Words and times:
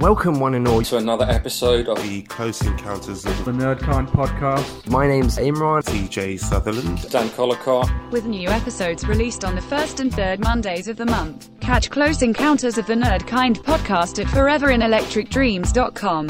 Welcome, 0.00 0.40
one 0.40 0.54
and 0.54 0.66
all. 0.66 0.80
to 0.80 0.96
another 0.96 1.26
episode 1.26 1.86
of 1.86 2.02
The 2.02 2.22
Close 2.22 2.62
Encounters 2.62 3.26
of 3.26 3.44
the 3.44 3.52
Nerdkind 3.52 4.08
podcast. 4.08 4.88
My 4.88 5.06
name's 5.06 5.36
Imran. 5.36 5.82
TJ 5.82 6.40
Sutherland. 6.40 7.06
Dan 7.10 7.28
Collicott. 7.28 7.90
with 8.10 8.24
new 8.24 8.48
episodes 8.48 9.06
released 9.06 9.44
on 9.44 9.54
the 9.54 9.60
first 9.60 10.00
and 10.00 10.10
third 10.10 10.40
Mondays 10.40 10.88
of 10.88 10.96
the 10.96 11.04
month. 11.04 11.50
Catch 11.60 11.90
Close 11.90 12.22
Encounters 12.22 12.78
of 12.78 12.86
the 12.86 12.94
Nerd 12.94 13.26
Kind 13.26 13.58
podcast 13.58 14.18
at 14.18 14.26
foreverinelectricdreams.com. 14.28 16.26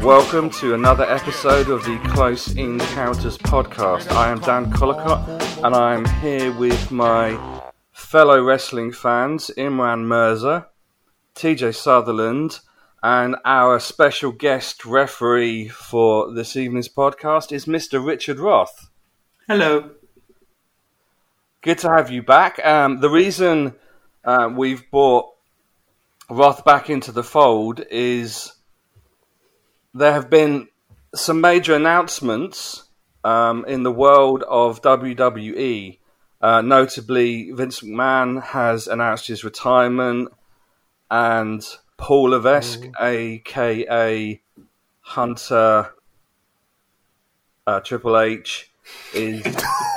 Welcome 0.00 0.50
to 0.50 0.74
another 0.74 1.04
episode 1.04 1.68
of 1.68 1.82
the 1.82 1.98
Close 2.10 2.54
Encounters 2.54 3.38
podcast. 3.38 4.08
I 4.12 4.30
am 4.30 4.38
Dan 4.38 4.70
Collicott 4.70 5.28
and 5.64 5.74
I'm 5.74 6.04
here 6.20 6.52
with 6.52 6.92
my 6.92 7.36
fellow 7.92 8.40
wrestling 8.40 8.92
fans, 8.92 9.50
Imran 9.58 10.04
Mirza, 10.06 10.68
TJ 11.38 11.76
Sutherland, 11.76 12.58
and 13.00 13.36
our 13.44 13.78
special 13.78 14.32
guest 14.32 14.84
referee 14.84 15.68
for 15.68 16.34
this 16.34 16.56
evening's 16.56 16.88
podcast 16.88 17.52
is 17.52 17.66
Mr. 17.66 18.04
Richard 18.04 18.40
Roth. 18.40 18.90
Hello. 19.46 19.92
Good 21.62 21.78
to 21.78 21.90
have 21.90 22.10
you 22.10 22.24
back. 22.24 22.58
Um, 22.66 22.98
the 22.98 23.08
reason 23.08 23.76
uh, 24.24 24.50
we've 24.52 24.90
brought 24.90 25.32
Roth 26.28 26.64
back 26.64 26.90
into 26.90 27.12
the 27.12 27.22
fold 27.22 27.84
is 27.88 28.52
there 29.94 30.12
have 30.12 30.28
been 30.28 30.66
some 31.14 31.40
major 31.40 31.76
announcements 31.76 32.82
um, 33.22 33.64
in 33.68 33.84
the 33.84 33.92
world 33.92 34.42
of 34.42 34.82
WWE. 34.82 35.98
Uh, 36.40 36.62
notably, 36.62 37.52
Vince 37.52 37.80
McMahon 37.80 38.42
has 38.42 38.88
announced 38.88 39.28
his 39.28 39.44
retirement, 39.44 40.30
and 41.10 41.62
Paul 41.96 42.30
Levesque, 42.30 42.86
aka 43.00 44.40
Hunter 45.00 45.92
uh, 47.66 47.80
Triple 47.80 48.18
H, 48.18 48.70
is 49.14 49.42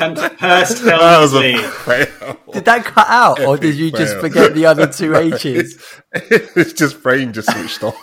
And 0.00 0.16
Hearst 0.38 0.82
That 0.84 0.98
was 1.20 1.32
Helmsley. 1.32 1.54
a 1.54 1.68
fail. 1.68 2.38
Did 2.52 2.64
that 2.66 2.84
cut 2.84 3.06
out, 3.08 3.40
or 3.40 3.56
did 3.56 3.74
you 3.76 3.90
just 3.90 4.16
forget 4.18 4.54
the 4.54 4.66
other 4.66 4.86
two 4.92 5.14
H's? 5.14 5.78
it's 6.12 6.72
just 6.74 7.02
brain 7.02 7.32
just 7.32 7.50
switched 7.50 7.82
off. 7.82 7.96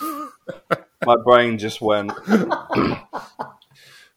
my 1.06 1.16
brain 1.24 1.58
just 1.58 1.82
went. 1.82 2.12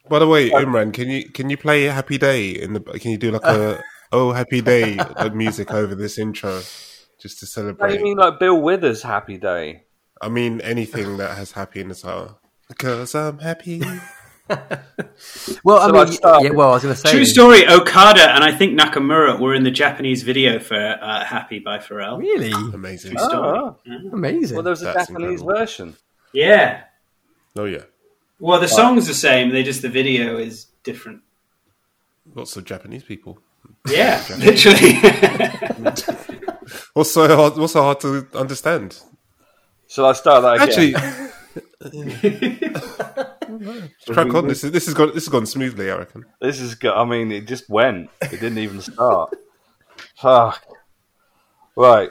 By 0.08 0.19
the 0.19 0.27
way, 0.27 0.50
Imran, 0.50 0.92
can 0.92 1.08
you 1.08 1.28
can 1.30 1.48
you 1.48 1.56
play 1.56 1.84
Happy 1.84 2.19
Day 2.19 2.50
in 2.50 2.72
the? 2.74 2.80
Can 2.80 3.12
you 3.12 3.19
do 3.19 3.30
like 3.30 3.44
a 3.44 3.83
Oh 4.11 4.33
Happy 4.33 4.61
Day 4.61 4.96
like 4.96 5.34
music 5.34 5.70
over 5.72 5.94
this 5.94 6.19
intro, 6.19 6.61
just 7.23 7.55
to 7.55 7.73
What 7.75 7.89
do 7.91 7.95
you 7.97 8.03
mean, 8.03 8.17
like 8.19 8.41
Bill 8.41 8.61
Withers' 8.61 9.03
Happy 9.03 9.39
Day? 9.39 9.84
I 10.20 10.28
mean 10.28 10.61
anything 10.61 11.17
that 11.19 11.37
has 11.37 11.53
happy 11.53 11.81
in 11.81 11.89
the 11.89 11.95
title. 11.95 12.39
Because 12.69 13.14
I'm 13.14 13.39
happy. 13.39 13.83
Well, 15.64 15.79
I 15.79 15.87
Shall 15.87 15.97
I 16.27 16.37
mean, 16.39 16.45
yeah, 16.45 16.51
well, 16.51 16.70
I 16.70 16.73
was 16.75 16.83
going 16.83 16.95
to 16.95 17.01
say, 17.01 17.11
True 17.11 17.25
story. 17.25 17.67
Okada 17.67 18.34
and 18.34 18.45
I 18.45 18.53
think 18.55 18.79
Nakamura 18.79 19.39
were 19.41 19.55
in 19.55 19.62
the 19.62 19.70
Japanese 19.70 20.25
video 20.25 20.59
for 20.59 20.77
uh, 20.77 21.25
"Happy" 21.25 21.59
by 21.59 21.79
Pharrell. 21.79 22.19
really 22.19 22.51
Amazing. 22.75 23.12
True 23.17 23.25
story. 23.25 23.59
Oh, 23.59 23.77
amazing. 24.12 24.57
well, 24.57 24.62
there 24.64 24.73
was 24.73 24.83
a 24.83 24.86
That's 24.86 25.07
Japanese 25.09 25.41
incredible. 25.41 25.55
version. 25.59 25.97
Yeah. 26.34 26.83
Oh 27.57 27.64
yeah, 27.64 27.84
Well, 28.41 28.61
the 28.61 28.69
song's 28.69 29.07
the 29.07 29.14
same. 29.14 29.51
They 29.51 29.62
just 29.62 29.81
the 29.81 29.89
video 29.89 30.36
is 30.36 30.67
different. 30.83 31.23
lots 32.34 32.57
of 32.57 32.64
Japanese 32.67 33.05
people. 33.05 33.39
Yeah, 33.89 34.23
literally. 34.39 34.98
What's 36.95 37.12
so 37.12 37.27
hard? 37.34 37.56
What's 37.56 37.73
so 37.73 37.83
hard 37.83 38.01
to 38.01 38.27
understand? 38.34 39.01
Shall 39.89 40.06
I 40.06 40.12
start 40.12 40.42
that 40.42 40.55
again? 40.62 40.69
Actually, 40.69 40.92
crack 44.14 44.34
on. 44.34 44.48
This 44.48 44.64
is 44.64 44.73
this 44.73 44.87
has 44.87 44.95
gone 44.95 45.09
this 45.14 45.25
has 45.25 45.29
gone 45.29 45.47
smoothly. 45.47 45.91
I 45.91 45.97
reckon. 45.97 46.25
This 46.41 46.61
is 46.61 46.75
good. 46.75 46.92
I 46.92 47.05
mean, 47.05 47.30
it 47.33 47.46
just 47.46 47.69
went. 47.69 48.11
It 48.23 48.41
didn't 48.41 48.58
even 48.58 48.80
start. 48.80 49.35
Fuck. 50.17 50.64
Right. 51.77 52.11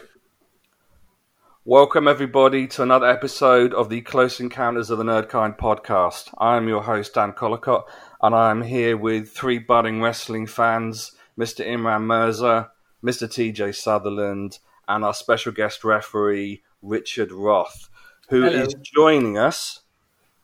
Welcome, 1.63 2.07
everybody, 2.07 2.67
to 2.69 2.81
another 2.81 3.05
episode 3.07 3.73
of 3.75 3.89
the 3.89 4.01
Close 4.01 4.39
Encounters 4.39 4.89
of 4.89 4.97
the 4.97 5.03
Nerdkind 5.03 5.59
podcast. 5.59 6.33
I'm 6.39 6.67
your 6.67 6.81
host, 6.81 7.13
Dan 7.13 7.33
Collicott, 7.33 7.85
and 8.19 8.33
I'm 8.33 8.63
here 8.63 8.97
with 8.97 9.29
three 9.29 9.59
budding 9.59 10.01
wrestling 10.01 10.47
fans 10.47 11.11
Mr. 11.37 11.65
Imran 11.65 12.05
Mirza, 12.05 12.71
Mr. 13.03 13.27
TJ 13.27 13.75
Sutherland, 13.75 14.59
and 14.87 15.03
our 15.03 15.13
special 15.13 15.51
guest 15.51 15.83
referee, 15.83 16.63
Richard 16.81 17.31
Roth, 17.31 17.89
who 18.29 18.45
is 18.45 18.73
Hello. 18.73 18.83
joining 18.83 19.37
us 19.37 19.81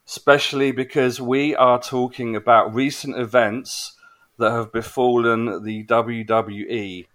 especially 0.08 0.72
because 0.72 1.20
we 1.20 1.54
are 1.56 1.80
talking 1.80 2.36
about 2.36 2.74
recent 2.74 3.18
events 3.18 3.94
that 4.40 4.52
have 4.52 4.72
befallen 4.72 5.64
the 5.64 5.84
WWE. 5.86 7.06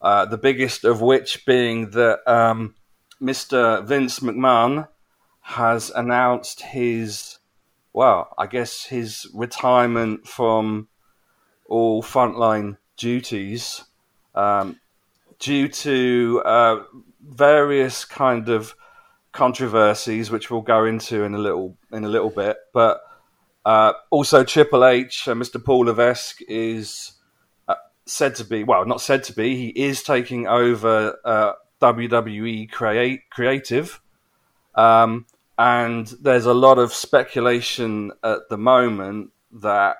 Uh, 0.00 0.24
the 0.26 0.38
biggest 0.38 0.84
of 0.84 1.00
which 1.00 1.44
being 1.44 1.90
that 1.90 2.20
um, 2.30 2.74
Mr. 3.20 3.84
Vince 3.84 4.20
McMahon 4.20 4.86
has 5.40 5.90
announced 5.90 6.62
his, 6.62 7.38
well, 7.92 8.32
I 8.38 8.46
guess 8.46 8.84
his 8.84 9.28
retirement 9.34 10.26
from 10.26 10.88
all 11.66 12.02
frontline 12.02 12.78
duties 12.96 13.84
um, 14.34 14.80
due 15.38 15.68
to 15.68 16.42
uh, 16.44 16.82
various 17.20 18.04
kind 18.04 18.48
of 18.48 18.74
controversies, 19.32 20.30
which 20.30 20.50
we'll 20.50 20.60
go 20.60 20.84
into 20.84 21.24
in 21.24 21.34
a 21.34 21.38
little 21.38 21.76
in 21.90 22.04
a 22.04 22.08
little 22.08 22.30
bit. 22.30 22.56
But 22.72 23.00
uh, 23.64 23.94
also, 24.10 24.44
Triple 24.44 24.84
H, 24.84 25.28
uh, 25.28 25.34
Mr. 25.34 25.62
Paul 25.62 25.86
Levesque, 25.86 26.42
is 26.48 27.12
uh, 27.68 27.74
said 28.06 28.34
to 28.36 28.44
be 28.44 28.64
well, 28.64 28.84
not 28.84 29.00
said 29.00 29.24
to 29.24 29.32
be. 29.32 29.56
He 29.56 29.68
is 29.68 30.02
taking 30.02 30.46
over 30.46 31.18
uh, 31.24 31.52
WWE 31.80 32.70
create 32.70 33.28
creative, 33.30 34.00
um, 34.74 35.26
and 35.58 36.06
there's 36.20 36.46
a 36.46 36.54
lot 36.54 36.78
of 36.78 36.92
speculation 36.92 38.12
at 38.22 38.48
the 38.48 38.58
moment 38.58 39.30
that 39.52 39.96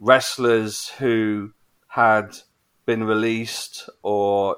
wrestlers 0.00 0.88
who 0.98 1.52
had 1.88 2.36
been 2.88 3.04
released 3.04 3.90
or 4.02 4.56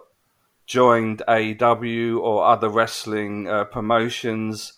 joined 0.65 1.21
AEW 1.27 2.21
or 2.21 2.45
other 2.45 2.69
wrestling 2.69 3.49
uh, 3.49 3.65
promotions 3.65 4.75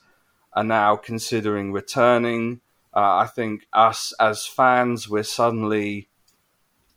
are 0.55 0.65
now 0.65 0.97
considering 0.97 1.71
returning. 1.71 2.63
Uh, 2.97 3.17
I 3.17 3.27
think 3.27 3.67
us 3.71 4.15
as 4.19 4.47
fans, 4.47 5.07
we're 5.07 5.23
suddenly 5.23 6.09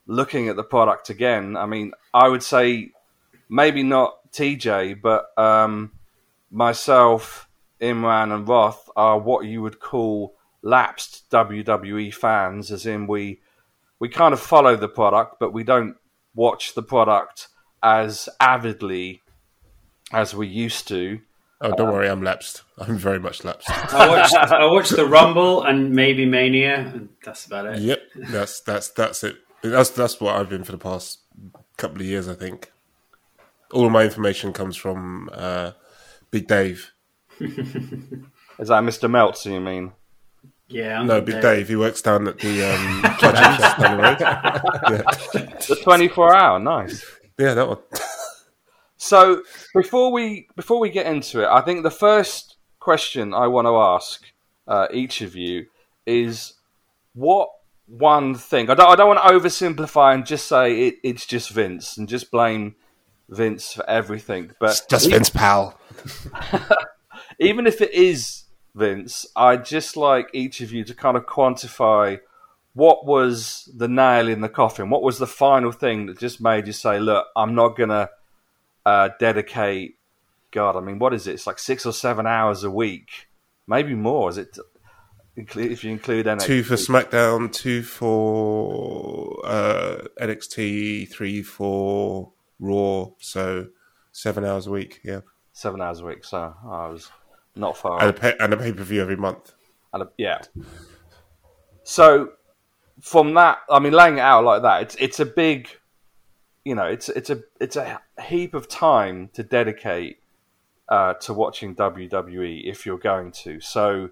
looking 0.08 0.48
at 0.48 0.56
the 0.56 0.64
product 0.64 1.10
again. 1.10 1.58
I 1.58 1.66
mean, 1.66 1.92
I 2.14 2.30
would 2.30 2.42
say 2.42 2.92
maybe 3.50 3.84
not 3.84 4.32
TJ, 4.32 5.02
but 5.02 5.38
um, 5.38 5.92
myself, 6.50 7.50
Imran, 7.82 8.34
and 8.34 8.48
Roth 8.48 8.90
are 8.96 9.20
what 9.20 9.46
you 9.46 9.62
would 9.62 9.82
call 9.82 10.36
lapsed 10.62 11.30
WWE 11.32 12.14
fans, 12.14 12.72
as 12.72 12.86
in 12.86 13.08
we 13.08 13.42
we 14.00 14.08
kind 14.08 14.34
of 14.34 14.40
follow 14.40 14.78
the 14.78 14.88
product, 14.88 15.36
but 15.38 15.52
we 15.52 15.66
don't 15.66 15.98
watch 16.36 16.74
the 16.76 16.84
product 16.84 17.48
as 17.82 18.30
avidly 18.40 19.22
as 20.12 20.36
we 20.36 20.48
used 20.48 20.88
to. 20.90 21.20
Oh, 21.62 21.74
don't 21.76 21.92
worry, 21.92 22.10
I'm 22.10 22.22
lapsed. 22.22 22.64
I'm 22.78 22.98
very 22.98 23.20
much 23.20 23.44
lapsed. 23.44 23.70
I 23.94 24.10
watched 24.10 24.36
I 24.36 24.66
watched 24.66 24.96
the 24.96 25.06
Rumble 25.06 25.64
and 25.64 25.92
maybe 25.92 26.26
Mania, 26.26 26.80
and 26.80 27.10
that's 27.24 27.46
about 27.46 27.66
it. 27.66 27.80
yep, 27.80 28.02
that's 28.16 28.60
that's 28.62 28.90
that's 28.90 29.24
it. 29.24 29.38
That's 29.62 29.90
that's 29.90 30.20
what 30.20 30.36
I've 30.36 30.50
been 30.50 30.64
for 30.64 30.74
the 30.74 30.78
past 30.78 31.20
couple 31.78 32.02
of 32.02 32.08
years. 32.08 32.28
I 32.28 32.34
think 32.34 32.72
all 33.72 33.86
of 33.86 33.92
my 33.92 34.04
information 34.04 34.54
comes 34.54 34.76
from 34.76 35.30
uh, 35.34 35.72
Big 36.30 36.48
Dave. 36.48 36.92
Is 37.40 38.70
that 38.70 38.84
Mr. 38.84 39.10
Meltzer, 39.10 39.52
you 39.52 39.60
mean? 39.60 39.92
Yeah, 40.68 41.00
I'm 41.00 41.08
No, 41.08 41.22
Big 41.22 41.36
there. 41.36 41.42
Dave. 41.56 41.68
He 41.68 41.76
works 41.76 42.02
down 42.02 42.28
at 42.28 42.40
the 42.40 42.74
um, 42.74 43.02
Judging 43.20 43.58
Shop 43.58 43.78
down 43.80 43.98
the 43.98 44.04
road. 44.04 44.18
Yeah, 45.36 45.58
The 45.68 45.80
24 45.84 46.36
hour, 46.36 46.60
nice. 46.60 47.06
yeah, 47.38 47.54
that 47.54 47.68
one. 47.68 47.78
So 48.98 49.44
before 49.74 50.12
we 50.12 50.48
before 50.56 50.80
we 50.80 50.90
get 50.90 51.06
into 51.06 51.44
it, 51.44 51.48
I 51.48 51.62
think 51.62 51.84
the 51.84 51.92
first 51.92 52.56
question 52.80 53.34
I 53.34 53.48
want 53.48 53.68
to 53.68 53.76
ask 53.76 54.24
uh, 54.68 54.88
each 54.92 55.22
of 55.22 55.36
you 55.36 55.68
is 56.06 56.54
what 57.14 57.50
one 57.88 58.34
thing 58.34 58.70
I 58.72 58.74
don't 58.74 58.90
I 58.90 58.96
don't 58.96 59.08
want 59.08 59.22
to 59.22 59.28
oversimplify 59.34 60.16
and 60.16 60.26
just 60.26 60.48
say 60.48 60.88
it, 60.88 60.96
it's 61.04 61.26
just 61.28 61.52
Vince 61.52 61.98
and 61.98 62.08
just 62.10 62.32
blame 62.32 62.76
Vince 63.30 63.74
for 63.74 63.88
everything, 63.90 64.52
but 64.60 64.82
Just 64.90 65.10
Vince 65.10 65.30
pal. 65.30 65.80
even 67.40 67.68
if 67.68 67.82
it 67.82 67.92
is 67.94 68.45
Vince, 68.76 69.26
I'd 69.36 69.66
just 69.66 69.98
like 69.98 70.30
each 70.34 70.62
of 70.62 70.72
you 70.72 70.84
to 70.84 70.94
kind 70.94 71.18
of 71.18 71.26
quantify 71.26 72.20
what 72.74 73.06
was 73.06 73.72
the 73.74 73.88
nail 73.88 74.28
in 74.28 74.42
the 74.42 74.50
coffin? 74.50 74.90
What 74.90 75.02
was 75.02 75.18
the 75.18 75.28
final 75.28 75.72
thing 75.72 76.08
that 76.08 76.20
just 76.20 76.42
made 76.42 76.68
you 76.68 76.74
say, 76.74 77.00
look, 77.00 77.26
I'm 77.36 77.56
not 77.56 77.78
going 77.78 77.90
to 77.90 78.10
uh, 78.86 79.10
dedicate 79.18 79.98
God, 80.56 80.78
I 80.78 80.80
mean, 80.80 81.00
what 81.00 81.14
is 81.14 81.28
it? 81.28 81.34
It's 81.34 81.46
like 81.46 81.60
six 81.60 81.86
or 81.86 81.92
seven 81.92 82.26
hours 82.26 82.64
a 82.64 82.72
week, 82.72 83.28
maybe 83.68 83.94
more. 83.94 84.30
Is 84.30 84.38
it 84.38 84.58
if 85.36 85.84
you 85.84 85.92
include 85.92 86.28
NXT? 86.28 86.46
Two 86.46 86.64
for 86.64 86.76
SmackDown, 86.76 87.52
two 87.52 87.84
for 87.84 89.46
uh, 89.46 90.06
NXT, 90.22 91.10
three 91.10 91.44
for 91.44 92.32
Raw. 92.58 93.08
So 93.20 93.68
seven 94.14 94.46
hours 94.46 94.68
a 94.68 94.72
week. 94.72 95.02
Yeah, 95.04 95.22
seven 95.52 95.82
hours 95.82 96.00
a 96.00 96.06
week. 96.06 96.24
So 96.24 96.56
I 96.64 96.88
was 96.88 97.12
not 97.56 97.78
far. 97.78 98.02
and 98.02 98.10
a 98.10 98.14
pay, 98.14 98.36
and 98.40 98.54
a 98.54 98.58
pay 98.58 98.74
per 98.74 98.84
view 98.84 99.02
every 99.02 99.16
month. 99.18 99.54
And 99.94 100.04
a- 100.04 100.10
yeah. 100.18 100.40
So 101.84 102.32
from 103.02 103.34
that, 103.36 103.60
I 103.70 103.80
mean, 103.80 103.94
laying 103.94 104.18
it 104.18 104.22
out 104.22 104.44
like 104.44 104.62
that, 104.64 104.82
it's 104.84 104.96
it's 104.96 105.20
a 105.20 105.26
big, 105.26 105.70
you 106.64 106.76
know, 106.76 106.86
it's 106.86 107.10
it's 107.10 107.30
a 107.30 107.42
it's 107.60 107.76
a 107.76 108.02
heap 108.24 108.54
of 108.54 108.68
time 108.68 109.30
to 109.34 109.44
dedicate 109.44 110.18
uh, 110.90 111.14
to 111.16 111.34
watching 111.34 111.76
WWE 111.76 112.64
if 112.70 112.86
you're 112.86 112.98
going 112.98 113.32
to. 113.32 113.60
So 113.60 114.10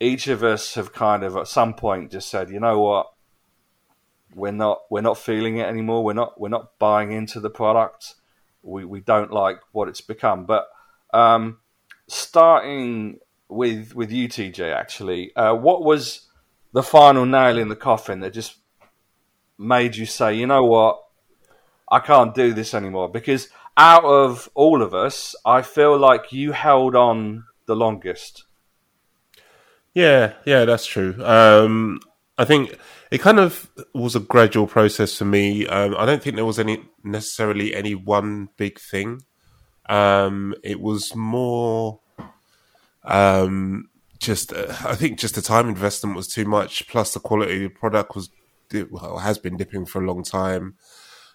each 0.00 0.26
of 0.28 0.42
us 0.42 0.74
have 0.74 0.92
kind 0.92 1.22
of 1.22 1.36
at 1.36 1.48
some 1.48 1.74
point 1.74 2.10
just 2.10 2.28
said, 2.28 2.50
you 2.50 2.58
know 2.60 2.80
what, 2.80 3.12
we're 4.34 4.52
not 4.52 4.82
we're 4.90 5.00
not 5.00 5.18
feeling 5.18 5.58
it 5.58 5.66
anymore. 5.66 6.04
We're 6.04 6.12
not 6.14 6.40
we're 6.40 6.48
not 6.48 6.78
buying 6.78 7.12
into 7.12 7.40
the 7.40 7.50
product. 7.50 8.14
We 8.62 8.84
we 8.84 9.00
don't 9.00 9.30
like 9.32 9.60
what 9.72 9.88
it's 9.88 10.00
become. 10.00 10.46
But 10.46 10.66
um, 11.12 11.58
starting 12.08 13.18
with 13.48 13.94
with 13.94 14.10
you, 14.10 14.28
TJ, 14.28 14.74
actually, 14.74 15.34
uh, 15.36 15.54
what 15.54 15.84
was 15.84 16.28
the 16.72 16.82
final 16.82 17.24
nail 17.24 17.58
in 17.58 17.68
the 17.68 17.76
coffin 17.76 18.20
that 18.20 18.32
just 18.32 18.56
made 19.58 19.96
you 19.96 20.06
say, 20.06 20.34
you 20.34 20.46
know 20.46 20.64
what, 20.64 21.02
I 21.90 22.00
can't 22.00 22.34
do 22.34 22.52
this 22.52 22.74
anymore? 22.74 23.08
Because 23.08 23.48
out 23.76 24.04
of 24.04 24.48
all 24.54 24.82
of 24.82 24.94
us, 24.94 25.34
I 25.44 25.62
feel 25.62 25.96
like 25.96 26.32
you 26.32 26.52
held 26.52 26.94
on 26.94 27.44
the 27.66 27.76
longest. 27.76 28.44
Yeah, 29.94 30.34
yeah, 30.44 30.64
that's 30.64 30.86
true. 30.86 31.14
Um, 31.24 32.00
I 32.36 32.44
think 32.44 32.76
it 33.12 33.20
kind 33.20 33.38
of 33.38 33.70
was 33.94 34.16
a 34.16 34.20
gradual 34.20 34.66
process 34.66 35.16
for 35.16 35.24
me. 35.24 35.66
Um, 35.68 35.94
I 35.96 36.04
don't 36.04 36.22
think 36.22 36.34
there 36.34 36.44
was 36.44 36.58
any 36.58 36.82
necessarily 37.04 37.74
any 37.74 37.94
one 37.94 38.48
big 38.56 38.80
thing. 38.80 39.22
Um, 39.86 40.54
it 40.62 40.80
was 40.80 41.14
more 41.14 42.00
um, 43.04 43.90
just 44.18 44.52
uh, 44.52 44.74
I 44.84 44.94
think 44.94 45.18
just 45.18 45.34
the 45.34 45.42
time 45.42 45.68
investment 45.68 46.16
was 46.16 46.28
too 46.28 46.44
much. 46.44 46.88
Plus 46.88 47.14
the 47.14 47.20
quality 47.20 47.64
of 47.64 47.72
the 47.72 47.78
product 47.78 48.14
was 48.14 48.30
well, 48.90 49.18
has 49.18 49.38
been 49.38 49.56
dipping 49.56 49.86
for 49.86 50.02
a 50.02 50.06
long 50.06 50.22
time. 50.22 50.76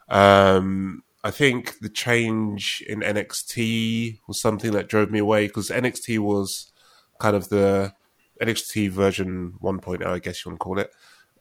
Um, 0.09 1.03
I 1.23 1.31
think 1.31 1.79
the 1.79 1.89
change 1.89 2.83
in 2.87 3.01
NXT 3.01 4.19
was 4.27 4.39
something 4.39 4.71
that 4.71 4.87
drove 4.87 5.11
me 5.11 5.19
away 5.19 5.47
because 5.47 5.69
NXT 5.69 6.19
was 6.19 6.71
kind 7.19 7.35
of 7.35 7.49
the 7.49 7.93
NXT 8.41 8.89
version 8.89 9.53
1.0, 9.61 10.05
I 10.05 10.19
guess 10.19 10.43
you 10.43 10.49
want 10.49 10.59
to 10.59 10.63
call 10.63 10.79
it, 10.79 10.91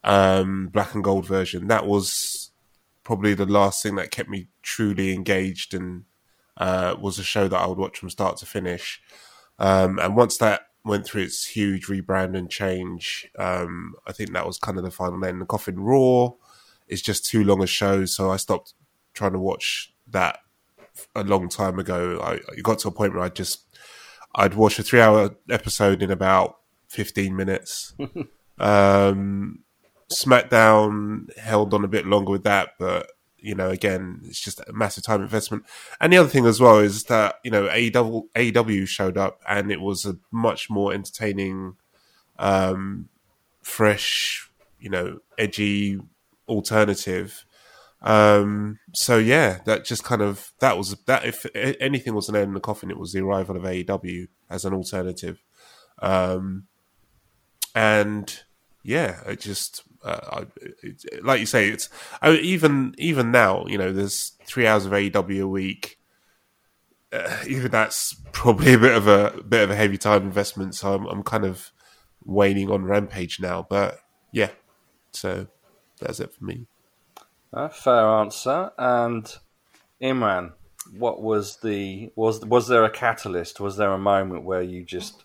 um, 0.03 0.69
black 0.69 0.95
and 0.95 1.05
gold 1.05 1.27
version. 1.27 1.69
That 1.69 1.87
was 1.87 2.51
probably 3.05 3.35
the 3.35 3.47
last 3.47 3.83
thing 3.83 3.95
that 3.95 4.11
kept 4.11 4.29
me 4.29 4.49
truly 4.63 5.15
engaged 5.15 5.75
and 5.75 6.05
uh, 6.59 6.97
was 7.01 7.19
a 7.19 7.25
show 7.25 7.49
that 7.49 7.57
I 7.59 7.67
would 7.67 7.79
watch 7.79 7.99
from 7.99 8.11
start 8.11 8.37
to 8.39 8.47
finish. 8.47 9.01
Um, 9.59 9.99
and 9.99 10.17
once 10.17 10.37
that 10.39 10.63
went 10.85 11.07
through 11.07 11.23
its 11.23 11.47
huge 11.47 11.87
rebrand 11.87 12.37
and 12.37 12.51
change, 12.51 13.29
um, 13.39 13.95
I 14.07 14.13
think 14.13 14.33
that 14.33 14.47
was 14.47 14.59
kind 14.59 14.77
of 14.77 14.85
the 14.85 14.91
final 14.91 15.23
in 15.25 15.39
the 15.39 15.47
coffin. 15.47 15.81
Raw 15.81 16.31
is 16.89 17.03
just 17.03 17.25
too 17.25 17.45
long 17.45 17.63
a 17.63 17.67
show, 17.67 18.05
so 18.05 18.31
I 18.31 18.37
stopped 18.37 18.75
trying 19.15 19.33
to 19.33 19.39
watch 19.39 19.93
that 20.09 20.41
a 21.15 21.23
long 21.23 21.49
time 21.49 21.79
ago. 21.79 22.21
I 22.23 22.35
it 22.57 22.63
got 22.63 22.79
to 22.81 22.89
a 22.89 22.93
point 22.93 23.15
where 23.15 23.23
I 23.23 23.29
just 23.29 23.63
I'd 24.35 24.55
watch 24.55 24.79
a 24.79 24.83
three 24.83 25.01
hour 25.01 25.37
episode 25.51 26.03
in 26.03 26.11
about 26.11 26.59
fifteen 26.89 27.37
minutes. 27.37 27.95
um, 28.59 29.61
SmackDown 30.11 31.37
held 31.37 31.75
on 31.75 31.85
a 31.85 31.89
bit 31.89 32.07
longer 32.07 32.33
with 32.33 32.45
that, 32.45 32.71
but 32.79 33.11
you 33.41 33.55
know, 33.55 33.71
again, 33.71 34.21
it's 34.25 34.41
just 34.41 34.61
a 34.61 34.73
massive 34.73 35.05
time 35.05 35.23
investment. 35.23 35.65
And 36.01 36.13
the 36.13 36.19
other 36.19 36.29
thing 36.29 36.47
as 36.47 36.61
well 36.61 36.79
is 36.79 37.05
that 37.05 37.37
you 37.45 37.51
know, 37.51 37.69
AEW, 37.69 38.87
showed 38.89 39.17
up, 39.17 39.41
and 39.49 39.71
it 39.71 39.81
was 39.81 40.05
a 40.05 40.17
much 40.31 40.71
more 40.71 40.93
entertaining, 40.93 41.77
um, 42.39 43.09
fresh, 43.63 44.51
you 44.81 44.91
know, 44.91 45.21
edgy 45.39 46.01
alternative. 46.49 47.45
Um, 48.01 48.79
so 48.95 49.19
yeah, 49.19 49.59
that 49.65 49.85
just 49.85 50.05
kind 50.05 50.23
of 50.23 50.53
that 50.61 50.77
was 50.77 50.97
that. 51.07 51.25
If 51.25 51.47
anything 51.55 52.15
was 52.15 52.29
an 52.29 52.37
end 52.37 52.49
in 52.49 52.55
the 52.55 52.61
coffin, 52.61 52.91
it 52.91 52.99
was 52.99 53.13
the 53.13 53.21
arrival 53.21 53.57
of 53.57 53.63
AEW 53.63 54.29
as 54.51 54.65
an 54.65 54.73
alternative. 54.73 55.43
Um, 56.01 56.67
and 57.75 58.43
yeah, 58.83 59.21
it 59.27 59.41
just 59.41 59.83
uh, 60.05 60.45
it, 60.83 61.25
like 61.25 61.41
you 61.41 61.47
say, 61.47 61.69
it's 61.69 61.89
I, 62.23 62.33
even 62.33 62.95
even 62.99 63.31
now. 63.31 63.65
You 63.67 63.79
know, 63.79 63.93
there's 63.93 64.33
three 64.45 64.67
hours 64.67 64.87
of 64.87 64.93
AEW 64.93 65.43
a 65.43 65.49
week. 65.49 65.99
Uh, 67.13 67.39
even 67.47 67.71
that's 67.71 68.15
probably 68.33 68.75
a 68.75 68.79
bit 68.79 68.97
of 68.97 69.07
a 69.07 69.43
bit 69.43 69.63
of 69.63 69.71
a 69.71 69.77
heavy 69.77 69.99
time 69.99 70.23
investment. 70.23 70.75
So 70.75 70.95
I'm 70.95 71.07
I'm 71.07 71.23
kind 71.23 71.45
of 71.45 71.73
waning 72.25 72.71
on 72.71 72.85
Rampage 72.85 73.41
now. 73.41 73.67
But 73.69 74.01
yeah, 74.33 74.51
so 75.13 75.47
that's 76.01 76.21
it 76.21 76.33
for 76.33 76.45
me. 76.45 76.67
Uh, 77.53 77.69
fair 77.69 78.07
answer. 78.07 78.71
And 78.79 79.35
Imran, 80.03 80.53
what 80.97 81.23
was 81.23 81.57
the 81.57 82.13
was 82.15 82.45
was 82.45 82.69
there 82.69 82.85
a 82.85 82.91
catalyst? 82.91 83.61
Was 83.61 83.77
there 83.77 83.93
a 83.93 83.99
moment 83.99 84.45
where 84.45 84.63
you 84.63 84.85
just 84.85 85.25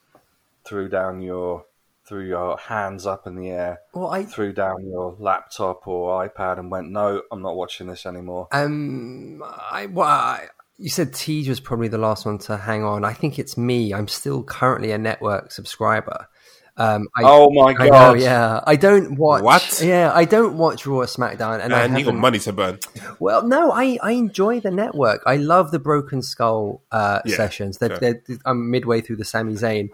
threw 0.66 0.88
down 0.88 1.22
your 1.22 1.66
threw 2.06 2.28
your 2.28 2.58
hands 2.58 3.06
up 3.06 3.26
in 3.28 3.36
the 3.36 3.50
air, 3.50 3.80
Well, 3.94 4.10
I 4.10 4.24
threw 4.24 4.54
down 4.54 4.86
your 4.86 5.16
laptop 5.20 5.88
or 5.88 6.28
iPad, 6.28 6.60
and 6.60 6.70
went, 6.70 6.90
"No, 6.92 7.22
I'm 7.32 7.42
not 7.42 7.56
watching 7.56 7.88
this 7.88 8.06
anymore." 8.06 8.48
Um, 8.52 9.44
I, 9.44 9.88
well, 9.88 10.08
I, 10.08 10.48
you 10.78 10.90
said 10.90 11.14
TJ 11.14 11.50
was 11.50 11.60
probably 11.60 11.88
the 11.88 11.98
last 11.98 12.26
one 12.26 12.38
to 12.40 12.58
hang 12.58 12.84
on. 12.84 13.06
I 13.06 13.14
think 13.14 13.40
it's 13.40 13.58
me. 13.58 13.94
I'm 13.94 14.08
still 14.08 14.44
currently 14.44 14.92
a 14.92 14.98
network 14.98 15.52
subscriber. 15.52 16.28
Um, 16.76 17.08
I, 17.16 17.22
oh 17.24 17.52
my 17.52 17.76
I 17.78 17.86
know, 17.86 17.92
god! 17.92 18.20
yeah. 18.20 18.60
I 18.66 18.76
don't 18.76 19.16
watch. 19.16 19.44
What? 19.44 19.82
Yeah, 19.84 20.12
I 20.14 20.26
don't 20.26 20.58
watch 20.58 20.88
Raw 20.88 20.98
or 20.98 21.06
SmackDown, 21.06 21.64
and 21.64 21.74
I 21.74 21.86
you 21.98 22.06
got 22.06 22.16
money 22.16 22.40
to 22.40 22.54
burn. 22.54 22.80
Well, 23.20 23.46
no, 23.48 23.72
I, 23.72 24.00
I 24.02 24.12
enjoy 24.14 24.60
the 24.60 24.72
network. 24.72 25.22
I 25.28 25.36
love 25.36 25.70
the 25.70 25.78
Broken 25.78 26.24
Skull 26.24 26.82
uh, 26.92 27.20
Yeah, 27.26 27.36
sessions. 27.36 27.78
They're, 27.78 28.00
they're, 28.00 28.24
I'm 28.44 28.72
midway 28.72 29.02
through 29.02 29.18
the 29.18 29.26
Sami 29.26 29.54
Zayn 29.54 29.90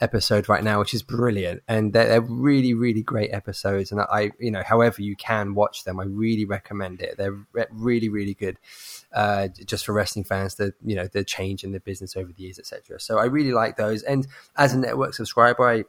episode 0.00 0.48
right 0.48 0.64
now, 0.64 0.80
which 0.80 0.92
is 0.92 1.04
brilliant, 1.04 1.62
and 1.68 1.92
they're, 1.92 2.08
they're 2.08 2.20
really, 2.20 2.74
really 2.74 3.02
great 3.02 3.30
episodes. 3.32 3.92
And 3.92 4.00
I, 4.00 4.32
you 4.40 4.50
know, 4.50 4.64
however 4.64 5.02
you 5.02 5.14
can 5.14 5.54
watch 5.54 5.84
them, 5.84 6.00
I 6.00 6.04
really 6.04 6.44
recommend 6.44 7.00
it. 7.00 7.16
They're 7.16 7.38
re- 7.52 7.66
really, 7.70 8.08
really 8.08 8.34
good. 8.34 8.58
Uh, 9.12 9.46
just 9.64 9.86
for 9.86 9.92
wrestling 9.92 10.24
fans, 10.24 10.56
the 10.56 10.74
you 10.84 10.96
know 10.96 11.06
the 11.06 11.22
change 11.22 11.62
in 11.62 11.70
the 11.70 11.78
business 11.78 12.16
over 12.16 12.32
the 12.32 12.42
years, 12.42 12.58
etc. 12.58 12.98
So 12.98 13.18
I 13.18 13.26
really 13.26 13.52
like 13.52 13.76
those. 13.76 14.02
And 14.02 14.26
as 14.56 14.74
a 14.74 14.78
network 14.78 15.14
subscriber, 15.14 15.68
I 15.68 15.84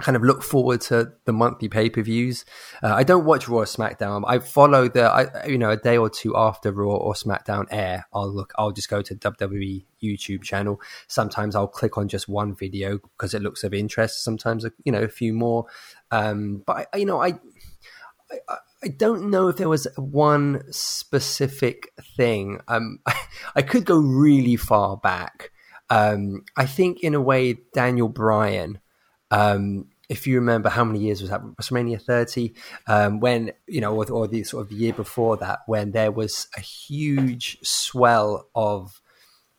kind 0.00 0.16
of 0.16 0.22
look 0.22 0.42
forward 0.42 0.80
to 0.80 1.12
the 1.24 1.32
monthly 1.32 1.68
pay 1.68 1.90
per 1.90 2.02
views. 2.02 2.44
Uh, 2.82 2.94
I 2.94 3.02
don't 3.02 3.24
watch 3.24 3.48
Raw 3.48 3.58
or 3.58 3.64
SmackDown. 3.64 4.22
I 4.26 4.38
follow 4.38 4.88
the, 4.88 5.04
I, 5.04 5.46
you 5.46 5.58
know, 5.58 5.70
a 5.70 5.76
day 5.76 5.96
or 5.96 6.08
two 6.08 6.36
after 6.36 6.70
Raw 6.70 6.94
or 6.94 7.14
SmackDown 7.14 7.66
air. 7.70 8.06
I'll 8.12 8.32
look. 8.32 8.52
I'll 8.56 8.70
just 8.70 8.88
go 8.88 9.02
to 9.02 9.14
WWE 9.14 9.84
YouTube 10.02 10.42
channel. 10.42 10.80
Sometimes 11.08 11.56
I'll 11.56 11.68
click 11.68 11.98
on 11.98 12.08
just 12.08 12.28
one 12.28 12.54
video 12.54 12.98
because 12.98 13.34
it 13.34 13.42
looks 13.42 13.64
of 13.64 13.74
interest. 13.74 14.22
Sometimes, 14.22 14.64
you 14.84 14.92
know, 14.92 15.02
a 15.02 15.08
few 15.08 15.32
more. 15.32 15.66
Um, 16.10 16.62
but 16.64 16.88
I, 16.92 16.96
you 16.98 17.04
know, 17.04 17.20
I, 17.20 17.34
I, 18.30 18.56
I 18.84 18.88
don't 18.88 19.30
know 19.30 19.48
if 19.48 19.56
there 19.56 19.68
was 19.68 19.88
one 19.96 20.62
specific 20.70 21.92
thing. 22.16 22.60
Um, 22.68 23.00
I 23.56 23.62
could 23.62 23.84
go 23.84 23.98
really 23.98 24.56
far 24.56 24.96
back. 24.96 25.50
Um, 25.90 26.44
I 26.56 26.66
think 26.66 27.00
in 27.00 27.14
a 27.14 27.20
way, 27.20 27.58
Daniel 27.72 28.08
Bryan. 28.08 28.78
Um, 29.30 29.86
if 30.08 30.26
you 30.26 30.36
remember 30.36 30.70
how 30.70 30.84
many 30.84 31.00
years 31.00 31.20
was 31.20 31.30
that 31.30 31.42
WrestleMania 31.42 32.00
30 32.00 32.54
um, 32.86 33.20
when 33.20 33.52
you 33.66 33.80
know 33.80 33.94
or, 33.94 34.10
or 34.10 34.26
the 34.26 34.42
sort 34.42 34.62
of 34.62 34.70
the 34.70 34.74
year 34.74 34.94
before 34.94 35.36
that 35.36 35.60
when 35.66 35.90
there 35.90 36.10
was 36.10 36.48
a 36.56 36.60
huge 36.60 37.58
swell 37.62 38.48
of 38.54 39.02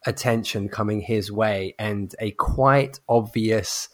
attention 0.05 0.69
coming 0.69 1.01
his 1.01 1.31
way 1.31 1.75
and 1.77 2.15
a 2.19 2.31
quite 2.31 2.99
obvious 3.07 3.89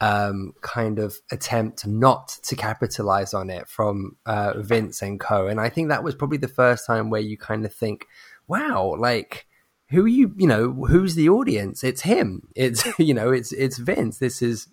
um, 0.00 0.52
kind 0.60 0.98
of 0.98 1.16
attempt 1.30 1.86
not 1.86 2.28
to 2.42 2.56
capitalize 2.56 3.32
on 3.32 3.48
it 3.48 3.68
from 3.68 4.16
uh, 4.26 4.54
Vince 4.58 5.00
and 5.00 5.20
Co. 5.20 5.46
And 5.46 5.60
I 5.60 5.68
think 5.68 5.88
that 5.88 6.04
was 6.04 6.14
probably 6.14 6.38
the 6.38 6.48
first 6.48 6.86
time 6.86 7.10
where 7.10 7.20
you 7.20 7.38
kind 7.38 7.64
of 7.64 7.72
think, 7.72 8.06
wow, 8.46 8.96
like 8.98 9.46
who 9.90 10.04
are 10.04 10.08
you, 10.08 10.34
you 10.36 10.46
know, 10.46 10.72
who's 10.72 11.14
the 11.14 11.28
audience? 11.28 11.84
It's 11.84 12.02
him. 12.02 12.48
It's, 12.56 12.86
you 12.98 13.14
know, 13.14 13.30
it's, 13.30 13.52
it's 13.52 13.78
Vince. 13.78 14.18
This 14.18 14.42
is, 14.42 14.66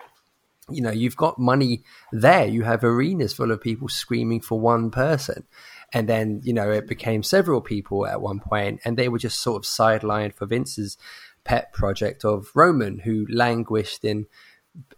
you 0.73 0.81
know, 0.81 0.91
you've 0.91 1.17
got 1.17 1.39
money 1.39 1.83
there. 2.11 2.45
You 2.45 2.63
have 2.63 2.83
arenas 2.83 3.33
full 3.33 3.51
of 3.51 3.61
people 3.61 3.87
screaming 3.87 4.41
for 4.41 4.59
one 4.59 4.91
person. 4.91 5.45
And 5.93 6.07
then, 6.07 6.41
you 6.43 6.53
know, 6.53 6.71
it 6.71 6.87
became 6.87 7.21
several 7.21 7.61
people 7.61 8.07
at 8.07 8.21
one 8.21 8.39
point, 8.39 8.79
and 8.85 8.97
they 8.97 9.09
were 9.09 9.19
just 9.19 9.41
sort 9.41 9.57
of 9.57 9.69
sidelined 9.69 10.35
for 10.35 10.45
Vince's 10.45 10.97
pet 11.43 11.73
project 11.73 12.23
of 12.23 12.47
Roman, 12.55 12.99
who 12.99 13.25
languished 13.29 14.05
in 14.05 14.27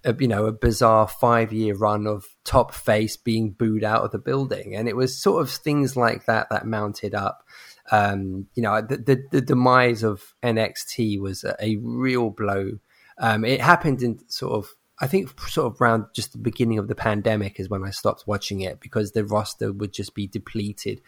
a, 0.03 0.15
you 0.19 0.27
know 0.27 0.45
a 0.45 0.51
bizarre 0.51 1.07
five 1.07 1.51
year 1.51 1.75
run 1.75 2.05
of 2.05 2.25
top 2.43 2.73
face 2.73 3.17
being 3.17 3.51
booed 3.51 3.83
out 3.83 4.03
of 4.03 4.11
the 4.11 4.19
building, 4.19 4.75
and 4.75 4.87
it 4.87 4.95
was 4.95 5.17
sort 5.17 5.41
of 5.41 5.49
things 5.49 5.97
like 5.97 6.25
that 6.25 6.47
that 6.49 6.67
mounted 6.67 7.15
up. 7.15 7.43
Um, 7.91 8.47
you 8.53 8.63
know, 8.63 8.81
the, 8.81 8.97
the, 8.97 9.23
the 9.31 9.41
demise 9.41 10.03
of 10.03 10.33
NXT 10.41 11.19
was 11.19 11.43
a, 11.43 11.55
a 11.59 11.75
real 11.81 12.29
blow. 12.29 12.79
Um, 13.17 13.43
it 13.43 13.61
happened 13.61 14.01
in 14.01 14.19
sort 14.29 14.53
of 14.53 14.69
I 15.03 15.07
think 15.07 15.37
sort 15.49 15.73
of 15.73 15.81
around 15.81 16.05
just 16.13 16.31
the 16.31 16.37
beginning 16.37 16.79
of 16.79 16.87
the 16.87 16.95
pandemic 16.95 17.59
is 17.59 17.69
when 17.69 17.83
I 17.83 17.89
stopped 17.89 18.23
watching 18.25 18.61
it 18.61 18.79
because 18.79 19.11
the 19.11 19.25
roster 19.25 19.73
would 19.73 19.91
just 19.91 20.15
be 20.15 20.27
depleted 20.27 21.01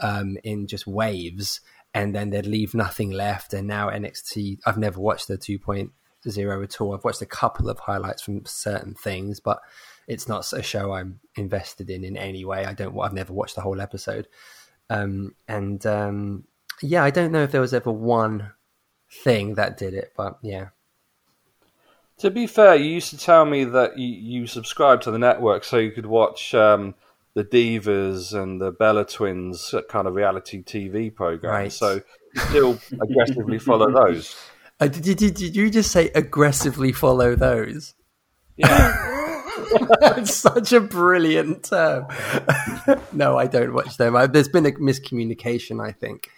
um, 0.00 0.38
in 0.44 0.68
just 0.68 0.86
waves, 0.86 1.60
and 1.92 2.14
then 2.14 2.30
they'd 2.30 2.46
leave 2.46 2.74
nothing 2.74 3.10
left. 3.10 3.52
And 3.52 3.66
now 3.66 3.90
NXT, 3.90 4.60
I've 4.64 4.78
never 4.78 5.00
watched 5.00 5.26
the 5.26 5.36
2.0 5.36 6.62
at 6.62 6.80
all. 6.80 6.94
I've 6.94 7.02
watched 7.02 7.22
a 7.22 7.26
couple 7.26 7.68
of 7.68 7.80
highlights 7.80 8.22
from 8.22 8.46
certain 8.46 8.94
things, 8.94 9.40
but 9.40 9.58
it's 10.06 10.28
not 10.28 10.46
a 10.52 10.62
show 10.62 10.92
I'm 10.92 11.18
invested 11.34 11.90
in 11.90 12.04
in 12.04 12.16
any 12.16 12.44
way. 12.44 12.64
I 12.66 12.72
don't. 12.72 12.96
I've 13.00 13.12
never 13.12 13.32
watched 13.32 13.56
the 13.56 13.62
whole 13.62 13.80
episode, 13.80 14.28
um, 14.90 15.34
and 15.48 15.84
um, 15.86 16.44
yeah, 16.82 17.02
I 17.02 17.10
don't 17.10 17.32
know 17.32 17.42
if 17.42 17.50
there 17.50 17.60
was 17.60 17.74
ever 17.74 17.90
one 17.90 18.52
thing 19.10 19.56
that 19.56 19.76
did 19.76 19.94
it, 19.94 20.12
but 20.16 20.38
yeah. 20.40 20.68
To 22.20 22.30
be 22.30 22.46
fair, 22.46 22.74
you 22.74 22.90
used 22.90 23.10
to 23.10 23.18
tell 23.18 23.46
me 23.46 23.64
that 23.64 23.98
you, 23.98 24.06
you 24.06 24.46
subscribed 24.46 25.04
to 25.04 25.10
the 25.10 25.18
network 25.18 25.64
so 25.64 25.78
you 25.78 25.90
could 25.90 26.04
watch 26.04 26.54
um, 26.54 26.94
the 27.32 27.44
Divas 27.44 28.34
and 28.34 28.60
the 28.60 28.72
Bella 28.72 29.06
Twins 29.06 29.74
kind 29.88 30.06
of 30.06 30.14
reality 30.14 30.62
TV 30.62 31.14
program. 31.14 31.52
Right. 31.52 31.72
So 31.72 32.02
you 32.34 32.40
still 32.42 32.78
aggressively 33.00 33.58
follow 33.58 33.90
those. 34.06 34.36
Uh, 34.78 34.88
did, 34.88 35.16
did, 35.16 35.34
did 35.34 35.56
you 35.56 35.70
just 35.70 35.90
say 35.90 36.10
aggressively 36.14 36.92
follow 36.92 37.34
those? 37.34 37.94
Yeah. 38.56 39.06
It's 39.72 40.34
such 40.34 40.72
a 40.72 40.80
brilliant 40.80 41.64
term. 41.64 42.06
no, 43.12 43.38
I 43.38 43.46
don't 43.46 43.72
watch 43.72 43.98
them. 43.98 44.16
I, 44.16 44.26
there's 44.26 44.48
been 44.48 44.66
a 44.66 44.72
miscommunication, 44.72 45.86
I 45.86 45.92
think, 45.92 46.28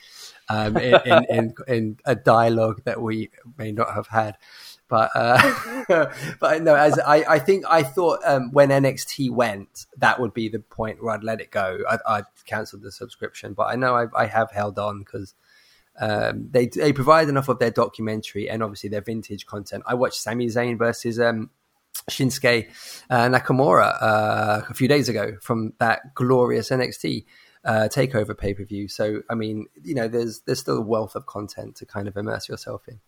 um, 0.50 0.76
in, 0.76 1.00
in, 1.06 1.24
in, 1.30 1.54
in 1.66 1.96
a 2.04 2.14
dialogue 2.14 2.82
that 2.84 3.00
we 3.00 3.30
may 3.56 3.72
not 3.72 3.94
have 3.94 4.08
had. 4.08 4.36
But 4.92 5.10
uh, 5.14 5.54
but 6.38 6.62
no, 6.62 6.74
as 6.74 6.98
I, 6.98 7.24
I 7.26 7.38
think 7.38 7.64
I 7.66 7.82
thought 7.82 8.20
um, 8.26 8.52
when 8.52 8.68
NXT 8.68 9.30
went, 9.30 9.86
that 9.96 10.20
would 10.20 10.34
be 10.34 10.50
the 10.50 10.58
point 10.58 11.02
where 11.02 11.14
I'd 11.14 11.24
let 11.24 11.40
it 11.40 11.50
go. 11.50 11.78
I'd, 11.88 12.00
I'd 12.06 12.24
cancelled 12.44 12.82
the 12.82 12.92
subscription, 12.92 13.54
but 13.54 13.68
I 13.68 13.76
know 13.76 13.94
I, 13.94 14.06
I 14.14 14.26
have 14.26 14.50
held 14.50 14.78
on 14.78 14.98
because 14.98 15.34
um, 15.98 16.48
they 16.50 16.66
they 16.66 16.92
provide 16.92 17.30
enough 17.30 17.48
of 17.48 17.58
their 17.58 17.70
documentary 17.70 18.50
and 18.50 18.62
obviously 18.62 18.90
their 18.90 19.00
vintage 19.00 19.46
content. 19.46 19.82
I 19.86 19.94
watched 19.94 20.20
Sami 20.20 20.48
Zayn 20.48 20.76
versus 20.76 21.18
um, 21.18 21.48
Shinsuke 22.10 22.70
uh, 23.08 23.28
Nakamura 23.28 23.96
uh, 23.98 24.60
a 24.68 24.74
few 24.74 24.88
days 24.88 25.08
ago 25.08 25.38
from 25.40 25.72
that 25.78 26.14
glorious 26.14 26.68
NXT 26.68 27.24
uh, 27.64 27.88
takeover 27.90 28.36
pay 28.36 28.52
per 28.52 28.64
view. 28.64 28.88
So 28.88 29.22
I 29.30 29.36
mean, 29.36 29.68
you 29.82 29.94
know, 29.94 30.06
there's 30.06 30.40
there's 30.40 30.60
still 30.60 30.76
a 30.76 30.82
wealth 30.82 31.14
of 31.16 31.24
content 31.24 31.76
to 31.76 31.86
kind 31.86 32.08
of 32.08 32.18
immerse 32.18 32.46
yourself 32.46 32.82
in, 32.88 33.00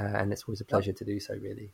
uh, 0.00 0.04
and 0.04 0.32
it's 0.32 0.44
always 0.44 0.60
a 0.60 0.64
pleasure 0.64 0.92
to 0.92 1.04
do 1.04 1.20
so. 1.20 1.34
Really, 1.34 1.72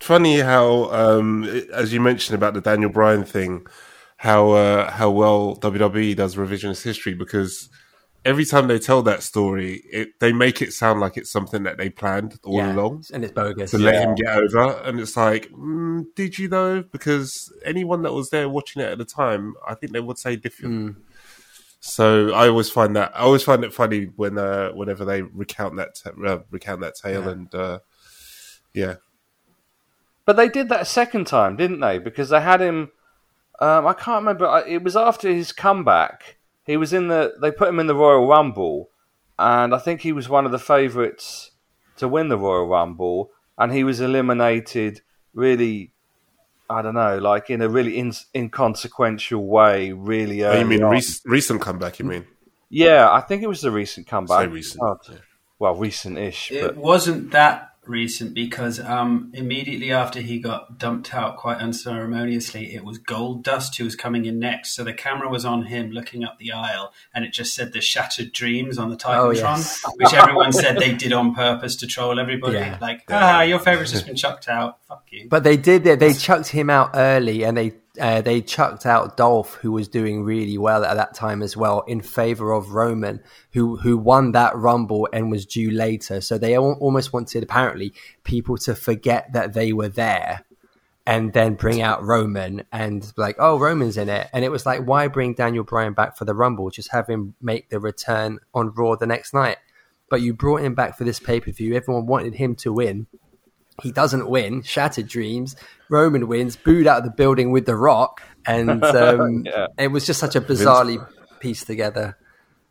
Funny 0.00 0.40
how, 0.40 0.90
um, 0.90 1.44
as 1.72 1.92
you 1.92 2.00
mentioned 2.00 2.34
about 2.34 2.54
the 2.54 2.60
Daniel 2.60 2.90
Bryan 2.90 3.24
thing, 3.24 3.66
how 4.18 4.50
uh, 4.52 4.90
how 4.90 5.10
well 5.10 5.56
WWE 5.56 6.14
does 6.16 6.36
revisionist 6.36 6.82
history 6.82 7.14
because 7.14 7.68
every 8.24 8.44
time 8.44 8.66
they 8.66 8.78
tell 8.78 9.02
that 9.02 9.22
story, 9.22 9.82
it, 9.90 10.18
they 10.20 10.32
make 10.32 10.60
it 10.60 10.72
sound 10.72 11.00
like 11.00 11.16
it's 11.16 11.30
something 11.30 11.62
that 11.62 11.78
they 11.78 11.88
planned 11.88 12.38
all 12.44 12.58
Yeah, 12.58 12.72
along 12.72 13.04
and 13.12 13.24
it's 13.24 13.32
bogus. 13.32 13.70
to 13.70 13.78
let 13.78 13.94
him 13.94 14.14
get 14.14 14.36
over. 14.36 14.82
And 14.84 15.00
it's 15.00 15.16
like, 15.16 15.50
mm, 15.50 16.04
did 16.14 16.38
you 16.38 16.48
though? 16.48 16.82
Because 16.82 17.52
anyone 17.64 18.02
that 18.02 18.12
was 18.12 18.30
there 18.30 18.48
watching 18.48 18.82
it 18.82 18.90
at 18.90 18.98
the 18.98 19.04
time, 19.04 19.54
I 19.66 19.74
think 19.74 19.92
they 19.92 20.00
would 20.00 20.18
say 20.18 20.36
different. 20.36 21.05
So 21.86 22.32
I 22.32 22.48
always 22.48 22.68
find 22.68 22.96
that 22.96 23.12
I 23.14 23.20
always 23.20 23.42
find 23.44 23.62
it 23.64 23.72
funny 23.72 24.10
when 24.16 24.36
uh, 24.38 24.70
whenever 24.72 25.04
they 25.04 25.22
recount 25.22 25.76
that 25.76 25.94
t- 25.94 26.10
uh, 26.26 26.38
recount 26.50 26.80
that 26.80 26.94
tale 26.96 27.22
Yeah. 27.24 27.30
and 27.30 27.54
uh, 27.54 27.78
yeah, 28.74 28.94
But 30.24 30.36
they 30.36 30.48
did 30.48 30.68
that 30.68 30.82
a 30.82 30.84
second 30.86 31.26
time, 31.26 31.56
didn't 31.56 31.80
they? 31.80 31.98
Because 31.98 32.28
they 32.30 32.40
had 32.40 32.60
him. 32.60 32.90
Um, 33.60 33.86
I 33.86 33.92
can't 33.94 34.22
remember. 34.22 34.62
It 34.66 34.82
was 34.82 34.96
after 34.96 35.32
his 35.32 35.52
comeback. 35.52 36.36
He 36.64 36.76
was 36.76 36.92
in 36.92 37.08
the. 37.08 37.34
They 37.40 37.50
put 37.52 37.68
him 37.68 37.78
in 37.78 37.86
the 37.86 37.94
Royal 37.94 38.26
Rumble, 38.26 38.90
and 39.38 39.74
I 39.74 39.78
think 39.78 40.00
he 40.00 40.12
was 40.12 40.28
one 40.28 40.44
of 40.44 40.52
the 40.52 40.58
favourites 40.58 41.52
to 41.98 42.08
win 42.08 42.28
the 42.28 42.36
Royal 42.36 42.66
Rumble, 42.66 43.30
and 43.56 43.72
he 43.72 43.84
was 43.84 44.00
eliminated. 44.00 45.00
Really, 45.32 45.92
I 46.68 46.82
don't 46.82 46.94
know, 46.94 47.18
like 47.18 47.50
in 47.50 47.62
a 47.62 47.68
really 47.68 47.98
in, 47.98 48.12
inconsequential 48.34 49.44
way. 49.46 49.92
Really 49.92 50.44
Oh, 50.44 50.58
you 50.58 50.64
mean 50.66 50.82
on. 50.82 50.90
rec- 50.90 51.02
recent 51.24 51.60
comeback? 51.60 51.98
You 51.98 52.04
mean? 52.06 52.26
Yeah, 52.68 53.10
I 53.10 53.20
think 53.20 53.42
it 53.42 53.46
was 53.48 53.60
the 53.60 53.70
recent 53.70 54.06
comeback. 54.06 54.40
Say 54.40 54.46
recent, 54.48 54.82
Oh, 54.82 54.98
yeah. 55.08 55.16
Well, 55.58 55.74
recent-ish, 55.76 56.50
It 56.50 56.62
but 56.62 56.76
wasn't 56.76 57.30
that 57.30 57.75
recent 57.88 58.34
because 58.34 58.80
um, 58.80 59.30
immediately 59.34 59.92
after 59.92 60.20
he 60.20 60.38
got 60.38 60.78
dumped 60.78 61.14
out 61.14 61.36
quite 61.36 61.58
unceremoniously, 61.58 62.74
it 62.74 62.84
was 62.84 62.98
Goldust 62.98 63.76
who 63.76 63.84
was 63.84 63.96
coming 63.96 64.24
in 64.26 64.38
next. 64.38 64.72
So 64.74 64.84
the 64.84 64.92
camera 64.92 65.28
was 65.28 65.44
on 65.44 65.64
him 65.64 65.90
looking 65.90 66.24
up 66.24 66.38
the 66.38 66.52
aisle, 66.52 66.92
and 67.14 67.24
it 67.24 67.32
just 67.32 67.54
said 67.54 67.72
the 67.72 67.80
Shattered 67.80 68.32
Dreams 68.32 68.78
on 68.78 68.90
the 68.90 68.96
Oh, 68.96 69.28
Titantron, 69.30 69.34
yes. 69.58 69.82
which 69.96 70.14
everyone 70.14 70.52
said 70.52 70.78
they 70.78 70.92
did 70.94 71.12
on 71.12 71.34
purpose 71.34 71.76
to 71.76 71.86
troll 71.86 72.18
everybody. 72.18 72.58
Yeah. 72.58 72.78
Like, 72.80 73.04
ah, 73.10 73.42
your 73.42 73.58
favourite's 73.58 73.92
just 73.92 74.06
been 74.06 74.16
chucked 74.16 74.48
out. 74.48 74.78
Fuck 74.88 75.04
you. 75.10 75.28
But 75.28 75.44
they 75.44 75.56
did. 75.56 75.84
They, 75.84 75.96
they 75.96 76.12
chucked 76.14 76.48
him 76.48 76.70
out 76.70 76.90
early, 76.94 77.44
and 77.44 77.56
they 77.56 77.74
uh, 78.00 78.20
they 78.20 78.40
chucked 78.40 78.86
out 78.86 79.16
Dolph, 79.16 79.54
who 79.54 79.72
was 79.72 79.88
doing 79.88 80.24
really 80.24 80.58
well 80.58 80.84
at 80.84 80.96
that 80.96 81.14
time 81.14 81.42
as 81.42 81.56
well, 81.56 81.80
in 81.82 82.00
favor 82.00 82.52
of 82.52 82.72
Roman, 82.72 83.20
who 83.52 83.76
who 83.76 83.96
won 83.96 84.32
that 84.32 84.56
Rumble 84.56 85.08
and 85.12 85.30
was 85.30 85.46
due 85.46 85.70
later. 85.70 86.20
So 86.20 86.38
they 86.38 86.54
al- 86.54 86.78
almost 86.80 87.12
wanted, 87.12 87.42
apparently, 87.42 87.92
people 88.24 88.56
to 88.58 88.74
forget 88.74 89.32
that 89.32 89.52
they 89.52 89.72
were 89.72 89.88
there, 89.88 90.44
and 91.06 91.32
then 91.32 91.54
bring 91.54 91.80
out 91.80 92.04
Roman 92.04 92.64
and 92.72 93.12
like, 93.16 93.36
oh, 93.38 93.58
Roman's 93.58 93.96
in 93.96 94.08
it, 94.08 94.28
and 94.32 94.44
it 94.44 94.50
was 94.50 94.66
like, 94.66 94.84
why 94.84 95.08
bring 95.08 95.34
Daniel 95.34 95.64
Bryan 95.64 95.92
back 95.92 96.16
for 96.16 96.24
the 96.24 96.34
Rumble? 96.34 96.70
Just 96.70 96.92
have 96.92 97.06
him 97.08 97.34
make 97.40 97.68
the 97.70 97.80
return 97.80 98.38
on 98.52 98.72
Raw 98.74 98.96
the 98.96 99.06
next 99.06 99.32
night. 99.32 99.58
But 100.08 100.20
you 100.20 100.34
brought 100.34 100.62
him 100.62 100.74
back 100.74 100.96
for 100.96 101.04
this 101.04 101.18
pay 101.18 101.40
per 101.40 101.50
view. 101.50 101.74
Everyone 101.74 102.06
wanted 102.06 102.34
him 102.34 102.54
to 102.56 102.72
win 102.72 103.06
he 103.82 103.92
doesn't 103.92 104.28
win. 104.28 104.62
Shattered 104.62 105.08
dreams. 105.08 105.56
Roman 105.88 106.28
wins. 106.28 106.56
Booed 106.56 106.86
out 106.86 106.98
of 106.98 107.04
the 107.04 107.10
building 107.10 107.50
with 107.52 107.66
the 107.66 107.76
Rock, 107.76 108.22
and 108.46 108.82
um, 108.84 109.44
Yeah. 109.44 109.66
it 109.78 109.88
was 109.88 110.06
just 110.06 110.20
such 110.20 110.36
a 110.36 110.40
bizarrely 110.40 111.04
pieced 111.40 111.66
together 111.66 112.16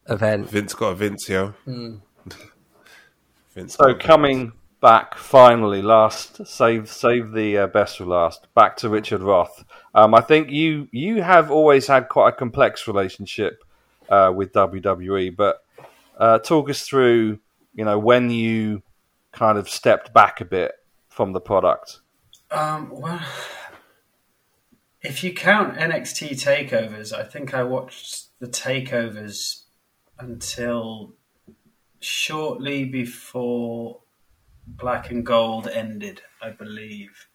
event. 0.10 0.50
Vince 0.50 0.74
got 0.74 0.90
a 0.90 0.96
Vince, 0.96 1.30
yo. 1.30 1.48
Hmm. 1.66 1.96
Vince. 3.54 3.76
So 3.76 3.86
a 3.86 3.94
Vince. 3.94 4.04
coming 4.04 4.52
back 4.82 5.16
finally, 5.18 5.82
last 5.82 6.46
save 6.46 6.90
save 6.90 7.32
the 7.32 7.58
uh, 7.60 7.68
best 7.68 7.98
for 7.98 8.06
last. 8.06 8.48
Back 8.54 8.78
to 8.78 8.90
Richard 8.90 9.22
Roth. 9.22 9.64
Um, 9.94 10.14
I 10.14 10.22
think 10.22 10.50
you 10.50 10.88
you 10.92 11.22
have 11.22 11.52
always 11.52 11.88
had 11.88 12.10
quite 12.10 12.30
a 12.30 12.36
complex 12.36 12.88
relationship 12.88 13.64
uh, 14.10 14.32
with 14.36 14.52
WWE, 14.54 15.36
but 15.36 15.58
uh, 16.18 16.40
talk 16.40 16.70
us 16.70 16.82
through, 16.82 17.40
you 17.74 17.86
know, 17.86 17.98
when 18.00 18.30
you 18.30 18.82
kind 19.32 19.58
of 19.58 19.68
stepped 19.70 20.14
back 20.14 20.40
a 20.42 20.46
bit 20.46 20.72
from 21.16 21.32
the 21.32 21.40
product. 21.40 22.02
Um, 22.52 22.90
well, 22.92 23.22
if 25.02 25.24
you 25.24 25.34
count 25.34 25.78
NXT 25.78 26.32
takeovers, 26.32 27.14
I 27.14 27.24
think 27.24 27.54
I 27.54 27.64
watched 27.64 28.38
the 28.40 28.48
takeovers 28.48 29.64
until 30.20 31.14
shortly 32.02 32.84
before 32.84 34.02
Black 34.68 35.10
and 35.10 35.26
Gold 35.26 35.70
ended, 35.70 36.22
I 36.42 36.50
believe. 36.50 37.28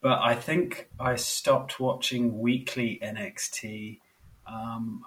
But 0.00 0.20
I 0.22 0.34
think 0.34 0.88
I 0.98 1.16
stopped 1.16 1.78
watching 1.78 2.38
weekly 2.38 2.98
NXT. 3.02 4.00
Um, 4.46 5.02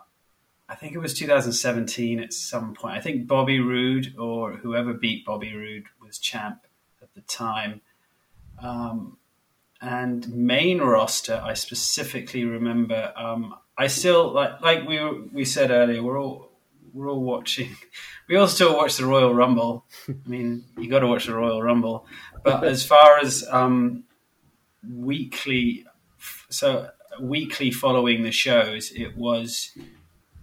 I 0.69 0.75
think 0.75 0.93
it 0.93 0.99
was 0.99 1.15
2017 1.15 2.19
at 2.19 2.33
some 2.33 2.75
point. 2.75 2.97
I 2.97 3.01
think 3.01 3.25
Bobby 3.25 3.59
Roode 3.59 4.13
or 4.15 4.53
whoever 4.57 4.93
beat 4.93 5.25
Bobby 5.25 5.55
Roode 5.55 5.85
was 5.99 6.19
champ 6.19 6.67
at 7.01 7.11
the 7.15 7.21
time. 7.21 7.81
Um, 8.61 9.17
and 9.81 10.27
main 10.29 10.79
roster, 10.79 11.41
I 11.43 11.53
specifically 11.53 12.45
remember. 12.45 13.13
Um, 13.15 13.55
I 13.77 13.87
still 13.87 14.31
like 14.31 14.61
like 14.61 14.87
we 14.87 14.99
we 15.33 15.45
said 15.45 15.71
earlier. 15.71 16.01
We're 16.01 16.19
all 16.19 16.51
we're 16.93 17.09
all 17.09 17.21
watching. 17.21 17.75
We 18.27 18.37
all 18.37 18.47
still 18.47 18.75
watch 18.75 18.97
the 18.97 19.05
Royal 19.05 19.35
Rumble. 19.35 19.85
I 20.09 20.15
mean, 20.25 20.65
you 20.79 20.89
got 20.89 21.01
to 21.01 21.07
watch 21.07 21.27
the 21.27 21.35
Royal 21.35 21.61
Rumble. 21.61 22.07
But 22.43 22.63
as 22.73 22.83
far 22.83 23.19
as 23.19 23.45
um, 23.51 24.05
weekly, 24.83 25.85
so 26.49 26.89
weekly 27.21 27.69
following 27.69 28.23
the 28.23 28.31
shows, 28.31 28.91
it 28.95 29.15
was 29.15 29.77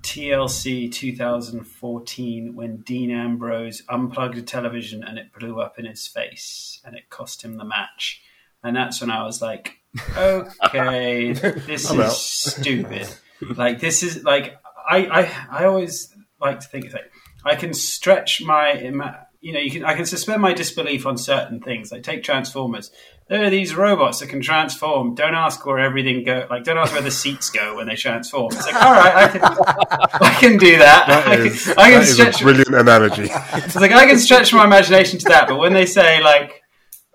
TLC 0.03 0.91
2014 0.93 2.55
when 2.55 2.79
Dean 2.79 3.11
Ambrose 3.11 3.83
unplugged 3.89 4.37
a 4.37 4.43
television 4.43 5.05
and 5.05 5.19
it 5.19 5.33
blew 5.33 5.61
up 5.61 5.79
in 5.79 5.85
his 5.85 6.07
face 6.07 6.81
and 6.85 6.97
it 6.97 7.09
cost 7.09 7.43
him 7.43 7.57
the 7.57 7.65
match. 7.65 8.23
And 8.65 8.77
that's 8.77 9.01
when 9.01 9.11
I 9.11 9.25
was 9.25 9.41
like, 9.41 9.79
okay, 10.17 11.33
this 11.33 11.91
is 11.91 12.17
stupid. 12.17 13.09
Like 13.57 13.81
this 13.81 14.03
is 14.03 14.25
like 14.25 14.57
I, 14.89 15.07
I 15.07 15.61
I 15.63 15.65
always 15.65 16.15
like 16.41 16.61
to 16.61 16.69
think 16.69 16.93
like 16.93 17.11
I 17.45 17.57
can 17.57 17.75
stretch 17.75 18.43
my 18.43 18.75
you 19.41 19.53
know 19.53 19.61
you 19.61 19.71
can 19.71 19.85
I 19.85 19.95
can 19.95 20.07
suspend 20.07 20.43
my 20.43 20.53
disbelief 20.53 21.07
on 21.07 21.17
certain 21.17 21.61
things. 21.61 21.93
Like 21.93 22.03
take 22.03 22.23
Transformers. 22.23 22.91
There 23.33 23.47
are 23.47 23.49
these 23.49 23.75
robots 23.75 24.19
that 24.19 24.27
can 24.27 24.43
transform. 24.43 25.15
Don't 25.15 25.35
ask 25.35 25.65
where 25.65 25.79
everything 25.79 26.23
go. 26.23 26.47
Like 26.51 26.65
don't 26.65 26.77
ask 26.77 26.93
where 26.93 27.01
the 27.01 27.11
seats 27.11 27.49
go 27.49 27.77
when 27.77 27.87
they 27.87 27.97
transform. 27.97 28.53
It's 28.53 28.67
like 28.67 28.75
all 28.75 28.93
right, 28.93 29.17
I 29.17 29.29
can 29.29 29.43
I 30.21 30.35
can 30.39 30.59
do 30.59 30.77
that. 30.77 31.09
I 31.09 31.37
can, 31.37 31.47
I 31.47 31.47
can 31.47 31.53
that 31.55 32.03
is 32.03 32.13
stretch 32.13 32.43
a 32.43 32.45
brilliant 32.45 32.75
analogy. 32.75 33.29
it's 33.31 33.75
like 33.75 33.91
I 33.91 34.05
can 34.05 34.19
stretch 34.19 34.53
my 34.53 34.67
imagination 34.67 35.19
to 35.21 35.31
that, 35.31 35.49
but 35.49 35.57
when 35.57 35.73
they 35.73 35.87
say 35.87 36.23
like, 36.23 36.63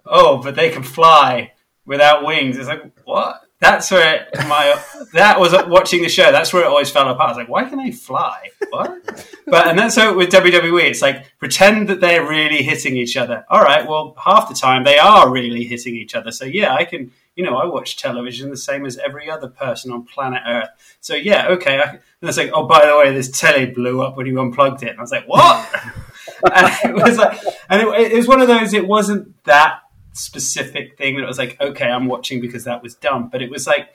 "Oh, 0.07 0.41
but 0.41 0.55
they 0.55 0.71
can 0.71 0.81
fly 0.81 1.53
without 1.85 2.25
wings," 2.25 2.57
it's 2.57 2.67
like 2.67 2.81
what? 3.05 3.39
That's 3.59 3.89
where 3.89 4.27
my 4.47 4.79
that 5.13 5.39
was 5.39 5.51
watching 5.67 6.03
the 6.03 6.09
show. 6.09 6.31
That's 6.31 6.53
where 6.53 6.63
it 6.63 6.67
always 6.67 6.91
fell 6.91 7.09
apart. 7.09 7.29
I 7.29 7.31
was 7.31 7.37
like, 7.37 7.49
"Why 7.49 7.63
can 7.63 7.79
they 7.79 7.91
fly?" 7.91 8.51
What? 8.69 9.25
But 9.47 9.67
and 9.67 9.79
that's 9.79 9.95
so 9.95 10.15
with 10.15 10.29
WWE. 10.29 10.83
It's 10.83 11.01
like 11.01 11.25
pretend 11.39 11.89
that 11.89 11.99
they're 11.99 12.27
really 12.27 12.61
hitting 12.61 12.95
each 12.95 13.17
other. 13.17 13.45
All 13.49 13.63
right, 13.63 13.87
well, 13.87 14.15
half 14.23 14.47
the 14.47 14.53
time 14.53 14.83
they 14.83 14.99
are 14.99 15.31
really 15.31 15.63
hitting 15.63 15.95
each 15.95 16.13
other. 16.13 16.31
So 16.31 16.45
yeah, 16.45 16.75
I 16.75 16.85
can. 16.85 17.11
You 17.35 17.43
know, 17.43 17.55
I 17.55 17.65
watch 17.65 17.97
television 17.97 18.49
the 18.49 18.57
same 18.57 18.83
as 18.83 18.97
every 18.97 19.29
other 19.29 19.47
person 19.47 19.91
on 19.91 20.05
planet 20.05 20.41
Earth. 20.47 20.69
So 21.01 21.13
yeah, 21.13 21.49
okay. 21.49 21.79
I, 21.79 21.83
and 21.91 22.01
it's 22.23 22.37
like, 22.37 22.49
oh, 22.51 22.65
by 22.65 22.83
the 22.85 22.97
way, 22.97 23.13
this 23.13 23.39
telly 23.39 23.67
blew 23.67 24.01
up 24.01 24.17
when 24.17 24.25
you 24.25 24.39
unplugged 24.41 24.81
it. 24.81 24.89
And 24.89 24.99
I 24.99 25.01
was 25.01 25.11
like, 25.11 25.27
what? 25.27 25.71
and 26.51 26.67
it 26.83 26.95
was 26.95 27.17
like, 27.17 27.39
and 27.69 27.81
it, 27.83 28.11
it 28.11 28.17
was 28.17 28.27
one 28.27 28.41
of 28.41 28.47
those. 28.47 28.73
It 28.73 28.87
wasn't 28.87 29.43
that 29.43 29.81
specific 30.17 30.97
thing 30.97 31.15
that 31.15 31.23
it 31.23 31.27
was 31.27 31.37
like, 31.37 31.59
okay, 31.61 31.89
I'm 31.89 32.07
watching 32.07 32.41
because 32.41 32.63
that 32.65 32.81
was 32.83 32.95
dumb. 32.95 33.29
But 33.29 33.41
it 33.41 33.49
was 33.49 33.67
like 33.67 33.89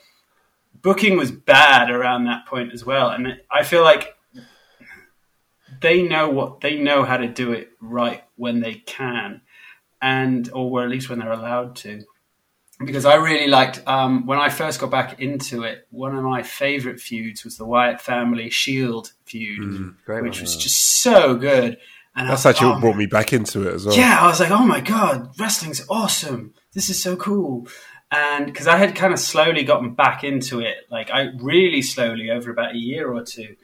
booking 0.81 1.17
was 1.17 1.31
bad 1.31 1.89
around 1.89 2.25
that 2.25 2.45
point 2.45 2.73
as 2.73 2.85
well, 2.85 3.09
and 3.09 3.39
I 3.51 3.63
feel 3.63 3.83
like 3.83 4.15
they 5.81 6.03
know 6.03 6.29
what 6.29 6.61
they 6.61 6.77
know 6.79 7.03
how 7.03 7.17
to 7.17 7.27
do 7.27 7.51
it 7.51 7.71
right 7.81 8.23
when 8.35 8.59
they 8.61 8.75
can, 8.75 9.41
and 10.01 10.49
or 10.53 10.83
at 10.83 10.89
least 10.89 11.09
when 11.09 11.19
they're 11.19 11.31
allowed 11.31 11.75
to. 11.77 12.03
Because 12.83 13.05
I 13.05 13.15
really 13.15 13.47
liked 13.47 13.81
um, 13.87 14.25
when 14.25 14.39
I 14.39 14.49
first 14.49 14.79
got 14.79 14.89
back 14.91 15.21
into 15.21 15.63
it. 15.63 15.87
One 15.91 16.15
of 16.15 16.23
my 16.23 16.41
favorite 16.43 16.99
feuds 16.99 17.45
was 17.45 17.57
the 17.57 17.65
Wyatt 17.65 18.01
family 18.01 18.49
Shield 18.49 19.13
feud, 19.25 19.95
Great 20.05 20.23
which 20.23 20.37
one. 20.37 20.41
was 20.41 20.57
just 20.57 21.01
so 21.01 21.35
good. 21.35 21.77
And 22.15 22.29
That's 22.29 22.45
was 22.45 22.53
actually 22.53 22.69
what 22.69 22.77
"Oh, 22.77 22.81
brought 22.81 22.97
me 22.97 23.07
back 23.07 23.33
into 23.33 23.67
it 23.67 23.73
as 23.73 23.85
well. 23.85 23.95
yeah, 23.95 24.19
I 24.21 24.27
was 24.27 24.39
like, 24.39 24.51
oh 24.51 24.65
my 24.65 24.81
god, 24.81 25.31
wrestling's 25.39 25.83
awesome. 25.89 26.53
This 26.73 26.89
is 26.89 27.01
so 27.01 27.15
cool. 27.15 27.67
And 28.11 28.45
because 28.45 28.67
I 28.67 28.77
had 28.77 28.95
kind 28.95 29.11
of 29.11 29.19
slowly 29.19 29.63
gotten 29.63 29.95
back 29.95 30.23
into 30.23 30.59
it, 30.59 30.77
like 30.91 31.09
I 31.09 31.29
really 31.39 31.81
slowly 31.81 32.29
over 32.29 32.51
about 32.51 32.75
a 32.75 32.77
year 32.77 33.11
or 33.11 33.23
two. 33.23 33.55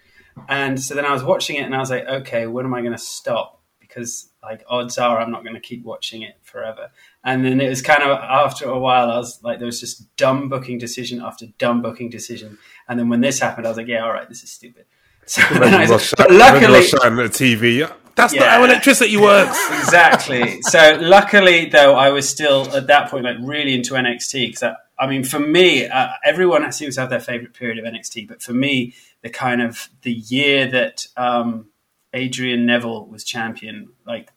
And 0.48 0.82
so 0.82 0.96
then 0.96 1.06
I 1.06 1.14
was 1.14 1.24
watching 1.24 1.58
it 1.58 1.64
and 1.64 1.76
I 1.76 1.80
was 1.80 1.92
like, 1.92 2.08
okay, 2.08 2.48
when 2.48 2.66
am 2.66 2.74
I 2.74 2.82
going 2.82 2.94
to 2.94 2.98
stop? 2.98 3.62
Because 3.80 4.30
like 4.42 4.64
odds 4.68 4.98
are 4.98 5.20
I'm 5.20 5.32
not 5.32 5.44
going 5.44 5.56
to 5.56 5.62
keep 5.62 5.84
watching 5.84 6.24
it 6.24 6.36
forever. 6.42 6.90
And 7.24 7.46
then 7.46 7.62
it 7.62 7.70
was 7.70 7.84
kind 7.84 8.02
of 8.02 8.18
after 8.18 8.68
a 8.68 8.80
while, 8.80 9.12
I 9.12 9.18
was 9.18 9.40
like, 9.44 9.60
there 9.60 9.66
was 9.68 9.80
just 9.80 10.16
dumb 10.16 10.50
booking 10.50 10.80
decision 10.80 11.22
after 11.22 11.46
dumb 11.60 11.84
booking 11.84 12.10
decision. 12.10 12.58
And 12.88 12.98
then 12.98 13.10
when 13.10 13.22
this 13.22 13.40
happened, 13.40 13.68
I 13.68 13.70
was 13.70 13.78
like, 13.78 13.88
yeah, 13.88 14.04
all 14.04 14.14
right, 14.14 14.28
this 14.28 14.44
is 14.44 14.52
stupid. 14.52 14.86
So 15.30 15.44
then 15.54 15.76
I, 15.76 15.82
was, 15.82 15.92
Ross, 15.92 16.14
but 16.18 16.32
luckily, 16.32 16.74
Ross 16.74 16.94
at 16.96 17.16
the 17.16 17.24
TV. 17.30 17.88
That's 18.20 18.34
not 18.34 18.50
how 18.50 18.64
electricity 18.64 19.18
works. 19.18 19.58
exactly. 19.80 20.62
So 20.64 20.98
luckily, 21.00 21.66
though, 21.66 21.96
I 21.96 22.10
was 22.10 22.28
still 22.28 22.70
at 22.76 22.88
that 22.88 23.10
point 23.10 23.26
like 23.26 23.38
really 23.42 23.74
into 23.74 23.94
NXT 23.94 24.48
because 24.48 24.64
I, 24.64 24.76
I 25.00 25.08
mean, 25.08 25.24
for 25.24 25.40
me, 25.40 25.88
uh, 25.88 26.10
everyone 26.24 26.70
seems 26.72 26.96
to 26.96 27.02
have 27.02 27.10
their 27.10 27.22
favorite 27.22 27.54
period 27.54 27.80
of 27.80 27.86
NXT, 27.86 28.28
but 28.28 28.42
for 28.42 28.54
me, 28.54 28.94
the 29.22 29.30
kind 29.30 29.62
of 29.62 29.90
the 30.02 30.12
year 30.12 30.70
that 30.70 31.08
um, 31.16 31.70
Adrian 32.14 32.66
Neville 32.66 33.06
was 33.08 33.24
champion, 33.24 33.90
like 34.06 34.30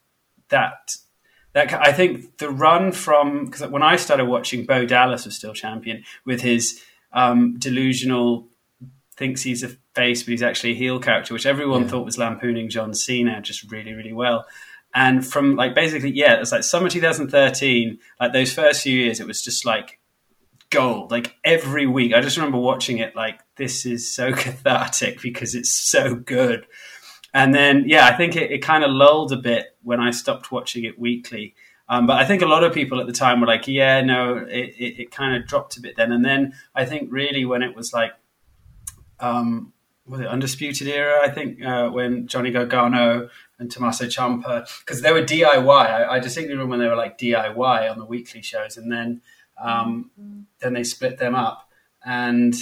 that. 0.49 0.97
That 1.53 1.73
I 1.75 1.93
think 1.93 2.39
the 2.39 2.49
run 2.49 2.93
from 2.93 3.45
because 3.47 3.67
when 3.69 3.83
I 3.83 3.97
started 3.97 4.25
watching, 4.27 4.65
Bo 4.65 4.87
Dallas 4.87 5.27
was 5.27 5.37
still 5.37 5.53
champion 5.53 6.05
with 6.25 6.41
his 6.41 6.81
um, 7.13 7.59
delusional 7.59 8.49
thinks 9.17 9.43
he's 9.43 9.63
a 9.63 9.69
face, 9.95 10.23
but 10.23 10.31
he's 10.31 10.43
actually 10.43 10.73
a 10.73 10.77
heel 10.77 10.99
character, 10.99 11.35
which 11.35 11.47
everyone 11.47 11.89
thought 11.89 12.05
was 12.05 12.19
lampooning 12.19 12.69
John 12.69 12.95
Cena 12.95 13.41
just 13.41 13.71
really, 13.71 13.93
really 13.93 14.13
well. 14.13 14.47
And 14.95 15.27
from 15.27 15.57
like 15.57 15.75
basically, 15.75 16.11
yeah, 16.11 16.35
it 16.35 16.41
was 16.41 16.53
like 16.53 16.65
summer 16.65 16.89
2013, 16.89 17.99
like 18.21 18.33
those 18.33 18.53
first 18.53 18.83
few 18.83 18.99
years, 18.99 19.21
it 19.21 19.27
was 19.27 19.43
just 19.43 19.65
like 19.65 20.01
gold. 20.71 21.11
Like 21.11 21.37
every 21.45 21.87
week, 21.87 22.15
I 22.15 22.21
just 22.21 22.37
remember 22.37 22.59
watching 22.59 22.99
it 22.99 23.17
like 23.17 23.41
this 23.57 23.87
is 23.87 24.11
so 24.13 24.33
cathartic 24.33 25.23
because 25.23 25.55
it's 25.55 25.71
so 25.71 26.15
good. 26.15 26.67
And 27.35 27.55
then, 27.55 27.85
yeah, 27.87 28.07
I 28.07 28.13
think 28.15 28.37
it, 28.37 28.51
it 28.51 28.59
kind 28.59 28.85
of 28.85 28.91
lulled 28.91 29.33
a 29.33 29.37
bit 29.37 29.77
when 29.83 30.01
I 30.01 30.11
stopped 30.11 30.53
watching 30.53 30.85
it 30.85 30.99
weekly. 30.99 31.55
Um, 31.89 32.07
but 32.07 32.19
I 32.19 32.25
think 32.25 32.43
a 32.43 32.47
lot 32.47 32.65
of 32.65 32.75
people 32.75 33.01
at 33.01 33.07
the 33.07 33.13
time 33.13 33.41
were 33.41 33.47
like, 33.47 33.67
yeah, 33.67 34.01
no, 34.03 34.37
it, 34.37 34.75
it, 34.79 35.01
it 35.01 35.11
kind 35.11 35.37
of 35.37 35.49
dropped 35.49 35.77
a 35.77 35.81
bit 35.81 35.97
then. 35.97 36.13
And 36.13 36.25
then 36.25 36.55
I 36.75 36.85
think 36.85 37.11
really 37.11 37.45
when 37.45 37.63
it 37.63 37.75
was 37.75 37.93
like, 37.93 38.13
um, 39.23 39.73
was 40.07 40.21
it 40.21 40.27
Undisputed 40.27 40.89
Era? 40.89 41.21
I 41.23 41.31
think 41.31 41.63
uh, 41.63 41.89
when 41.89 42.27
Johnny 42.27 42.51
Gargano 42.51 43.29
and 43.59 43.71
Tommaso 43.71 44.07
Ciampa, 44.07 44.69
because 44.81 45.01
they 45.01 45.13
were 45.13 45.23
DIY. 45.23 45.69
I, 45.69 46.17
I 46.17 46.19
distinctly 46.19 46.55
remember 46.55 46.71
when 46.71 46.81
they 46.81 46.89
were 46.89 46.97
like 46.97 47.19
DIY 47.19 47.91
on 47.91 47.99
the 47.99 48.05
weekly 48.05 48.43
shows, 48.43 48.77
and 48.77 48.91
then 48.91 49.23
um, 49.61 50.11
then 50.61 50.73
they 50.73 50.85
split 50.85 51.19
them 51.19 51.35
up, 51.35 51.69
and 52.05 52.55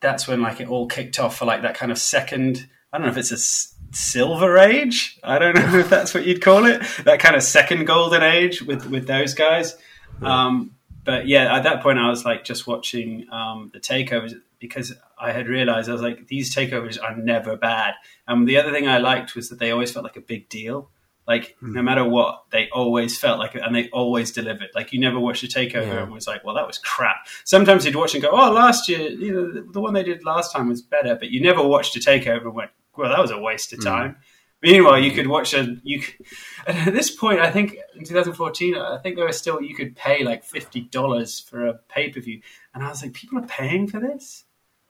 that's 0.00 0.26
when 0.26 0.42
like 0.42 0.60
it 0.60 0.68
all 0.68 0.86
kicked 0.86 1.18
off 1.20 1.36
for 1.38 1.44
like 1.44 1.62
that 1.62 1.74
kind 1.76 1.92
of 1.92 1.98
second. 1.98 2.68
I 2.92 2.98
don't 2.98 3.06
know 3.06 3.12
if 3.12 3.18
it's 3.18 3.32
a 3.32 3.36
s- 3.36 3.74
silver 3.92 4.58
age. 4.58 5.18
I 5.22 5.38
don't 5.38 5.54
know 5.54 5.78
if 5.78 5.88
that's 5.88 6.12
what 6.12 6.26
you'd 6.26 6.42
call 6.42 6.66
it. 6.66 6.82
That 7.04 7.20
kind 7.20 7.36
of 7.36 7.42
second 7.42 7.86
golden 7.86 8.22
age 8.22 8.62
with 8.62 8.86
with 8.86 9.06
those 9.06 9.34
guys. 9.34 9.76
Um, 10.22 10.74
but 11.04 11.28
yeah, 11.28 11.54
at 11.54 11.64
that 11.64 11.82
point, 11.82 11.98
I 11.98 12.08
was 12.08 12.24
like 12.24 12.44
just 12.44 12.66
watching 12.66 13.26
um, 13.30 13.70
the 13.72 13.80
takeovers 13.80 14.34
because 14.64 14.94
I 15.18 15.30
had 15.30 15.46
realized 15.46 15.90
I 15.90 15.92
was 15.92 16.00
like, 16.00 16.26
these 16.28 16.54
takeovers 16.54 16.98
are 17.02 17.14
never 17.14 17.54
bad. 17.54 17.92
And 18.26 18.48
the 18.48 18.56
other 18.56 18.72
thing 18.72 18.88
I 18.88 18.96
liked 18.96 19.36
was 19.36 19.50
that 19.50 19.58
they 19.58 19.70
always 19.70 19.92
felt 19.92 20.04
like 20.04 20.16
a 20.16 20.22
big 20.22 20.48
deal. 20.48 20.90
Like 21.28 21.54
hmm. 21.60 21.74
no 21.74 21.82
matter 21.82 22.02
what, 22.02 22.44
they 22.50 22.70
always 22.70 23.18
felt 23.18 23.38
like 23.38 23.54
it, 23.54 23.62
and 23.62 23.76
they 23.76 23.90
always 23.90 24.32
delivered. 24.32 24.70
Like 24.74 24.94
you 24.94 25.00
never 25.00 25.20
watched 25.20 25.44
a 25.44 25.46
takeover 25.46 26.02
and 26.02 26.12
was 26.12 26.26
like, 26.26 26.44
"Well, 26.44 26.54
that 26.54 26.66
was 26.66 26.78
crap." 26.78 27.16
Sometimes 27.44 27.84
you'd 27.84 27.94
watch 27.94 28.14
and 28.14 28.22
go, 28.22 28.30
"Oh, 28.30 28.52
last 28.52 28.88
year, 28.90 29.10
you 29.10 29.32
know, 29.32 29.62
the, 29.72 29.80
one 29.80 29.94
they 29.94 30.02
did 30.02 30.24
last 30.24 30.52
time 30.52 30.68
was 30.68 30.82
better," 30.82 31.14
but 31.14 31.30
you 31.30 31.40
never 31.40 31.62
watched 31.62 31.96
a 31.96 31.98
takeover 31.98 32.42
and 32.42 32.54
went, 32.54 32.70
"Well, 32.96 33.10
that 33.10 33.20
was 33.20 33.30
a 33.30 33.38
waste 33.38 33.72
of 33.72 33.78
hmm. 33.78 33.86
time." 33.86 34.16
Meanwhile, 34.60 35.00
you 35.00 35.10
hmm. 35.10 35.16
could 35.16 35.26
watch 35.28 35.54
a 35.54 35.76
you. 35.82 36.02
At 36.66 36.92
this 36.92 37.10
point, 37.10 37.40
I 37.40 37.50
think 37.50 37.76
in 37.96 38.04
2014, 38.04 38.76
I 38.76 38.98
think 38.98 39.16
there 39.16 39.26
was 39.26 39.38
still 39.38 39.62
you 39.62 39.74
could 39.74 39.96
pay 39.96 40.24
like 40.24 40.44
fifty 40.44 40.82
dollars 40.82 41.40
for 41.40 41.66
a 41.66 41.74
pay 41.88 42.10
per 42.10 42.20
view, 42.20 42.42
and 42.74 42.84
I 42.84 42.88
was 42.90 43.02
like, 43.02 43.14
people 43.14 43.38
are 43.38 43.46
paying 43.46 43.88
for 43.88 43.98
this, 43.98 44.44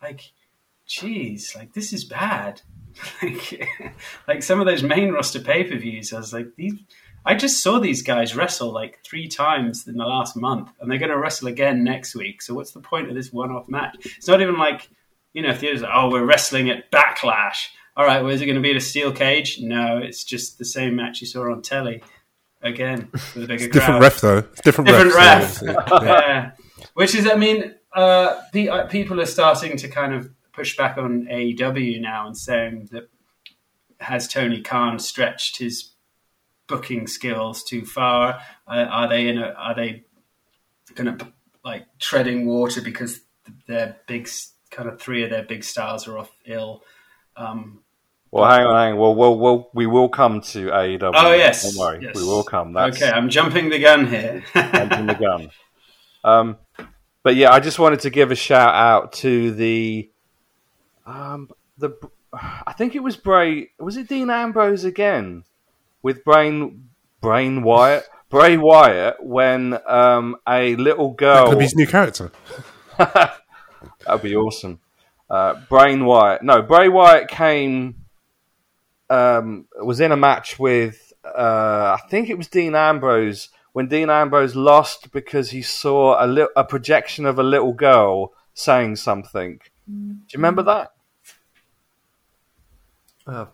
like, 0.05 0.33
geez, 0.87 1.55
like 1.57 1.73
this 1.73 1.93
is 1.93 2.05
bad. 2.05 2.63
like, 3.23 3.69
like 4.29 4.43
some 4.43 4.61
of 4.61 4.67
those 4.67 4.83
main 4.83 5.13
roster 5.13 5.41
pay 5.41 5.65
per 5.65 5.77
views, 5.77 6.13
I 6.13 6.19
was 6.19 6.33
like, 6.33 6.55
these. 6.57 6.75
I 7.27 7.35
just 7.35 7.63
saw 7.63 7.79
these 7.79 8.03
guys 8.03 8.37
wrestle 8.37 8.71
like 8.71 8.99
three 9.03 9.29
times 9.29 9.89
in 9.89 9.97
the 9.97 10.05
last 10.05 10.37
month, 10.37 10.71
and 10.79 10.91
they're 10.91 10.99
going 10.99 11.11
to 11.11 11.19
wrestle 11.19 11.49
again 11.49 11.83
next 11.83 12.15
week. 12.15 12.43
So 12.43 12.53
what's 12.53 12.73
the 12.73 12.81
point 12.81 13.09
of 13.09 13.15
this 13.15 13.33
one-off 13.33 13.67
match? 13.67 13.97
It's 14.19 14.29
not 14.29 14.43
even 14.43 14.59
like 14.59 14.91
you 15.35 15.43
know, 15.43 15.51
if 15.51 15.61
there's 15.61 15.83
oh, 15.83 16.11
we're 16.11 16.25
wrestling 16.25 16.71
at 16.71 16.91
Backlash. 16.91 17.69
All 17.97 18.05
right, 18.05 18.23
well, 18.23 18.33
is 18.33 18.41
it 18.41 18.47
going 18.47 18.57
to 18.57 18.63
be 18.63 18.71
in 18.71 18.77
a 18.77 18.81
steel 18.81 19.13
cage? 19.13 19.61
No, 19.61 19.99
it's 19.99 20.25
just 20.25 20.59
the 20.59 20.65
same 20.65 20.97
match 20.97 21.21
you 21.21 21.27
saw 21.27 21.51
on 21.51 21.63
telly 21.63 22.03
again 22.63 23.09
with 23.13 23.45
a 23.45 23.47
bigger 23.47 23.69
Different 23.69 24.01
crowd. 24.01 24.03
ref 24.03 24.21
though. 24.21 24.41
Different, 24.65 24.89
Different 24.89 25.15
ref. 25.15 25.63
ref. 25.63 25.89
so, 25.89 26.03
yeah. 26.03 26.03
yeah. 26.03 26.51
Which 26.95 27.15
is, 27.15 27.29
I 27.29 27.35
mean, 27.35 27.75
uh, 27.95 28.41
pe- 28.53 28.69
uh, 28.69 28.87
people 28.87 29.21
are 29.21 29.27
starting 29.27 29.77
to 29.79 29.89
kind 29.89 30.15
of 30.15 30.31
push 30.53 30.77
back 30.77 30.99
on 30.99 31.27
AEW 31.31 32.01
now 32.01 32.27
and 32.27 32.37
saying 32.37 32.89
that 32.93 33.09
has 34.01 34.29
Tony 34.29 34.61
Khan 34.61 34.99
stretched 34.99 35.59
his 35.59 35.93
booking 36.67 37.07
skills 37.07 37.63
too 37.65 37.85
far? 37.85 38.41
Uh, 38.67 38.87
are 38.91 39.09
they 39.09 39.29
in 39.29 39.39
a, 39.39 39.49
are 39.57 39.75
they 39.75 40.05
going 40.95 41.19
to 41.19 41.33
like 41.65 41.87
treading 41.99 42.47
water 42.47 42.81
because 42.83 43.21
their 43.67 43.97
big 44.07 44.29
kind 44.71 44.89
of 44.89 45.01
three 45.01 45.23
of 45.25 45.31
their 45.31 45.45
big 45.45 45.65
stars 45.65 46.07
are 46.07 46.19
off 46.19 46.31
ill? 46.47 46.83
Um, 47.37 47.81
Well, 48.31 48.49
hang 48.51 48.67
on, 48.67 48.75
hang 48.77 48.93
on. 48.93 48.99
Well, 48.99 49.15
well, 49.15 49.39
well, 49.39 49.71
we 49.75 49.87
will 49.87 50.09
come 50.09 50.41
to 50.41 50.67
AEW. 50.69 51.13
oh 51.15 51.33
yes, 51.35 51.63
Don't 51.63 51.79
worry, 51.79 52.05
yes. 52.05 52.15
we 52.17 52.23
will 52.25 52.43
come. 52.45 52.73
That's 52.73 52.97
okay, 53.03 53.11
I'm 53.11 53.29
jumping 53.29 53.71
the 53.71 53.79
gun 53.79 54.07
here. 54.07 54.43
jumping 54.55 55.07
the 55.07 55.15
gun. 55.15 55.51
Um, 56.27 56.57
but 57.25 57.35
yeah, 57.35 57.51
I 57.51 57.59
just 57.59 57.81
wanted 57.81 58.01
to 58.01 58.11
give 58.11 58.31
a 58.31 58.37
shout 58.37 58.75
out 58.75 59.15
to 59.15 59.51
the 59.51 60.11
um, 61.07 61.51
the 61.79 61.97
I 62.33 62.75
think 62.77 62.95
it 62.95 63.03
was 63.03 63.17
Bray. 63.17 63.71
Was 63.81 63.97
it 63.97 64.09
Dean 64.09 64.31
Ambrose 64.31 64.85
again 64.85 65.45
with 66.03 66.23
Brain 66.23 66.89
Brain 67.21 67.63
Wyatt? 67.63 68.05
Bray 68.29 68.57
Wyatt 68.57 69.17
when 69.25 69.79
um, 69.87 70.37
a 70.47 70.77
little 70.77 71.13
girl. 71.13 71.45
That 71.47 71.51
could 71.51 71.59
be 71.59 71.65
his 71.65 71.75
new 71.75 71.87
character. 71.87 72.31
That'd 72.99 74.23
be 74.23 74.37
awesome. 74.37 74.81
Uh, 75.31 75.55
Brain 75.69 76.05
Wyatt. 76.05 76.43
No, 76.43 76.63
Bray 76.63 76.89
Wyatt 76.89 77.29
came. 77.29 77.97
Um, 79.09 79.67
was 79.83 80.01
in 80.01 80.13
a 80.13 80.17
match 80.17 80.59
with. 80.59 81.13
Uh, 81.25 81.97
I 81.99 82.07
think 82.11 82.29
it 82.29 82.37
was 82.37 82.49
Dean 82.49 82.75
Ambrose 82.75 83.49
when 83.75 83.89
Dean 83.89 84.09
Ambrose 84.09 84.55
lost 84.55 85.11
because 85.11 85.51
he 85.51 85.61
saw 85.61 86.25
a, 86.25 86.27
li- 86.29 86.49
a 86.55 86.63
projection 86.63 87.27
of 87.27 87.41
a 87.41 87.43
little 87.43 87.73
girl 87.73 88.33
saying 88.55 88.95
something. 88.95 89.59
Do 89.89 89.93
you 90.33 90.39
remember 90.39 90.63
that? 90.63 90.93
Uh, 93.27 93.47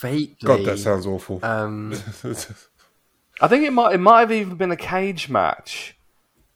vaguely. 0.00 0.36
God, 0.44 0.64
that 0.64 0.78
sounds 0.78 1.06
awful. 1.08 1.40
Um, 1.42 1.92
I 3.40 3.48
think 3.48 3.64
it 3.64 3.72
might 3.72 3.94
it 3.94 3.98
might 3.98 4.20
have 4.20 4.30
even 4.30 4.54
been 4.54 4.70
a 4.70 4.76
cage 4.76 5.28
match, 5.28 5.96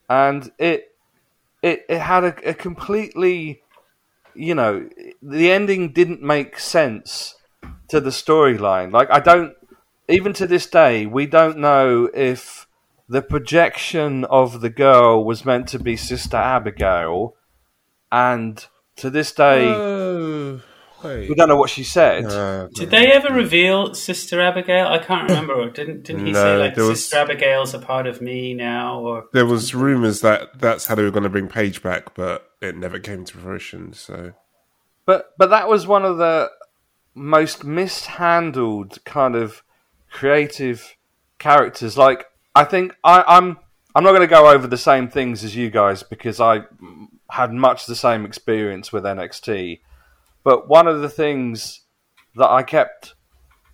and 0.09 0.49
it 0.57 0.94
it 1.62 1.87
it 1.88 1.99
had 1.99 2.22
a, 2.22 2.51
a 2.51 2.55
completely, 2.55 3.62
you 4.35 4.55
know, 4.55 4.88
the 5.20 5.51
ending 5.51 5.92
didn't 5.92 6.22
make 6.22 6.61
sense 6.61 7.35
to 7.88 8.01
the 8.01 8.11
storyline. 8.11 8.92
Like 8.92 9.11
I 9.11 9.18
don't 9.18 9.55
even 10.09 10.33
to 10.35 10.46
this 10.46 10.66
day 10.66 11.07
we 11.07 11.27
don't 11.27 11.59
know 11.59 12.09
if 12.14 12.65
the 13.09 13.23
projection 13.23 14.25
of 14.25 14.61
the 14.61 14.71
girl 14.71 15.25
was 15.25 15.45
meant 15.45 15.69
to 15.69 15.79
be 15.79 15.97
Sister 15.97 16.37
Abigail, 16.37 17.35
and 18.11 18.64
to 18.97 19.11
this 19.11 19.33
day 19.33 19.69
Oh, 19.69 20.61
we 21.05 21.35
don't 21.35 21.49
know 21.49 21.57
what 21.57 21.71
she 21.71 21.85
said. 21.85 22.25
Uh, 22.25 22.69
Did 22.75 22.90
they 22.90 23.12
ever 23.12 23.33
reveal 23.33 23.95
Sister 23.95 24.40
Abigail? 24.40 24.87
I 24.88 24.99
can't 24.99 25.29
remember. 25.29 25.53
Or 25.55 25.71
didn't 25.79 26.05
didn't 26.05 26.27
he 26.27 26.35
say 26.35 26.57
like 26.57 26.75
there 26.75 26.85
was- 26.85 27.03
Sister 27.03 27.19
Abigail's 27.19 27.75
a 27.75 27.79
part 27.79 28.07
of 28.07 28.21
me 28.21 28.55
now? 28.55 29.01
Or 29.01 29.25
there 29.33 29.47
was 29.47 29.75
rumors 29.75 30.21
that 30.23 30.59
that's 30.59 30.87
how 30.87 30.95
they 30.95 31.03
were 31.03 31.11
going 31.11 31.23
to 31.25 31.29
bring 31.29 31.49
Paige 31.49 31.83
back, 31.83 32.14
but 32.14 32.51
it 32.61 32.77
never 32.77 32.99
came 32.99 33.25
to 33.25 33.37
fruition. 33.37 33.92
So 33.92 34.33
But 35.05 35.33
but 35.38 35.51
that 35.51 35.69
was 35.69 35.87
one 35.87 36.05
of 36.05 36.16
the 36.19 36.51
most 37.14 37.62
mishandled 37.64 39.05
kind 39.05 39.37
of 39.37 39.62
creative 40.11 40.97
characters. 41.38 41.97
Like 41.99 42.25
I 42.57 42.64
think 42.64 42.97
I, 43.05 43.23
I'm 43.27 43.59
I'm 43.95 44.03
not 44.03 44.11
going 44.11 44.23
to 44.23 44.27
go 44.27 44.51
over 44.51 44.66
the 44.66 44.79
same 44.79 45.09
things 45.09 45.45
as 45.45 45.55
you 45.55 45.69
guys 45.71 46.03
because 46.03 46.40
I 46.40 46.62
had 47.31 47.53
much 47.53 47.87
the 47.87 47.95
same 47.95 48.25
experience 48.25 48.92
with 48.92 49.05
NXT. 49.05 49.81
But 50.42 50.66
one 50.69 50.87
of 50.87 51.03
the 51.03 51.11
things 51.11 51.83
that 52.35 52.49
I 52.49 52.62
kept 52.62 53.14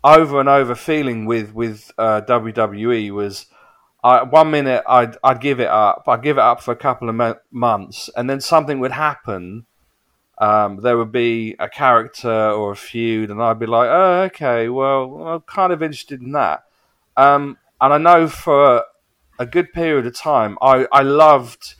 over 0.02 0.40
and 0.40 0.48
over 0.48 0.74
feeling 0.74 1.26
with 1.26 1.54
with 1.54 1.92
uh, 1.96 2.22
WWE 2.28 3.10
was. 3.12 3.46
I, 4.04 4.24
one 4.24 4.50
minute 4.50 4.82
I'd 4.88 5.16
I'd 5.22 5.40
give 5.40 5.60
it 5.60 5.68
up. 5.68 6.02
I'd 6.08 6.24
give 6.24 6.36
it 6.36 6.42
up 6.42 6.60
for 6.60 6.72
a 6.72 6.76
couple 6.76 7.08
of 7.08 7.14
mo- 7.14 7.38
months, 7.52 8.10
and 8.16 8.28
then 8.28 8.40
something 8.40 8.80
would 8.80 8.90
happen, 8.90 9.66
um, 10.38 10.80
there 10.82 10.98
would 10.98 11.12
be 11.12 11.54
a 11.60 11.68
character 11.68 12.50
or 12.50 12.72
a 12.72 12.76
feud, 12.76 13.30
and 13.30 13.40
I'd 13.40 13.60
be 13.60 13.66
like, 13.66 13.88
"Oh, 13.88 14.22
okay, 14.22 14.68
well, 14.68 15.28
I'm 15.28 15.40
kind 15.42 15.72
of 15.72 15.84
interested 15.84 16.20
in 16.20 16.32
that." 16.32 16.64
Um, 17.16 17.58
and 17.82 17.92
I 17.92 17.98
know 17.98 18.28
for 18.28 18.84
a 19.40 19.44
good 19.44 19.72
period 19.72 20.06
of 20.06 20.14
time, 20.14 20.56
I, 20.62 20.86
I 20.92 21.02
loved, 21.02 21.74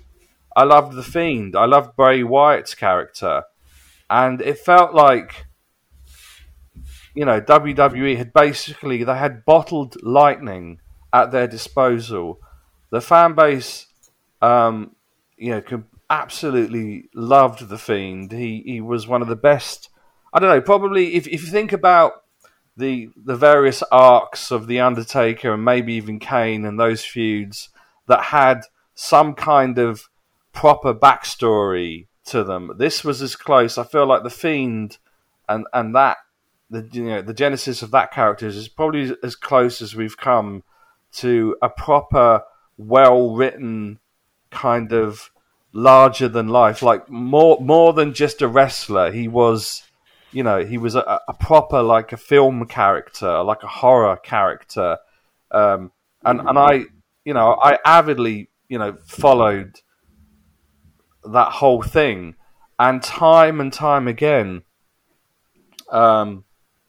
I 0.57 0.65
loved 0.65 0.97
the 0.97 1.03
Fiend. 1.05 1.55
I 1.55 1.65
loved 1.67 1.95
Bray 1.95 2.25
Wyatt's 2.25 2.75
character, 2.75 3.45
and 4.11 4.43
it 4.43 4.59
felt 4.59 4.95
like, 4.95 5.47
you 7.15 7.25
know, 7.25 7.41
WWE 7.41 8.17
had 8.17 8.33
basically 8.33 9.05
they 9.05 9.17
had 9.17 9.45
bottled 9.45 9.97
lightning 10.03 10.81
at 11.13 11.31
their 11.31 11.47
disposal. 11.47 12.41
The 12.91 13.01
fan 13.01 13.35
base, 13.35 13.87
um, 14.41 14.97
you 15.37 15.51
know, 15.51 15.85
absolutely 16.11 17.11
loved 17.15 17.69
the 17.69 17.79
Fiend. 17.79 18.33
He 18.33 18.63
he 18.67 18.81
was 18.81 19.07
one 19.07 19.23
of 19.23 19.29
the 19.29 19.37
best. 19.37 19.89
I 20.33 20.41
don't 20.41 20.49
know. 20.49 20.61
Probably 20.61 21.15
if 21.15 21.29
if 21.29 21.43
you 21.43 21.49
think 21.49 21.73
about 21.73 22.25
the 22.77 23.11
the 23.17 23.37
various 23.37 23.83
arcs 23.91 24.51
of 24.51 24.67
the 24.67 24.81
Undertaker 24.81 25.53
and 25.53 25.65
maybe 25.65 25.95
even 25.95 26.19
Kane 26.19 26.65
and 26.65 26.79
those 26.79 27.05
feuds 27.05 27.69
that 28.07 28.25
had 28.25 28.63
some 28.95 29.35
kind 29.35 29.79
of 29.79 30.09
proper 30.53 30.95
backstory 30.95 32.07
to 32.25 32.45
them. 32.45 32.73
This 32.79 33.05
was 33.05 33.23
as 33.23 33.37
close. 33.37 33.79
I 33.79 33.85
feel 33.85 34.07
like 34.07 34.23
the 34.23 34.31
Fiend 34.31 34.99
and 35.49 35.67
and 35.73 35.95
that 35.95 36.19
the 36.71 36.89
you 36.93 37.05
know 37.05 37.23
the 37.23 37.35
genesis 37.35 37.83
of 37.83 37.91
that 37.91 38.13
character 38.13 38.47
is 38.47 38.69
probably 38.69 39.15
as 39.23 39.37
close 39.37 39.83
as 39.83 39.95
we've 39.95 40.17
come 40.17 40.63
to 41.13 41.57
a 41.63 41.69
proper, 41.69 42.43
well 42.79 43.35
written 43.35 43.99
kind 44.51 44.93
of 44.93 45.31
larger 45.73 46.29
than 46.29 46.49
life, 46.49 46.83
like 46.83 47.09
more 47.09 47.59
more 47.61 47.93
than 47.93 48.15
just 48.15 48.43
a 48.43 48.49
wrestler. 48.49 49.13
He 49.13 49.29
was, 49.29 49.83
you 50.33 50.43
know, 50.43 50.65
he 50.65 50.79
was 50.79 50.95
a, 50.95 51.21
a 51.29 51.35
proper 51.35 51.83
like 51.83 52.13
a 52.13 52.17
film 52.17 52.67
character, 52.67 53.43
like 53.43 53.63
a 53.63 53.69
horror 53.69 54.17
character, 54.17 54.99
um, 55.51 55.93
and 56.25 56.41
and 56.41 56.59
I, 56.59 56.85
you 57.25 57.35
know, 57.35 57.59
I 57.63 57.79
avidly, 57.85 58.51
you 58.69 58.79
know, 58.79 58.97
followed 59.07 59.81
that 61.25 61.53
whole 61.53 61.83
thing, 61.83 62.35
and 62.79 63.03
time 63.03 63.61
and 63.61 63.73
time 63.73 64.09
again, 64.09 64.63
um, 65.91 66.45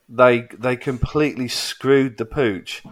they 0.07 0.47
they 0.57 0.75
completely 0.75 1.47
screwed 1.47 2.17
the 2.17 2.25
pooch. 2.25 2.83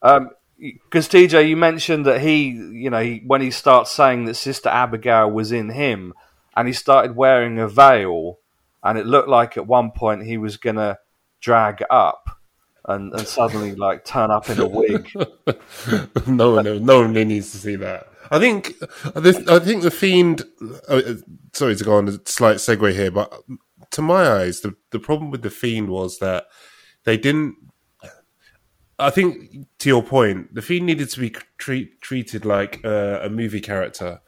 Um, 0.00 0.30
because 0.58 1.08
TJ, 1.08 1.48
you 1.48 1.56
mentioned 1.56 2.06
that 2.06 2.20
he, 2.20 2.50
you 2.50 2.88
know, 2.88 3.02
he, 3.02 3.22
when 3.26 3.40
he 3.40 3.50
starts 3.50 3.90
saying 3.90 4.26
that 4.26 4.34
Sister 4.34 4.68
Abigail 4.68 5.28
was 5.28 5.50
in 5.50 5.70
him, 5.70 6.14
and 6.56 6.68
he 6.68 6.72
started 6.72 7.16
wearing 7.16 7.58
a 7.58 7.66
veil, 7.66 8.38
and 8.82 8.98
it 8.98 9.06
looked 9.06 9.28
like 9.28 9.56
at 9.56 9.66
one 9.66 9.90
point 9.90 10.24
he 10.24 10.38
was 10.38 10.56
gonna 10.56 10.98
drag 11.40 11.84
up, 11.90 12.40
and, 12.86 13.12
and 13.12 13.26
suddenly 13.26 13.74
like 13.74 14.04
turn 14.04 14.30
up 14.30 14.48
in 14.50 14.58
a 14.60 14.66
wig. 14.66 15.10
no 16.26 16.52
one, 16.52 16.84
no 16.84 17.00
one 17.00 17.14
really 17.14 17.24
needs 17.24 17.52
to 17.52 17.58
see 17.58 17.76
that. 17.76 18.08
I 18.30 18.38
think, 18.38 18.74
I 19.14 19.58
think 19.58 19.82
the 19.82 19.90
fiend. 19.90 20.42
Uh, 20.88 21.14
sorry 21.52 21.76
to 21.76 21.84
go 21.84 21.96
on 21.96 22.08
a 22.08 22.18
slight 22.24 22.56
segue 22.56 22.92
here, 22.92 23.10
but 23.10 23.42
to 23.90 24.02
my 24.02 24.26
eyes, 24.26 24.60
the 24.60 24.74
the 24.90 24.98
problem 24.98 25.30
with 25.30 25.42
the 25.42 25.50
fiend 25.50 25.88
was 25.88 26.18
that 26.18 26.46
they 27.04 27.16
didn't. 27.16 27.56
I 28.98 29.10
think 29.10 29.66
to 29.78 29.88
your 29.88 30.02
point, 30.02 30.54
the 30.54 30.62
fiend 30.62 30.86
needed 30.86 31.10
to 31.10 31.20
be 31.20 31.34
treat, 31.58 32.00
treated 32.00 32.44
like 32.44 32.80
uh, 32.84 33.20
a 33.22 33.28
movie 33.28 33.60
character. 33.60 34.20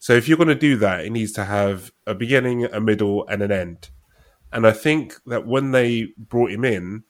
So 0.00 0.14
if 0.14 0.26
you're 0.26 0.38
going 0.38 0.48
to 0.48 0.54
do 0.54 0.76
that, 0.78 1.04
it 1.04 1.10
needs 1.10 1.32
to 1.32 1.44
have 1.44 1.92
a 2.06 2.14
beginning, 2.14 2.64
a 2.64 2.80
middle, 2.80 3.26
and 3.28 3.42
an 3.42 3.52
end. 3.52 3.90
And 4.52 4.66
I 4.66 4.72
think 4.72 5.14
that 5.26 5.46
when 5.46 5.70
they 5.70 6.12
brought 6.16 6.50
him 6.50 6.64
in, 6.64 7.04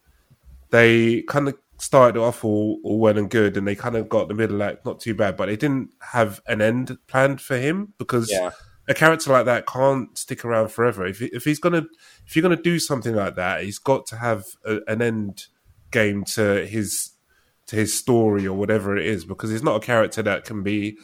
they 0.70 1.22
kind 1.22 1.48
of 1.48 1.56
started 1.78 2.18
off 2.18 2.44
all, 2.44 2.78
all 2.84 2.98
well 2.98 3.18
and 3.18 3.28
good, 3.28 3.56
and 3.56 3.66
they 3.66 3.74
kind 3.74 3.96
of 3.96 4.08
got 4.08 4.28
the 4.28 4.34
middle 4.34 4.62
act 4.62 4.84
not 4.86 5.00
too 5.00 5.14
bad, 5.14 5.36
but 5.36 5.46
they 5.46 5.56
didn't 5.56 5.90
have 6.00 6.40
an 6.46 6.62
end 6.62 6.96
planned 7.08 7.40
for 7.40 7.56
him 7.58 7.92
because 7.98 8.30
Yeah. 8.30 8.50
a 8.88 8.94
character 8.94 9.32
like 9.32 9.46
that 9.46 9.66
can't 9.66 10.16
stick 10.16 10.44
around 10.44 10.68
forever. 10.68 11.04
If 11.06 11.20
if 11.20 11.44
he's 11.44 11.58
gonna 11.58 11.84
if 12.26 12.36
you're 12.36 12.42
gonna 12.42 12.56
do 12.62 12.78
something 12.78 13.14
like 13.14 13.34
that, 13.36 13.64
he's 13.64 13.78
got 13.78 14.06
to 14.06 14.16
have 14.16 14.44
a, 14.64 14.78
an 14.86 15.02
end 15.02 15.46
game 15.90 16.24
to 16.24 16.64
his 16.66 17.10
to 17.66 17.76
his 17.76 17.92
story 17.96 18.46
or 18.46 18.56
whatever 18.56 18.96
it 18.96 19.06
is 19.06 19.24
because 19.24 19.50
he's 19.50 19.62
not 19.62 19.76
a 19.76 19.86
character 19.86 20.22
that 20.22 20.44
can 20.44 20.62
be 20.62 20.98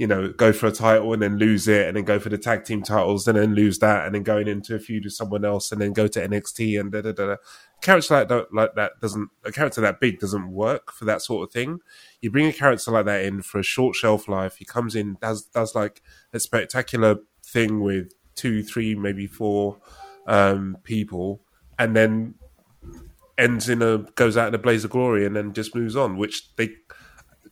you 0.00 0.06
know 0.06 0.32
go 0.32 0.50
for 0.50 0.66
a 0.66 0.72
title 0.72 1.12
and 1.12 1.20
then 1.20 1.36
lose 1.36 1.68
it 1.68 1.86
and 1.86 1.94
then 1.94 2.04
go 2.04 2.18
for 2.18 2.30
the 2.30 2.38
tag 2.38 2.64
team 2.64 2.82
titles 2.82 3.28
and 3.28 3.36
then 3.36 3.54
lose 3.54 3.80
that 3.80 4.06
and 4.06 4.14
then 4.14 4.22
going 4.22 4.48
into 4.48 4.74
a 4.74 4.78
feud 4.78 5.04
with 5.04 5.12
someone 5.12 5.44
else 5.44 5.70
and 5.70 5.78
then 5.78 5.92
go 5.92 6.06
to 6.06 6.26
NXT 6.26 6.80
and 6.80 6.90
da 6.90 7.02
da 7.02 7.12
da. 7.12 7.26
da. 7.26 7.36
Character 7.82 8.14
like 8.14 8.28
that 8.28 8.46
like 8.50 8.74
that 8.76 8.92
doesn't 9.02 9.28
a 9.44 9.52
character 9.52 9.82
that 9.82 10.00
big 10.00 10.18
doesn't 10.18 10.52
work 10.52 10.90
for 10.90 11.04
that 11.04 11.20
sort 11.20 11.46
of 11.46 11.52
thing. 11.52 11.80
You 12.22 12.30
bring 12.30 12.46
a 12.46 12.52
character 12.52 12.90
like 12.90 13.04
that 13.04 13.26
in 13.26 13.42
for 13.42 13.58
a 13.58 13.62
short 13.62 13.94
shelf 13.94 14.26
life. 14.26 14.56
He 14.56 14.64
comes 14.64 14.96
in 14.96 15.18
does 15.20 15.42
does 15.42 15.74
like 15.74 16.00
a 16.32 16.40
spectacular 16.40 17.16
thing 17.44 17.82
with 17.82 18.14
two, 18.34 18.62
three, 18.62 18.94
maybe 18.94 19.26
four 19.26 19.82
um, 20.26 20.78
people, 20.82 21.42
and 21.78 21.94
then 21.94 22.36
ends 23.36 23.68
in 23.68 23.82
a 23.82 23.98
goes 24.14 24.38
out 24.38 24.48
in 24.48 24.54
a 24.54 24.58
blaze 24.58 24.82
of 24.82 24.90
glory 24.92 25.26
and 25.26 25.36
then 25.36 25.52
just 25.52 25.74
moves 25.74 25.94
on, 25.94 26.16
which 26.16 26.56
they 26.56 26.70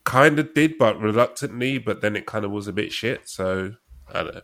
kind 0.08 0.38
of 0.38 0.54
did, 0.54 0.78
but 0.78 1.00
reluctantly. 1.00 1.78
But 1.78 2.00
then 2.00 2.16
it 2.16 2.26
kind 2.26 2.44
of 2.44 2.50
was 2.50 2.66
a 2.66 2.72
bit 2.72 2.92
shit. 2.92 3.28
So 3.28 3.74
I 4.12 4.22
don't 4.22 4.34
know. 4.34 4.40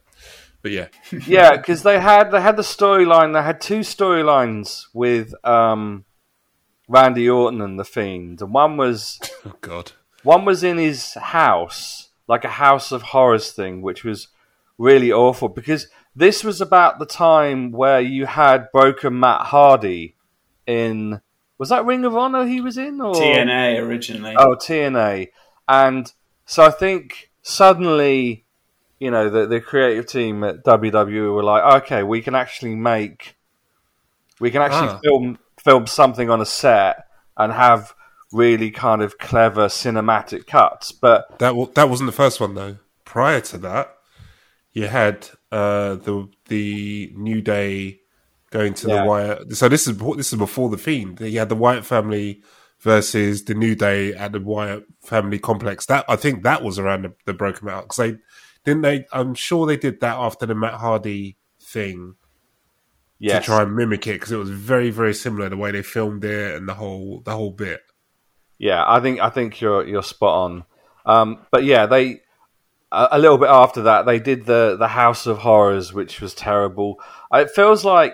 But 0.63 0.73
yeah, 0.73 0.89
yeah, 1.27 1.57
because 1.57 1.83
they 1.83 1.99
had 1.99 2.31
they 2.31 2.41
had 2.41 2.57
the 2.57 2.63
storyline. 2.63 3.33
They 3.33 3.43
had 3.43 3.61
two 3.61 3.81
storylines 3.81 4.87
with 4.95 5.35
um, 5.45 6.05
Randy 6.89 7.29
Orton 7.29 7.61
and 7.61 7.79
the 7.79 7.85
Fiend, 7.85 8.41
and 8.41 8.53
one 8.53 8.77
was 8.77 9.19
oh 9.47 9.55
god, 9.61 9.93
one 10.23 10.45
was 10.45 10.63
in 10.63 10.79
his 10.79 11.15
house, 11.15 12.11
like 12.29 12.45
a 12.45 12.51
House 12.51 12.93
of 12.93 13.03
Horrors 13.03 13.53
thing, 13.53 13.83
which 13.83 14.05
was 14.05 14.29
really 14.79 15.13
awful 15.13 15.49
because 15.49 15.87
this 16.17 16.43
was 16.43 16.61
about 16.61 16.99
the 16.99 17.07
time 17.07 17.71
where 17.71 18.01
you 18.01 18.27
had 18.27 18.73
broken 18.73 19.21
Matt 19.21 19.43
Hardy 19.43 20.17
in 20.67 21.21
was 21.59 21.69
that 21.69 21.85
Ring 21.85 22.05
of 22.05 22.17
Honor 22.17 22.47
he 22.47 22.61
was 22.61 22.79
in 22.79 23.01
or 23.01 23.15
TNA 23.15 23.81
originally. 23.81 24.35
Oh, 24.37 24.57
TNA. 24.57 25.29
And 25.69 26.11
so 26.47 26.63
I 26.65 26.71
think 26.71 27.31
suddenly, 27.43 28.45
you 28.99 29.11
know, 29.11 29.29
the, 29.31 29.47
the 29.47 29.61
creative 29.61 30.07
team 30.07 30.45
at 30.45 30.65
WWE 30.65 31.35
were 31.35 31.43
like, 31.45 31.83
okay, 31.83 32.03
we 32.03 32.21
can 32.23 32.35
actually 32.35 32.75
make, 32.75 33.37
we 34.41 34.51
can 34.51 34.63
actually 34.63 34.89
Ah. 34.89 35.01
film 35.03 35.39
film 35.63 35.87
something 35.87 36.29
on 36.29 36.41
a 36.43 36.47
set 36.47 37.07
and 37.39 37.51
have 37.53 37.95
really 38.33 38.71
kind 38.71 39.01
of 39.01 39.17
clever 39.19 39.67
cinematic 39.69 40.47
cuts. 40.47 40.93
But 40.93 41.39
That 41.39 41.57
wa- 41.57 41.71
that 41.75 41.89
wasn't 41.89 42.09
the 42.09 42.17
first 42.17 42.41
one 42.41 42.55
though. 42.55 42.77
Prior 43.05 43.41
to 43.41 43.59
that, 43.59 43.95
you 44.73 44.89
had 44.89 45.29
uh, 45.51 45.95
the 45.95 46.29
the 46.49 47.13
New 47.17 47.41
Day 47.41 48.01
going 48.51 48.75
to 48.75 48.89
Yeah. 48.89 49.03
the 49.03 49.09
Wyatt. 49.09 49.57
So 49.57 49.69
this 49.69 49.87
is 49.89 49.97
this 50.17 50.33
is 50.33 50.39
before 50.39 50.69
the 50.69 50.77
Fiend. 50.79 51.21
You 51.21 51.39
had 51.39 51.49
the 51.49 51.55
Wyatt 51.57 51.85
family 51.87 52.43
versus 52.85 53.45
the 53.45 53.55
New 53.55 53.75
Day 53.75 54.13
at 54.13 54.33
the 54.33 54.41
Wyatt 54.41 54.85
family 55.03 55.39
complex. 55.39 55.87
That 55.87 56.05
I 56.07 56.17
think 56.17 56.43
that 56.43 56.63
was 56.63 56.79
around 56.79 57.03
the, 57.03 57.13
the 57.25 57.33
broken 57.33 57.69
out 57.69 57.85
because 57.85 57.97
they 57.97 58.19
didn't 58.65 58.83
they. 58.83 59.07
I'm 59.13 59.35
sure 59.35 59.67
they 59.67 59.79
did 59.79 60.01
that 60.01 60.17
after 60.17 60.47
the 60.47 60.55
Matt 60.55 60.75
Hardy 60.75 61.39
thing 61.61 62.15
yes, 63.19 63.43
to 63.43 63.47
try 63.47 63.63
and 63.63 63.75
mimic 63.75 64.07
it 64.07 64.13
because 64.13 64.33
it 64.33 64.37
was 64.37 64.51
very 64.51 64.91
very 64.91 65.15
similar 65.15 65.49
the 65.49 65.57
way 65.57 65.71
they 65.71 65.83
filmed 65.83 66.25
it 66.25 66.55
and 66.55 66.69
the 66.69 66.75
whole 66.75 67.23
the 67.25 67.33
whole 67.33 67.51
bit. 67.51 67.81
Yeah, 68.59 68.85
I 68.87 69.01
think 69.01 69.19
I 69.19 69.31
think 69.31 69.61
you're 69.61 69.87
you're 69.87 70.03
spot 70.03 70.35
on. 70.45 70.65
Um, 71.07 71.47
but 71.51 71.65
yeah, 71.65 71.87
they 71.87 72.21
a, 72.93 73.09
a 73.13 73.19
little 73.19 73.39
bit 73.39 73.49
after 73.49 73.83
that 73.83 74.05
they 74.05 74.21
did 74.21 74.45
the 74.45 74.77
the 74.79 74.89
House 74.89 75.27
of 75.27 75.39
Horrors, 75.39 75.95
which 75.95 76.21
was 76.21 76.35
terrible. 76.35 77.01
It 77.33 77.51
feels 77.51 77.83
like 77.83 78.13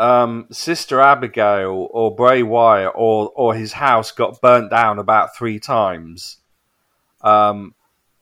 um, 0.00 0.46
Sister 0.50 1.00
Abigail 1.00 1.88
or 1.90 2.14
Bray 2.16 2.42
Wyatt 2.42 2.92
or 2.94 3.30
or 3.36 3.54
his 3.54 3.74
house 3.74 4.10
got 4.10 4.40
burnt 4.40 4.70
down 4.70 4.98
about 4.98 5.36
three 5.36 5.60
times. 5.60 6.38
Um, 7.20 7.74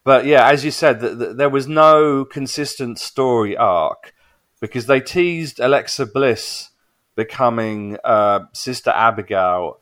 but 0.02 0.26
yeah, 0.26 0.48
as 0.48 0.64
you 0.64 0.72
said, 0.72 1.00
th- 1.00 1.18
th- 1.18 1.36
there 1.36 1.48
was 1.48 1.68
no 1.68 2.24
consistent 2.24 2.98
story 2.98 3.56
arc 3.56 4.12
because 4.60 4.86
they 4.86 5.00
teased 5.00 5.60
Alexa 5.60 6.06
Bliss 6.06 6.70
becoming 7.14 7.96
uh, 8.02 8.40
Sister 8.52 8.90
Abigail 8.90 9.80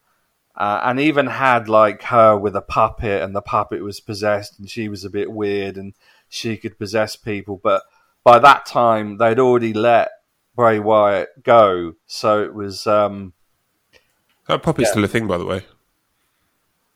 uh, 0.55 0.81
and 0.85 1.01
even 1.01 1.27
had 1.27 1.67
like 1.69 2.03
her 2.05 2.37
with 2.37 2.55
a 2.57 2.63
puppet, 2.63 3.23
and 3.23 3.35
the 3.35 3.43
puppet 3.43 3.83
was 3.83 4.01
possessed, 4.01 4.59
and 4.59 4.69
she 4.69 4.89
was 4.91 5.05
a 5.05 5.11
bit 5.11 5.31
weird, 5.31 5.77
and 5.77 5.95
she 6.29 6.59
could 6.59 6.79
possess 6.79 7.17
people. 7.17 7.59
But 7.63 7.83
by 8.23 8.39
that 8.39 8.67
time, 8.67 9.17
they'd 9.17 9.39
already 9.39 9.73
let 9.73 10.11
Bray 10.57 10.79
Wyatt 10.79 11.29
go, 11.45 11.93
so 12.07 12.43
it 12.43 12.55
was 12.55 12.87
um, 12.87 13.33
That 14.49 14.63
puppet's 14.63 14.91
still 14.91 15.05
a 15.05 15.09
thing, 15.09 15.27
by 15.27 15.39
the 15.39 15.45
way. 15.45 15.65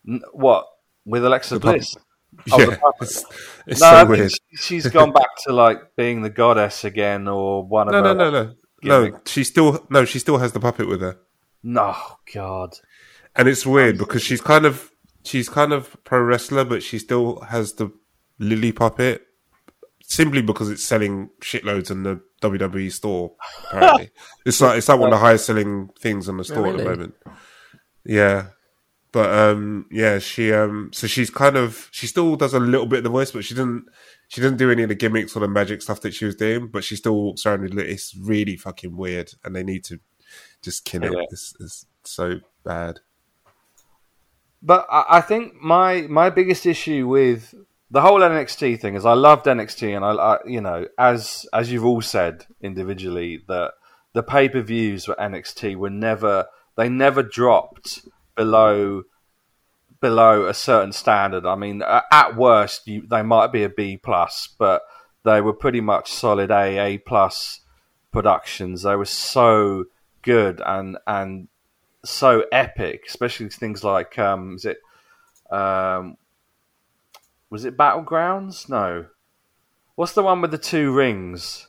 n- 0.07 0.21
what 0.33 0.65
with 1.05 1.23
Alexa 1.25 1.55
The 1.55 1.59
puppet. 1.59 1.79
Bliss. 1.81 1.95
Oh, 2.53 2.59
yeah, 2.59 2.77
it's, 3.01 3.25
it's 3.67 3.81
No, 3.81 3.91
so 3.91 3.97
think 3.97 4.09
weird. 4.09 4.31
she- 4.31 4.39
she's 4.57 4.87
gone 4.87 5.11
back 5.11 5.27
to 5.45 5.53
like 5.53 5.95
being 5.97 6.21
the 6.21 6.29
goddess 6.29 6.83
again, 6.85 7.27
or 7.27 7.63
one 7.63 7.87
of 7.87 7.91
No, 7.91 8.01
no, 8.01 8.13
no, 8.13 8.31
no, 8.31 8.53
gimmick. 8.81 9.13
no. 9.13 9.19
She 9.27 9.43
still 9.43 9.85
no, 9.89 10.05
she 10.05 10.17
still 10.17 10.37
has 10.37 10.53
the 10.53 10.59
puppet 10.59 10.87
with 10.87 11.01
her. 11.01 11.19
No, 11.61 11.95
God. 12.33 12.77
And 13.35 13.47
it's 13.49 13.65
weird 13.65 13.97
because 13.97 14.23
she's 14.23 14.41
kind 14.41 14.65
of 14.65 14.91
she's 15.23 15.49
kind 15.49 15.73
of 15.73 15.95
pro 16.05 16.21
wrestler, 16.21 16.63
but 16.63 16.81
she 16.81 16.97
still 16.99 17.41
has 17.41 17.73
the 17.73 17.91
Lily 18.39 18.71
puppet 18.71 19.27
simply 20.11 20.41
because 20.41 20.69
it's 20.69 20.83
selling 20.83 21.29
shitloads 21.39 21.89
in 21.89 22.03
the 22.03 22.19
WWE 22.41 22.91
store. 22.91 23.31
Apparently, 23.65 24.11
it's 24.45 24.59
like 24.59 24.77
it's 24.77 24.89
like 24.89 24.99
one 24.99 25.07
of 25.07 25.17
the 25.17 25.25
highest 25.25 25.45
selling 25.45 25.89
things 25.99 26.27
on 26.27 26.35
the 26.35 26.43
store 26.43 26.67
at 26.67 26.77
the 26.77 26.83
moment. 26.83 27.15
Yeah, 28.03 28.47
but 29.13 29.31
um, 29.31 29.85
yeah, 29.89 30.19
she 30.19 30.51
um, 30.51 30.89
so 30.91 31.07
she's 31.07 31.29
kind 31.29 31.55
of 31.55 31.87
she 31.91 32.07
still 32.07 32.35
does 32.35 32.53
a 32.53 32.59
little 32.59 32.87
bit 32.87 32.97
of 32.97 33.03
the 33.05 33.09
voice, 33.09 33.31
but 33.31 33.45
she 33.45 33.55
doesn't 33.55 33.85
she 34.27 34.41
doesn't 34.41 34.57
do 34.57 34.69
any 34.69 34.83
of 34.83 34.89
the 34.89 34.95
gimmicks 34.95 35.33
or 35.33 35.39
the 35.39 35.47
magic 35.47 35.81
stuff 35.81 36.01
that 36.01 36.13
she 36.13 36.25
was 36.25 36.35
doing. 36.35 36.67
But 36.67 36.83
she 36.83 36.97
still 36.97 37.15
walks 37.15 37.45
around 37.45 37.61
with 37.61 37.79
it's 37.79 38.13
really 38.13 38.57
fucking 38.57 38.97
weird, 38.97 39.31
and 39.45 39.55
they 39.55 39.63
need 39.63 39.85
to 39.85 39.99
just 40.61 40.83
kill 40.83 41.05
it. 41.05 41.13
Yeah. 41.13 41.23
It's, 41.31 41.53
it's 41.61 41.85
so 42.03 42.41
bad. 42.65 42.99
But 44.61 44.87
I, 44.91 45.05
I 45.09 45.21
think 45.21 45.53
my 45.61 46.01
my 46.01 46.29
biggest 46.29 46.65
issue 46.65 47.07
with 47.07 47.55
the 47.91 48.01
whole 48.01 48.21
NXT 48.21 48.79
thing 48.79 48.95
is 48.95 49.05
I 49.05 49.13
loved 49.13 49.45
NXT, 49.45 49.95
and 49.95 50.05
I, 50.05 50.11
I 50.11 50.37
you 50.45 50.61
know 50.61 50.87
as 50.97 51.45
as 51.53 51.71
you've 51.71 51.85
all 51.85 52.01
said 52.01 52.45
individually 52.61 53.43
that 53.47 53.73
the 54.13 54.23
pay 54.23 54.49
per 54.49 54.61
views 54.61 55.05
for 55.05 55.15
NXT 55.15 55.75
were 55.75 55.89
never 55.89 56.45
they 56.77 56.87
never 56.87 57.21
dropped 57.21 58.07
below 58.35 59.03
below 59.99 60.47
a 60.47 60.53
certain 60.53 60.93
standard. 60.93 61.45
I 61.45 61.55
mean, 61.55 61.83
at 61.83 62.35
worst, 62.35 62.87
you, 62.87 63.05
they 63.07 63.21
might 63.21 63.51
be 63.51 63.63
a 63.63 63.69
B 63.69 63.97
plus, 63.97 64.49
but 64.57 64.81
they 65.23 65.41
were 65.41 65.53
pretty 65.53 65.81
much 65.81 66.11
solid 66.11 66.49
A 66.49 66.77
A 66.79 66.97
plus 66.97 67.59
productions. 68.11 68.83
They 68.83 68.95
were 68.95 69.05
so 69.05 69.85
good 70.21 70.61
and 70.65 70.97
and 71.05 71.49
so 72.05 72.45
epic, 72.51 73.03
especially 73.07 73.49
things 73.49 73.83
like 73.83 74.17
um, 74.17 74.55
is 74.55 74.65
it 74.65 74.77
um, 75.51 76.17
was 77.51 77.65
it 77.65 77.77
Battlegrounds? 77.77 78.67
No, 78.67 79.05
what's 79.93 80.13
the 80.13 80.23
one 80.23 80.41
with 80.41 80.49
the 80.49 80.57
two 80.57 80.91
rings? 80.91 81.67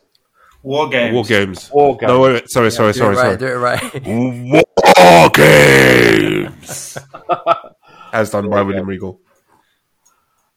War 0.63 0.89
games. 0.89 1.13
War 1.13 1.25
games. 1.25 1.71
War 1.73 1.97
Games. 1.97 2.09
No, 2.09 2.21
wait, 2.21 2.33
wait. 2.35 2.51
Sorry, 2.51 2.71
sorry, 2.71 2.93
do 2.93 2.99
sorry, 3.01 3.15
it 3.15 3.19
right, 3.19 3.25
sorry. 3.25 3.37
do 3.37 3.47
it 3.47 3.59
right. 3.59 4.07
War 4.97 5.31
games. 5.31 6.99
As 8.13 8.31
done 8.31 8.49
by 8.49 8.63
William 8.63 8.87
Regal. 8.87 9.21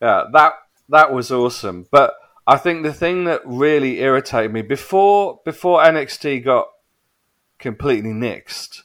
Yeah, 0.02 0.26
that 0.32 0.54
that 0.90 1.12
was 1.12 1.32
awesome. 1.32 1.88
But 1.90 2.14
I 2.46 2.58
think 2.58 2.84
the 2.84 2.94
thing 2.94 3.24
that 3.26 3.42
really 3.46 4.00
irritated 4.00 4.54
me 4.54 4.62
before 4.62 5.42
before 5.44 5.82
NXT 5.82 6.46
got 6.46 6.68
completely 7.58 8.12
nixed 8.12 8.84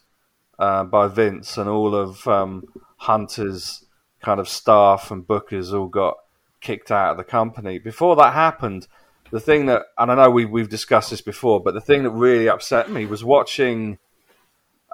uh, 0.58 0.84
by 0.84 1.08
Vince 1.08 1.58
and 1.58 1.68
all 1.68 1.94
of 1.94 2.26
um, 2.26 2.64
Hunter's 2.96 3.84
kind 4.22 4.40
of 4.40 4.48
staff 4.48 5.10
and 5.10 5.26
bookers 5.26 5.74
all 5.74 5.88
got 5.88 6.16
kicked 6.60 6.90
out 6.90 7.12
of 7.12 7.16
the 7.16 7.24
company. 7.24 7.78
Before 7.78 8.16
that 8.16 8.34
happened, 8.34 8.86
the 9.30 9.40
thing 9.40 9.66
that 9.66 9.82
and 9.98 10.10
I 10.10 10.14
know 10.14 10.30
we 10.30 10.44
we've 10.44 10.68
discussed 10.68 11.10
this 11.10 11.20
before, 11.20 11.62
but 11.62 11.74
the 11.74 11.80
thing 11.80 12.02
that 12.02 12.10
really 12.10 12.48
upset 12.48 12.90
me 12.90 13.06
was 13.06 13.24
watching 13.24 13.98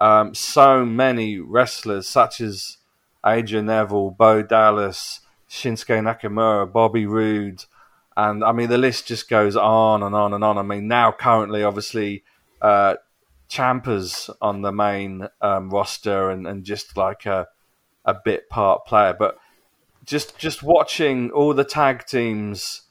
um, 0.00 0.35
so 0.35 0.85
many 0.85 1.38
wrestlers 1.38 2.09
such 2.09 2.40
as 2.40 2.76
Adrian 3.24 3.66
Neville, 3.66 4.11
Bo 4.11 4.42
Dallas, 4.42 5.20
Shinsuke 5.48 6.02
Nakamura, 6.02 6.70
Bobby 6.70 7.07
Roode, 7.07 7.64
and 8.16 8.44
I 8.44 8.52
mean 8.52 8.68
the 8.68 8.79
list 8.79 9.07
just 9.07 9.29
goes 9.29 9.57
on 9.57 10.02
and 10.02 10.14
on 10.14 10.35
and 10.35 10.44
on. 10.44 10.59
I 10.59 10.62
mean 10.62 10.87
now 10.88 11.12
currently, 11.12 11.62
obviously, 11.62 12.24
uh, 12.61 12.96
Ciampa's 13.48 14.29
on 14.42 14.62
the 14.62 14.72
main 14.72 15.29
um, 15.40 15.70
roster 15.70 16.31
and, 16.31 16.46
and 16.46 16.64
just 16.64 16.96
like 16.96 17.26
a 17.26 17.48
a 18.05 18.14
bit 18.14 18.48
part 18.48 18.87
player, 18.87 19.14
but 19.18 19.37
just 20.07 20.38
just 20.38 20.62
watching 20.62 21.31
all 21.33 21.53
the 21.53 21.64
tag 21.64 22.07
teams 22.07 22.83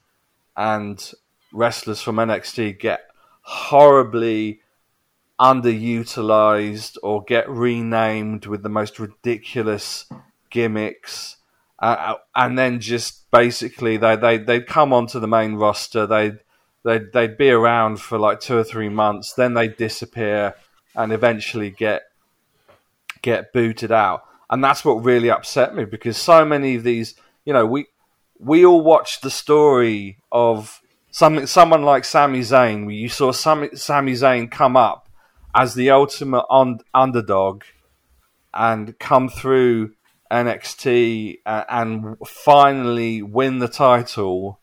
and 0.55 1.13
wrestlers 1.51 2.01
from 2.01 2.17
NXT 2.17 2.77
get 2.79 3.07
horribly 3.41 4.61
underutilized 5.39 6.97
or 7.03 7.23
get 7.23 7.49
renamed 7.49 8.45
with 8.45 8.63
the 8.63 8.69
most 8.69 8.99
ridiculous 8.99 10.05
gimmicks, 10.49 11.37
uh, 11.79 12.15
and 12.35 12.57
then 12.57 12.79
just 12.79 13.29
basically 13.31 13.97
they 13.97 14.15
they 14.15 14.37
they'd 14.37 14.67
come 14.67 14.93
onto 14.93 15.19
the 15.19 15.27
main 15.27 15.55
roster. 15.55 16.05
They'd 16.05 16.39
they'd 16.83 17.11
they'd 17.13 17.37
be 17.37 17.49
around 17.49 18.01
for 18.01 18.17
like 18.17 18.39
two 18.39 18.57
or 18.57 18.63
three 18.63 18.89
months, 18.89 19.33
then 19.33 19.53
they'd 19.53 19.77
disappear 19.77 20.55
and 20.95 21.11
eventually 21.11 21.69
get 21.69 22.03
get 23.21 23.53
booted 23.53 23.91
out. 23.91 24.25
And 24.49 24.63
that's 24.63 24.85
what 24.85 25.03
really 25.03 25.29
upset 25.29 25.75
me 25.75 25.85
because 25.85 26.17
so 26.17 26.45
many 26.45 26.75
of 26.75 26.83
these, 26.83 27.15
you 27.45 27.53
know, 27.53 27.65
we 27.65 27.87
we 28.39 28.65
all 28.65 28.81
watched 28.81 29.21
the 29.21 29.31
story 29.31 30.19
of 30.31 30.81
some 31.11 31.47
someone 31.47 31.83
like 31.83 32.05
Sami 32.05 32.41
Zayn, 32.41 32.93
you 32.93 33.09
saw 33.09 33.31
Sami, 33.31 33.69
Sami 33.75 34.13
Zayn 34.13 34.51
come 34.51 34.75
up 34.75 35.09
as 35.55 35.73
the 35.73 35.89
ultimate 35.89 36.45
on, 36.49 36.79
underdog 36.93 37.63
and 38.53 38.97
come 38.99 39.29
through 39.29 39.93
NXT 40.31 41.39
uh, 41.45 41.63
and 41.69 42.17
finally 42.27 43.21
win 43.21 43.59
the 43.59 43.67
title, 43.67 44.59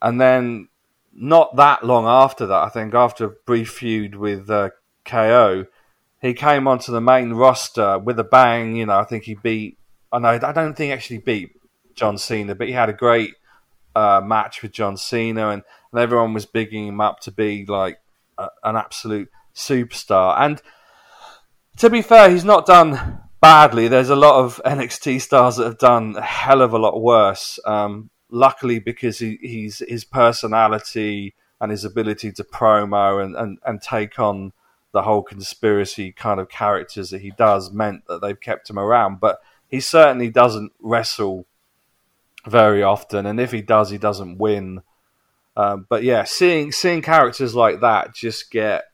and 0.00 0.20
then 0.20 0.68
not 1.12 1.56
that 1.56 1.84
long 1.84 2.06
after 2.06 2.46
that, 2.46 2.62
I 2.62 2.68
think 2.68 2.94
after 2.94 3.24
a 3.24 3.30
brief 3.30 3.70
feud 3.70 4.14
with 4.14 4.48
uh, 4.50 4.70
KO, 5.04 5.66
he 6.20 6.34
came 6.34 6.66
onto 6.66 6.92
the 6.92 7.00
main 7.00 7.32
roster 7.32 7.98
with 7.98 8.18
a 8.18 8.24
bang. 8.24 8.76
You 8.76 8.86
know, 8.86 8.98
I 8.98 9.04
think 9.04 9.24
he 9.24 9.34
beat. 9.34 9.78
I 10.12 10.18
know 10.18 10.38
I 10.42 10.52
don't 10.52 10.74
think 10.74 10.92
actually 10.92 11.18
beat 11.18 11.50
John 11.94 12.18
Cena, 12.18 12.54
but 12.54 12.68
he 12.68 12.72
had 12.72 12.88
a 12.88 12.94
great 12.94 13.34
uh, 13.94 14.20
match 14.24 14.62
with 14.62 14.72
John 14.72 14.96
Cena, 14.96 15.48
and, 15.48 15.62
and 15.92 16.00
everyone 16.00 16.34
was 16.34 16.46
bigging 16.46 16.86
him 16.86 17.00
up 17.00 17.20
to 17.20 17.30
be 17.30 17.64
like 17.66 17.98
a, 18.38 18.48
an 18.62 18.76
absolute 18.76 19.30
superstar. 19.54 20.38
And 20.38 20.60
to 21.78 21.90
be 21.90 22.02
fair, 22.02 22.30
he's 22.30 22.44
not 22.44 22.66
done 22.66 23.20
badly. 23.40 23.88
There's 23.88 24.10
a 24.10 24.16
lot 24.16 24.44
of 24.44 24.60
NXT 24.66 25.20
stars 25.20 25.56
that 25.56 25.64
have 25.64 25.78
done 25.78 26.16
a 26.16 26.22
hell 26.22 26.62
of 26.62 26.72
a 26.72 26.78
lot 26.78 27.00
worse. 27.00 27.58
Um, 27.64 28.10
luckily, 28.30 28.78
because 28.78 29.18
he, 29.18 29.38
he's 29.40 29.82
his 29.88 30.04
personality 30.04 31.34
and 31.60 31.70
his 31.70 31.84
ability 31.84 32.32
to 32.32 32.44
promo 32.44 33.24
and, 33.24 33.34
and, 33.36 33.58
and 33.64 33.80
take 33.80 34.18
on 34.18 34.52
the 34.96 35.02
whole 35.02 35.22
conspiracy 35.22 36.10
kind 36.10 36.40
of 36.40 36.48
characters 36.48 37.10
that 37.10 37.20
he 37.20 37.30
does 37.30 37.70
meant 37.70 38.06
that 38.06 38.22
they've 38.22 38.40
kept 38.40 38.70
him 38.70 38.78
around. 38.78 39.20
But 39.20 39.40
he 39.68 39.78
certainly 39.78 40.30
doesn't 40.30 40.72
wrestle 40.80 41.44
very 42.46 42.82
often, 42.82 43.26
and 43.26 43.38
if 43.38 43.52
he 43.52 43.60
does, 43.60 43.90
he 43.90 43.98
doesn't 43.98 44.38
win. 44.38 44.80
Um, 45.54 45.84
but 45.86 46.02
yeah, 46.02 46.24
seeing 46.24 46.72
seeing 46.72 47.02
characters 47.02 47.54
like 47.54 47.80
that 47.82 48.14
just 48.14 48.50
get 48.50 48.84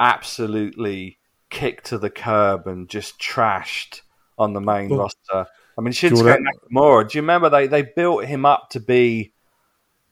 absolutely 0.00 1.18
kicked 1.50 1.84
to 1.86 1.98
the 1.98 2.10
curb 2.10 2.66
and 2.66 2.88
just 2.88 3.18
trashed 3.20 4.00
on 4.38 4.54
the 4.54 4.60
main 4.62 4.88
Well, 4.88 5.00
roster. 5.00 5.50
I 5.76 5.82
mean, 5.82 5.92
Shinsuke 5.92 6.38
Nakamura. 6.38 7.10
Do 7.10 7.18
you 7.18 7.22
remember 7.22 7.50
they 7.50 7.66
they 7.66 7.82
built 7.82 8.24
him 8.24 8.46
up 8.46 8.70
to 8.70 8.80
be 8.80 9.34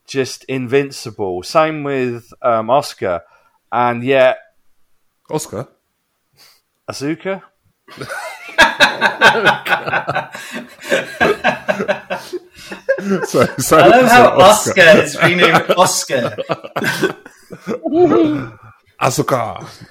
just 0.07 0.45
invincible? 0.45 1.43
Same 1.43 1.83
with 1.83 2.31
um, 2.43 2.69
Oscar, 2.69 3.23
and 3.73 4.05
yet 4.05 4.37
Oscar. 5.31 5.69
Asuka. 6.89 7.43
sorry, 13.25 13.49
sorry, 13.59 13.83
I 13.83 13.89
love 13.89 14.11
how 14.11 14.41
Oscar. 14.41 14.81
Oscar 14.83 15.03
is 15.03 15.23
renamed 15.23 15.71
Oscar. 15.77 16.37
Asuka. 19.01 19.89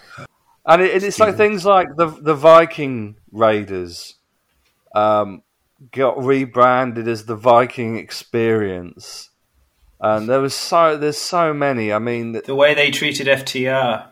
And 0.66 0.82
it, 0.82 1.04
it's 1.04 1.20
like 1.20 1.36
things 1.36 1.66
like 1.66 1.96
the 1.98 2.08
the 2.08 2.36
Viking 2.36 3.18
Raiders 3.32 4.16
um, 4.96 5.44
got 5.92 6.24
rebranded 6.24 7.08
as 7.08 7.26
the 7.26 7.36
Viking 7.36 7.98
Experience, 7.98 9.30
and 10.00 10.30
there 10.30 10.40
was 10.40 10.54
so 10.54 10.96
there's 10.98 11.18
so 11.18 11.54
many. 11.54 11.92
I 11.92 12.00
mean, 12.00 12.42
The 12.46 12.56
way 12.56 12.74
they 12.74 12.92
treated 12.92 13.28
FTR, 13.28 14.08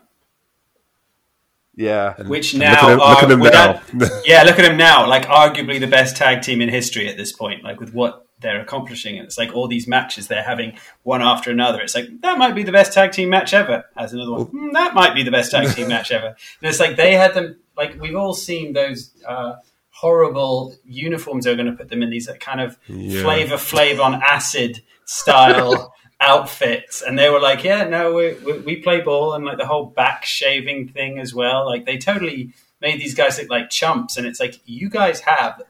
yeah, 1.74 2.14
which 2.24 2.54
Look 2.54 2.62
now 2.62 2.72
at 2.74 2.92
him, 2.92 2.98
look 2.98 3.08
are 3.08 3.24
at 3.24 3.30
him 3.30 3.40
without- 3.40 3.94
now. 3.94 4.08
yeah, 4.24 4.42
look 4.42 4.58
at 4.58 4.62
them 4.62 4.76
now, 4.76 5.06
like 5.08 5.26
arguably 5.26 5.80
the 5.80 5.86
best 5.86 6.16
tag 6.16 6.42
team 6.42 6.60
in 6.60 6.68
history 6.68 7.08
at 7.08 7.16
this 7.16 7.32
point, 7.32 7.64
like 7.64 7.80
with 7.80 7.92
what 7.94 8.26
they're 8.40 8.60
accomplishing. 8.60 9.16
And 9.18 9.24
it's 9.26 9.38
like 9.38 9.54
all 9.54 9.68
these 9.68 9.86
matches 9.86 10.26
they're 10.28 10.42
having 10.42 10.76
one 11.04 11.22
after 11.22 11.50
another. 11.50 11.80
It's 11.80 11.94
like 11.94 12.08
that 12.22 12.38
might 12.38 12.54
be 12.54 12.62
the 12.64 12.72
best 12.72 12.92
tag 12.92 13.12
team 13.12 13.30
match 13.30 13.54
ever. 13.54 13.84
As 13.96 14.12
another 14.12 14.32
one, 14.32 14.42
"Hmm, 14.46 14.72
that 14.72 14.94
might 14.94 15.14
be 15.14 15.22
the 15.22 15.30
best 15.30 15.50
tag 15.52 15.68
team 15.74 15.88
match 15.88 16.10
ever. 16.10 16.26
And 16.60 16.68
it's 16.70 16.80
like 16.80 16.96
they 16.96 17.14
had 17.14 17.34
them. 17.34 17.56
Like 17.76 18.00
we've 18.00 18.16
all 18.16 18.34
seen 18.34 18.72
those. 18.72 19.12
Uh, 19.26 19.54
Horrible 19.94 20.74
uniforms 20.84 21.44
they're 21.44 21.54
going 21.54 21.66
to 21.70 21.76
put 21.76 21.88
them 21.88 22.02
in 22.02 22.08
these 22.10 22.28
kind 22.40 22.60
of 22.62 22.76
Yeah. 22.88 23.22
flavor 23.22 23.54
flav 23.56 24.02
on 24.02 24.14
acid 24.22 24.82
style 25.04 25.94
outfits, 26.22 27.02
and 27.02 27.18
they 27.18 27.28
were 27.28 27.40
like, 27.40 27.64
"Yeah, 27.64 27.84
no, 27.84 28.14
we, 28.14 28.34
we, 28.34 28.58
we 28.60 28.76
play 28.76 29.00
ball," 29.00 29.34
and 29.34 29.44
like 29.44 29.58
the 29.58 29.66
whole 29.66 29.86
back 29.86 30.24
shaving 30.24 30.88
thing 30.88 31.18
as 31.18 31.34
well. 31.34 31.66
Like 31.66 31.84
they 31.84 31.98
totally 31.98 32.54
made 32.80 33.00
these 33.00 33.14
guys 33.14 33.38
look 33.38 33.50
like 33.50 33.68
chumps, 33.70 34.16
and 34.16 34.26
it's 34.26 34.40
like 34.40 34.60
you 34.64 34.88
guys 34.88 35.20
have 35.20 35.60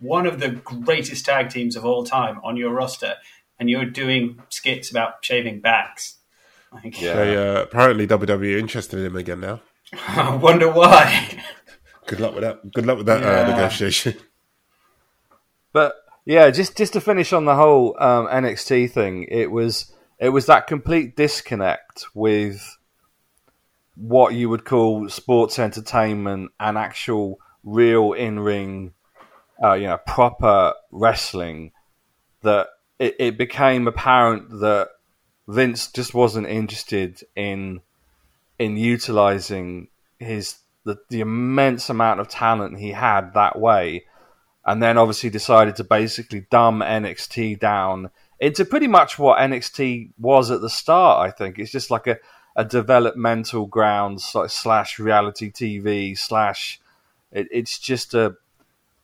one 0.00 0.26
of 0.26 0.40
the 0.40 0.50
greatest 0.50 1.24
tag 1.24 1.48
teams 1.50 1.76
of 1.76 1.84
all 1.84 2.04
time 2.04 2.40
on 2.44 2.56
your 2.56 2.70
roster, 2.72 3.14
and 3.58 3.70
you're 3.70 3.86
doing 3.86 4.42
skits 4.50 4.90
about 4.90 5.24
shaving 5.24 5.60
backs. 5.60 6.16
Like, 6.72 7.00
Yeah. 7.00 7.14
They, 7.14 7.36
uh, 7.36 7.62
apparently, 7.62 8.06
WWE 8.06 8.58
interested 8.58 8.98
in 8.98 9.06
him 9.06 9.16
again 9.16 9.40
now. 9.40 9.62
I 10.08 10.34
wonder 10.34 10.70
why. 10.70 11.42
Good 12.06 12.20
luck 12.20 12.34
with 12.34 12.42
that. 12.42 12.72
Good 12.72 12.86
luck 12.86 12.98
with 12.98 13.06
that 13.06 13.22
uh, 13.22 13.50
negotiation. 13.50 14.14
But 15.72 15.94
yeah, 16.26 16.50
just 16.50 16.76
just 16.76 16.92
to 16.94 17.00
finish 17.00 17.32
on 17.32 17.44
the 17.44 17.54
whole 17.54 17.96
um, 18.00 18.26
NXT 18.26 18.90
thing, 18.90 19.26
it 19.30 19.50
was 19.52 19.94
it 20.18 20.30
was 20.30 20.46
that 20.46 20.66
complete 20.66 21.16
disconnect 21.16 22.06
with 22.14 22.76
what 23.94 24.34
you 24.34 24.48
would 24.48 24.64
call 24.64 25.08
sports 25.08 25.58
entertainment 25.58 26.50
and 26.58 26.76
actual 26.76 27.38
real 27.62 28.12
in 28.12 28.40
ring, 28.40 28.92
uh, 29.62 29.74
you 29.74 29.86
know, 29.86 29.98
proper 30.04 30.74
wrestling. 30.90 31.70
That 32.42 32.68
it, 32.98 33.14
it 33.20 33.38
became 33.38 33.86
apparent 33.86 34.50
that 34.60 34.88
Vince 35.46 35.92
just 35.92 36.12
wasn't 36.12 36.48
interested 36.48 37.22
in 37.36 37.82
in 38.58 38.76
utilizing 38.76 39.88
his 40.18 40.56
the, 40.84 40.96
the 41.08 41.20
immense 41.20 41.88
amount 41.88 42.18
of 42.18 42.28
talent 42.28 42.80
he 42.80 42.90
had 42.90 43.34
that 43.34 43.60
way 43.60 44.06
and 44.66 44.82
then 44.82 44.98
obviously 44.98 45.30
decided 45.30 45.76
to 45.76 45.84
basically 45.84 46.46
dumb 46.50 46.80
NXT 46.80 47.60
down 47.60 48.10
into 48.40 48.64
pretty 48.64 48.88
much 48.88 49.18
what 49.18 49.38
NXT 49.38 50.10
was 50.18 50.50
at 50.50 50.60
the 50.60 50.68
start. 50.68 51.26
I 51.26 51.30
think 51.30 51.58
it's 51.58 51.70
just 51.70 51.90
like 51.90 52.08
a, 52.08 52.18
a 52.56 52.64
developmental 52.64 53.66
ground 53.66 54.20
sl- 54.20 54.46
slash 54.46 54.98
reality 54.98 55.50
TV 55.50 56.18
slash. 56.18 56.80
It, 57.30 57.48
it's 57.50 57.78
just 57.78 58.12
a 58.12 58.36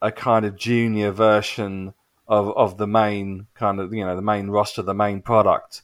a 0.03 0.11
kind 0.11 0.44
of 0.44 0.57
junior 0.57 1.12
version 1.12 1.94
of 2.27 2.48
of 2.57 2.77
the 2.77 2.88
main 2.88 3.46
kind 3.55 3.79
of 3.79 3.94
you 3.94 4.05
know 4.05 4.16
the 4.16 4.22
main 4.22 4.48
roster, 4.48 4.83
the 4.83 4.94
main 4.94 5.22
product. 5.22 5.83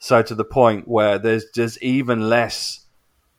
So 0.00 0.22
to 0.22 0.34
the 0.34 0.44
point 0.44 0.88
where 0.88 1.18
there's 1.18 1.44
there's 1.54 1.80
even 1.80 2.28
less 2.28 2.86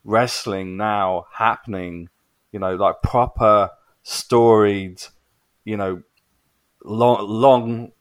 wrestling 0.06 0.77
now 0.77 1.27
happening. 1.34 2.10
You 2.54 2.60
know, 2.60 2.75
like 2.75 3.01
proper 3.01 3.71
storied 4.04 5.01
you 5.63 5.78
know, 5.78 6.02
long, 6.84 7.28
long, 7.28 7.91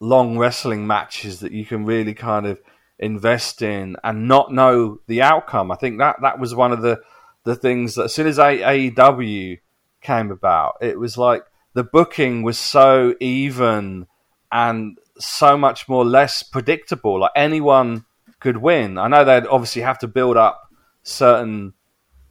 long 0.00 0.38
wrestling 0.38 0.86
matches 0.86 1.40
that 1.40 1.52
you 1.52 1.64
can 1.64 1.84
really 1.84 2.14
kind 2.14 2.46
of 2.46 2.60
invest 2.98 3.62
in 3.62 3.96
and 4.04 4.28
not 4.28 4.52
know 4.52 5.00
the 5.06 5.22
outcome. 5.22 5.70
I 5.70 5.76
think 5.76 5.98
that 5.98 6.16
that 6.22 6.38
was 6.38 6.54
one 6.54 6.72
of 6.72 6.82
the 6.82 7.00
the 7.44 7.56
things 7.56 7.96
that 7.96 8.04
as 8.04 8.14
soon 8.14 8.28
as 8.28 8.38
AEW 8.38 9.58
came 10.00 10.30
about, 10.30 10.76
it 10.80 10.98
was 10.98 11.18
like 11.18 11.42
the 11.74 11.82
booking 11.82 12.42
was 12.42 12.58
so 12.58 13.14
even 13.20 14.06
and 14.52 14.98
so 15.18 15.56
much 15.56 15.88
more 15.88 16.04
less 16.04 16.42
predictable. 16.42 17.20
Like 17.20 17.32
anyone 17.34 18.04
could 18.38 18.58
win. 18.58 18.98
I 18.98 19.08
know 19.08 19.24
they'd 19.24 19.46
obviously 19.46 19.82
have 19.82 19.98
to 20.00 20.08
build 20.08 20.36
up 20.36 20.72
certain 21.02 21.72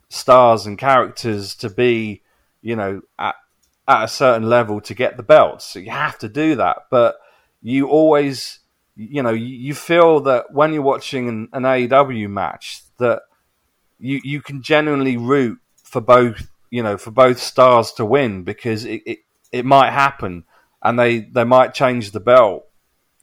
stars 0.08 0.66
and 0.66 0.78
characters 0.78 1.54
to 1.56 1.70
be, 1.70 2.22
you 2.60 2.76
know, 2.76 3.02
at 3.18 3.34
at 3.88 4.04
a 4.04 4.08
certain 4.08 4.48
level 4.48 4.80
to 4.80 4.94
get 4.94 5.16
the 5.16 5.22
belts. 5.22 5.64
So 5.66 5.78
you 5.78 5.90
have 5.90 6.18
to 6.18 6.28
do 6.28 6.56
that. 6.56 6.86
But 6.90 7.16
you 7.60 7.88
always, 7.88 8.60
you 8.96 9.22
know, 9.22 9.30
you, 9.30 9.74
feel 9.74 10.20
that 10.20 10.52
when 10.52 10.72
you're 10.72 10.82
watching 10.82 11.28
an, 11.28 11.48
an 11.52 11.62
AEW 11.62 12.28
match, 12.28 12.82
that 12.98 13.22
you 13.98 14.20
you 14.22 14.40
can 14.40 14.62
genuinely 14.62 15.16
root 15.16 15.58
for 15.82 16.00
both, 16.00 16.50
you 16.70 16.82
know, 16.82 16.96
for 16.96 17.10
both 17.10 17.38
stars 17.38 17.92
to 17.92 18.04
win 18.04 18.42
because 18.42 18.84
it 18.84 19.02
it, 19.06 19.18
it 19.50 19.64
might 19.64 19.92
happen, 19.92 20.44
and 20.82 20.98
they 20.98 21.20
they 21.20 21.44
might 21.44 21.74
change 21.74 22.10
the 22.10 22.20
belt 22.20 22.66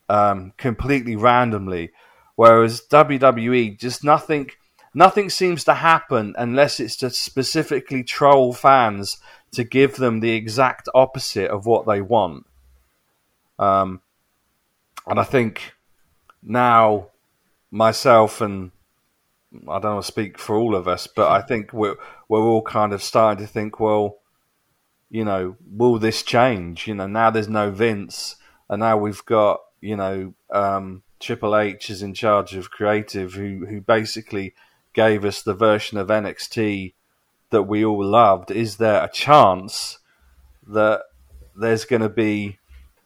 um, 0.09 0.53
completely 0.57 1.15
randomly. 1.15 1.91
Whereas 2.35 2.81
WWE, 2.89 3.77
just 3.77 4.03
nothing, 4.03 4.49
nothing 4.93 5.29
seems 5.29 5.65
to 5.65 5.73
happen 5.73 6.35
unless 6.37 6.79
it's 6.79 6.95
to 6.97 7.09
specifically 7.09 8.01
troll 8.03 8.53
fans 8.53 9.17
to 9.51 9.63
give 9.63 9.95
them 9.95 10.19
the 10.19 10.31
exact 10.31 10.87
opposite 10.93 11.49
of 11.49 11.65
what 11.65 11.87
they 11.87 12.01
want. 12.01 12.45
Um, 13.57 14.01
and 15.07 15.19
I 15.19 15.23
think 15.23 15.73
now 16.43 17.07
myself 17.71 18.41
and 18.41 18.71
I 19.67 19.79
don't 19.79 19.95
want 19.95 20.05
to 20.05 20.11
speak 20.11 20.37
for 20.37 20.55
all 20.55 20.75
of 20.75 20.87
us, 20.87 21.07
but 21.07 21.31
I 21.31 21.41
think 21.41 21.73
we're 21.73 21.95
we're 22.27 22.43
all 22.43 22.61
kind 22.61 22.93
of 22.93 23.01
starting 23.01 23.43
to 23.45 23.51
think, 23.51 23.79
well, 23.79 24.19
you 25.09 25.25
know, 25.25 25.57
will 25.67 25.97
this 25.97 26.21
change? 26.21 26.87
You 26.87 26.93
know, 26.93 27.07
now 27.07 27.31
there's 27.31 27.49
no 27.49 27.71
Vince, 27.71 28.35
and 28.69 28.79
now 28.79 28.97
we've 28.97 29.25
got 29.25 29.61
you 29.81 29.95
know 29.95 30.33
um, 30.51 31.01
Triple 31.19 31.57
H 31.57 31.89
is 31.89 32.03
in 32.03 32.13
charge 32.13 32.53
of 32.53 32.69
creative, 32.69 33.33
who 33.33 33.65
who 33.67 33.81
basically 33.81 34.53
gave 34.93 35.25
us 35.25 35.41
the 35.41 35.55
version 35.55 35.97
of 35.97 36.07
NXT 36.07 36.93
that 37.51 37.63
we 37.63 37.83
all 37.83 38.03
loved. 38.03 38.51
Is 38.51 38.77
there 38.77 39.03
a 39.03 39.09
chance 39.09 39.99
that 40.67 41.01
there's 41.55 41.85
going 41.85 42.01
to 42.01 42.09
be 42.09 42.59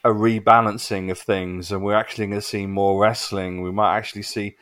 a 0.04 0.10
rebalancing 0.10 1.10
of 1.10 1.20
things, 1.20 1.72
and 1.72 1.84
we're 1.84 1.96
actually 1.96 2.28
going 2.28 2.42
to 2.42 2.46
see 2.46 2.66
more 2.66 3.02
wrestling? 3.02 3.62
We 3.62 3.72
might 3.72 3.98
actually 3.98 4.24
see 4.24 4.56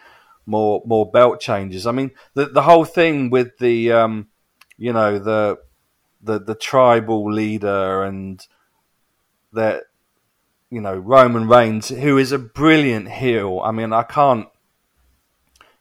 more 0.45 0.81
more 0.85 1.09
belt 1.09 1.39
changes. 1.39 1.87
I 1.87 1.91
mean, 1.91 2.11
the 2.33 2.47
the 2.47 2.61
whole 2.63 2.85
thing 2.85 3.29
with 3.29 3.57
the 3.57 3.91
um, 3.91 4.27
you 4.77 4.93
know 4.93 5.19
the 5.19 5.57
the 6.21 6.39
the 6.39 6.55
tribal 6.55 7.31
leader 7.31 8.03
and 8.03 8.45
that 9.53 9.83
you 10.69 10.81
know 10.81 10.95
Roman 10.95 11.47
Reigns, 11.47 11.89
who 11.89 12.17
is 12.17 12.31
a 12.31 12.39
brilliant 12.39 13.09
heel. 13.11 13.61
I 13.63 13.71
mean, 13.71 13.93
I 13.93 14.03
can't 14.03 14.47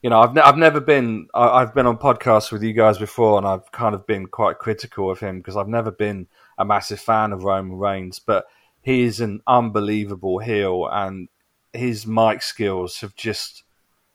you 0.03 0.09
know, 0.09 0.21
I've 0.21 0.35
ne- 0.35 0.41
I've 0.43 0.57
never 0.57 0.81
been 0.81 1.29
I- 1.35 1.61
I've 1.61 1.75
been 1.75 1.87
on 1.87 1.99
podcasts 1.99 2.51
with 2.51 2.63
you 2.63 2.73
guys 2.73 2.99
before, 2.99 3.39
and 3.39 3.47
I've 3.47 3.71
kind 3.73 3.95
of 3.95 4.07
been 4.07 4.27
quite 4.27 4.59
critical 4.59 5.11
of 5.11 5.21
him 5.21 5.39
because 5.39 5.57
I've 5.57 5.69
never 5.69 5.91
been 5.91 6.27
a 6.59 6.65
massive 6.65 7.01
fan 7.01 7.33
of 7.33 7.45
Roman 7.45 7.79
Reigns, 7.79 8.19
but 8.19 8.47
he 8.83 9.03
is 9.03 9.21
an 9.21 9.43
unbelievable 9.47 10.39
heel, 10.39 10.89
and 10.91 11.29
his 11.73 12.07
mic 12.07 12.43
skills 12.43 13.01
have 13.01 13.15
just 13.15 13.63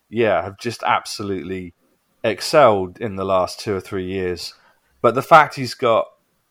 yeah 0.10 0.44
have 0.44 0.58
just 0.60 0.84
absolutely 0.84 1.74
excelled 2.24 3.00
in 3.00 3.16
the 3.16 3.26
last 3.26 3.60
two 3.60 3.76
or 3.76 3.82
three 3.82 4.06
years. 4.06 4.54
But 5.02 5.14
the 5.14 5.22
fact 5.22 5.56
he's 5.56 5.76
got 5.76 6.08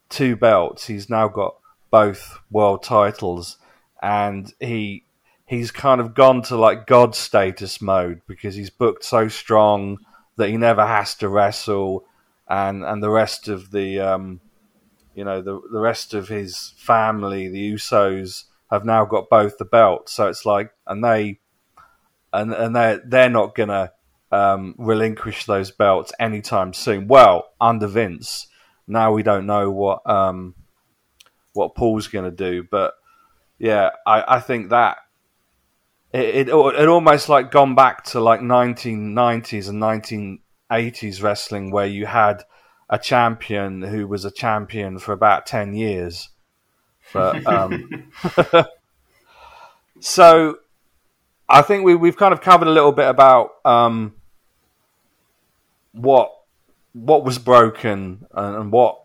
two 0.09 0.37
belts, 0.37 0.87
he's 0.87 1.11
now 1.11 1.27
got 1.29 1.57
both 1.91 2.39
world 2.51 2.85
titles, 2.85 3.59
and 4.01 4.53
he 4.61 5.05
he's 5.47 5.71
kind 5.71 6.01
of 6.01 6.15
gone 6.15 6.43
to 6.43 6.57
like 6.57 6.87
god 6.87 7.15
status 7.15 7.81
mode 7.81 8.23
because 8.27 8.55
he's 8.55 8.71
booked 8.71 9.05
so 9.05 9.29
strong 9.29 9.99
that 10.37 10.49
he 10.49 10.57
never 10.57 10.87
has 10.87 11.15
to 11.17 11.29
wrestle, 11.29 12.05
and 12.49 12.85
and 12.85 13.03
the 13.03 13.11
rest 13.11 13.49
of 13.49 13.71
the 13.71 14.01
um, 14.01 14.41
you 15.15 15.25
know 15.25 15.41
the 15.41 15.61
the 15.73 15.81
rest 15.81 16.15
of 16.15 16.29
his 16.29 16.73
family, 16.77 17.49
the 17.49 17.73
Usos, 17.73 18.45
have 18.71 18.85
now 18.85 19.05
got 19.05 19.31
both 19.31 19.59
the 19.59 19.65
belts. 19.65 20.13
So 20.13 20.29
it's 20.29 20.45
like, 20.45 20.73
and 20.87 21.05
they 21.05 21.39
and 22.33 22.53
and 22.53 22.75
they 22.75 22.99
they're 23.05 23.31
not 23.31 23.55
gonna 23.55 23.93
um, 24.33 24.75
relinquish 24.79 25.47
those 25.47 25.71
belts 25.71 26.13
anytime 26.19 26.75
soon. 26.75 27.07
Well, 27.07 27.51
under 27.61 27.87
Vince, 27.87 28.49
now 28.87 29.13
we 29.13 29.23
don't 29.23 29.47
know 29.47 29.71
what 29.71 30.09
um, 30.09 30.55
what 31.53 31.75
Paul's 31.77 32.09
going 32.09 32.25
to 32.25 32.31
do, 32.31 32.67
but 32.69 32.95
yeah, 33.59 33.91
I, 34.05 34.37
I 34.37 34.41
think 34.41 34.71
that 34.71 34.99
it, 36.15 36.49
it 36.49 36.49
it 36.49 36.89
almost 36.89 37.29
like 37.29 37.51
gone 37.51 37.75
back 37.75 38.05
to 38.05 38.21
like 38.21 38.39
1990s 38.39 39.69
and 39.69 39.83
1980s 40.71 41.23
wrestling 41.23 41.73
where 41.73 41.87
you 41.87 42.07
had 42.07 42.45
a 42.89 43.01
champion 43.01 43.83
who 43.83 44.07
was 44.07 44.25
a 44.25 44.31
champion 44.31 45.01
for 45.01 45.13
about 45.13 45.45
10 45.45 45.75
years. 45.75 46.29
But 47.13 47.45
um, 47.47 48.13
so 50.01 50.59
I 51.49 51.63
think 51.63 51.85
we 51.85 51.97
we've 51.97 52.17
kind 52.17 52.33
of 52.33 52.41
covered 52.41 52.69
a 52.69 52.73
little 52.73 52.93
bit 52.93 53.09
about 53.09 53.51
um, 53.65 54.15
what 55.91 56.33
what 56.93 57.25
was 57.25 57.41
broken 57.41 58.25
and, 58.33 58.57
and 58.57 58.73
what 58.73 59.03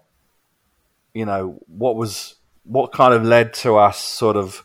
you 1.16 1.26
know 1.26 1.60
what 1.66 1.96
was 1.96 2.36
what 2.66 2.92
kind 2.92 3.16
of 3.16 3.24
led 3.24 3.56
to 3.56 3.78
us 3.78 4.00
sort 4.00 4.38
of 4.38 4.64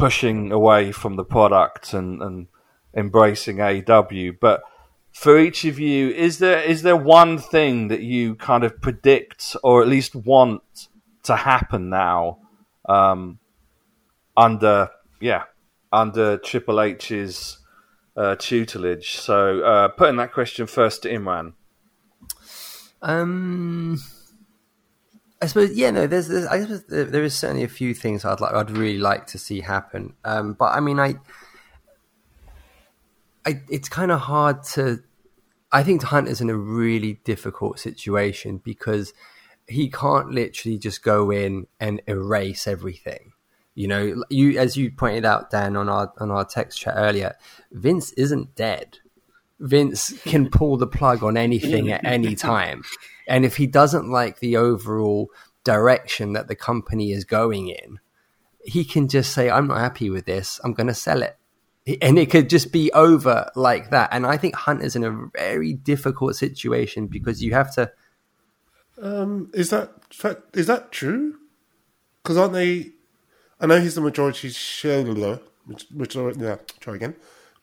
pushing 0.00 0.50
away 0.50 0.92
from 0.92 1.16
the 1.16 1.24
product 1.24 1.92
and, 1.92 2.22
and 2.22 2.46
embracing 2.94 3.58
AEW. 3.58 4.38
But 4.40 4.62
for 5.12 5.38
each 5.38 5.64
of 5.64 5.78
you, 5.78 6.08
is 6.10 6.38
there 6.38 6.62
is 6.62 6.82
there 6.82 6.96
one 6.96 7.38
thing 7.38 7.88
that 7.88 8.00
you 8.00 8.34
kind 8.36 8.64
of 8.64 8.80
predict 8.80 9.56
or 9.62 9.82
at 9.82 9.88
least 9.88 10.14
want 10.14 10.62
to 11.24 11.36
happen 11.36 11.90
now 11.90 12.38
um, 12.88 13.38
under 14.36 14.90
yeah 15.20 15.44
under 15.92 16.38
Triple 16.38 16.80
H's 16.80 17.58
uh, 18.16 18.36
tutelage? 18.36 19.16
So 19.16 19.60
uh, 19.60 19.88
putting 19.88 20.16
that 20.16 20.32
question 20.32 20.66
first 20.66 21.02
to 21.02 21.10
Imran. 21.10 21.52
Um, 23.02 23.98
I 25.42 25.46
suppose 25.46 25.72
yeah, 25.74 25.90
no. 25.90 26.06
There's, 26.06 26.28
there's 26.28 26.46
I 26.46 26.60
suppose 26.60 26.84
there, 26.84 27.04
there 27.04 27.24
is 27.24 27.34
certainly 27.34 27.64
a 27.64 27.68
few 27.68 27.94
things 27.94 28.24
I'd 28.24 28.40
like, 28.40 28.52
I'd 28.54 28.70
really 28.70 28.98
like 28.98 29.26
to 29.28 29.38
see 29.38 29.60
happen. 29.60 30.14
Um, 30.24 30.52
but 30.52 30.72
I 30.74 30.80
mean, 30.80 31.00
I, 31.00 31.14
I, 33.46 33.62
it's 33.70 33.88
kind 33.88 34.10
of 34.10 34.20
hard 34.20 34.62
to. 34.74 35.02
I 35.72 35.82
think 35.82 36.02
Hunt 36.02 36.28
is 36.28 36.40
in 36.40 36.50
a 36.50 36.56
really 36.56 37.20
difficult 37.24 37.78
situation 37.78 38.60
because 38.62 39.14
he 39.68 39.88
can't 39.88 40.30
literally 40.30 40.76
just 40.78 41.02
go 41.02 41.30
in 41.30 41.68
and 41.78 42.02
erase 42.06 42.66
everything. 42.66 43.32
You 43.74 43.88
know, 43.88 44.24
you 44.28 44.58
as 44.58 44.76
you 44.76 44.90
pointed 44.90 45.24
out, 45.24 45.50
Dan, 45.50 45.76
on 45.76 45.88
our 45.88 46.12
on 46.18 46.30
our 46.30 46.44
text 46.44 46.78
chat 46.78 46.94
earlier, 46.96 47.36
Vince 47.72 48.12
isn't 48.12 48.54
dead. 48.56 48.98
Vince 49.58 50.12
can 50.24 50.50
pull 50.50 50.76
the 50.76 50.86
plug 50.86 51.22
on 51.22 51.36
anything 51.36 51.90
at 51.90 52.04
any 52.04 52.34
time. 52.34 52.82
And 53.30 53.44
if 53.44 53.56
he 53.56 53.68
doesn't 53.68 54.10
like 54.10 54.40
the 54.40 54.56
overall 54.56 55.30
direction 55.62 56.32
that 56.32 56.48
the 56.48 56.56
company 56.56 57.12
is 57.12 57.24
going 57.24 57.68
in, 57.68 58.00
he 58.64 58.84
can 58.84 59.06
just 59.06 59.32
say, 59.32 59.48
I'm 59.48 59.68
not 59.68 59.78
happy 59.78 60.10
with 60.10 60.26
this. 60.26 60.60
I'm 60.64 60.74
going 60.74 60.88
to 60.88 60.94
sell 60.94 61.22
it. 61.22 61.36
And 62.02 62.18
it 62.18 62.28
could 62.28 62.50
just 62.50 62.72
be 62.72 62.92
over 62.92 63.48
like 63.54 63.90
that. 63.90 64.10
And 64.12 64.26
I 64.26 64.36
think 64.36 64.56
Hunt 64.56 64.82
is 64.82 64.96
in 64.96 65.04
a 65.04 65.28
very 65.32 65.72
difficult 65.72 66.34
situation 66.34 67.06
because 67.06 67.40
you 67.40 67.54
have 67.54 67.72
to. 67.76 67.92
Um, 69.00 69.50
is 69.54 69.70
that 69.70 69.92
is 70.52 70.66
that 70.66 70.92
true? 70.92 71.38
Because 72.22 72.36
aren't 72.36 72.52
they? 72.52 72.90
I 73.60 73.66
know 73.66 73.80
he's 73.80 73.94
the 73.94 74.00
majority 74.00 74.50
shareholder. 74.50 75.40
Majority, 75.90 76.40
yeah, 76.40 76.56
try 76.80 76.96
again. 76.96 77.14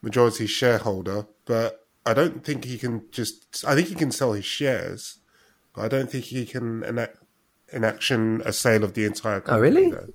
Majority 0.01 0.47
shareholder, 0.47 1.27
but 1.45 1.85
I 2.05 2.13
don't 2.13 2.43
think 2.43 2.65
he 2.65 2.77
can 2.77 3.03
just. 3.11 3.63
I 3.67 3.75
think 3.75 3.89
he 3.89 3.95
can 3.95 4.11
sell 4.11 4.33
his 4.33 4.45
shares, 4.45 5.19
but 5.77 5.85
I 5.85 5.87
don't 5.87 6.09
think 6.11 6.25
he 6.25 6.45
can 6.45 6.83
enact 6.83 7.17
enaction 7.71 8.41
a 8.45 8.51
sale 8.53 8.83
of 8.83 8.93
the 8.95 9.05
entire. 9.05 9.39
Company, 9.41 9.57
Oh, 9.57 9.61
really? 9.61 9.91
though, 9.91 10.07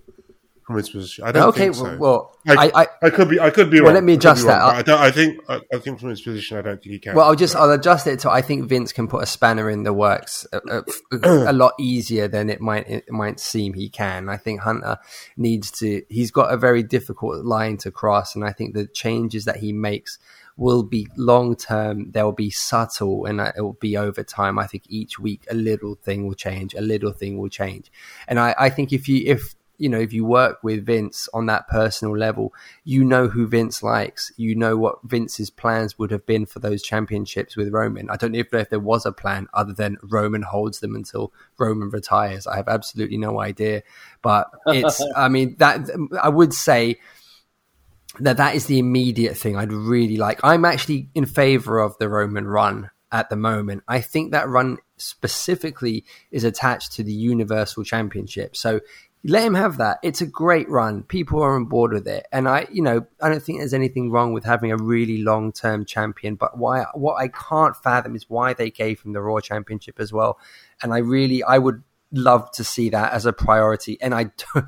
From 0.67 0.77
his 0.77 0.91
position, 0.91 1.25
I 1.25 1.33
don't 1.33 1.49
Okay, 1.49 1.61
think 1.65 1.75
so. 1.75 1.97
well, 1.99 2.37
I, 2.49 2.71
I, 2.75 2.87
I, 3.03 3.11
could 3.11 3.29
be. 3.29 3.39
I 3.39 3.51
could 3.51 3.69
be 3.71 3.81
Well, 3.81 3.87
wrong. 3.89 3.95
let 3.95 4.05
me 4.05 4.15
I 4.15 4.17
could 4.17 4.21
be 4.21 4.27
adjust 4.31 4.47
that. 4.47 4.61
I, 4.63 4.83
don't, 4.83 5.01
I 5.01 5.11
think. 5.11 5.41
I, 5.49 5.61
I 5.73 5.79
think 5.79 6.01
from 6.01 6.11
his 6.11 6.21
position, 6.23 6.57
I 6.57 6.63
don't 6.63 6.83
think 6.83 6.93
he 6.93 6.99
can. 6.99 7.15
Well, 7.15 7.27
I'll 7.27 7.35
just 7.37 7.55
I'll 7.55 7.71
adjust 7.71 8.07
it 8.07 8.21
to 8.21 8.31
I 8.31 8.43
think 8.43 8.69
Vince 8.69 8.93
can 8.93 9.07
put 9.07 9.23
a 9.23 9.27
spanner 9.27 9.69
in 9.71 9.83
the 9.85 9.93
works 9.93 10.47
uh, 10.53 10.61
uh, 10.71 10.83
a, 11.13 11.17
a, 11.29 11.51
a 11.51 11.55
lot 11.55 11.75
easier 11.79 12.27
than 12.29 12.49
it 12.51 12.61
might 12.61 12.89
it 12.89 13.11
might 13.11 13.39
seem 13.39 13.75
he 13.75 13.89
can. 13.89 14.29
I 14.29 14.37
think 14.39 14.61
Hunter 14.61 14.99
needs 15.37 15.71
to. 15.73 16.03
He's 16.09 16.31
got 16.31 16.53
a 16.53 16.57
very 16.57 16.83
difficult 16.83 17.45
line 17.45 17.77
to 17.79 17.91
cross, 17.91 18.35
and 18.35 18.45
I 18.45 18.53
think 18.53 18.75
the 18.75 18.87
changes 18.87 19.45
that 19.45 19.57
he 19.59 19.73
makes 19.73 20.19
will 20.57 20.83
be 20.83 21.09
long 21.17 21.57
term. 21.57 22.11
They'll 22.11 22.33
be 22.33 22.51
subtle, 22.51 23.27
and 23.27 23.41
it 23.41 23.61
will 23.61 23.75
be 23.75 23.97
over 23.97 24.23
time. 24.23 24.59
I 24.59 24.67
think 24.67 24.85
each 24.89 25.19
week 25.19 25.47
a 25.51 25.55
little 25.55 25.95
thing 25.97 26.27
will 26.27 26.35
change, 26.35 26.75
a 26.75 26.81
little 26.81 27.13
thing 27.13 27.39
will 27.39 27.49
change, 27.49 27.91
and 28.29 28.39
I, 28.39 28.55
I 28.59 28.71
think 28.71 28.93
if 28.93 29.09
you 29.09 29.23
if 29.27 29.55
you 29.83 29.89
know, 29.89 29.99
if 29.99 30.13
you 30.13 30.25
work 30.25 30.63
with 30.63 30.87
Vince 30.87 31.29
on 31.35 31.47
that 31.47 31.67
personal 31.67 32.17
level, 32.17 32.55
you 32.85 33.03
know 33.03 33.27
who 33.27 33.49
Vince 33.49 33.83
likes. 33.83 34.31
You 34.37 34.55
know 34.55 34.77
what 34.77 34.99
Vince's 35.03 35.51
plans 35.51 35.99
would 35.99 36.13
have 36.13 36.25
been 36.25 36.47
for 36.47 36.61
those 36.61 36.85
championships 36.85 37.57
with 37.57 37.73
Roman. 37.73 38.09
I 38.09 38.15
don't 38.15 38.31
know 38.31 38.39
if, 38.39 38.55
if 38.55 38.71
there 38.71 38.79
was 38.79 39.05
a 39.05 39.11
plan 39.11 39.49
other 39.53 39.73
than 39.73 39.97
Roman 40.05 40.43
holds 40.43 40.79
them 40.79 40.95
until 40.95 41.33
Roman 41.59 41.91
retires. 41.91 42.47
I 42.47 42.55
have 42.55 42.69
absolutely 42.69 43.17
no 43.17 43.41
idea. 43.41 43.83
But 44.23 44.51
it's, 44.67 45.05
I 45.17 45.29
mean, 45.29 45.57
that 45.59 45.91
I 46.23 46.29
would 46.29 46.55
say 46.55 47.01
that 48.21 48.37
that 48.37 48.55
is 48.55 48.67
the 48.67 48.79
immediate 48.79 49.37
thing 49.37 49.57
I'd 49.57 49.73
really 49.73 50.17
like. 50.17 50.41
I'm 50.43 50.65
actually 50.65 51.09
in 51.15 51.27
favor 51.27 51.79
of 51.79 51.97
the 51.99 52.09
Roman 52.09 52.47
run 52.47 52.91
at 53.11 53.31
the 53.31 53.37
moment. 53.37 53.85
I 53.89 54.01
think 54.01 54.33
that 54.33 54.49
run 54.49 54.79
specifically 54.97 56.05
is 56.31 56.45
attached 56.45 56.93
to 56.93 57.03
the 57.03 57.13
Universal 57.13 57.85
Championship. 57.85 58.57
So 58.57 58.81
let 59.25 59.45
him 59.45 59.55
have 59.55 59.77
that. 59.77 59.99
It's 60.03 60.21
a 60.21 60.27
great 60.27 60.69
run. 60.69 61.05
People 61.05 61.43
are 61.43 61.55
on 61.55 61.67
board 61.67 61.93
with 61.93 62.09
it. 62.09 62.27
And 62.33 62.49
I, 62.49 62.67
you 62.73 62.83
know, 62.83 63.07
I 63.21 63.29
don't 63.29 63.43
think 63.43 63.59
there's 63.59 63.75
anything 63.75 64.11
wrong 64.11 64.33
with 64.33 64.45
having 64.45 64.73
a 64.73 64.77
really 64.77 65.23
long 65.23 65.53
term 65.53 65.85
champion. 65.85 66.35
But 66.35 66.59
why, 66.59 66.87
what 66.95 67.15
I 67.15 67.29
can't 67.29 67.77
fathom 67.77 68.17
is 68.17 68.29
why 68.29 68.53
they 68.53 68.71
gave 68.71 69.01
him 69.03 69.13
the 69.13 69.23
Raw 69.23 69.41
Championship 69.41 70.01
as 70.01 70.13
well. 70.13 70.39
And 70.83 70.93
I 70.93 70.99
really, 70.99 71.43
I 71.45 71.59
would 71.59 71.83
love 72.11 72.51
to 72.53 72.65
see 72.65 72.89
that 72.91 73.13
as 73.13 73.25
a 73.25 73.33
priority. 73.33 73.97
And 74.01 74.15
I, 74.15 74.33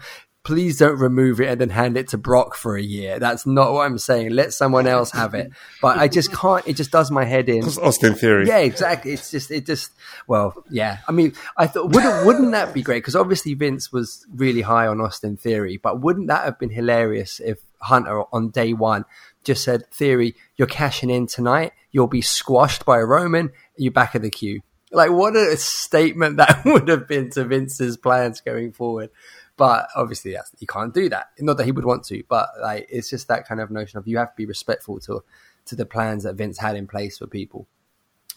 please 0.44 0.78
don't 0.78 0.98
remove 0.98 1.40
it 1.40 1.48
and 1.48 1.60
then 1.60 1.70
hand 1.70 1.96
it 1.96 2.08
to 2.08 2.18
Brock 2.18 2.54
for 2.54 2.76
a 2.76 2.82
year. 2.82 3.18
That's 3.18 3.46
not 3.46 3.72
what 3.72 3.86
I'm 3.86 3.96
saying. 3.96 4.30
Let 4.30 4.52
someone 4.52 4.86
else 4.86 5.10
have 5.12 5.32
it. 5.32 5.50
But 5.80 5.98
I 5.98 6.06
just 6.06 6.32
can't, 6.32 6.66
it 6.68 6.74
just 6.74 6.90
does 6.90 7.10
my 7.10 7.24
head 7.24 7.48
in. 7.48 7.64
It's 7.64 7.78
Austin 7.78 8.14
Theory. 8.14 8.46
Yeah, 8.46 8.58
exactly. 8.58 9.12
It's 9.12 9.30
just, 9.30 9.50
it 9.50 9.64
just, 9.64 9.90
well, 10.28 10.54
yeah. 10.70 10.98
I 11.08 11.12
mean, 11.12 11.32
I 11.56 11.66
thought, 11.66 11.90
wouldn't, 11.90 12.26
wouldn't 12.26 12.52
that 12.52 12.74
be 12.74 12.82
great? 12.82 12.98
Because 12.98 13.16
obviously 13.16 13.54
Vince 13.54 13.90
was 13.90 14.26
really 14.34 14.60
high 14.60 14.86
on 14.86 15.00
Austin 15.00 15.38
Theory, 15.38 15.78
but 15.78 16.02
wouldn't 16.02 16.28
that 16.28 16.44
have 16.44 16.58
been 16.58 16.70
hilarious 16.70 17.40
if 17.40 17.58
Hunter 17.80 18.24
on 18.32 18.50
day 18.50 18.74
one 18.74 19.06
just 19.44 19.64
said, 19.64 19.90
Theory, 19.90 20.34
you're 20.56 20.68
cashing 20.68 21.10
in 21.10 21.26
tonight. 21.26 21.72
You'll 21.90 22.06
be 22.06 22.22
squashed 22.22 22.84
by 22.84 22.98
a 22.98 23.04
Roman. 23.06 23.50
You're 23.76 23.92
back 23.92 24.14
of 24.14 24.20
the 24.20 24.30
queue. 24.30 24.60
Like, 24.90 25.10
what 25.10 25.36
a 25.36 25.56
statement 25.56 26.36
that 26.36 26.62
would 26.64 26.88
have 26.88 27.08
been 27.08 27.30
to 27.30 27.44
Vince's 27.44 27.96
plans 27.96 28.40
going 28.40 28.72
forward. 28.72 29.10
But 29.56 29.88
obviously, 29.94 30.32
that's, 30.32 30.50
you 30.58 30.66
can't 30.66 30.92
do 30.92 31.08
that. 31.10 31.28
Not 31.38 31.56
that 31.58 31.64
he 31.64 31.72
would 31.72 31.84
want 31.84 32.04
to, 32.06 32.22
but 32.28 32.48
like, 32.60 32.86
it's 32.90 33.08
just 33.08 33.28
that 33.28 33.46
kind 33.46 33.60
of 33.60 33.70
notion 33.70 33.98
of 33.98 34.08
you 34.08 34.18
have 34.18 34.30
to 34.30 34.36
be 34.36 34.46
respectful 34.46 34.98
to 35.00 35.22
to 35.66 35.76
the 35.76 35.86
plans 35.86 36.24
that 36.24 36.34
Vince 36.34 36.58
had 36.58 36.76
in 36.76 36.86
place 36.86 37.18
for 37.18 37.26
people. 37.26 37.66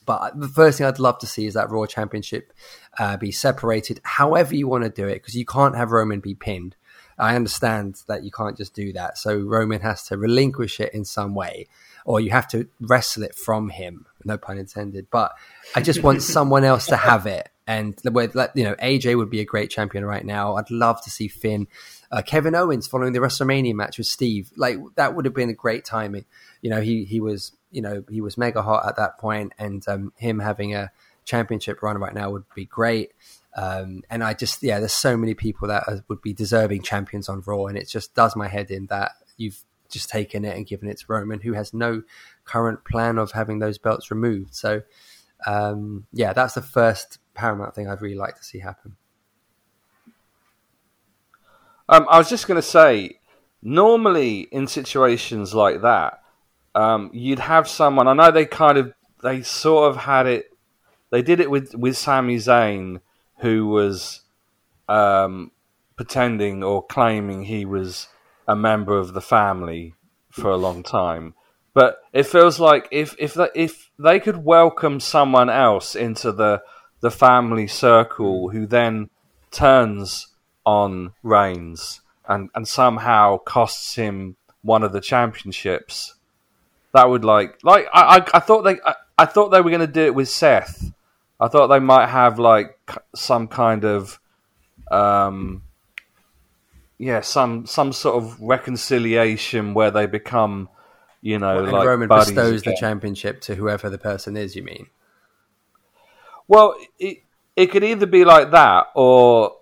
But 0.05 0.39
the 0.39 0.47
first 0.47 0.77
thing 0.77 0.87
I'd 0.87 0.99
love 0.99 1.19
to 1.19 1.27
see 1.27 1.45
is 1.45 1.55
that 1.55 1.69
Raw 1.69 1.85
Championship 1.85 2.53
uh, 2.97 3.17
be 3.17 3.31
separated, 3.31 3.99
however 4.03 4.55
you 4.55 4.67
want 4.67 4.85
to 4.85 4.89
do 4.89 5.05
it, 5.05 5.15
because 5.15 5.35
you 5.35 5.45
can't 5.45 5.75
have 5.75 5.91
Roman 5.91 6.21
be 6.21 6.33
pinned. 6.33 6.77
I 7.19 7.35
understand 7.35 8.01
that 8.07 8.23
you 8.23 8.31
can't 8.31 8.55
just 8.55 8.73
do 8.73 8.93
that. 8.93 9.17
So 9.17 9.37
Roman 9.37 9.81
has 9.81 10.03
to 10.03 10.17
relinquish 10.17 10.79
it 10.79 10.93
in 10.93 11.03
some 11.03 11.35
way, 11.35 11.67
or 12.05 12.21
you 12.21 12.29
have 12.29 12.47
to 12.49 12.69
wrestle 12.79 13.23
it 13.23 13.35
from 13.35 13.69
him. 13.69 14.05
No 14.23 14.37
pun 14.37 14.57
intended. 14.57 15.07
But 15.11 15.33
I 15.75 15.81
just 15.81 16.01
want 16.01 16.21
someone 16.37 16.63
else 16.63 16.85
to 16.87 16.95
have 16.95 17.25
it. 17.25 17.49
And 17.67 17.99
with, 18.05 18.33
you 18.55 18.63
know, 18.63 18.75
AJ 18.75 19.17
would 19.17 19.29
be 19.29 19.41
a 19.41 19.45
great 19.45 19.69
champion 19.69 20.05
right 20.05 20.25
now. 20.25 20.55
I'd 20.55 20.71
love 20.71 21.01
to 21.03 21.09
see 21.09 21.27
Finn, 21.27 21.67
uh, 22.11 22.21
Kevin 22.21 22.55
Owens 22.55 22.87
following 22.87 23.11
the 23.11 23.19
WrestleMania 23.19 23.73
match 23.73 23.97
with 23.97 24.07
Steve. 24.07 24.51
Like 24.55 24.77
that 24.95 25.15
would 25.15 25.25
have 25.25 25.33
been 25.33 25.49
a 25.49 25.53
great 25.53 25.83
timing. 25.83 26.25
You 26.61 26.69
know, 26.69 26.81
he 26.81 27.03
he 27.03 27.19
was 27.19 27.51
you 27.69 27.81
know 27.81 28.03
he 28.09 28.21
was 28.21 28.37
mega 28.37 28.61
hot 28.61 28.87
at 28.87 28.95
that 28.95 29.17
point, 29.19 29.53
and 29.59 29.85
um, 29.87 30.13
him 30.15 30.39
having 30.39 30.73
a 30.73 30.91
championship 31.25 31.83
run 31.83 31.97
right 31.97 32.13
now 32.13 32.31
would 32.31 32.45
be 32.55 32.65
great. 32.65 33.11
Um, 33.55 34.03
and 34.09 34.23
I 34.23 34.33
just, 34.33 34.61
yeah, 34.63 34.79
there's 34.79 34.93
so 34.93 35.17
many 35.17 35.33
people 35.33 35.67
that 35.67 35.83
would 36.07 36.21
be 36.21 36.33
deserving 36.33 36.83
champions 36.83 37.27
on 37.27 37.43
Raw, 37.45 37.65
and 37.65 37.77
it 37.77 37.87
just 37.87 38.15
does 38.15 38.35
my 38.35 38.47
head 38.47 38.71
in 38.71 38.85
that 38.87 39.13
you've 39.35 39.63
just 39.89 40.09
taken 40.09 40.45
it 40.45 40.55
and 40.55 40.65
given 40.65 40.89
it 40.89 40.97
to 40.99 41.05
Roman, 41.07 41.39
who 41.39 41.53
has 41.53 41.73
no 41.73 42.03
current 42.45 42.85
plan 42.85 43.17
of 43.17 43.31
having 43.31 43.59
those 43.59 43.77
belts 43.77 44.11
removed. 44.11 44.53
So, 44.55 44.83
um, 45.45 46.05
yeah, 46.13 46.33
that's 46.33 46.53
the 46.53 46.61
first 46.61 47.19
paramount 47.37 47.75
thing 47.75 47.87
I'd 47.87 48.01
really 48.01 48.15
like 48.15 48.35
to 48.35 48.43
see 48.43 48.59
happen. 48.59 48.97
Um, 51.89 52.05
I 52.09 52.17
was 52.17 52.29
just 52.29 52.47
going 52.47 52.57
to 52.57 52.67
say, 52.67 53.19
normally 53.61 54.41
in 54.51 54.67
situations 54.67 55.53
like 55.53 55.81
that, 55.81 56.21
um, 56.75 57.09
you'd 57.13 57.39
have 57.39 57.67
someone. 57.67 58.07
I 58.07 58.13
know 58.13 58.31
they 58.31 58.45
kind 58.45 58.77
of, 58.77 58.93
they 59.23 59.41
sort 59.41 59.89
of 59.89 59.97
had 59.97 60.27
it. 60.27 60.51
They 61.09 61.21
did 61.21 61.39
it 61.39 61.49
with 61.49 61.73
with 61.73 61.95
Sami 61.95 62.35
Zayn 62.35 62.99
who 63.39 63.67
was 63.67 64.21
um, 64.89 65.51
pretending 65.95 66.63
or 66.63 66.85
claiming 66.85 67.43
he 67.43 67.65
was 67.65 68.07
a 68.47 68.55
member 68.55 68.97
of 68.97 69.13
the 69.13 69.21
family 69.21 69.93
for 70.29 70.49
a 70.49 70.57
long 70.57 70.83
time. 70.83 71.33
But 71.73 71.99
it 72.11 72.23
feels 72.23 72.59
like 72.59 72.87
if 72.91 73.15
if 73.19 73.37
if 73.53 73.91
they 73.99 74.19
could 74.19 74.43
welcome 74.43 74.99
someone 74.99 75.49
else 75.49 75.95
into 75.95 76.31
the 76.31 76.63
the 76.99 77.11
family 77.11 77.67
circle 77.67 78.49
who 78.49 78.65
then 78.65 79.09
turns 79.51 80.27
on 80.65 81.13
Reigns 81.23 82.01
and, 82.27 82.49
and 82.55 82.67
somehow 82.67 83.37
costs 83.37 83.95
him 83.95 84.35
one 84.61 84.83
of 84.83 84.91
the 84.91 85.01
championships, 85.01 86.15
that 86.93 87.09
would 87.09 87.23
like 87.23 87.63
like 87.63 87.87
I 87.93 88.17
I, 88.17 88.25
I 88.33 88.39
thought 88.39 88.63
they 88.63 88.79
I, 88.85 88.95
I 89.17 89.25
thought 89.25 89.49
they 89.49 89.61
were 89.61 89.69
going 89.69 89.81
to 89.81 89.87
do 89.87 90.05
it 90.05 90.15
with 90.15 90.29
Seth 90.29 90.91
I 91.39 91.47
thought 91.47 91.67
they 91.67 91.79
might 91.79 92.07
have 92.07 92.39
like 92.39 92.77
some 93.15 93.47
kind 93.47 93.85
of, 93.85 94.19
um, 94.89 95.63
yeah, 96.97 97.21
some 97.21 97.67
some 97.67 97.93
sort 97.93 98.23
of 98.23 98.39
reconciliation 98.41 99.73
where 99.73 99.91
they 99.91 100.07
become, 100.07 100.69
you 101.21 101.37
know, 101.37 101.61
well, 101.63 101.71
like 101.71 101.87
Roman 101.87 102.09
bestows 102.09 102.61
again. 102.61 102.73
the 102.73 102.79
championship 102.79 103.41
to 103.41 103.55
whoever 103.55 103.89
the 103.89 103.99
person 103.99 104.35
is. 104.35 104.55
You 104.55 104.63
mean? 104.63 104.87
Well, 106.47 106.75
it 106.99 107.19
it 107.55 107.67
could 107.67 107.83
either 107.83 108.05
be 108.05 108.25
like 108.25 108.51
that, 108.51 108.87
or 108.95 109.57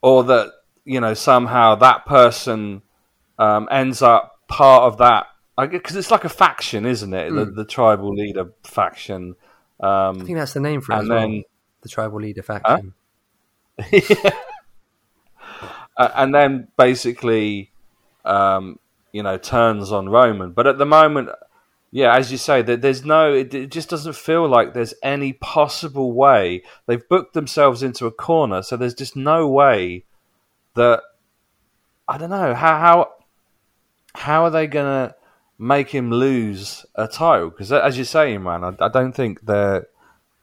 or 0.00 0.24
that 0.24 0.52
you 0.84 1.00
know 1.00 1.14
somehow 1.14 1.76
that 1.76 2.06
person 2.06 2.82
um, 3.38 3.68
ends 3.70 4.02
up 4.02 4.40
part 4.48 4.84
of 4.84 4.98
that 4.98 5.26
because 5.56 5.96
it's 5.96 6.10
like 6.10 6.24
a 6.24 6.28
faction, 6.28 6.86
isn't 6.86 7.14
it? 7.14 7.30
Mm. 7.30 7.36
The, 7.36 7.44
hmm. 7.44 7.54
the 7.56 7.64
tribal 7.64 8.14
leader 8.14 8.52
faction 8.64 9.36
um, 9.82 10.22
I 10.22 10.24
think 10.24 10.38
that's 10.38 10.52
the 10.52 10.60
name 10.60 10.80
for 10.80 10.92
it 10.92 11.00
and 11.00 11.10
then, 11.10 11.32
well, 11.32 11.42
the 11.80 11.88
tribal 11.88 12.20
leader 12.20 12.42
faction. 12.42 12.94
Huh? 13.80 13.84
yeah. 13.92 14.30
uh, 15.96 16.10
and 16.14 16.32
then 16.32 16.68
basically, 16.76 17.72
um, 18.24 18.78
you 19.10 19.24
know, 19.24 19.38
turns 19.38 19.90
on 19.90 20.08
Roman. 20.08 20.52
But 20.52 20.68
at 20.68 20.78
the 20.78 20.86
moment, 20.86 21.30
yeah, 21.94 22.16
as 22.16 22.32
you 22.32 22.38
say, 22.38 22.62
that 22.62 22.80
there's 22.80 23.04
no, 23.04 23.34
it, 23.34 23.52
it, 23.52 23.70
just 23.70 23.90
doesn't 23.90 24.16
feel 24.16 24.48
like 24.48 24.72
there's 24.72 24.94
any 25.02 25.34
possible 25.34 26.14
way. 26.14 26.62
They've 26.86 27.06
booked 27.06 27.34
themselves 27.34 27.82
into 27.82 28.06
a 28.06 28.10
corner, 28.10 28.62
so 28.62 28.78
there's 28.78 28.94
just 28.94 29.14
no 29.14 29.46
way 29.46 30.06
that 30.74 31.02
I 32.08 32.16
don't 32.16 32.30
know 32.30 32.54
how 32.54 32.78
how 32.78 33.12
how 34.14 34.44
are 34.44 34.50
they 34.50 34.66
gonna 34.66 35.14
make 35.58 35.90
him 35.90 36.10
lose 36.10 36.86
a 36.94 37.06
title 37.06 37.50
because, 37.50 37.70
as 37.70 37.98
you're 37.98 38.06
saying, 38.06 38.42
man, 38.42 38.64
I, 38.64 38.74
I 38.80 38.88
don't 38.88 39.12
think 39.12 39.42
they're 39.42 39.86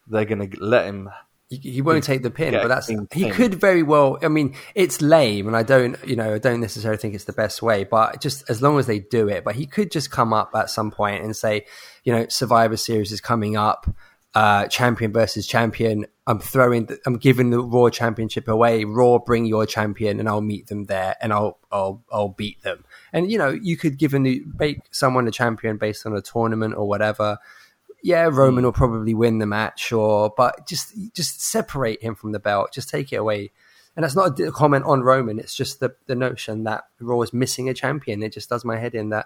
they're 0.06 0.26
to 0.26 0.50
let 0.64 0.86
him. 0.86 1.10
He, 1.50 1.82
won't 1.82 2.04
take 2.04 2.22
the 2.22 2.30
pin, 2.30 2.54
but 2.54 2.68
that's 2.68 2.88
he 2.88 2.98
pin. 3.10 3.32
could 3.32 3.56
very 3.56 3.82
well. 3.82 4.20
I 4.22 4.28
mean, 4.28 4.56
it's 4.76 5.02
lame, 5.02 5.48
and 5.48 5.58
I 5.58 5.64
don't, 5.64 5.98
you 6.08 6.16
know, 6.16 6.36
I 6.36 6.38
don't 6.38 6.62
necessarily 6.62 7.00
think 7.00 7.16
it's 7.16 7.24
the 7.24 7.34
best 7.34 7.64
way. 7.64 7.86
But 7.86 8.22
just 8.22 8.48
as 8.52 8.62
long 8.62 8.78
as 8.78 8.86
they 8.86 9.00
do 9.00 9.28
it, 9.28 9.44
but 9.44 9.56
he 9.56 9.66
could 9.66 9.90
just 9.90 10.12
come 10.12 10.32
up 10.32 10.52
at 10.54 10.70
some 10.70 10.92
point 10.92 11.24
and 11.24 11.36
say, 11.36 11.66
you 12.04 12.14
know, 12.14 12.28
Survivor 12.30 12.78
Series 12.78 13.12
is 13.12 13.20
coming 13.20 13.58
up 13.58 13.92
uh, 14.36 14.68
champion 14.68 15.12
versus 15.12 15.48
champion. 15.48 16.06
I'm 16.28 16.40
throwing, 16.40 16.86
the, 16.86 17.00
I'm 17.08 17.18
giving 17.18 17.50
the 17.50 17.62
Raw 17.62 17.90
Championship 17.90 18.48
away. 18.48 18.84
Raw, 18.84 19.18
bring 19.18 19.46
your 19.46 19.66
champion, 19.66 20.20
and 20.20 20.30
I'll 20.30 20.42
meet 20.42 20.68
them 20.68 20.86
there, 20.86 21.16
and 21.20 21.34
I'll, 21.34 21.58
I'll, 21.72 22.04
I'll 22.12 22.30
beat 22.30 22.62
them. 22.62 22.86
And 23.12 23.32
you 23.32 23.40
know, 23.40 23.50
you 23.50 23.76
could 23.76 23.98
give 23.98 24.14
a 24.14 24.20
new, 24.20 24.46
make 24.60 24.82
someone 24.92 25.28
a 25.28 25.32
champion 25.32 25.78
based 25.78 26.06
on 26.06 26.16
a 26.16 26.22
tournament 26.22 26.76
or 26.76 26.88
whatever. 26.88 27.40
Yeah, 28.02 28.30
Roman 28.32 28.62
mm. 28.62 28.66
will 28.66 28.74
probably 28.74 29.14
win 29.14 29.40
the 29.40 29.46
match, 29.46 29.92
or 29.92 30.34
but 30.36 30.68
just, 30.68 30.94
just 31.14 31.42
separate 31.42 32.02
him 32.02 32.16
from 32.16 32.32
the 32.32 32.40
belt. 32.40 32.72
Just 32.74 32.90
take 32.90 33.12
it 33.12 33.18
away. 33.18 33.52
And 33.96 34.04
that's 34.04 34.16
not 34.16 34.40
a 34.40 34.52
comment 34.52 34.86
on 34.86 35.02
Roman. 35.02 35.40
It's 35.40 35.56
just 35.56 35.82
the 35.82 35.96
the 36.06 36.16
notion 36.16 36.64
that 36.64 36.86
Raw 37.02 37.22
is 37.22 37.34
missing 37.34 37.68
a 37.68 37.74
champion. 37.74 38.24
It 38.24 38.32
just 38.32 38.50
does 38.50 38.64
my 38.64 38.78
head 38.78 38.96
in 38.96 39.10
that 39.10 39.26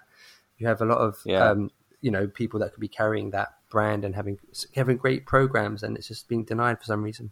you 0.57 0.67
have 0.67 0.82
a 0.82 0.86
lot 0.86 0.97
of, 0.97 1.19
yeah. 1.26 1.49
um, 1.49 1.71
you 2.01 2.11
know, 2.11 2.28
people 2.28 2.59
that 2.61 2.71
could 2.71 2.80
be 2.80 2.88
carrying 2.88 3.32
that 3.32 3.49
brand 3.69 4.05
and 4.05 4.15
having 4.15 4.39
having 4.76 4.97
great 4.97 5.26
programs, 5.26 5.84
and 5.84 5.97
it's 5.97 6.07
just 6.07 6.28
being 6.28 6.43
denied 6.43 6.80
for 6.80 6.86
some 6.86 7.03
reason. 7.03 7.32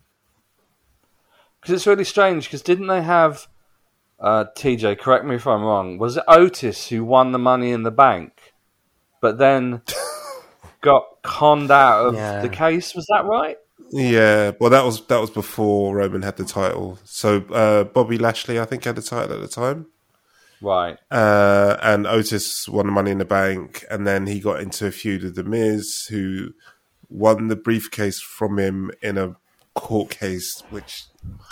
Because 1.60 1.74
it's 1.74 1.88
really 1.88 2.04
strange. 2.04 2.46
Because 2.46 2.62
didn't 2.62 2.88
they 2.88 3.02
have 3.02 3.48
uh, 4.20 4.46
TJ? 4.56 5.00
Correct 5.00 5.26
me 5.26 5.36
if 5.36 5.48
I'm 5.48 5.64
wrong. 5.64 5.98
Was 5.98 6.18
it 6.18 6.24
Otis 6.28 6.90
who 6.90 7.06
won 7.06 7.32
the 7.32 7.40
Money 7.40 7.72
in 7.72 7.84
the 7.84 7.92
Bank, 7.92 8.54
but 9.22 9.38
then 9.38 9.82
got 10.82 11.06
conned 11.24 11.72
out 11.72 12.08
of 12.08 12.16
yeah. 12.16 12.42
the 12.42 12.50
case? 12.50 12.96
Was 12.96 13.06
that 13.08 13.26
right? 13.26 13.58
Yeah, 13.92 14.52
well, 14.60 14.70
that 14.70 14.86
was 14.86 15.06
that 15.08 15.20
was 15.20 15.30
before 15.30 15.96
Roman 15.96 16.22
had 16.22 16.38
the 16.38 16.46
title. 16.46 16.98
So 17.04 17.42
uh, 17.54 17.84
Bobby 17.84 18.18
Lashley, 18.18 18.60
I 18.60 18.66
think, 18.66 18.86
had 18.86 18.96
the 18.96 19.02
title 19.02 19.36
at 19.36 19.42
the 19.42 19.48
time. 19.48 19.88
Right. 20.62 20.98
Uh, 21.10 21.78
and 21.82 22.06
Otis 22.06 22.70
won 22.70 22.86
the 22.86 22.92
Money 22.92 23.12
in 23.12 23.18
the 23.18 23.26
Bank, 23.26 23.84
and 23.90 24.06
then 24.08 24.28
he 24.28 24.40
got 24.40 24.62
into 24.62 24.88
a 24.88 24.92
feud 24.92 25.24
with 25.24 25.36
The 25.36 25.44
Miz, 25.44 26.06
who 26.10 26.54
won 27.10 27.48
the 27.48 27.56
briefcase 27.56 28.22
from 28.22 28.60
him 28.60 28.92
in 29.02 29.18
a 29.18 29.36
court 29.74 30.12
case, 30.12 30.64
which 30.70 31.06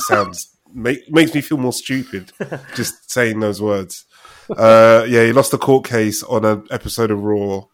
sounds 0.08 0.56
make, 0.74 1.12
makes 1.12 1.34
me 1.34 1.42
feel 1.42 1.58
more 1.58 1.74
stupid 1.74 2.32
just 2.76 3.12
saying 3.12 3.40
those 3.40 3.62
words. 3.62 4.06
Uh, 4.50 5.06
yeah, 5.08 5.26
he 5.26 5.34
lost 5.34 5.52
the 5.52 5.58
court 5.58 5.86
case 5.86 6.24
on 6.24 6.46
an 6.46 6.66
episode 6.72 7.12
of 7.12 7.22
Raw. 7.22 7.66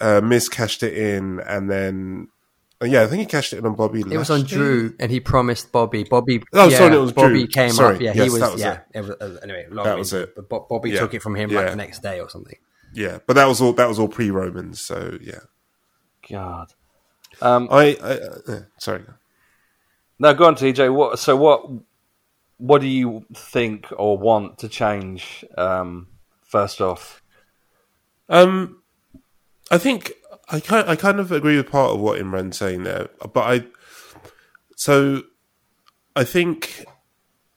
Uh, 0.00 0.20
Miz 0.20 0.48
cashed 0.48 0.82
it 0.82 0.94
in, 0.94 1.40
and 1.40 1.70
then 1.70 2.28
uh, 2.82 2.86
yeah, 2.86 3.02
I 3.02 3.06
think 3.06 3.20
he 3.20 3.26
cashed 3.26 3.52
it 3.52 3.58
in 3.58 3.66
on 3.66 3.74
Bobby. 3.74 4.00
It 4.00 4.16
was 4.16 4.30
on 4.30 4.44
Drew, 4.44 4.94
and 4.98 5.10
he 5.10 5.20
promised 5.20 5.70
Bobby. 5.70 6.04
Bobby. 6.04 6.42
Oh, 6.54 6.68
yeah, 6.68 6.78
sorry, 6.78 6.96
it 6.96 6.98
was 6.98 7.12
Bobby 7.12 7.40
Drew. 7.40 7.46
came 7.48 7.70
sorry. 7.72 7.96
up. 7.96 8.00
Yeah, 8.00 8.12
yes, 8.14 8.24
he 8.24 8.30
was. 8.30 8.40
was 8.40 8.60
yeah, 8.60 8.72
it. 8.72 8.98
it 8.98 9.00
was, 9.02 9.10
uh, 9.10 9.38
anyway, 9.42 9.66
that 9.70 9.98
was 9.98 10.12
it. 10.14 10.34
But 10.48 10.68
Bobby 10.68 10.90
yeah. 10.90 11.00
took 11.00 11.12
it 11.12 11.20
from 11.20 11.36
him 11.36 11.50
yeah. 11.50 11.60
like 11.60 11.70
the 11.70 11.76
next 11.76 12.02
day 12.02 12.20
or 12.20 12.30
something. 12.30 12.56
Yeah, 12.94 13.18
but 13.26 13.34
that 13.34 13.46
was 13.46 13.60
all. 13.60 13.74
That 13.74 13.88
was 13.88 13.98
all 13.98 14.08
pre 14.08 14.30
Romans. 14.30 14.80
So 14.80 15.18
yeah. 15.20 15.40
God. 16.28 16.72
Um, 17.42 17.68
I, 17.70 17.96
I 18.02 18.52
uh, 18.52 18.60
sorry. 18.78 19.04
No, 20.18 20.34
go 20.34 20.46
on, 20.46 20.54
TJ. 20.54 20.92
What? 20.92 21.18
So 21.18 21.36
what? 21.36 21.68
What 22.56 22.80
do 22.80 22.88
you 22.88 23.26
think 23.34 23.88
or 23.96 24.16
want 24.16 24.58
to 24.58 24.68
change? 24.68 25.44
Um, 25.56 26.08
first 26.42 26.80
off, 26.80 27.22
um, 28.28 28.79
I 29.70 29.78
think 29.78 30.12
I 30.48 30.60
kind 30.60 30.88
I 30.88 30.96
kind 30.96 31.20
of 31.20 31.30
agree 31.30 31.56
with 31.56 31.70
part 31.70 31.92
of 31.92 32.00
what 32.00 32.20
Imran's 32.20 32.58
saying 32.58 32.82
there, 32.82 33.08
but 33.32 33.40
I 33.40 33.64
so 34.76 35.22
I 36.16 36.24
think 36.24 36.84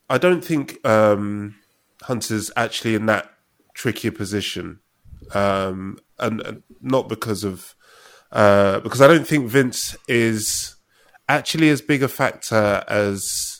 I 0.09 0.17
don't 0.17 0.43
think 0.43 0.85
um, 0.85 1.55
Hunter's 2.03 2.51
actually 2.55 2.95
in 2.95 3.07
that 3.07 3.31
trickier 3.73 4.11
position, 4.11 4.79
um, 5.33 5.97
and, 6.19 6.41
and, 6.41 6.63
not 6.81 7.09
because 7.09 7.43
of 7.43 7.75
uh, 8.31 8.79
because 8.81 9.01
I 9.01 9.07
don't 9.07 9.27
think 9.27 9.47
Vince 9.47 9.95
is 10.07 10.75
actually 11.29 11.69
as 11.69 11.81
big 11.81 12.03
a 12.03 12.07
factor 12.07 12.83
as 12.87 13.52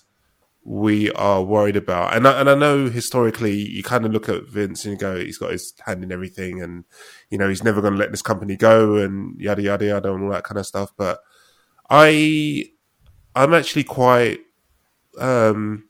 we 0.66 1.12
are 1.12 1.44
worried 1.44 1.76
about. 1.76 2.16
And 2.16 2.28
I, 2.28 2.40
and 2.40 2.50
I 2.50 2.56
know 2.56 2.90
historically 2.90 3.56
you 3.56 3.84
kind 3.84 4.06
of 4.06 4.12
look 4.12 4.30
at 4.30 4.48
Vince 4.48 4.86
and 4.86 4.94
you 4.94 4.98
go, 4.98 5.18
he's 5.18 5.38
got 5.38 5.52
his 5.52 5.74
hand 5.86 6.04
in 6.04 6.12
everything 6.12 6.62
and, 6.62 6.86
you 7.30 7.38
know, 7.38 7.50
he's 7.50 7.64
never 7.64 7.82
going 7.82 7.94
to 7.94 8.00
let 8.00 8.12
this 8.12 8.22
company 8.22 8.56
go 8.56 8.96
and 8.96 9.40
yada, 9.40 9.62
yada, 9.62 9.86
yada, 9.86 10.14
and 10.14 10.24
all 10.24 10.32
that 10.32 10.46
kind 10.46 10.58
of 10.58 10.66
stuff. 10.66 10.92
But 10.98 11.20
I, 11.90 12.72
I'm 13.36 13.54
actually 13.54 13.84
quite, 13.84 14.40
um, 15.20 15.90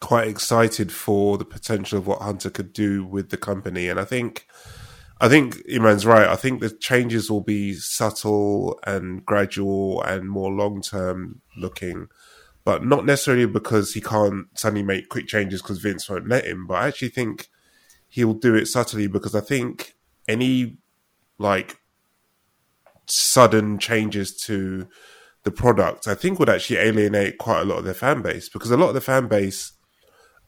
quite 0.00 0.28
excited 0.28 0.90
for 0.90 1.38
the 1.38 1.44
potential 1.44 1.98
of 1.98 2.06
what 2.06 2.22
Hunter 2.22 2.50
could 2.50 2.72
do 2.72 3.04
with 3.04 3.30
the 3.30 3.36
company, 3.36 3.88
and 3.88 3.98
I 4.00 4.04
think. 4.04 4.46
I 5.20 5.28
think 5.28 5.58
Imran's 5.68 6.04
right. 6.04 6.26
I 6.26 6.34
think 6.34 6.60
the 6.60 6.68
changes 6.68 7.30
will 7.30 7.42
be 7.42 7.74
subtle 7.74 8.80
and 8.84 9.24
gradual 9.24 10.02
and 10.02 10.28
more 10.28 10.50
long 10.50 10.82
term 10.82 11.42
looking, 11.56 12.08
but 12.64 12.84
not 12.84 13.04
necessarily 13.04 13.46
because 13.46 13.92
he 13.92 14.00
can't 14.00 14.46
suddenly 14.54 14.82
make 14.82 15.08
quick 15.08 15.26
changes 15.26 15.62
because 15.62 15.78
Vince 15.78 16.08
won't 16.08 16.28
let 16.28 16.44
him. 16.44 16.66
But 16.66 16.74
I 16.74 16.88
actually 16.88 17.08
think 17.08 17.48
he'll 18.08 18.34
do 18.34 18.54
it 18.54 18.66
subtly 18.66 19.06
because 19.06 19.34
I 19.34 19.40
think 19.40 19.94
any 20.28 20.78
like 21.38 21.78
sudden 23.06 23.78
changes 23.78 24.36
to 24.42 24.88
the 25.42 25.50
product, 25.50 26.06
I 26.06 26.14
think 26.14 26.38
would 26.38 26.48
actually 26.48 26.76
alienate 26.76 27.38
quite 27.38 27.62
a 27.62 27.64
lot 27.64 27.78
of 27.78 27.84
their 27.84 27.94
fan 27.94 28.22
base 28.22 28.48
because 28.48 28.70
a 28.70 28.76
lot 28.76 28.88
of 28.88 28.94
the 28.94 29.00
fan 29.00 29.26
base 29.26 29.72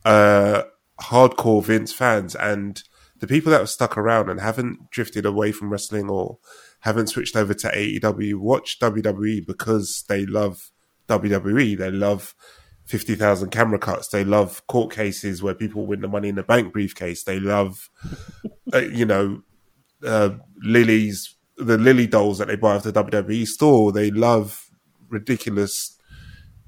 are 0.05 0.67
hardcore 1.01 1.65
Vince 1.65 1.93
fans 1.93 2.37
and 2.37 2.83
the 3.19 3.27
people 3.27 3.51
that 3.51 3.59
have 3.59 3.71
stuck 3.71 3.97
around 3.97 4.29
and 4.29 4.41
haven't 4.41 4.91
drifted 4.91 5.27
away 5.27 5.51
from 5.51 5.71
wrestling 5.71 6.09
or 6.09 6.39
haven't 6.81 7.09
switched 7.09 7.35
over 7.35 7.55
to 7.55 7.69
AEW 7.69 8.35
watch 8.35 8.79
WWE 8.79 9.47
because 9.47 10.05
they 10.09 10.27
love 10.27 10.71
WWE. 11.09 11.79
They 11.79 11.91
love 11.91 12.35
50,000 12.87 13.51
camera 13.51 13.79
cuts. 13.79 14.09
They 14.09 14.25
love 14.25 14.67
court 14.67 14.93
cases 14.93 15.43
where 15.43 15.55
people 15.55 15.87
win 15.87 16.01
the 16.01 16.09
money 16.09 16.29
in 16.29 16.35
the 16.35 16.43
bank 16.43 16.73
briefcase. 16.73 17.25
They 17.25 17.41
love, 17.41 17.91
uh, 18.75 18.79
you 18.79 19.07
know, 19.07 19.43
uh, 20.05 20.31
Lily's, 20.63 21.35
the 21.57 21.79
Lily 21.79 22.07
dolls 22.07 22.39
that 22.39 22.49
they 22.49 22.57
buy 22.57 22.75
off 22.75 22.83
the 22.83 22.93
WWE 22.93 23.47
store. 23.47 23.93
They 23.93 24.11
love 24.11 24.67
ridiculous 25.09 25.97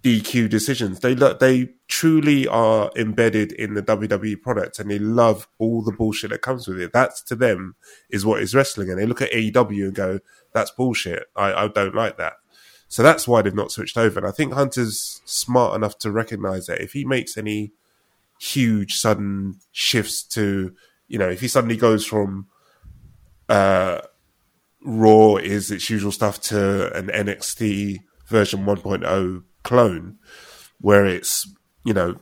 DQ 0.03 0.49
decisions. 0.49 1.01
They 1.01 1.17
lo- 1.17 1.37
they 1.39 1.71
truly 1.89 2.47
are 2.47 2.91
embedded 2.97 3.51
in 3.53 3.75
the 3.75 3.83
WWE 3.83 4.41
product 4.41 4.79
and 4.79 4.91
they 4.91 5.01
love 5.01 5.49
all 5.59 5.83
the 5.83 5.93
bullshit 5.93 6.31
that 6.31 6.43
comes 6.43 6.69
with 6.69 6.81
it. 6.81 6.93
That's 6.93 7.23
to 7.25 7.35
them 7.35 7.75
is 8.09 8.25
what 8.25 8.41
is 8.41 8.55
wrestling. 8.55 8.89
And 8.89 9.01
they 9.01 9.07
look 9.07 9.21
at 9.21 9.33
AEW 9.33 9.85
and 9.87 9.95
go, 9.95 10.21
that's 10.55 10.71
bullshit. 10.71 11.25
I, 11.35 11.53
I 11.53 11.69
don't 11.69 11.95
like 11.95 12.19
that. 12.19 12.35
So 12.89 13.03
that's 13.03 13.27
why 13.27 13.43
they've 13.43 13.55
not 13.55 13.73
switched 13.73 13.97
over. 13.97 14.19
And 14.19 14.29
I 14.29 14.31
think 14.31 14.53
Hunter's 14.53 15.21
smart 15.25 15.75
enough 15.75 15.99
to 15.99 16.11
recognize 16.11 16.67
that 16.67 16.81
if 16.81 16.93
he 16.93 17.05
makes 17.05 17.37
any 17.37 17.73
huge 18.41 18.95
sudden 18.95 19.61
shifts 19.73 20.23
to, 20.23 20.73
you 21.09 21.19
know, 21.19 21.29
if 21.29 21.41
he 21.41 21.49
suddenly 21.49 21.77
goes 21.77 22.07
from 22.07 22.47
uh, 23.49 24.01
Raw 24.85 25.37
is 25.37 25.71
its 25.71 25.91
usual 25.91 26.13
stuff 26.13 26.41
to 26.43 26.97
an 26.97 27.09
NXT 27.09 27.99
version 28.27 28.65
1.0 28.65 29.43
clone, 29.65 30.19
where 30.81 31.07
it's, 31.07 31.49
you 31.85 31.93
know, 31.93 32.21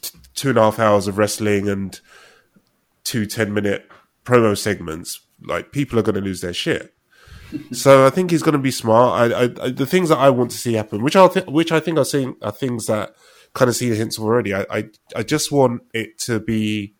t- 0.00 0.18
two 0.34 0.50
and 0.50 0.58
a 0.58 0.62
half 0.62 0.78
hours 0.78 1.06
of 1.06 1.16
wrestling 1.16 1.68
and 1.68 2.00
two 3.04 3.24
10 3.24 3.54
minute 3.54 3.90
promo 4.24 4.56
segments, 4.56 5.20
like 5.42 5.72
people 5.72 5.98
are 5.98 6.02
going 6.02 6.14
to 6.14 6.20
lose 6.20 6.42
their 6.42 6.52
shit 6.52 6.94
so 7.72 8.06
I 8.06 8.10
think 8.10 8.30
he's 8.30 8.42
going 8.42 8.54
to 8.54 8.58
be 8.58 8.70
smart. 8.70 9.32
I, 9.32 9.42
I, 9.42 9.70
the 9.70 9.86
things 9.86 10.08
that 10.08 10.18
I 10.18 10.30
want 10.30 10.50
to 10.50 10.56
see 10.56 10.74
happen, 10.74 11.02
which 11.02 11.16
I 11.16 11.28
th- 11.28 11.46
which 11.46 11.72
I 11.72 11.80
think 11.80 11.98
are 11.98 12.04
seeing 12.04 12.36
are 12.42 12.52
things 12.52 12.86
that 12.86 13.14
kind 13.54 13.68
of 13.68 13.76
see 13.76 13.90
the 13.90 13.96
hints 13.96 14.18
already. 14.18 14.54
I, 14.54 14.66
I, 14.70 14.84
I 15.16 15.22
just 15.22 15.52
want 15.52 15.82
it 15.92 16.18
to 16.20 16.40
be 16.40 16.94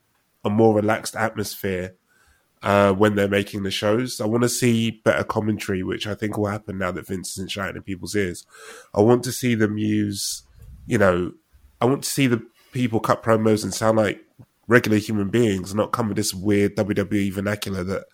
a 0.44 0.50
more 0.50 0.74
relaxed 0.74 1.16
atmosphere 1.16 1.94
uh, 2.62 2.92
when 2.92 3.14
they're 3.14 3.28
making 3.28 3.62
the 3.62 3.70
shows. 3.70 4.20
I 4.20 4.26
want 4.26 4.42
to 4.42 4.48
see 4.48 4.90
better 4.90 5.24
commentary, 5.24 5.82
which 5.82 6.06
I 6.06 6.14
think 6.14 6.36
will 6.36 6.46
happen 6.46 6.78
now 6.78 6.92
that 6.92 7.06
Vince 7.06 7.32
isn't 7.32 7.50
shouting 7.50 7.76
in 7.76 7.82
people's 7.82 8.14
ears. 8.14 8.46
I 8.94 9.00
want 9.00 9.24
to 9.24 9.32
see 9.32 9.54
them 9.54 9.78
use, 9.78 10.42
you 10.86 10.98
know, 10.98 11.32
I 11.80 11.86
want 11.86 12.04
to 12.04 12.10
see 12.10 12.26
the 12.26 12.44
people 12.72 13.00
cut 13.00 13.22
promos 13.22 13.64
and 13.64 13.74
sound 13.74 13.98
like 13.98 14.20
regular 14.68 14.98
human 14.98 15.28
beings, 15.28 15.74
not 15.74 15.92
come 15.92 16.08
with 16.08 16.16
this 16.16 16.32
weird 16.32 16.76
WWE 16.76 17.32
vernacular 17.32 17.84
that 17.84 18.04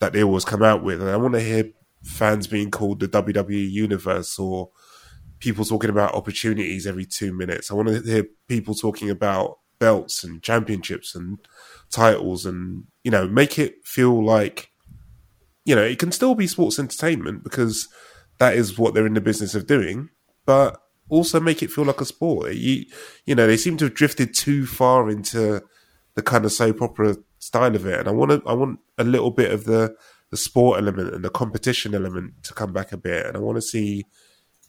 that 0.00 0.12
they 0.12 0.22
always 0.24 0.44
come 0.44 0.64
out 0.64 0.82
with. 0.82 1.00
And 1.00 1.10
I 1.10 1.16
want 1.16 1.34
to 1.34 1.40
hear 1.40 1.70
fans 2.02 2.46
being 2.46 2.70
called 2.70 3.00
the 3.00 3.08
WWE 3.08 3.70
universe 3.70 4.38
or 4.38 4.70
people 5.38 5.64
talking 5.64 5.90
about 5.90 6.14
opportunities 6.14 6.86
every 6.86 7.04
two 7.04 7.32
minutes. 7.32 7.70
I 7.70 7.74
want 7.74 7.88
to 7.88 8.00
hear 8.02 8.26
people 8.48 8.74
talking 8.74 9.10
about 9.10 9.58
belts 9.78 10.22
and 10.22 10.42
championships 10.42 11.14
and 11.14 11.38
titles 11.90 12.46
and, 12.46 12.84
you 13.02 13.10
know, 13.10 13.26
make 13.26 13.58
it 13.58 13.84
feel 13.84 14.24
like, 14.24 14.70
you 15.64 15.74
know, 15.74 15.82
it 15.82 15.98
can 15.98 16.12
still 16.12 16.36
be 16.36 16.46
sports 16.46 16.78
entertainment 16.78 17.42
because 17.42 17.88
that 18.38 18.54
is 18.54 18.78
what 18.78 18.94
they're 18.94 19.06
in 19.06 19.14
the 19.14 19.20
business 19.20 19.54
of 19.54 19.66
doing, 19.66 20.08
but 20.46 20.80
also 21.08 21.40
make 21.40 21.62
it 21.62 21.70
feel 21.70 21.84
like 21.84 22.00
a 22.00 22.04
sport. 22.04 22.54
You, 22.54 22.84
you 23.26 23.34
know, 23.34 23.46
they 23.46 23.56
seem 23.56 23.76
to 23.78 23.86
have 23.86 23.94
drifted 23.94 24.34
too 24.34 24.66
far 24.66 25.10
into 25.10 25.62
the 26.14 26.22
kind 26.22 26.44
of 26.44 26.52
soap 26.52 26.80
opera 26.80 27.16
style 27.38 27.74
of 27.74 27.84
it. 27.86 27.98
And 27.98 28.08
I 28.08 28.12
want 28.12 28.30
to, 28.30 28.42
I 28.46 28.52
want 28.52 28.78
a 28.98 29.04
little 29.04 29.30
bit 29.30 29.50
of 29.50 29.64
the, 29.64 29.96
the 30.32 30.36
sport 30.38 30.80
element 30.80 31.14
and 31.14 31.22
the 31.22 31.30
competition 31.30 31.94
element 31.94 32.42
to 32.42 32.54
come 32.54 32.72
back 32.72 32.90
a 32.90 32.96
bit. 32.96 33.26
And 33.26 33.36
I 33.36 33.40
want 33.40 33.56
to 33.56 33.62
see, 33.62 34.06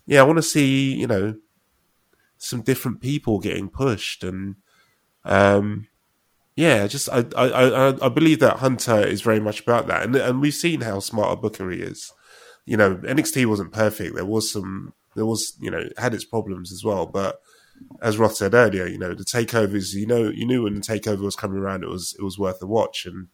yeah, 0.05 0.19
I 0.19 0.23
want 0.23 0.37
to 0.37 0.43
see, 0.43 0.93
you 0.93 1.07
know, 1.07 1.35
some 2.37 2.61
different 2.61 2.99
people 2.99 3.39
getting 3.39 3.69
pushed 3.69 4.25
and, 4.25 4.57
um, 5.23 5.87
yeah, 6.55 6.85
just 6.85 7.09
I, 7.09 7.25
I 7.35 8.05
I 8.05 8.09
believe 8.09 8.39
that 8.39 8.57
Hunter 8.57 8.99
is 9.07 9.21
very 9.21 9.39
much 9.39 9.61
about 9.61 9.87
that, 9.87 10.03
and 10.03 10.15
and 10.15 10.39
we've 10.39 10.53
seen 10.53 10.81
how 10.81 10.99
smart 10.99 11.33
a 11.33 11.41
booker 11.41 11.71
he 11.71 11.79
is. 11.79 12.11
You 12.65 12.77
know, 12.77 12.97
NXT 12.97 13.47
wasn't 13.47 13.73
perfect. 13.73 14.13
There 14.13 14.25
was 14.25 14.51
some, 14.51 14.93
there 15.15 15.25
was 15.25 15.57
you 15.59 15.71
know, 15.71 15.89
had 15.97 16.13
its 16.13 16.25
problems 16.25 16.71
as 16.71 16.83
well. 16.83 17.07
But 17.07 17.41
as 18.03 18.19
Roth 18.19 18.35
said 18.35 18.53
earlier, 18.53 18.85
you 18.85 18.99
know, 18.99 19.15
the 19.15 19.23
takeovers, 19.23 19.95
you 19.95 20.05
know, 20.05 20.29
you 20.29 20.45
knew 20.45 20.63
when 20.63 20.75
the 20.75 20.81
takeover 20.81 21.21
was 21.21 21.35
coming 21.35 21.57
around, 21.57 21.83
it 21.83 21.89
was 21.89 22.15
it 22.19 22.23
was 22.23 22.37
worth 22.37 22.61
a 22.61 22.67
watch, 22.67 23.07
and 23.07 23.29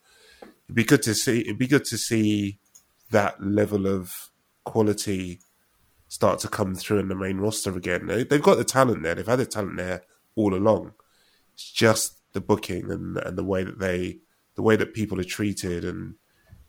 it'd 0.70 0.76
be 0.76 0.84
good 0.84 1.01
to 1.01 1.15
see. 1.15 1.41
It'd 1.41 1.57
be 1.57 1.67
good 1.67 1.86
to 1.86 1.97
see 1.97 2.59
that 3.09 3.43
level 3.43 3.88
of 3.88 4.30
quality 4.65 5.39
start 6.07 6.38
to 6.39 6.47
come 6.47 6.76
through 6.76 6.99
in 6.99 7.07
the 7.07 7.15
main 7.15 7.38
roster 7.39 7.76
again. 7.76 8.05
They, 8.05 8.20
have 8.30 8.43
got 8.43 8.57
the 8.59 8.63
talent 8.63 9.01
there. 9.01 9.15
They've 9.15 9.26
had 9.26 9.39
the 9.39 9.47
talent 9.47 9.78
there 9.78 10.03
all 10.36 10.53
along. 10.53 10.93
It's 11.55 11.72
just 11.72 12.20
the 12.34 12.41
booking 12.41 12.91
and 12.91 13.17
and 13.17 13.36
the 13.36 13.43
way 13.43 13.63
that 13.63 13.80
they, 13.80 14.20
the 14.53 14.61
way 14.61 14.76
that 14.76 14.93
people 14.93 15.20
are 15.20 15.24
treated, 15.24 15.84
and 15.84 16.15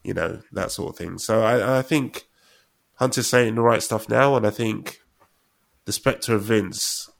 you 0.02 0.14
know 0.14 0.40
that 0.52 0.70
sort 0.70 0.94
of 0.94 0.96
thing. 0.96 1.18
So 1.18 1.42
I, 1.42 1.78
I 1.80 1.82
think 1.82 2.26
Hunter's 2.94 3.26
saying 3.26 3.54
the 3.54 3.60
right 3.60 3.82
stuff 3.82 4.08
now, 4.08 4.34
and 4.34 4.46
I 4.46 4.50
think 4.50 5.00
the 5.84 5.92
specter 5.92 6.34
of 6.34 6.44
Vince. 6.44 7.10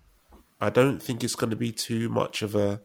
I 0.62 0.70
don't 0.70 1.02
think 1.02 1.22
it's 1.22 1.34
going 1.34 1.50
to 1.50 1.56
be 1.56 1.72
too 1.72 2.08
much 2.08 2.40
of 2.40 2.54
a 2.54 2.80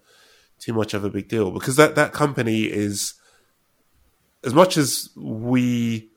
too 0.60 0.74
much 0.74 0.93
of 0.93 1.04
a 1.04 1.10
big 1.10 1.30
deal 1.30 1.52
because 1.52 1.78
that 1.78 1.96
that 1.96 2.12
company 2.12 2.64
is 2.64 3.14
as 4.46 4.54
much 4.54 4.78
as 4.78 5.10
we 5.16 6.10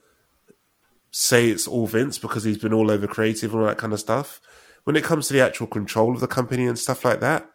say 1.10 1.48
it's 1.48 1.66
all 1.66 1.86
Vince 1.86 2.18
because 2.18 2.44
he's 2.44 2.58
been 2.58 2.74
all 2.74 2.90
over 2.90 3.06
creative 3.06 3.52
and 3.52 3.62
all 3.62 3.66
that 3.66 3.78
kind 3.78 3.92
of 3.92 4.00
stuff, 4.00 4.40
when 4.84 4.96
it 4.96 5.04
comes 5.04 5.28
to 5.28 5.34
the 5.34 5.40
actual 5.40 5.66
control 5.66 6.14
of 6.14 6.20
the 6.20 6.28
company 6.28 6.66
and 6.66 6.78
stuff 6.78 7.04
like 7.04 7.20
that, 7.20 7.50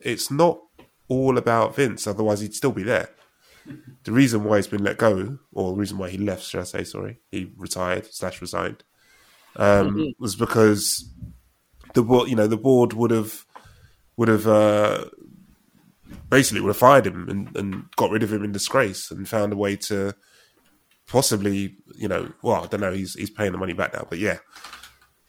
it's 0.00 0.30
not 0.30 0.60
all 1.08 1.38
about 1.38 1.76
Vince. 1.76 2.06
Otherwise, 2.06 2.40
he'd 2.40 2.54
still 2.54 2.72
be 2.72 2.82
there. 2.82 3.10
The 4.04 4.12
reason 4.12 4.42
why 4.42 4.56
he's 4.56 4.66
been 4.66 4.82
let 4.82 4.98
go, 4.98 5.38
or 5.52 5.72
the 5.72 5.78
reason 5.78 5.98
why 5.98 6.10
he 6.10 6.18
left, 6.18 6.42
should 6.42 6.60
I 6.60 6.64
say? 6.64 6.82
Sorry, 6.82 7.20
he 7.30 7.52
retired 7.56 8.12
slash 8.12 8.40
resigned, 8.40 8.82
um, 9.54 9.90
mm-hmm. 9.90 10.22
was 10.22 10.34
because 10.34 11.08
the 11.94 12.02
board, 12.02 12.28
you 12.28 12.34
know, 12.34 12.48
the 12.48 12.56
board 12.56 12.92
would 12.92 13.12
have 13.12 13.44
would 14.16 14.28
have 14.28 14.48
uh, 14.48 15.04
basically 16.28 16.60
would 16.60 16.68
have 16.68 16.76
fired 16.76 17.06
him 17.06 17.28
and, 17.28 17.56
and 17.56 17.84
got 17.96 18.10
rid 18.10 18.22
of 18.22 18.32
him 18.32 18.44
in 18.44 18.52
disgrace 18.52 19.10
and 19.10 19.28
found 19.28 19.52
a 19.52 19.56
way 19.56 19.76
to 19.76 20.14
possibly, 21.06 21.76
you 21.94 22.08
know, 22.08 22.32
well, 22.42 22.64
I 22.64 22.66
don't 22.66 22.80
know, 22.80 22.92
he's 22.92 23.14
he's 23.14 23.30
paying 23.30 23.52
the 23.52 23.58
money 23.58 23.72
back 23.72 23.92
now, 23.94 24.06
but 24.08 24.18
yeah, 24.18 24.38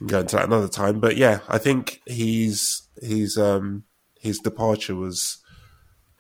go 0.05 0.19
into 0.19 0.35
that 0.35 0.45
another 0.45 0.67
time. 0.67 0.99
But 0.99 1.17
yeah, 1.17 1.39
I 1.47 1.57
think 1.57 2.01
he's 2.05 2.87
he's 3.01 3.37
um 3.37 3.83
his 4.19 4.39
departure 4.39 4.95
was 4.95 5.39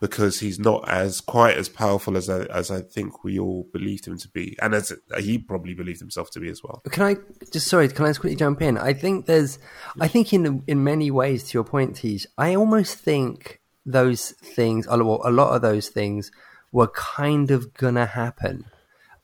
because 0.01 0.41
he's 0.41 0.59
not 0.59 0.87
as 0.89 1.21
quite 1.21 1.55
as 1.55 1.69
powerful 1.69 2.17
as 2.17 2.29
I, 2.29 2.41
as 2.47 2.69
I 2.69 2.81
think 2.81 3.23
we 3.23 3.39
all 3.39 3.69
believed 3.71 4.05
him 4.05 4.17
to 4.17 4.27
be, 4.27 4.57
and 4.61 4.75
as 4.75 4.91
he 5.17 5.37
probably 5.37 5.73
believed 5.73 6.01
himself 6.01 6.29
to 6.31 6.41
be 6.41 6.49
as 6.49 6.61
well. 6.61 6.81
Can 6.91 7.03
I 7.03 7.15
just 7.53 7.67
sorry? 7.67 7.87
Can 7.87 8.03
I 8.03 8.09
just 8.09 8.19
quickly 8.19 8.35
jump 8.35 8.61
in? 8.61 8.77
I 8.77 8.91
think 8.91 9.27
there's, 9.27 9.59
I 10.01 10.09
think 10.09 10.33
in 10.33 10.61
in 10.67 10.83
many 10.83 11.09
ways, 11.09 11.45
to 11.45 11.57
your 11.57 11.63
point, 11.63 11.95
Tej, 11.95 12.19
I 12.37 12.53
almost 12.53 12.97
think 12.97 13.61
those 13.85 14.31
things, 14.31 14.85
a 14.87 14.97
lot 14.97 15.55
of 15.55 15.61
those 15.61 15.89
things 15.89 16.31
were 16.71 16.87
kind 16.87 17.51
of 17.51 17.73
gonna 17.73 18.05
happen. 18.05 18.65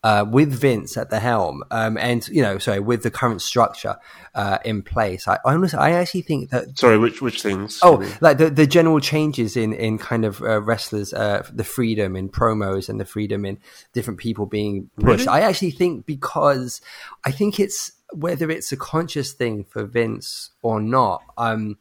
Uh, 0.02 0.24
with 0.26 0.50
Vince 0.50 0.96
at 0.96 1.10
the 1.10 1.20
helm, 1.20 1.62
um, 1.70 1.98
and 1.98 2.26
you 2.28 2.40
know, 2.40 2.56
sorry, 2.56 2.80
with 2.80 3.02
the 3.02 3.10
current 3.10 3.42
structure 3.42 3.96
uh, 4.34 4.56
in 4.64 4.80
place, 4.80 5.28
I, 5.28 5.34
I, 5.44 5.52
honestly, 5.52 5.78
I 5.78 5.90
actually 5.90 6.22
think 6.22 6.48
that. 6.48 6.78
Sorry, 6.78 6.96
which 6.96 7.20
which 7.20 7.42
things? 7.42 7.78
Oh, 7.82 8.02
like 8.22 8.38
the, 8.38 8.48
the 8.48 8.66
general 8.66 8.98
changes 9.00 9.58
in 9.58 9.74
in 9.74 9.98
kind 9.98 10.24
of 10.24 10.40
uh, 10.40 10.62
wrestlers, 10.62 11.12
uh, 11.12 11.46
the 11.52 11.64
freedom 11.64 12.16
in 12.16 12.30
promos 12.30 12.88
and 12.88 12.98
the 12.98 13.04
freedom 13.04 13.44
in 13.44 13.58
different 13.92 14.18
people 14.18 14.46
being 14.46 14.88
pushed. 14.96 15.26
Really? 15.26 15.42
I 15.42 15.46
actually 15.46 15.72
think 15.72 16.06
because 16.06 16.80
I 17.22 17.30
think 17.30 17.60
it's 17.60 17.92
whether 18.14 18.50
it's 18.50 18.72
a 18.72 18.78
conscious 18.78 19.32
thing 19.34 19.64
for 19.64 19.84
Vince 19.84 20.48
or 20.62 20.80
not. 20.80 21.22
Um, 21.36 21.76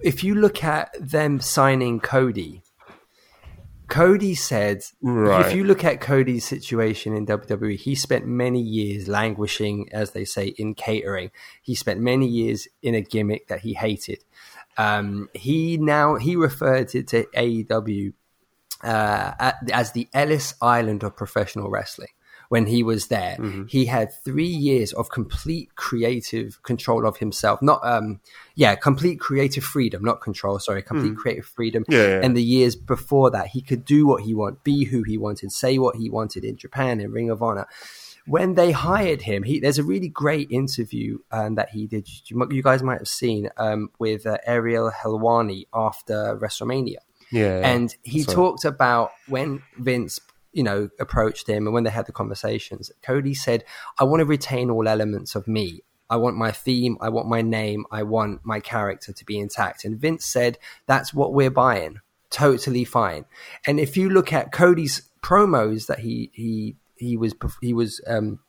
if 0.00 0.24
you 0.24 0.34
look 0.34 0.62
at 0.64 0.90
them 1.00 1.40
signing 1.40 2.00
Cody, 2.00 2.62
Cody 3.88 4.34
said, 4.34 4.82
Right. 5.02 5.44
if 5.44 5.54
you 5.54 5.64
look 5.64 5.84
at 5.84 6.00
Cody's 6.00 6.46
situation 6.46 7.14
in 7.14 7.26
WWE, 7.26 7.76
he 7.76 7.94
spent 7.94 8.26
many 8.26 8.60
years 8.60 9.06
languishing, 9.06 9.88
as 9.92 10.12
they 10.12 10.24
say, 10.24 10.54
in 10.56 10.74
catering. 10.74 11.30
He 11.60 11.74
spent 11.74 12.00
many 12.00 12.26
years 12.26 12.66
in 12.80 12.94
a 12.94 13.02
gimmick 13.02 13.48
that 13.48 13.60
he 13.60 13.74
hated. 13.74 14.24
Um, 14.78 15.28
he 15.34 15.76
now 15.76 16.16
he 16.16 16.36
referred 16.36 16.94
it 16.94 17.08
to 17.08 17.26
AEW 17.36 18.14
uh, 18.82 19.52
as 19.70 19.92
the 19.92 20.08
Ellis 20.14 20.54
Island 20.62 21.02
of 21.02 21.14
professional 21.14 21.68
wrestling. 21.70 22.08
When 22.52 22.66
he 22.66 22.82
was 22.82 23.06
there, 23.06 23.36
Mm-hmm. 23.38 23.64
he 23.76 23.86
had 23.86 24.12
three 24.28 24.54
years 24.68 24.92
of 24.92 25.08
complete 25.08 25.68
creative 25.74 26.62
control 26.62 27.06
of 27.06 27.16
himself. 27.16 27.62
Not, 27.62 27.80
um, 27.82 28.20
yeah, 28.62 28.74
complete 28.74 29.18
creative 29.28 29.64
freedom, 29.64 30.04
not 30.04 30.20
control. 30.20 30.58
Sorry, 30.58 30.82
complete 30.82 31.16
creative 31.22 31.46
freedom. 31.46 31.82
Mm. 31.84 31.92
Yeah, 31.94 32.08
yeah. 32.08 32.20
And 32.24 32.36
the 32.36 32.42
years 32.42 32.76
before 32.76 33.30
that, 33.30 33.46
he 33.54 33.60
could 33.62 33.84
do 33.96 34.06
what 34.06 34.20
he 34.26 34.34
wanted, 34.34 34.62
be 34.64 34.84
who 34.84 35.02
he 35.02 35.16
wanted, 35.16 35.50
say 35.50 35.78
what 35.78 35.96
he 35.96 36.10
wanted 36.10 36.44
in 36.44 36.56
Japan 36.56 37.00
in 37.00 37.10
Ring 37.10 37.30
of 37.30 37.42
Honor. 37.42 37.66
When 38.26 38.54
they 38.54 38.70
hired 38.70 39.22
him, 39.22 39.42
he, 39.42 39.58
there's 39.58 39.78
a 39.78 39.82
really 39.92 40.08
great 40.08 40.48
interview 40.50 41.18
um, 41.32 41.54
that 41.56 41.70
he 41.70 41.86
did. 41.86 42.06
You, 42.26 42.46
you 42.50 42.62
guys 42.62 42.82
might 42.82 42.98
have 42.98 43.08
seen 43.22 43.48
um, 43.56 43.90
with 43.98 44.26
uh, 44.26 44.36
Ariel 44.46 44.92
Helwani 44.92 45.66
after 45.72 46.36
WrestleMania 46.42 47.00
Yeah, 47.32 47.60
and 47.72 47.88
he 48.02 48.22
talked 48.24 48.64
about 48.64 49.10
when 49.26 49.62
Vince, 49.78 50.20
you 50.52 50.62
know, 50.62 50.88
approached 51.00 51.48
him 51.48 51.66
and 51.66 51.74
when 51.74 51.84
they 51.84 51.90
had 51.90 52.06
the 52.06 52.12
conversations. 52.12 52.90
Cody 53.02 53.34
said, 53.34 53.64
"I 53.98 54.04
want 54.04 54.20
to 54.20 54.26
retain 54.26 54.70
all 54.70 54.88
elements 54.88 55.34
of 55.34 55.48
me. 55.48 55.82
I 56.10 56.16
want 56.16 56.36
my 56.36 56.50
theme. 56.50 56.98
I 57.00 57.08
want 57.08 57.28
my 57.28 57.42
name. 57.42 57.86
I 57.90 58.02
want 58.02 58.40
my 58.44 58.60
character 58.60 59.12
to 59.12 59.24
be 59.24 59.38
intact." 59.38 59.84
And 59.84 59.98
Vince 59.98 60.24
said, 60.24 60.58
"That's 60.86 61.14
what 61.14 61.32
we're 61.32 61.50
buying. 61.50 62.00
Totally 62.30 62.84
fine." 62.84 63.24
And 63.66 63.80
if 63.80 63.96
you 63.96 64.10
look 64.10 64.32
at 64.32 64.52
Cody's 64.52 65.10
promos 65.22 65.86
that 65.86 66.00
he 66.00 66.30
he 66.34 66.76
he 66.96 67.16
was 67.16 67.34
he 67.60 67.72
was 67.72 68.00
um, 68.06 68.40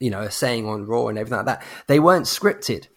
you 0.00 0.10
know 0.10 0.28
saying 0.28 0.68
on 0.68 0.86
Raw 0.86 1.08
and 1.08 1.18
everything 1.18 1.38
like 1.38 1.46
that, 1.46 1.62
they 1.86 2.00
weren't 2.00 2.26
scripted 2.26 2.88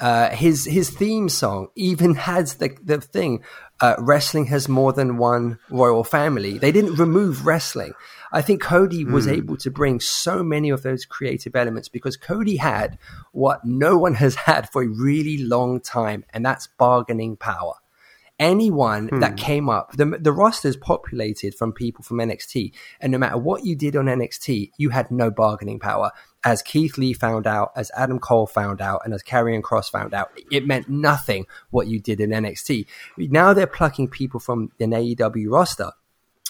uh, 0.00 0.30
his 0.30 0.64
his 0.64 0.90
theme 0.90 1.28
song 1.28 1.68
even 1.76 2.14
has 2.14 2.54
the 2.54 2.76
the 2.82 3.00
thing. 3.00 3.42
Uh, 3.82 3.94
wrestling 3.98 4.44
has 4.46 4.68
more 4.68 4.92
than 4.92 5.16
one 5.16 5.58
royal 5.70 6.04
family. 6.04 6.58
They 6.58 6.70
didn't 6.70 6.96
remove 6.96 7.46
wrestling. 7.46 7.94
I 8.30 8.42
think 8.42 8.60
Cody 8.60 9.06
was 9.06 9.26
able 9.26 9.56
to 9.56 9.70
bring 9.70 10.00
so 10.00 10.42
many 10.42 10.68
of 10.68 10.82
those 10.82 11.06
creative 11.06 11.56
elements 11.56 11.88
because 11.88 12.18
Cody 12.18 12.56
had 12.56 12.98
what 13.32 13.64
no 13.64 13.96
one 13.96 14.14
has 14.14 14.34
had 14.34 14.68
for 14.70 14.82
a 14.82 14.86
really 14.88 15.38
long 15.38 15.80
time, 15.80 16.24
and 16.34 16.44
that's 16.44 16.66
bargaining 16.66 17.36
power 17.36 17.74
anyone 18.40 19.10
that 19.20 19.32
hmm. 19.32 19.36
came 19.36 19.68
up, 19.68 19.92
the, 19.92 20.06
the 20.18 20.32
roster 20.32 20.66
is 20.66 20.76
populated 20.76 21.54
from 21.54 21.72
people 21.72 22.02
from 22.02 22.16
NXT. 22.16 22.72
And 23.00 23.12
no 23.12 23.18
matter 23.18 23.36
what 23.36 23.64
you 23.64 23.76
did 23.76 23.94
on 23.94 24.06
NXT, 24.06 24.72
you 24.78 24.88
had 24.88 25.10
no 25.10 25.30
bargaining 25.30 25.78
power. 25.78 26.10
As 26.42 26.62
Keith 26.62 26.96
Lee 26.96 27.12
found 27.12 27.46
out, 27.46 27.70
as 27.76 27.90
Adam 27.94 28.18
Cole 28.18 28.46
found 28.46 28.80
out, 28.80 29.02
and 29.04 29.12
as 29.12 29.22
Karrion 29.22 29.60
Kross 29.60 29.90
found 29.90 30.14
out, 30.14 30.32
it 30.50 30.66
meant 30.66 30.88
nothing 30.88 31.46
what 31.68 31.86
you 31.86 32.00
did 32.00 32.18
in 32.18 32.30
NXT. 32.30 32.86
Now 33.18 33.52
they're 33.52 33.66
plucking 33.66 34.08
people 34.08 34.40
from 34.40 34.72
an 34.80 34.92
AEW 34.92 35.50
roster 35.50 35.92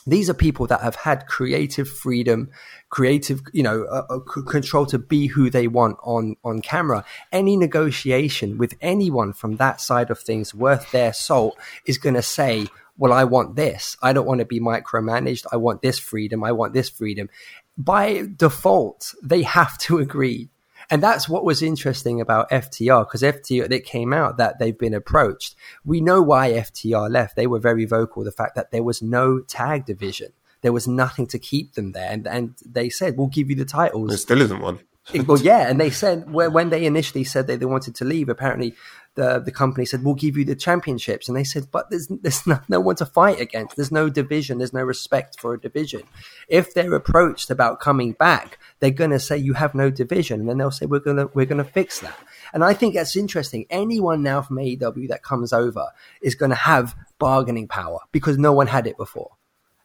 these 0.06 0.30
are 0.30 0.34
people 0.34 0.66
that 0.68 0.80
have 0.80 0.96
had 0.96 1.26
creative 1.26 1.88
freedom, 1.88 2.50
creative, 2.88 3.42
you 3.52 3.62
know, 3.62 3.84
uh, 3.84 4.06
uh, 4.08 4.18
control 4.42 4.86
to 4.86 4.98
be 4.98 5.26
who 5.26 5.50
they 5.50 5.68
want 5.68 5.98
on 6.02 6.36
on 6.44 6.60
camera. 6.62 7.04
Any 7.32 7.56
negotiation 7.56 8.58
with 8.58 8.74
anyone 8.80 9.32
from 9.32 9.56
that 9.56 9.80
side 9.80 10.10
of 10.10 10.18
things 10.18 10.54
worth 10.54 10.90
their 10.90 11.12
salt 11.12 11.56
is 11.86 11.98
going 11.98 12.14
to 12.14 12.22
say, 12.22 12.66
"Well, 12.96 13.12
I 13.12 13.24
want 13.24 13.56
this. 13.56 13.96
I 14.02 14.12
don't 14.12 14.26
want 14.26 14.40
to 14.40 14.46
be 14.46 14.60
micromanaged. 14.60 15.46
I 15.52 15.56
want 15.56 15.82
this 15.82 15.98
freedom. 15.98 16.42
I 16.44 16.52
want 16.52 16.72
this 16.72 16.88
freedom." 16.88 17.28
By 17.76 18.26
default, 18.36 19.14
they 19.22 19.42
have 19.42 19.78
to 19.78 19.98
agree. 20.06 20.48
And 20.90 21.02
that's 21.02 21.28
what 21.28 21.44
was 21.44 21.62
interesting 21.62 22.20
about 22.20 22.50
FTR 22.50 23.06
because 23.06 23.22
FTR, 23.22 23.70
it 23.70 23.84
came 23.84 24.12
out 24.12 24.38
that 24.38 24.58
they've 24.58 24.76
been 24.76 24.92
approached. 24.94 25.54
We 25.84 26.00
know 26.00 26.20
why 26.20 26.50
FTR 26.50 27.08
left. 27.08 27.36
They 27.36 27.46
were 27.46 27.60
very 27.60 27.84
vocal, 27.84 28.24
the 28.24 28.32
fact 28.32 28.56
that 28.56 28.72
there 28.72 28.82
was 28.82 29.00
no 29.00 29.40
tag 29.40 29.86
division. 29.86 30.32
There 30.62 30.72
was 30.72 30.88
nothing 30.88 31.26
to 31.28 31.38
keep 31.38 31.74
them 31.74 31.92
there. 31.92 32.10
And, 32.10 32.26
and 32.26 32.54
they 32.66 32.90
said, 32.90 33.16
we'll 33.16 33.28
give 33.28 33.48
you 33.48 33.56
the 33.56 33.64
titles. 33.64 34.08
there 34.08 34.18
still 34.18 34.42
isn't 34.42 34.60
one. 34.60 34.80
Well, 35.26 35.40
yeah, 35.40 35.68
and 35.68 35.80
they 35.80 35.90
said 35.90 36.30
when 36.30 36.70
they 36.70 36.84
initially 36.84 37.24
said 37.24 37.46
that 37.46 37.60
they 37.60 37.66
wanted 37.66 37.94
to 37.96 38.04
leave, 38.04 38.28
apparently 38.28 38.74
the 39.14 39.40
the 39.40 39.50
company 39.50 39.84
said 39.84 40.04
we'll 40.04 40.14
give 40.14 40.36
you 40.36 40.44
the 40.44 40.54
championships, 40.54 41.28
and 41.28 41.36
they 41.36 41.44
said, 41.44 41.68
but 41.70 41.90
there's 41.90 42.08
there's 42.22 42.46
no, 42.46 42.60
no 42.68 42.80
one 42.80 42.96
to 42.96 43.06
fight 43.06 43.40
against. 43.40 43.76
There's 43.76 43.92
no 43.92 44.08
division. 44.08 44.58
There's 44.58 44.72
no 44.72 44.82
respect 44.82 45.40
for 45.40 45.54
a 45.54 45.60
division. 45.60 46.02
If 46.48 46.74
they're 46.74 46.94
approached 46.94 47.50
about 47.50 47.80
coming 47.80 48.12
back, 48.12 48.58
they're 48.78 48.90
going 48.90 49.10
to 49.10 49.18
say 49.18 49.36
you 49.36 49.54
have 49.54 49.74
no 49.74 49.90
division, 49.90 50.40
and 50.40 50.48
then 50.48 50.58
they'll 50.58 50.70
say 50.70 50.86
we're 50.86 51.00
gonna 51.00 51.28
we're 51.34 51.46
gonna 51.46 51.64
fix 51.64 52.00
that. 52.00 52.18
And 52.52 52.64
I 52.64 52.74
think 52.74 52.94
that's 52.94 53.16
interesting. 53.16 53.66
Anyone 53.70 54.22
now 54.22 54.42
from 54.42 54.56
AEW 54.56 55.08
that 55.08 55.22
comes 55.22 55.52
over 55.52 55.86
is 56.22 56.34
going 56.34 56.50
to 56.50 56.56
have 56.56 56.94
bargaining 57.18 57.68
power 57.68 58.00
because 58.12 58.38
no 58.38 58.52
one 58.52 58.66
had 58.66 58.86
it 58.86 58.96
before. 58.96 59.30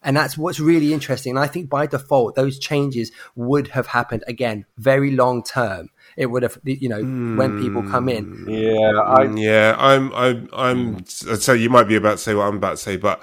And 0.05 0.15
that's 0.15 0.37
what's 0.37 0.59
really 0.59 0.93
interesting. 0.93 1.31
And 1.31 1.39
I 1.39 1.47
think 1.47 1.69
by 1.69 1.87
default, 1.87 2.35
those 2.35 2.59
changes 2.59 3.11
would 3.35 3.67
have 3.69 3.87
happened 3.87 4.23
again, 4.27 4.65
very 4.77 5.11
long 5.11 5.43
term. 5.43 5.89
It 6.15 6.27
would 6.27 6.43
have, 6.43 6.57
you 6.63 6.87
know, 6.87 7.01
when 7.35 7.59
people 7.59 7.83
come 7.83 8.07
in. 8.07 8.45
Yeah, 8.47 9.01
I, 9.01 9.25
Mm, 9.25 9.41
yeah, 9.41 9.75
I'm, 9.77 10.13
I'm, 10.13 10.49
I'm. 10.53 11.05
So 11.05 11.51
you 11.53 11.69
might 11.69 11.87
be 11.89 11.95
about 11.95 12.11
to 12.11 12.17
say 12.19 12.35
what 12.35 12.47
I'm 12.47 12.57
about 12.57 12.71
to 12.71 12.77
say, 12.77 12.95
but 12.97 13.21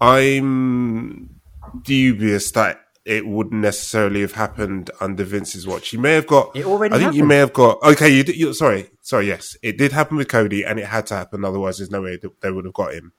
I'm 0.00 1.40
dubious 1.82 2.50
that 2.52 2.80
it 3.04 3.26
wouldn't 3.26 3.60
necessarily 3.60 4.20
have 4.20 4.32
happened 4.32 4.90
under 5.00 5.24
Vince's 5.24 5.66
watch. 5.66 5.92
You 5.92 5.98
may 5.98 6.12
have 6.14 6.26
got. 6.26 6.54
It 6.54 6.64
already 6.64 6.94
I 6.94 6.98
think 6.98 7.14
you 7.14 7.24
may 7.24 7.36
have 7.38 7.52
got. 7.52 7.82
Okay, 7.82 8.08
you, 8.08 8.22
did- 8.22 8.36
you. 8.36 8.54
Sorry, 8.54 8.90
sorry. 9.00 9.26
Yes, 9.26 9.56
it 9.62 9.76
did 9.76 9.92
happen 9.92 10.16
with 10.16 10.28
Cody, 10.28 10.64
and 10.64 10.78
it 10.78 10.86
had 10.86 11.06
to 11.06 11.14
happen. 11.14 11.44
Otherwise, 11.44 11.78
there's 11.78 11.90
no 11.90 12.02
way 12.02 12.16
that 12.16 12.40
they 12.40 12.50
would 12.50 12.64
have 12.64 12.74
got 12.74 12.94
him. 12.94 13.12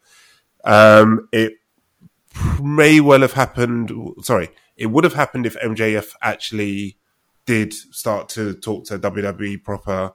Um, 0.64 1.28
it 1.34 1.54
may 2.62 3.00
well 3.00 3.22
have 3.22 3.34
happened. 3.34 3.92
Sorry, 4.22 4.50
it 4.76 4.88
would 4.88 5.04
have 5.04 5.14
happened 5.14 5.46
if 5.46 5.60
MJF 5.60 6.14
actually 6.22 6.98
did 7.46 7.74
start 7.74 8.30
to 8.30 8.54
talk 8.54 8.86
to 8.86 9.00
WWE 9.00 9.64
proper, 9.64 10.14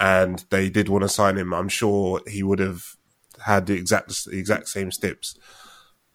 and 0.00 0.44
they 0.50 0.68
did 0.68 0.88
want 0.88 1.02
to 1.02 1.08
sign 1.08 1.38
him. 1.38 1.54
I'm 1.54 1.68
sure 1.68 2.20
he 2.26 2.42
would 2.42 2.58
have 2.58 2.96
had 3.44 3.66
the 3.66 3.74
exact 3.74 4.24
the 4.24 4.38
exact 4.38 4.68
same 4.68 4.90
steps. 4.90 5.38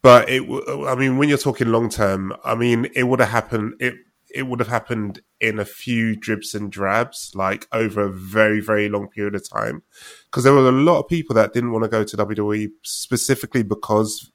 But 0.02 0.30
it, 0.30 0.43
I 0.88 0.95
mean, 0.95 1.18
when 1.18 1.30
you're 1.30 1.38
talking 1.38 1.72
long 1.72 1.89
term, 1.89 2.34
I 2.45 2.56
mean, 2.56 2.88
it 2.95 3.04
would 3.04 3.20
have 3.20 3.30
happened. 3.30 3.74
It 3.80 3.95
it 4.34 4.43
would 4.43 4.60
have 4.60 4.70
happened 4.70 5.22
in 5.41 5.58
a 5.58 5.66
few 5.66 6.16
dribs 6.16 6.54
and 6.54 6.72
drabs, 6.72 7.32
like 7.34 7.68
over 7.72 8.02
a 8.02 8.12
very 8.12 8.60
very 8.62 8.88
long 8.88 9.10
period 9.10 9.36
of 9.36 9.50
time, 9.50 9.84
because 10.26 10.43
there 10.43 10.54
were 10.54 10.70
a 10.70 10.72
lot 10.72 11.00
of 11.00 11.08
people 11.08 11.34
that 11.36 11.54
didn't 11.54 11.72
want 11.72 11.84
to 11.84 11.89
go 11.89 12.04
to 12.04 12.18
WWE 12.18 12.70
specifically 12.84 13.64
because 13.64 14.32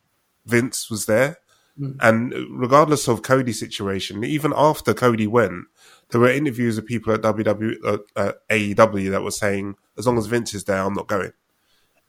Vince 0.47 0.91
was 0.91 1.07
there. 1.07 1.39
And 2.01 2.33
regardless 2.51 3.09
of 3.09 3.23
Cody's 3.23 3.59
situation, 3.59 4.23
even 4.23 4.53
after 4.55 4.95
Cody 4.95 5.27
went, 5.27 5.65
there 6.11 6.21
were 6.21 6.31
interviews 6.31 6.79
of 6.79 6.87
people 6.87 7.13
at 7.13 7.23
WW, 7.23 7.75
uh, 7.85 7.99
uh, 8.15 8.33
AEW 8.49 9.11
that 9.11 9.25
were 9.25 9.33
saying, 9.33 9.75
as 9.99 10.07
long 10.07 10.17
as 10.17 10.27
Vince 10.27 10.55
is 10.55 10.65
there, 10.65 10.83
I'm 10.83 10.95
not 10.95 11.09
going. 11.09 11.33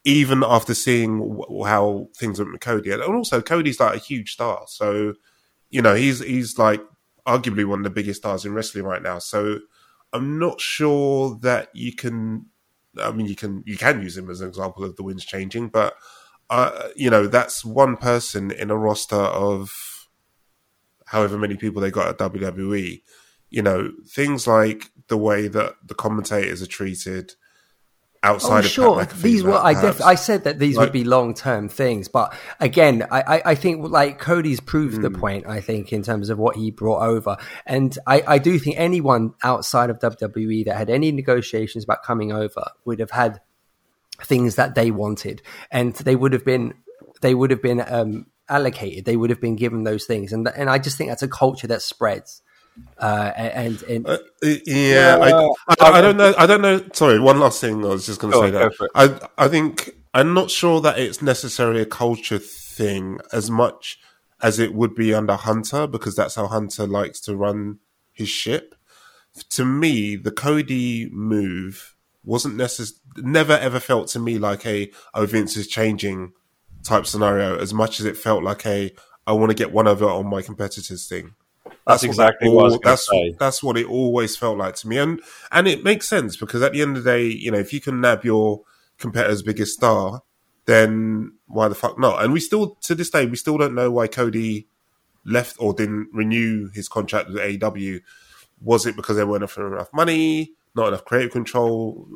Even 0.03 0.43
after 0.43 0.75
seeing 0.75 1.17
w- 1.17 1.63
how 1.63 2.09
things 2.15 2.37
went 2.37 2.51
with 2.51 2.61
Cody, 2.61 2.91
and 2.91 3.01
also 3.01 3.41
Cody's 3.41 3.79
like 3.79 3.95
a 3.95 3.99
huge 3.99 4.33
star, 4.33 4.65
so 4.67 5.15
you 5.71 5.81
know 5.81 5.95
he's 5.95 6.19
he's 6.19 6.59
like 6.59 6.81
arguably 7.25 7.65
one 7.65 7.79
of 7.79 7.85
the 7.85 7.89
biggest 7.89 8.21
stars 8.21 8.45
in 8.45 8.53
wrestling 8.53 8.85
right 8.85 9.01
now. 9.01 9.17
So 9.17 9.61
I'm 10.13 10.37
not 10.37 10.61
sure 10.61 11.39
that 11.41 11.69
you 11.73 11.95
can. 11.95 12.45
I 13.01 13.11
mean, 13.11 13.25
you 13.25 13.35
can 13.35 13.63
you 13.65 13.77
can 13.77 14.03
use 14.03 14.15
him 14.15 14.29
as 14.29 14.41
an 14.41 14.47
example 14.47 14.83
of 14.83 14.95
the 14.95 15.01
winds 15.01 15.25
changing, 15.25 15.69
but 15.69 15.95
uh, 16.49 16.89
you 16.95 17.09
know 17.09 17.27
that's 17.27 17.63
one 17.65 17.97
person 17.97 18.51
in 18.51 18.69
a 18.71 18.77
roster 18.77 19.15
of 19.15 19.71
however 21.07 21.37
many 21.37 21.55
people 21.55 21.81
they 21.81 21.91
got 21.91 22.07
at 22.09 22.17
WWE. 22.31 23.01
You 23.49 23.61
know 23.61 23.91
things 24.09 24.47
like 24.47 24.91
the 25.07 25.17
way 25.17 25.47
that 25.47 25.75
the 25.85 25.93
commentators 25.95 26.61
are 26.61 26.67
treated 26.67 27.33
outside 28.23 28.55
Oh, 28.55 28.59
of 28.59 28.65
sure. 28.65 29.05
These 29.05 29.43
were. 29.43 29.53
I 29.53 29.79
def- 29.79 30.01
I 30.01 30.15
said 30.15 30.45
that 30.45 30.57
these 30.57 30.75
Like- 30.77 30.87
would 30.87 30.93
be 30.93 31.03
long 31.03 31.35
term 31.35 31.69
things, 31.69 32.07
but 32.07 32.33
again, 32.59 33.05
I, 33.11 33.21
I, 33.37 33.41
I 33.51 33.55
think 33.55 33.87
like 33.87 34.17
Cody's 34.19 34.59
proved 34.59 34.95
Hmm. 34.97 35.01
the 35.03 35.11
point. 35.11 35.45
I 35.47 35.61
think 35.61 35.93
in 35.93 36.01
terms 36.01 36.29
of 36.31 36.39
what 36.39 36.55
he 36.55 36.71
brought 36.71 37.03
over, 37.07 37.37
and 37.67 37.97
I, 38.07 38.23
I 38.27 38.37
do 38.39 38.57
think 38.57 38.77
anyone 38.79 39.33
outside 39.43 39.91
of 39.91 39.99
WWE 39.99 40.65
that 40.65 40.75
had 40.75 40.89
any 40.89 41.11
negotiations 41.11 41.83
about 41.83 42.01
coming 42.03 42.31
over 42.31 42.63
would 42.83 42.99
have 42.99 43.11
had 43.11 43.41
things 44.21 44.55
that 44.55 44.75
they 44.75 44.91
wanted, 44.91 45.41
and 45.71 45.93
they 45.95 46.15
would 46.15 46.33
have 46.33 46.45
been 46.45 46.73
they 47.21 47.33
would 47.33 47.51
have 47.51 47.61
been 47.61 47.83
um, 47.87 48.27
allocated. 48.49 49.05
They 49.05 49.17
would 49.17 49.29
have 49.29 49.41
been 49.41 49.55
given 49.55 49.83
those 49.83 50.05
things, 50.05 50.33
and 50.33 50.47
and 50.47 50.69
I 50.69 50.77
just 50.77 50.97
think 50.97 51.09
that's 51.09 51.23
a 51.23 51.27
culture 51.27 51.67
that 51.67 51.81
spreads. 51.81 52.41
Uh, 52.97 53.31
and 53.35 53.81
and 53.83 54.07
Uh, 54.07 54.17
yeah, 54.65 55.17
Well, 55.17 55.55
I, 55.67 55.75
I, 55.79 55.89
I 55.91 56.01
don't 56.01 56.17
know. 56.17 56.33
I 56.37 56.45
don't 56.45 56.61
know. 56.61 56.81
Sorry, 56.93 57.19
one 57.19 57.39
last 57.39 57.61
thing. 57.61 57.85
I 57.85 57.89
was 57.89 58.05
just 58.05 58.19
going 58.19 58.33
to 58.33 58.39
say 58.39 58.45
on, 58.47 58.51
that 58.53 58.77
go. 58.77 58.87
I 58.95 59.45
I 59.45 59.47
think 59.47 59.91
I'm 60.13 60.33
not 60.33 60.51
sure 60.51 60.81
that 60.81 60.99
it's 60.99 61.21
necessarily 61.21 61.81
a 61.81 61.85
culture 61.85 62.37
thing 62.37 63.19
as 63.31 63.49
much 63.49 63.99
as 64.41 64.59
it 64.59 64.73
would 64.73 64.93
be 64.93 65.13
under 65.13 65.35
Hunter 65.35 65.87
because 65.87 66.15
that's 66.15 66.35
how 66.35 66.47
Hunter 66.47 66.85
likes 66.85 67.19
to 67.21 67.35
run 67.35 67.79
his 68.11 68.29
ship. 68.29 68.75
To 69.51 69.65
me, 69.65 70.15
the 70.15 70.31
Cody 70.31 71.09
move 71.11 71.94
wasn't 72.25 72.55
necessary. 72.55 72.99
Never 73.17 73.53
ever 73.53 73.79
felt 73.79 74.07
to 74.09 74.19
me 74.19 74.37
like 74.37 74.65
a 74.65 74.91
oh 75.13 75.25
Vince 75.25 75.55
is 75.55 75.67
changing 75.67 76.33
type 76.83 77.05
scenario 77.05 77.57
as 77.57 77.73
much 77.73 77.99
as 77.99 78.05
it 78.05 78.17
felt 78.17 78.43
like 78.43 78.65
a 78.65 78.93
I 79.27 79.33
want 79.33 79.49
to 79.51 79.55
get 79.55 79.71
one 79.71 79.87
over 79.87 80.05
on 80.05 80.27
my 80.27 80.41
competitors 80.41 81.07
thing. 81.07 81.33
That's, 81.87 82.03
exactly 82.03 82.49
what 82.49 82.63
all- 82.63 82.69
gonna 82.77 82.79
that's 82.83 83.07
say. 83.07 83.35
that's 83.39 83.61
what 83.63 83.77
it 83.77 83.87
always 83.87 84.35
felt 84.35 84.57
like 84.57 84.75
to 84.77 84.87
me, 84.87 84.97
and 84.97 85.21
and 85.51 85.67
it 85.67 85.83
makes 85.83 86.07
sense 86.07 86.35
because 86.35 86.61
at 86.61 86.73
the 86.73 86.81
end 86.81 86.97
of 86.97 87.03
the 87.03 87.11
day, 87.11 87.25
you 87.25 87.51
know, 87.51 87.59
if 87.59 87.73
you 87.73 87.79
can 87.81 88.01
nab 88.01 88.23
your 88.25 88.61
competitor's 88.97 89.43
biggest 89.43 89.73
star, 89.73 90.21
then 90.65 91.33
why 91.47 91.67
the 91.67 91.75
fuck 91.75 91.99
not? 91.99 92.23
And 92.23 92.33
we 92.33 92.39
still 92.39 92.75
to 92.81 92.95
this 92.95 93.09
day 93.09 93.25
we 93.25 93.35
still 93.35 93.57
don't 93.57 93.75
know 93.75 93.91
why 93.91 94.07
Cody 94.07 94.67
left 95.25 95.57
or 95.59 95.73
didn't 95.73 96.09
renew 96.13 96.69
his 96.69 96.87
contract 96.87 97.29
with 97.29 97.37
AEW. 97.37 98.01
Was 98.61 98.85
it 98.85 98.95
because 98.95 99.17
they 99.17 99.23
weren't 99.23 99.43
offering 99.43 99.73
enough 99.73 99.89
money, 99.93 100.53
not 100.75 100.89
enough 100.89 101.05
creative 101.05 101.31
control, 101.31 102.07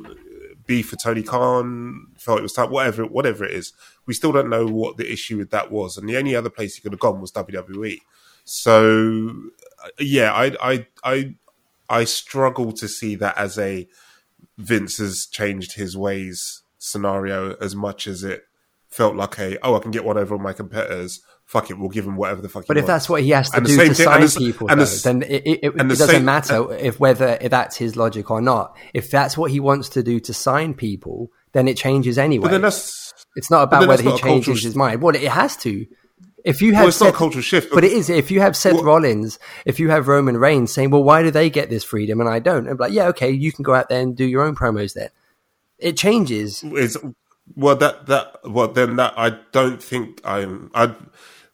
beef 0.66 0.88
for 0.90 0.96
Tony 0.96 1.22
Khan, 1.22 2.06
felt 2.16 2.38
it 2.38 2.42
was 2.42 2.52
time, 2.52 2.70
whatever, 2.70 3.04
whatever 3.04 3.44
it 3.44 3.52
is. 3.52 3.72
We 4.06 4.14
still 4.14 4.32
don't 4.32 4.50
know 4.50 4.66
what 4.66 4.96
the 4.96 5.10
issue 5.10 5.38
with 5.38 5.50
that 5.50 5.70
was, 5.70 5.96
and 5.96 6.08
the 6.08 6.16
only 6.16 6.36
other 6.36 6.50
place 6.50 6.74
he 6.74 6.82
could 6.82 6.92
have 6.92 7.00
gone 7.00 7.20
was 7.20 7.32
WWE. 7.32 8.00
So, 8.44 9.34
uh, 9.84 9.88
yeah, 9.98 10.32
I, 10.32 10.56
I, 10.60 10.86
I, 11.04 11.34
I 11.88 12.04
struggle 12.04 12.72
to 12.72 12.88
see 12.88 13.14
that 13.16 13.36
as 13.36 13.58
a 13.58 13.88
Vince 14.58 14.98
has 14.98 15.26
changed 15.26 15.74
his 15.74 15.96
ways 15.96 16.62
scenario 16.78 17.54
as 17.56 17.74
much 17.74 18.06
as 18.06 18.24
it 18.24 18.44
felt 18.88 19.14
like 19.14 19.38
a 19.38 19.58
oh 19.64 19.76
I 19.76 19.80
can 19.80 19.90
get 19.90 20.04
one 20.04 20.18
over 20.18 20.34
on 20.34 20.42
my 20.42 20.52
competitors. 20.52 21.20
Fuck 21.50 21.68
it, 21.68 21.76
we'll 21.80 21.88
give 21.88 22.06
him 22.06 22.14
whatever 22.14 22.40
the 22.42 22.48
fuck. 22.48 22.62
He. 22.62 22.68
But 22.68 22.76
he 22.76 22.82
if 22.82 22.86
that's 22.86 23.08
what 23.08 23.22
he 23.22 23.30
has 23.30 23.50
to 23.50 23.56
And 23.56 23.66
do 23.66 23.76
to 23.76 23.82
thing- 23.86 23.94
sign 23.94 24.20
the 24.20 24.34
people, 24.38 24.68
and 24.70 24.78
though, 24.80 24.84
s- 24.84 25.02
then 25.02 25.22
it, 25.22 25.42
it, 25.44 25.58
it 25.64 25.76
the 25.78 25.84
doesn't 25.84 26.08
same- 26.08 26.24
matter 26.24 26.72
if 26.74 27.00
whether 27.00 27.38
that's 27.42 27.76
his 27.76 27.96
logic 27.96 28.30
or 28.30 28.40
not. 28.40 28.76
If 28.94 29.10
that's 29.10 29.36
what 29.36 29.50
he 29.50 29.58
wants 29.58 29.88
to 29.90 30.02
do 30.04 30.20
to 30.20 30.32
sign 30.32 30.74
people, 30.74 31.32
then 31.52 31.66
it 31.66 31.76
changes 31.76 32.18
anyway. 32.18 32.42
But 32.44 32.52
then 32.52 32.62
that's 32.62 33.12
it's 33.34 33.50
not 33.50 33.64
about 33.64 33.88
whether 33.88 34.02
he 34.02 34.10
not 34.10 34.20
cultural 34.20 34.42
changes 34.44 34.62
his 34.62 34.76
mind. 34.76 35.02
Well, 35.02 35.16
it 35.16 35.22
has 35.24 35.56
to. 35.58 35.86
If 36.44 36.62
you 36.62 36.72
have 36.74 36.82
well, 36.82 36.88
it's 36.88 37.00
not 37.00 37.06
a 37.06 37.10
Seth- 37.10 37.18
cultural 37.18 37.42
shift. 37.42 37.72
But 37.74 37.82
it 37.82 37.90
is. 37.92 38.08
If 38.08 38.30
you 38.30 38.40
have 38.40 38.56
Seth 38.56 38.74
Well- 38.74 38.84
Rollins, 38.84 39.40
if 39.66 39.80
you 39.80 39.90
have 39.90 40.06
Roman 40.06 40.36
Reigns 40.36 40.72
saying, 40.72 40.90
"Well, 40.90 41.02
why 41.02 41.24
do 41.24 41.32
they 41.32 41.50
get 41.50 41.68
this 41.68 41.82
freedom 41.82 42.20
and 42.20 42.28
I 42.30 42.38
don't?" 42.38 42.68
I'm 42.68 42.76
like, 42.76 42.92
"Yeah, 42.92 43.08
okay, 43.08 43.30
you 43.30 43.50
can 43.50 43.64
go 43.64 43.74
out 43.74 43.88
there 43.88 44.00
and 44.00 44.16
do 44.16 44.24
your 44.24 44.42
own 44.42 44.54
promos 44.54 44.94
then." 44.94 45.08
It 45.80 45.96
changes. 45.96 46.62
is 46.62 46.96
well 47.56 47.74
that 47.74 48.06
that 48.06 48.36
well 48.44 48.68
then 48.68 48.94
that 48.96 49.12
I 49.16 49.30
don't 49.50 49.82
think 49.82 50.20
I'm 50.24 50.70
I 50.72 50.94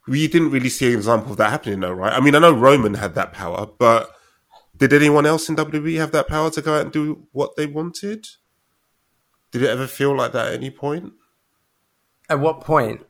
we 0.07 0.27
didn't 0.27 0.51
really 0.51 0.69
see 0.69 0.87
an 0.87 0.93
example 0.93 1.31
of 1.31 1.37
that 1.37 1.49
happening 1.51 1.79
though, 1.81 1.91
right? 1.93 2.13
I 2.13 2.19
mean, 2.19 2.35
I 2.35 2.39
know 2.39 2.53
Roman 2.53 2.95
had 2.95 3.15
that 3.15 3.33
power, 3.33 3.67
but 3.77 4.09
did 4.75 4.93
anyone 4.93 5.25
else 5.25 5.49
in 5.49 5.55
WWE 5.55 5.97
have 5.97 6.11
that 6.11 6.27
power 6.27 6.49
to 6.51 6.61
go 6.61 6.75
out 6.75 6.81
and 6.83 6.91
do 6.91 7.27
what 7.31 7.55
they 7.55 7.65
wanted? 7.65 8.27
Did 9.51 9.63
it 9.63 9.69
ever 9.69 9.87
feel 9.87 10.15
like 10.15 10.31
that 10.33 10.47
at 10.47 10.53
any 10.53 10.69
point? 10.69 11.13
At 12.29 12.39
what 12.39 12.61
point? 12.61 13.05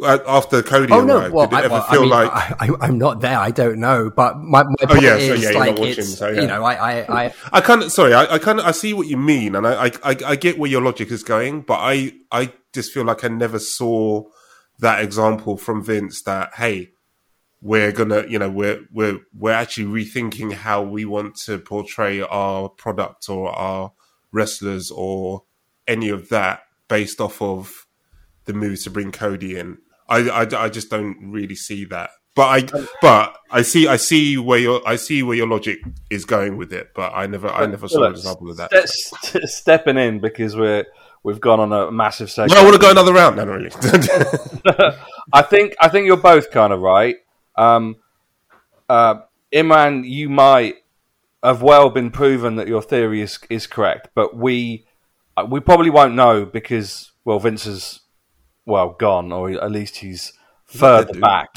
Uh, 0.00 0.18
After 0.28 0.62
Cody 0.62 0.92
Oh 0.92 1.00
no! 1.04 1.18
arrived, 1.18 1.34
Well, 1.34 1.46
did 1.48 1.56
it 1.56 1.58
I, 1.62 1.64
ever 1.64 1.74
well, 1.74 1.86
I 1.88 1.90
feel 1.92 2.00
mean, 2.02 2.10
like 2.10 2.30
I, 2.30 2.54
I, 2.60 2.68
I'm 2.82 2.98
not 2.98 3.20
there. 3.20 3.36
I 3.36 3.50
don't 3.50 3.80
know. 3.80 4.10
But 4.14 4.38
my, 4.38 4.62
my 4.62 4.74
point 4.86 4.90
Oh, 4.90 4.94
yeah, 5.02 5.16
so 5.18 5.32
is, 5.32 5.42
yeah, 5.42 5.50
you're 5.50 5.52
not 5.58 5.58
like, 5.58 5.78
watching, 5.78 5.98
it's 5.98 6.14
so, 6.18 6.28
yeah. 6.28 6.40
you 6.40 6.46
know, 6.46 6.64
I, 6.64 6.74
I, 6.74 7.24
I 7.24 7.34
I 7.52 7.60
kind 7.60 7.82
of 7.82 7.90
sorry, 7.90 8.14
I, 8.14 8.34
I 8.34 8.38
kind 8.38 8.60
of 8.60 8.64
I 8.66 8.70
see 8.70 8.94
what 8.94 9.08
you 9.08 9.16
mean, 9.16 9.56
and 9.56 9.66
I, 9.66 9.86
I 9.86 9.90
I 10.04 10.16
I 10.26 10.36
get 10.36 10.56
where 10.56 10.70
your 10.70 10.82
logic 10.82 11.10
is 11.10 11.24
going, 11.24 11.62
but 11.62 11.78
I 11.80 12.12
I 12.30 12.52
just 12.72 12.92
feel 12.92 13.04
like 13.04 13.24
I 13.24 13.28
never 13.28 13.58
saw 13.58 14.22
that 14.78 15.02
example 15.02 15.56
from 15.56 15.82
Vince 15.82 16.22
that 16.22 16.54
hey, 16.54 16.90
we're 17.60 17.92
gonna 17.92 18.24
you 18.28 18.38
know 18.38 18.50
we're 18.50 18.86
we're 18.92 19.20
we're 19.36 19.52
actually 19.52 20.04
rethinking 20.04 20.52
how 20.52 20.82
we 20.82 21.04
want 21.04 21.36
to 21.36 21.58
portray 21.58 22.20
our 22.22 22.68
product 22.68 23.28
or 23.28 23.50
our 23.50 23.92
wrestlers 24.32 24.90
or 24.90 25.44
any 25.86 26.08
of 26.08 26.28
that 26.28 26.62
based 26.88 27.20
off 27.20 27.40
of 27.42 27.86
the 28.44 28.52
move 28.52 28.82
to 28.82 28.90
bring 28.90 29.12
Cody 29.12 29.58
in. 29.58 29.78
I, 30.08 30.28
I, 30.28 30.64
I 30.64 30.68
just 30.68 30.90
don't 30.90 31.30
really 31.30 31.54
see 31.54 31.84
that. 31.86 32.10
But 32.34 32.72
I 32.74 32.86
but 33.02 33.36
I 33.50 33.62
see 33.62 33.88
I 33.88 33.96
see 33.96 34.38
where 34.38 34.60
your 34.60 34.86
I 34.86 34.94
see 34.94 35.24
where 35.24 35.36
your 35.36 35.48
logic 35.48 35.80
is 36.08 36.24
going 36.24 36.56
with 36.56 36.72
it. 36.72 36.90
But 36.94 37.12
I 37.14 37.26
never 37.26 37.48
I 37.48 37.66
never 37.66 37.88
saw 37.88 38.04
an 38.04 38.12
example 38.12 38.50
of 38.50 38.58
that. 38.58 38.70
ste- 38.88 39.48
stepping 39.48 39.98
in 39.98 40.20
because 40.20 40.54
we're 40.54 40.86
we've 41.22 41.40
gone 41.40 41.60
on 41.60 41.72
a 41.72 41.90
massive. 41.90 42.32
No, 42.36 42.44
I 42.44 42.62
want 42.62 42.74
to 42.74 42.80
go 42.80 42.90
another 42.90 43.12
round. 43.12 43.36
No, 43.36 43.44
really. 43.44 43.70
I 45.32 45.42
think 45.42 45.74
I 45.80 45.88
think 45.88 46.06
you're 46.06 46.16
both 46.16 46.50
kind 46.50 46.72
of 46.72 46.80
right. 46.80 47.16
Um, 47.56 47.96
uh, 48.88 49.20
Imran, 49.52 50.08
you 50.08 50.28
might 50.28 50.76
have 51.42 51.62
well 51.62 51.90
been 51.90 52.10
proven 52.10 52.56
that 52.56 52.68
your 52.68 52.82
theory 52.82 53.20
is 53.20 53.38
is 53.50 53.66
correct, 53.66 54.08
but 54.14 54.36
we 54.36 54.86
uh, 55.36 55.46
we 55.48 55.60
probably 55.60 55.90
won't 55.90 56.14
know 56.14 56.44
because 56.44 57.12
well, 57.24 57.38
Vince 57.38 57.66
is 57.66 58.00
well 58.66 58.90
gone, 58.98 59.32
or 59.32 59.50
at 59.50 59.70
least 59.70 59.96
he's 59.96 60.32
further 60.64 61.18
back 61.18 61.48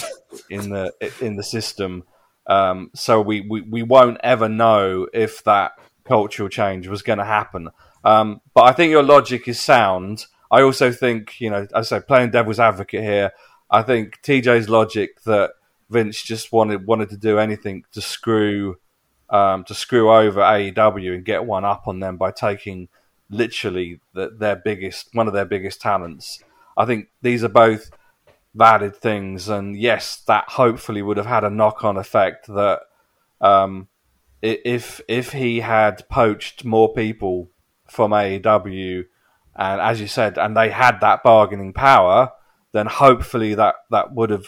in 0.50 0.70
the 0.70 0.92
in 1.20 1.36
the 1.36 1.44
system. 1.44 2.04
Um, 2.48 2.92
so 2.96 3.22
we, 3.22 3.42
we, 3.42 3.62
we 3.62 3.84
won't 3.84 4.18
ever 4.24 4.50
know 4.50 5.08
if 5.14 5.44
that 5.44 5.74
cultural 6.04 6.50
change 6.50 6.88
was 6.88 7.02
going 7.02 7.20
to 7.20 7.26
happen. 7.26 7.70
Um, 8.04 8.42
but 8.54 8.64
I 8.64 8.72
think 8.74 8.92
your 8.92 9.04
logic 9.04 9.48
is 9.48 9.60
sound. 9.60 10.26
I 10.50 10.62
also 10.62 10.92
think, 10.92 11.40
you 11.40 11.50
know, 11.50 11.68
I 11.74 11.82
say, 11.84 12.00
playing 12.02 12.32
devil's 12.32 12.60
advocate 12.60 13.04
here, 13.04 13.32
I 13.70 13.84
think 13.84 14.22
TJ's 14.22 14.70
logic 14.70 15.22
that 15.24 15.52
Vince 15.90 16.22
just 16.22 16.52
wanted 16.52 16.86
wanted 16.86 17.10
to 17.10 17.18
do 17.18 17.40
anything 17.40 17.86
to 17.94 18.02
screw 18.02 18.78
um, 19.30 19.64
to 19.64 19.74
screw 19.74 20.12
over 20.12 20.42
AEW 20.42 21.16
and 21.16 21.26
get 21.26 21.46
one 21.46 21.64
up 21.64 21.88
on 21.88 22.00
them 22.00 22.18
by 22.18 22.32
taking 22.32 22.90
literally 23.30 24.02
the, 24.14 24.30
their 24.30 24.58
biggest 24.58 25.10
one 25.14 25.28
of 25.28 25.34
their 25.34 25.46
biggest 25.46 25.82
talents. 25.82 26.44
I 26.78 26.86
think 26.86 27.08
these 27.22 27.44
are 27.44 27.50
both 27.50 27.92
valid 28.54 28.96
things, 28.96 29.48
and 29.48 29.78
yes, 29.78 30.18
that 30.28 30.50
hopefully 30.50 31.02
would 31.02 31.18
have 31.18 31.26
had 31.26 31.46
a 31.46 31.50
knock 31.50 31.86
on 31.86 31.98
effect 31.98 32.48
that 32.48 32.82
um, 33.40 33.88
if 34.42 35.00
if 35.08 35.32
he 35.32 35.62
had 35.62 36.08
poached 36.10 36.66
more 36.66 36.94
people 36.94 37.50
from 37.92 38.12
AEW, 38.12 39.06
and 39.56 39.82
as 39.82 40.00
you 40.00 40.08
said, 40.08 40.38
and 40.38 40.56
they 40.56 40.70
had 40.70 41.02
that 41.02 41.24
bargaining 41.24 41.74
power, 41.74 42.32
then 42.72 42.86
hopefully 42.88 43.54
that 43.56 43.76
that 43.92 44.14
would 44.14 44.30
have 44.30 44.46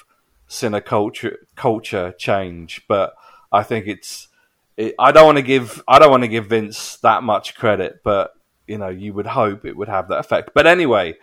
seen 0.48 0.74
a 0.74 0.80
culture 0.82 1.46
culture 1.56 2.14
change. 2.18 2.84
But 2.88 3.14
I 3.52 3.64
think 3.64 3.86
it's 3.88 4.30
it, 4.78 4.96
I 4.98 5.12
don't 5.12 5.26
want 5.26 5.40
to 5.40 5.44
give 5.44 5.84
I 5.88 6.00
don't 6.00 6.10
want 6.10 6.24
to 6.24 6.30
give 6.30 6.48
Vince 6.48 6.98
that 6.98 7.22
much 7.22 7.56
credit, 7.56 8.00
but 8.04 8.34
you 8.66 8.78
know 8.78 8.88
you 8.88 9.12
would 9.14 9.28
hope 9.28 9.66
it 9.66 9.76
would 9.76 9.90
have 9.90 10.08
that 10.08 10.20
effect. 10.20 10.52
But 10.54 10.66
anyway. 10.66 11.16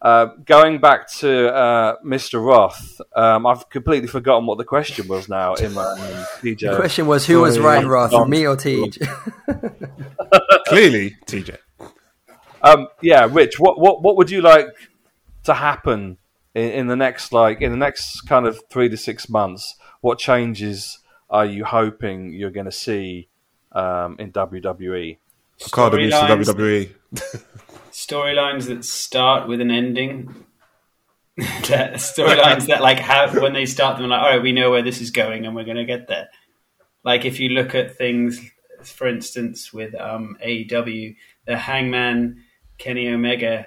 Uh, 0.00 0.26
going 0.44 0.80
back 0.80 1.10
to 1.10 1.52
uh, 1.52 1.96
Mr. 2.06 2.40
Roth, 2.40 3.00
um, 3.16 3.44
I've 3.46 3.68
completely 3.68 4.06
forgotten 4.06 4.46
what 4.46 4.56
the 4.56 4.64
question 4.64 5.08
was 5.08 5.28
now. 5.28 5.56
Imran 5.56 5.98
and 5.98 6.26
TJ. 6.40 6.70
the 6.70 6.76
question 6.76 7.08
was, 7.08 7.26
who 7.26 7.40
was 7.40 7.56
Sorry. 7.56 7.78
right, 7.78 7.84
Roth, 7.84 8.12
Don- 8.12 8.30
me 8.30 8.46
or 8.46 8.56
TJ? 8.56 8.94
Clearly, 10.68 11.16
TJ. 11.26 11.56
Um, 12.62 12.88
yeah, 13.00 13.28
Rich, 13.30 13.58
what, 13.60 13.78
what 13.78 14.02
what 14.02 14.16
would 14.16 14.30
you 14.30 14.40
like 14.40 14.68
to 15.44 15.54
happen 15.54 16.18
in, 16.54 16.70
in 16.70 16.86
the 16.86 16.96
next 16.96 17.32
like 17.32 17.60
in 17.60 17.70
the 17.70 17.76
next 17.76 18.22
kind 18.22 18.46
of 18.46 18.60
three 18.70 18.88
to 18.88 18.96
six 18.96 19.28
months? 19.28 19.76
What 20.00 20.18
changes 20.18 20.98
are 21.30 21.46
you 21.46 21.64
hoping 21.64 22.32
you're 22.32 22.50
going 22.50 22.66
to 22.66 22.72
see 22.72 23.28
um, 23.72 24.16
in? 24.18 24.32
WWE? 24.32 25.18
Okada 25.66 25.96
moves 25.96 26.14
to 26.14 26.20
Storylines- 26.20 26.94
WWE. 27.14 27.44
storylines 27.90 28.66
that 28.66 28.84
start 28.84 29.48
with 29.48 29.60
an 29.60 29.70
ending. 29.70 30.44
storylines 31.38 32.66
that 32.66 32.80
like 32.82 32.98
have 32.98 33.40
when 33.40 33.52
they 33.52 33.66
start 33.66 33.98
them 33.98 34.08
like, 34.08 34.20
all 34.20 34.30
right, 34.30 34.42
we 34.42 34.52
know 34.52 34.70
where 34.70 34.82
this 34.82 35.00
is 35.00 35.10
going 35.10 35.46
and 35.46 35.54
we're 35.54 35.64
going 35.64 35.76
to 35.76 35.84
get 35.84 36.08
there. 36.08 36.28
Like 37.04 37.24
if 37.24 37.38
you 37.38 37.50
look 37.50 37.74
at 37.74 37.96
things, 37.96 38.40
for 38.82 39.06
instance, 39.06 39.72
with 39.72 39.94
um, 39.94 40.36
AEW, 40.44 41.16
the 41.46 41.56
Hangman 41.56 42.44
Kenny 42.78 43.08
Omega 43.08 43.66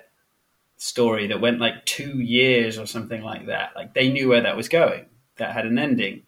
story 0.78 1.28
that 1.28 1.40
went 1.40 1.60
like 1.60 1.86
two 1.86 2.20
years 2.20 2.80
or 2.80 2.88
something 2.88 3.22
like 3.22 3.46
that. 3.48 3.72
Like 3.76 3.94
they 3.94 4.12
knew 4.12 4.30
where 4.30 4.42
that 4.42 4.58
was 4.58 4.70
going. 4.70 5.06
That 5.38 5.54
had 5.54 5.66
an 5.66 5.80
ending, 5.80 6.24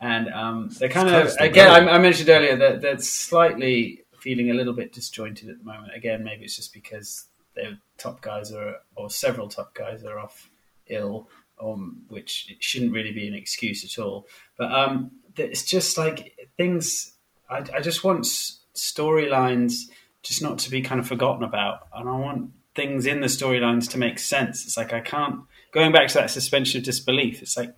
and 0.00 0.28
um, 0.32 0.70
they're 0.78 0.88
kind 0.88 1.08
It's 1.08 1.34
of 1.34 1.40
again. 1.40 1.68
I, 1.68 1.92
I 1.92 1.98
mentioned 1.98 2.28
earlier 2.28 2.56
that 2.56 2.80
they're 2.80 2.98
slightly 2.98 4.04
feeling 4.18 4.50
a 4.50 4.54
little 4.54 4.72
bit 4.72 4.92
disjointed 4.92 5.48
at 5.48 5.58
the 5.58 5.64
moment. 5.64 5.92
Again, 5.96 6.22
maybe 6.22 6.44
it's 6.44 6.54
just 6.54 6.72
because 6.72 7.26
their 7.54 7.78
top 7.98 8.20
guys 8.20 8.52
are, 8.52 8.76
or 8.94 9.10
several 9.10 9.48
top 9.48 9.74
guys 9.74 10.04
are 10.04 10.18
off 10.18 10.48
ill, 10.86 11.28
um, 11.60 12.02
which 12.08 12.46
it 12.50 12.62
shouldn't 12.62 12.92
really 12.92 13.12
be 13.12 13.26
an 13.26 13.34
excuse 13.34 13.84
at 13.84 14.02
all. 14.02 14.26
But 14.56 14.72
um, 14.72 15.10
it's 15.36 15.64
just 15.64 15.98
like 15.98 16.36
things. 16.56 17.14
I, 17.50 17.64
I 17.74 17.80
just 17.80 18.04
want 18.04 18.24
storylines 18.24 19.88
just 20.22 20.42
not 20.42 20.58
to 20.60 20.70
be 20.70 20.82
kind 20.82 21.00
of 21.00 21.06
forgotten 21.06 21.44
about, 21.44 21.86
and 21.94 22.08
I 22.08 22.16
want 22.16 22.52
things 22.74 23.06
in 23.06 23.20
the 23.20 23.26
storylines 23.26 23.90
to 23.90 23.98
make 23.98 24.18
sense. 24.18 24.64
It's 24.64 24.76
like 24.76 24.92
I 24.92 25.00
can't 25.00 25.40
going 25.72 25.92
back 25.92 26.08
to 26.08 26.14
that 26.14 26.30
suspension 26.30 26.78
of 26.78 26.84
disbelief. 26.84 27.42
It's 27.42 27.56
like 27.56 27.74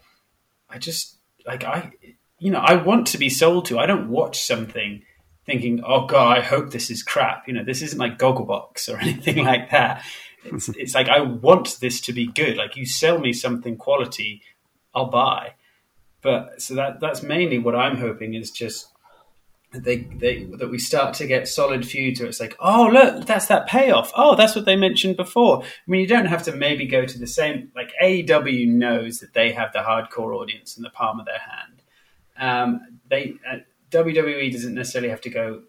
I 0.68 0.78
just 0.78 1.18
like 1.46 1.64
I 1.64 1.92
you 2.38 2.50
know 2.50 2.60
I 2.60 2.74
want 2.74 3.06
to 3.08 3.18
be 3.18 3.30
sold 3.30 3.66
to. 3.66 3.78
I 3.78 3.86
don't 3.86 4.10
watch 4.10 4.42
something 4.42 5.02
thinking, 5.46 5.82
oh 5.84 6.06
god, 6.06 6.38
I 6.38 6.40
hope 6.40 6.70
this 6.70 6.90
is 6.90 7.02
crap. 7.02 7.46
You 7.46 7.54
know, 7.54 7.64
this 7.64 7.82
isn't 7.82 7.98
like 7.98 8.18
Gogglebox 8.18 8.92
or 8.92 8.98
anything 9.00 9.44
like 9.44 9.70
that. 9.70 10.04
It's 10.44 10.68
it's 10.76 10.94
like 10.94 11.08
I 11.08 11.20
want 11.20 11.78
this 11.80 12.00
to 12.02 12.12
be 12.12 12.26
good. 12.26 12.56
Like 12.56 12.76
you 12.76 12.86
sell 12.86 13.18
me 13.18 13.32
something 13.32 13.76
quality, 13.76 14.42
I'll 14.94 15.10
buy. 15.10 15.54
But 16.22 16.62
so 16.62 16.74
that 16.74 17.00
that's 17.00 17.22
mainly 17.22 17.58
what 17.58 17.74
I'm 17.74 17.98
hoping 17.98 18.34
is 18.34 18.50
just 18.50 18.88
they, 19.74 19.98
they 19.98 20.44
that 20.44 20.70
we 20.70 20.78
start 20.78 21.14
to 21.14 21.26
get 21.26 21.48
solid 21.48 21.86
feuds 21.86 22.20
where 22.20 22.28
it's 22.28 22.40
like, 22.40 22.56
oh 22.60 22.88
look, 22.92 23.26
that's 23.26 23.46
that 23.46 23.66
payoff. 23.66 24.12
Oh, 24.14 24.36
that's 24.36 24.54
what 24.54 24.64
they 24.64 24.76
mentioned 24.76 25.16
before. 25.16 25.62
I 25.62 25.66
mean, 25.86 26.00
you 26.00 26.06
don't 26.06 26.26
have 26.26 26.42
to 26.44 26.52
maybe 26.54 26.86
go 26.86 27.04
to 27.04 27.18
the 27.18 27.26
same 27.26 27.70
like 27.74 27.92
AEW 28.02 28.68
knows 28.68 29.18
that 29.20 29.34
they 29.34 29.52
have 29.52 29.72
the 29.72 29.80
hardcore 29.80 30.34
audience 30.34 30.76
in 30.76 30.82
the 30.82 30.90
palm 30.90 31.20
of 31.20 31.26
their 31.26 31.38
hand. 31.38 31.82
Um, 32.38 33.00
they 33.08 33.34
uh, 33.50 33.58
WWE 33.90 34.52
doesn't 34.52 34.74
necessarily 34.74 35.10
have 35.10 35.20
to 35.22 35.30
go 35.30 35.62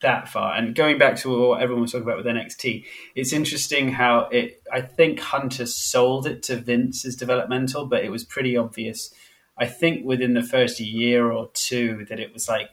that 0.00 0.28
far. 0.28 0.54
And 0.54 0.74
going 0.74 0.98
back 0.98 1.16
to 1.16 1.48
what 1.48 1.60
everyone 1.60 1.82
was 1.82 1.92
talking 1.92 2.06
about 2.06 2.18
with 2.18 2.26
NXT, 2.26 2.84
it's 3.14 3.32
interesting 3.32 3.92
how 3.92 4.28
it. 4.30 4.62
I 4.72 4.80
think 4.80 5.20
Hunter 5.20 5.66
sold 5.66 6.26
it 6.26 6.42
to 6.44 6.56
Vince 6.56 7.04
as 7.04 7.16
developmental, 7.16 7.86
but 7.86 8.04
it 8.04 8.10
was 8.10 8.24
pretty 8.24 8.56
obvious. 8.56 9.12
I 9.56 9.66
think 9.66 10.06
within 10.06 10.34
the 10.34 10.42
first 10.42 10.78
year 10.78 11.32
or 11.32 11.50
two 11.52 12.06
that 12.08 12.20
it 12.20 12.32
was 12.32 12.48
like 12.48 12.70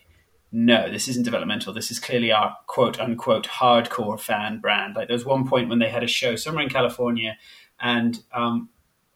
no, 0.58 0.90
this 0.90 1.10
isn't 1.10 1.24
developmental. 1.24 1.74
This 1.74 1.92
is 1.92 2.00
clearly 2.00 2.32
our 2.32 2.56
quote 2.66 2.98
unquote 2.98 3.46
hardcore 3.46 4.18
fan 4.18 4.60
brand. 4.60 4.96
Like 4.96 5.10
there 5.10 5.16
was 5.16 5.26
one 5.26 5.46
point 5.46 5.68
when 5.68 5.80
they 5.80 5.90
had 5.90 6.02
a 6.02 6.08
show 6.08 6.38
somewhere 6.38 6.64
in 6.64 6.70
California 6.70 7.36
and 7.78 8.24
um, 8.34 8.70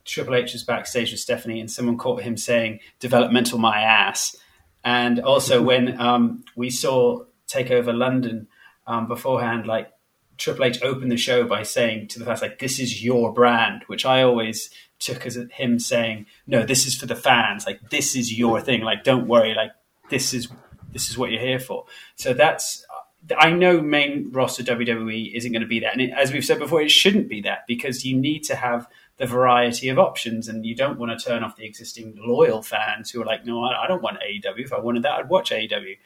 Triple 0.03 0.35
H 0.35 0.51
was 0.51 0.65
backstage 0.65 1.11
with 1.11 1.21
Stephanie 1.21 1.61
and 1.61 1.71
someone 1.71 1.97
caught 1.97 2.23
him 2.23 2.35
saying 2.35 2.81
developmental 2.99 3.57
my 3.57 3.79
ass. 3.79 4.35
And 4.83 5.21
also 5.21 5.61
when 5.71 5.97
um, 6.01 6.43
we 6.57 6.69
saw 6.69 7.23
Takeover 7.47 7.97
London 7.97 8.49
um, 8.85 9.07
beforehand, 9.07 9.65
like 9.65 9.93
Triple 10.37 10.65
H 10.65 10.83
opened 10.83 11.09
the 11.09 11.15
show 11.15 11.45
by 11.45 11.63
saying 11.63 12.09
to 12.09 12.19
the 12.19 12.25
fans, 12.25 12.41
like, 12.41 12.59
this 12.59 12.81
is 12.81 13.01
your 13.01 13.33
brand, 13.33 13.83
which 13.87 14.05
I 14.05 14.23
always 14.23 14.71
took 14.99 15.25
as 15.25 15.37
him 15.53 15.79
saying, 15.79 16.25
no, 16.47 16.65
this 16.65 16.85
is 16.85 16.97
for 16.97 17.05
the 17.05 17.15
fans. 17.15 17.65
Like, 17.65 17.79
this 17.91 18.13
is 18.13 18.37
your 18.37 18.59
thing. 18.59 18.81
Like, 18.81 19.05
don't 19.05 19.29
worry. 19.29 19.53
Like, 19.53 19.71
this 20.09 20.33
is 20.33 20.49
this 20.91 21.09
is 21.09 21.17
what 21.17 21.31
you're 21.31 21.41
here 21.41 21.59
for. 21.59 21.85
So 22.15 22.33
that's 22.33 22.85
I 23.37 23.51
know 23.51 23.81
main 23.81 24.31
roster 24.31 24.63
WWE 24.63 25.35
isn't 25.35 25.51
going 25.51 25.61
to 25.61 25.67
be 25.67 25.79
that, 25.81 25.93
and 25.93 26.01
it, 26.01 26.11
as 26.11 26.31
we've 26.31 26.45
said 26.45 26.59
before, 26.59 26.81
it 26.81 26.91
shouldn't 26.91 27.27
be 27.27 27.41
that 27.41 27.65
because 27.67 28.05
you 28.05 28.17
need 28.17 28.43
to 28.45 28.55
have 28.55 28.87
the 29.17 29.25
variety 29.25 29.89
of 29.89 29.99
options, 29.99 30.47
and 30.47 30.65
you 30.65 30.75
don't 30.75 30.97
want 30.97 31.17
to 31.17 31.25
turn 31.25 31.43
off 31.43 31.57
the 31.57 31.65
existing 31.65 32.17
loyal 32.17 32.61
fans 32.61 33.11
who 33.11 33.21
are 33.21 33.25
like, 33.25 33.45
no, 33.45 33.63
I, 33.63 33.83
I 33.83 33.87
don't 33.87 34.01
want 34.01 34.19
AEW. 34.21 34.63
If 34.63 34.73
I 34.73 34.79
wanted 34.79 35.03
that, 35.03 35.13
I'd 35.13 35.29
watch 35.29 35.51
AEW. 35.51 35.97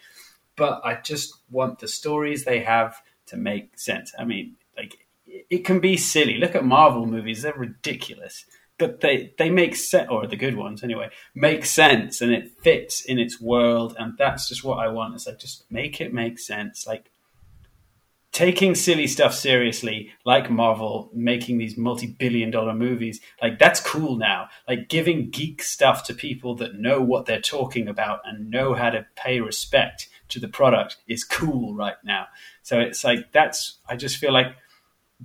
But 0.56 0.82
I 0.84 0.96
just 0.96 1.36
want 1.52 1.80
the 1.80 1.88
stories 1.88 2.46
they 2.46 2.60
have 2.62 3.02
to 3.28 3.38
make 3.38 3.78
sense. 3.78 4.12
I 4.18 4.26
mean, 4.26 4.56
like 4.76 5.06
it 5.28 5.66
can 5.66 5.80
be 5.80 5.98
silly. 5.98 6.38
Look 6.38 6.56
at 6.56 6.66
Marvel 6.66 7.06
movies; 7.06 7.44
they're 7.44 7.54
ridiculous 7.54 8.46
but 8.78 9.02
they 9.02 9.34
they 9.38 9.50
make 9.50 9.76
sense, 9.76 10.08
or 10.10 10.28
the 10.28 10.36
good 10.36 10.56
ones 10.56 10.84
anyway, 10.84 11.10
make 11.36 11.66
sense, 11.66 12.22
and 12.22 12.32
it 12.32 12.52
fits 12.62 13.04
in 13.06 13.20
its 13.20 13.40
world, 13.40 13.96
and 13.98 14.18
that's 14.18 14.50
just 14.50 14.64
what 14.64 14.80
I 14.80 14.88
want. 14.88 15.16
Is 15.16 15.28
like 15.28 15.40
just 15.40 15.70
make 15.72 16.02
it 16.02 16.14
make 16.14 16.40
sense, 16.40 16.88
like 16.88 17.12
taking 18.34 18.74
silly 18.74 19.06
stuff 19.06 19.34
seriously, 19.34 20.12
like 20.26 20.50
Marvel 20.50 21.12
making 21.14 21.60
these 21.60 21.78
multi-billion 21.78 22.50
dollar 22.50 22.74
movies, 22.74 23.22
like 23.42 23.60
that's 23.60 23.80
cool 23.80 24.18
now. 24.18 24.50
Like 24.68 24.90
giving 24.90 25.30
geek 25.30 25.62
stuff 25.62 26.04
to 26.06 26.14
people 26.16 26.56
that 26.56 26.74
know 26.76 27.00
what 27.00 27.28
they're 27.28 27.40
talking 27.40 27.88
about 27.88 28.22
and 28.26 28.50
know 28.50 28.74
how 28.74 28.90
to 28.90 29.06
pay 29.16 29.40
respect 29.40 30.10
to 30.30 30.40
the 30.40 30.48
product 30.48 30.98
is 31.08 31.24
cool 31.24 31.76
right 31.76 31.96
now. 32.04 32.26
So 32.64 32.80
it's 32.80 33.04
like 33.04 33.32
that's 33.32 33.78
I 33.88 33.96
just 33.96 34.18
feel 34.18 34.34
like 34.34 34.48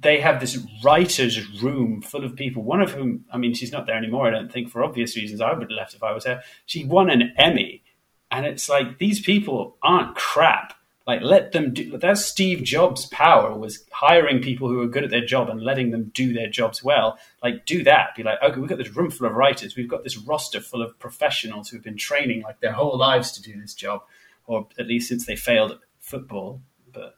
they 0.01 0.21
have 0.21 0.41
this 0.41 0.59
writers' 0.83 1.63
room 1.63 2.03
full 2.03 2.25
of 2.25 2.37
people. 2.37 2.63
One 2.63 2.81
of 2.81 2.93
whom, 2.93 3.25
I 3.33 3.39
mean, 3.39 3.55
she's 3.55 3.73
not 3.73 3.87
there 3.87 3.97
anymore. 3.97 4.27
I 4.27 4.31
don't 4.31 4.53
think 4.53 4.71
for 4.71 4.85
obvious 4.85 5.17
reasons. 5.17 5.41
I 5.41 5.53
would 5.53 5.63
have 5.63 5.71
left 5.71 5.95
if 5.95 6.03
I 6.03 6.13
was 6.13 6.25
there. 6.25 6.43
She 6.67 6.85
won 6.85 7.11
an 7.11 7.33
Emmy, 7.37 7.83
and 8.31 8.47
it's 8.47 8.69
like 8.69 8.99
these 8.99 9.21
people 9.21 9.77
aren't 9.83 10.15
crap. 10.15 10.75
Like 11.07 11.23
let 11.23 11.53
them 11.53 11.73
do. 11.73 11.97
That's 11.97 12.23
Steve 12.23 12.63
Jobs' 12.63 13.07
power 13.07 13.57
was 13.57 13.85
hiring 13.91 14.43
people 14.43 14.69
who 14.69 14.83
are 14.83 14.89
good 14.89 15.05
at 15.05 15.11
their 15.11 15.25
job 15.25 15.49
and 15.49 15.63
letting 15.63 15.91
them 15.91 16.11
do 16.13 16.35
their 16.35 16.51
jobs 16.51 16.85
well. 16.85 17.19
Like 17.43 17.65
do 17.65 17.83
that. 17.85 18.15
Be 18.15 18.23
like, 18.23 18.43
okay, 18.43 18.61
we've 18.61 18.69
got 18.69 18.77
this 18.77 18.95
room 18.95 19.11
full 19.11 19.27
of 19.27 19.33
writers. 19.33 19.75
We've 19.75 19.89
got 19.89 20.05
this 20.05 20.19
roster 20.19 20.61
full 20.61 20.83
of 20.83 20.99
professionals 20.99 21.71
who've 21.71 21.83
been 21.83 21.97
training 21.97 22.43
like 22.43 22.61
their 22.61 22.73
whole 22.73 22.99
lives 22.99 23.33
to 23.33 23.43
do 23.43 23.59
this 23.59 23.73
job, 23.73 24.03
or 24.47 24.69
at 24.79 24.87
least 24.87 25.09
since 25.09 25.25
they 25.25 25.35
failed 25.35 25.71
at 25.71 25.79
football. 25.99 26.61
But 26.93 27.17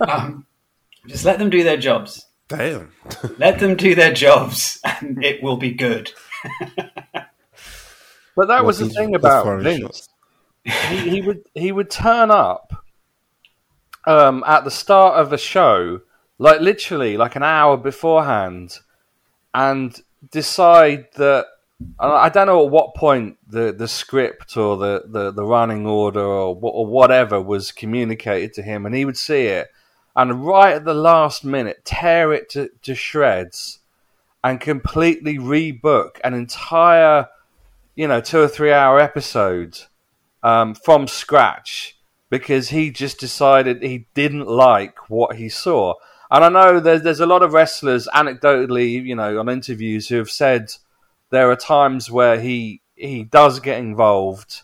um, 0.00 0.46
just 1.08 1.24
let 1.24 1.38
them 1.38 1.50
do 1.50 1.64
their 1.64 1.76
jobs. 1.76 2.26
Damn. 2.48 2.92
let 3.38 3.58
them 3.58 3.76
do 3.76 3.94
their 3.94 4.12
jobs, 4.12 4.80
and 4.84 5.22
it 5.24 5.42
will 5.42 5.56
be 5.56 5.72
good. 5.72 6.12
but 7.14 8.48
that 8.48 8.64
was 8.64 8.78
the 8.78 8.88
thing 8.88 9.14
about 9.14 9.62
Vince. 9.62 10.08
He, 10.64 11.10
he, 11.10 11.22
would 11.22 11.44
he 11.54 11.72
would 11.72 11.90
turn 11.90 12.30
up 12.30 12.84
um, 14.06 14.44
at 14.46 14.64
the 14.64 14.70
start 14.70 15.18
of 15.18 15.32
a 15.32 15.38
show, 15.38 16.00
like 16.38 16.60
literally 16.60 17.16
like 17.16 17.36
an 17.36 17.42
hour 17.42 17.76
beforehand, 17.76 18.78
and 19.54 19.98
decide 20.30 21.06
that 21.16 21.46
I 22.00 22.28
don't 22.28 22.46
know 22.46 22.64
at 22.64 22.72
what 22.72 22.94
point 22.96 23.38
the, 23.46 23.72
the 23.72 23.86
script 23.86 24.56
or 24.56 24.76
the, 24.76 25.04
the, 25.06 25.30
the 25.30 25.44
running 25.44 25.86
order 25.86 26.20
or, 26.20 26.58
or 26.60 26.86
whatever 26.86 27.40
was 27.40 27.70
communicated 27.70 28.52
to 28.54 28.62
him, 28.62 28.84
and 28.84 28.94
he 28.94 29.04
would 29.04 29.16
see 29.16 29.46
it 29.46 29.68
and 30.18 30.44
right 30.44 30.74
at 30.74 30.84
the 30.84 30.94
last 30.94 31.44
minute 31.44 31.84
tear 31.84 32.32
it 32.32 32.50
to, 32.50 32.68
to 32.82 32.92
shreds 32.92 33.78
and 34.42 34.60
completely 34.60 35.38
rebook 35.38 36.18
an 36.24 36.34
entire, 36.34 37.28
you 37.94 38.08
know, 38.08 38.20
two 38.20 38.40
or 38.40 38.48
three 38.48 38.72
hour 38.72 38.98
episode 38.98 39.78
um, 40.42 40.74
from 40.74 41.06
scratch 41.06 41.96
because 42.30 42.70
he 42.70 42.90
just 42.90 43.20
decided 43.20 43.80
he 43.80 44.06
didn't 44.14 44.48
like 44.48 45.08
what 45.08 45.36
he 45.36 45.48
saw. 45.48 45.94
And 46.32 46.44
I 46.44 46.48
know 46.48 46.80
there's 46.80 47.02
there's 47.02 47.20
a 47.20 47.26
lot 47.26 47.44
of 47.44 47.52
wrestlers, 47.52 48.08
anecdotally, 48.12 49.04
you 49.04 49.14
know, 49.14 49.38
on 49.38 49.48
interviews 49.48 50.08
who 50.08 50.16
have 50.16 50.30
said 50.30 50.72
there 51.30 51.48
are 51.48 51.56
times 51.56 52.10
where 52.10 52.40
he 52.40 52.82
he 52.96 53.22
does 53.22 53.60
get 53.60 53.78
involved, 53.78 54.62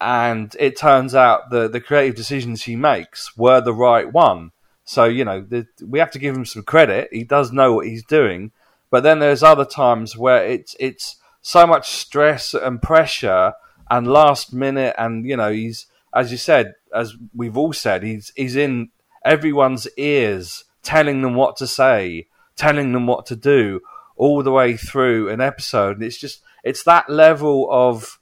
and 0.00 0.54
it 0.58 0.76
turns 0.76 1.14
out 1.14 1.50
the 1.50 1.68
the 1.68 1.80
creative 1.80 2.16
decisions 2.16 2.64
he 2.64 2.74
makes 2.74 3.36
were 3.36 3.60
the 3.60 3.72
right 3.72 4.12
one. 4.12 4.50
So 4.84 5.04
you 5.04 5.24
know, 5.24 5.40
the, 5.40 5.66
we 5.84 5.98
have 5.98 6.10
to 6.12 6.18
give 6.18 6.34
him 6.34 6.44
some 6.44 6.62
credit. 6.62 7.08
He 7.12 7.24
does 7.24 7.52
know 7.52 7.72
what 7.72 7.86
he's 7.86 8.04
doing. 8.04 8.52
But 8.90 9.02
then 9.02 9.18
there's 9.18 9.42
other 9.42 9.64
times 9.64 10.16
where 10.16 10.44
it's 10.44 10.76
it's 10.78 11.16
so 11.40 11.66
much 11.66 11.90
stress 11.90 12.54
and 12.54 12.80
pressure 12.80 13.54
and 13.90 14.06
last 14.06 14.52
minute, 14.52 14.94
and 14.98 15.26
you 15.26 15.36
know, 15.36 15.52
he's 15.52 15.86
as 16.14 16.30
you 16.30 16.38
said, 16.38 16.74
as 16.94 17.16
we've 17.34 17.56
all 17.56 17.72
said, 17.72 18.02
he's 18.02 18.32
he's 18.36 18.56
in 18.56 18.90
everyone's 19.24 19.88
ears, 19.96 20.64
telling 20.82 21.22
them 21.22 21.34
what 21.34 21.56
to 21.56 21.66
say, 21.66 22.28
telling 22.56 22.92
them 22.92 23.06
what 23.06 23.26
to 23.26 23.36
do, 23.36 23.80
all 24.16 24.42
the 24.42 24.52
way 24.52 24.76
through 24.76 25.28
an 25.28 25.40
episode. 25.40 25.96
And 25.96 26.04
it's 26.04 26.18
just 26.18 26.42
it's 26.62 26.84
that 26.84 27.10
level 27.10 27.68
of 27.70 28.18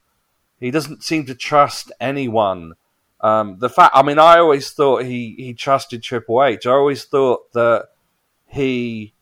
he 0.58 0.70
doesn't 0.70 1.04
seem 1.04 1.26
to 1.26 1.34
trust 1.34 1.92
anyone 2.00 2.74
um, 3.22 3.58
the 3.60 3.70
fact, 3.70 3.92
I 3.94 4.02
mean, 4.02 4.18
I 4.18 4.38
always 4.38 4.70
thought 4.70 5.04
he, 5.04 5.34
he 5.38 5.54
trusted 5.54 6.02
Triple 6.02 6.42
H. 6.42 6.66
I 6.66 6.72
always 6.72 7.04
thought 7.04 7.52
that 7.52 7.88
he 8.48 9.14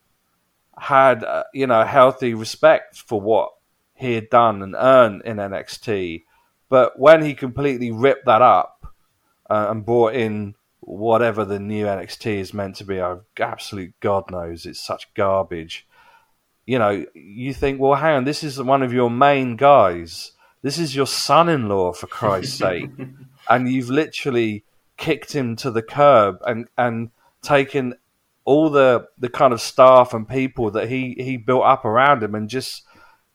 had, 0.78 1.22
uh, 1.22 1.44
you 1.53 1.66
know, 1.66 1.84
healthy 1.84 2.32
respect 2.32 2.96
for 2.96 3.20
what 3.20 3.53
he 3.94 4.14
had 4.14 4.30
done 4.30 4.62
and 4.62 4.74
earned 4.76 5.22
in 5.26 5.36
NXT. 5.36 6.24
But 6.70 6.98
when 6.98 7.22
he 7.22 7.34
completely 7.34 7.90
ripped 7.90 8.24
that 8.24 8.40
up 8.40 8.86
uh, 9.51 9.66
and 9.68 9.84
brought 9.84 10.14
in 10.14 10.55
whatever 10.80 11.44
the 11.44 11.59
new 11.59 11.84
NXT 11.84 12.38
is 12.38 12.55
meant 12.55 12.76
to 12.76 12.84
be, 12.84 13.03
I 13.03 13.18
absolute 13.38 13.92
God 14.01 14.30
knows 14.30 14.64
it's 14.64 14.80
such 14.80 15.12
garbage. 15.12 15.86
You 16.64 16.78
know, 16.78 17.05
you 17.12 17.53
think, 17.53 17.80
well, 17.80 17.96
hang 17.96 18.16
on, 18.16 18.24
this 18.24 18.42
is 18.42 18.62
one 18.62 18.82
of 18.82 18.94
your 18.94 19.11
main 19.11 19.57
guys. 19.57 20.32
This 20.62 20.78
is 20.78 20.94
your 20.94 21.07
son-in-law, 21.07 21.92
for 21.92 22.07
Christ's 22.07 22.55
sake 22.59 22.90
and 23.49 23.68
you've 23.68 23.91
literally 23.91 24.64
kicked 24.97 25.32
him 25.32 25.57
to 25.57 25.70
the 25.70 25.82
curb 25.82 26.38
and 26.47 26.68
and 26.76 27.11
taken 27.43 27.95
all 28.45 28.70
the 28.70 29.07
the 29.18 29.28
kind 29.28 29.53
of 29.53 29.61
staff 29.61 30.12
and 30.12 30.28
people 30.28 30.70
that 30.70 30.88
he 30.88 31.14
he 31.18 31.36
built 31.36 31.64
up 31.64 31.84
around 31.84 32.22
him 32.22 32.34
and 32.34 32.49
just 32.49 32.82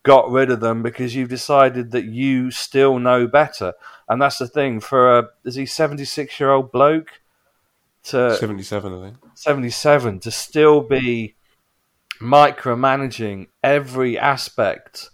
got 0.02 0.30
rid 0.30 0.50
of 0.50 0.60
them 0.60 0.82
because 0.82 1.16
you've 1.16 1.28
decided 1.28 1.90
that 1.90 2.04
you 2.04 2.50
still 2.50 2.98
know 2.98 3.26
better 3.26 3.72
and 4.08 4.22
that's 4.22 4.38
the 4.38 4.46
thing 4.46 4.78
for 4.78 5.18
a 5.18 5.28
is 5.44 5.56
he 5.56 5.66
76 5.66 6.38
year 6.38 6.50
old 6.50 6.70
bloke 6.70 7.20
to 8.04 8.36
77, 8.36 8.92
I 8.92 9.04
think. 9.06 9.16
77 9.34 10.20
to 10.20 10.30
still 10.30 10.80
be 10.80 11.34
micromanaging 12.20 13.48
every 13.62 14.16
aspect 14.18 15.10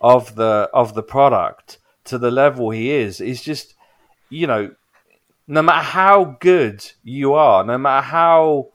of 0.00 0.34
the 0.34 0.68
of 0.72 0.94
the 0.94 1.02
product 1.02 1.78
to 2.04 2.18
the 2.18 2.30
level 2.30 2.70
he 2.70 2.90
is 2.90 3.20
is 3.20 3.42
just 3.42 3.75
you 4.30 4.46
know 4.46 4.70
no 5.48 5.62
matter 5.62 5.84
how 5.84 6.36
good 6.40 6.84
you 7.04 7.34
are 7.34 7.64
no 7.64 7.78
matter 7.78 8.06
how 8.06 8.68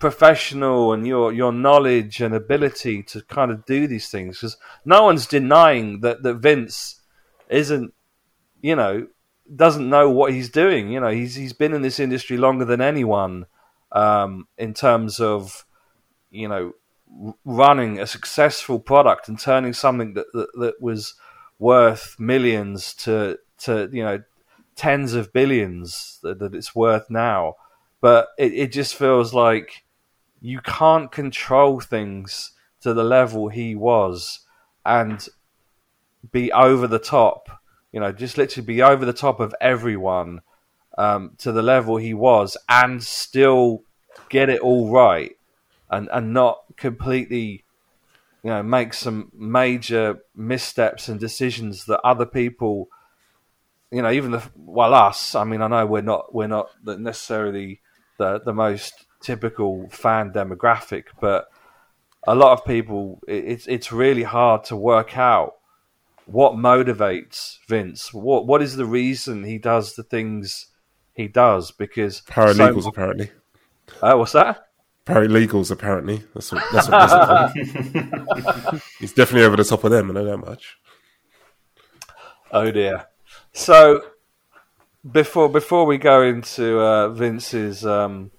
professional 0.00 0.94
and 0.94 1.06
your 1.06 1.32
your 1.32 1.52
knowledge 1.52 2.20
and 2.20 2.34
ability 2.34 3.02
to 3.02 3.20
kind 3.22 3.50
of 3.50 3.64
do 3.66 3.86
these 3.86 4.08
things 4.08 4.38
because 4.38 4.56
no 4.84 5.04
one's 5.04 5.26
denying 5.26 6.00
that 6.00 6.22
that 6.22 6.36
Vince 6.36 7.00
isn't 7.48 7.92
you 8.62 8.74
know 8.74 9.06
doesn't 9.54 9.88
know 9.88 10.08
what 10.10 10.32
he's 10.32 10.48
doing. 10.48 10.90
You 10.90 11.00
know 11.00 11.10
he's 11.10 11.34
he's 11.34 11.52
been 11.52 11.74
in 11.74 11.82
this 11.82 12.00
industry 12.00 12.36
longer 12.36 12.64
than 12.64 12.80
anyone 12.80 13.46
um, 13.92 14.48
in 14.56 14.74
terms 14.74 15.20
of 15.20 15.66
you 16.30 16.48
know 16.48 16.72
running 17.44 17.98
a 17.98 18.06
successful 18.06 18.78
product 18.78 19.28
and 19.28 19.38
turning 19.38 19.72
something 19.72 20.14
that, 20.14 20.26
that, 20.32 20.48
that 20.58 20.80
was 20.80 21.14
worth 21.58 22.16
millions 22.18 22.94
to 22.94 23.38
to 23.58 23.90
you 23.92 24.02
know 24.02 24.22
tens 24.80 25.12
of 25.12 25.30
billions 25.30 26.18
that, 26.22 26.38
that 26.38 26.54
it's 26.54 26.74
worth 26.74 27.10
now. 27.10 27.56
But 28.00 28.28
it, 28.38 28.54
it 28.54 28.72
just 28.72 28.94
feels 28.94 29.34
like 29.34 29.84
you 30.40 30.60
can't 30.60 31.12
control 31.12 31.80
things 31.80 32.52
to 32.80 32.94
the 32.94 33.04
level 33.04 33.50
he 33.50 33.74
was 33.74 34.40
and 34.86 35.28
be 36.32 36.50
over 36.50 36.86
the 36.86 36.98
top. 36.98 37.50
You 37.92 38.00
know, 38.00 38.10
just 38.10 38.38
literally 38.38 38.64
be 38.64 38.80
over 38.80 39.04
the 39.04 39.12
top 39.12 39.38
of 39.38 39.54
everyone 39.60 40.40
um, 40.96 41.32
to 41.38 41.52
the 41.52 41.62
level 41.62 41.98
he 41.98 42.14
was 42.14 42.56
and 42.66 43.02
still 43.02 43.82
get 44.30 44.48
it 44.48 44.60
all 44.60 44.90
right 44.90 45.36
and 45.90 46.08
and 46.12 46.32
not 46.32 46.62
completely 46.76 47.64
you 48.42 48.50
know 48.50 48.62
make 48.62 48.94
some 48.94 49.30
major 49.34 50.20
missteps 50.34 51.08
and 51.08 51.20
decisions 51.20 51.84
that 51.84 52.00
other 52.00 52.26
people 52.26 52.88
you 53.90 54.02
know 54.02 54.10
even 54.10 54.30
the 54.30 54.42
well 54.56 54.94
us 54.94 55.34
i 55.34 55.44
mean 55.44 55.62
i 55.62 55.68
know 55.68 55.84
we're 55.86 56.00
not 56.00 56.34
we're 56.34 56.46
not 56.46 56.68
necessarily 56.84 57.80
the 58.18 58.40
the 58.44 58.52
most 58.52 59.06
typical 59.20 59.88
fan 59.90 60.32
demographic 60.32 61.04
but 61.20 61.48
a 62.26 62.34
lot 62.34 62.52
of 62.52 62.64
people 62.64 63.20
it's 63.26 63.66
it's 63.66 63.92
really 63.92 64.22
hard 64.22 64.64
to 64.64 64.76
work 64.76 65.16
out 65.16 65.54
what 66.26 66.52
motivates 66.52 67.58
Vince 67.68 68.14
what 68.14 68.46
what 68.46 68.62
is 68.62 68.76
the 68.76 68.86
reason 68.86 69.44
he 69.44 69.58
does 69.58 69.94
the 69.94 70.02
things 70.02 70.66
he 71.12 71.26
does 71.26 71.70
because 71.70 72.22
paralegals 72.22 72.84
so, 72.84 72.88
apparently 72.88 73.30
uh, 74.02 74.14
what's 74.14 74.32
that 74.32 74.70
paralegals. 75.10 75.70
Apparently, 75.70 76.22
that's 76.34 76.52
what, 76.52 76.62
that's 76.72 76.88
what 76.88 78.82
He's 78.98 79.12
definitely 79.12 79.46
over 79.46 79.56
the 79.56 79.64
top 79.64 79.84
of 79.84 79.90
them. 79.90 80.10
I 80.10 80.14
know 80.14 80.24
that 80.24 80.38
much. 80.38 80.78
Oh 82.52 82.70
dear. 82.70 83.06
So 83.52 84.02
before 85.10 85.48
before 85.48 85.86
we 85.86 85.98
go 85.98 86.22
into 86.22 86.80
uh, 86.80 87.08
Vince's 87.08 87.84
um, 87.84 88.30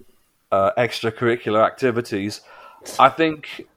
uh, 0.52 0.72
extracurricular 0.78 1.66
activities, 1.66 2.42
I 3.00 3.10
think 3.10 3.68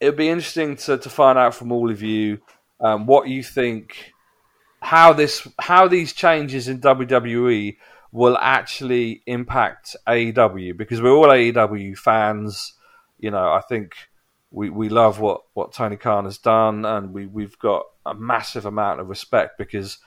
it'd 0.00 0.16
be 0.16 0.28
interesting 0.28 0.76
to, 0.76 0.98
to 0.98 1.10
find 1.10 1.38
out 1.38 1.54
from 1.54 1.72
all 1.72 1.90
of 1.90 2.02
you 2.02 2.40
um, 2.80 3.06
what 3.06 3.28
you 3.28 3.42
think 3.42 4.12
how 4.80 5.12
this 5.12 5.46
how 5.58 5.88
these 5.88 6.12
changes 6.12 6.68
in 6.68 6.80
WWE 6.80 7.76
will 8.12 8.36
actually 8.38 9.22
impact 9.26 9.94
AEW 10.08 10.76
because 10.76 11.00
we're 11.00 11.12
all 11.12 11.26
AEW 11.26 11.96
fans. 11.96 12.74
You 13.18 13.30
know, 13.30 13.52
I 13.52 13.60
think 13.60 13.94
we, 14.50 14.70
we 14.70 14.88
love 14.88 15.20
what, 15.20 15.42
what 15.54 15.72
Tony 15.72 15.96
Khan 15.96 16.24
has 16.24 16.38
done, 16.38 16.84
and 16.84 17.12
we 17.12 17.26
we've 17.26 17.58
got 17.58 17.84
a 18.04 18.14
massive 18.14 18.66
amount 18.66 19.00
of 19.00 19.08
respect 19.08 19.58
because, 19.58 19.98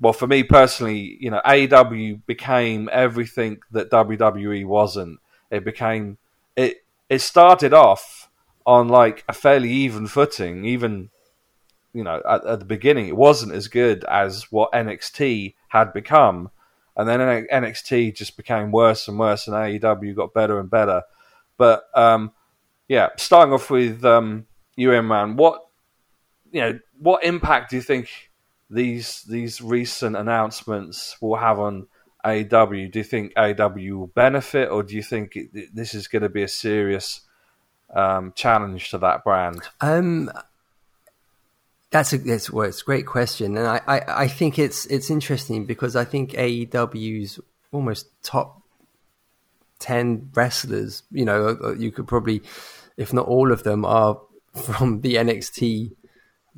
well, 0.00 0.12
for 0.12 0.26
me 0.26 0.42
personally, 0.42 1.16
you 1.20 1.30
know, 1.30 1.40
AEW 1.44 2.20
became 2.26 2.88
everything 2.92 3.58
that 3.72 3.90
WWE 3.90 4.64
wasn't. 4.66 5.18
It 5.50 5.64
became 5.64 6.18
it. 6.56 6.84
It 7.08 7.20
started 7.20 7.72
off 7.72 8.28
on 8.66 8.88
like 8.88 9.24
a 9.28 9.32
fairly 9.32 9.70
even 9.70 10.06
footing, 10.06 10.64
even 10.64 11.10
you 11.92 12.04
know 12.04 12.22
at, 12.28 12.44
at 12.44 12.58
the 12.58 12.64
beginning. 12.64 13.08
It 13.08 13.16
wasn't 13.16 13.52
as 13.52 13.68
good 13.68 14.04
as 14.04 14.52
what 14.52 14.72
NXT 14.72 15.54
had 15.68 15.92
become 15.92 16.50
and 16.98 17.08
then 17.08 17.20
NXT 17.46 18.16
just 18.16 18.36
became 18.36 18.72
worse 18.72 19.06
and 19.06 19.18
worse, 19.18 19.46
and 19.46 19.54
AEW 19.54 20.16
got 20.16 20.34
better 20.34 20.58
and 20.58 20.68
better. 20.68 21.04
But 21.56 21.84
um, 21.94 22.32
yeah, 22.88 23.10
starting 23.16 23.54
off 23.54 23.70
with 23.70 24.04
um, 24.04 24.46
you, 24.74 25.00
man, 25.00 25.36
what 25.36 25.64
you 26.50 26.60
know, 26.60 26.78
what 26.98 27.22
impact 27.22 27.70
do 27.70 27.76
you 27.76 27.82
think 27.82 28.27
these 28.70 29.22
these 29.22 29.60
recent 29.60 30.16
announcements 30.16 31.16
will 31.20 31.36
have 31.36 31.58
on 31.58 31.86
AEW? 32.24 32.90
Do 32.92 32.98
you 32.98 33.04
think 33.04 33.34
AEW 33.34 33.98
will 33.98 34.06
benefit, 34.08 34.70
or 34.70 34.82
do 34.82 34.94
you 34.94 35.02
think 35.02 35.36
it, 35.36 35.74
this 35.74 35.94
is 35.94 36.08
going 36.08 36.22
to 36.22 36.28
be 36.28 36.42
a 36.42 36.48
serious 36.48 37.22
um, 37.94 38.32
challenge 38.34 38.90
to 38.90 38.98
that 38.98 39.24
brand? 39.24 39.62
Um, 39.80 40.30
that's 41.90 42.12
a 42.12 42.18
that's 42.18 42.50
well, 42.50 42.68
it's 42.68 42.82
a 42.82 42.84
great 42.84 43.06
question, 43.06 43.56
and 43.56 43.66
I, 43.66 43.80
I, 43.86 44.00
I 44.24 44.28
think 44.28 44.58
it's 44.58 44.86
it's 44.86 45.10
interesting 45.10 45.64
because 45.64 45.96
I 45.96 46.04
think 46.04 46.32
AEW's 46.32 47.40
almost 47.72 48.08
top 48.22 48.62
ten 49.78 50.30
wrestlers. 50.34 51.02
You 51.10 51.24
know, 51.24 51.48
uh, 51.48 51.68
uh, 51.68 51.74
you 51.74 51.90
could 51.90 52.06
probably, 52.06 52.42
if 52.96 53.12
not 53.12 53.26
all 53.26 53.52
of 53.52 53.62
them, 53.62 53.84
are 53.84 54.20
from 54.54 55.00
the 55.00 55.14
NXT 55.14 55.92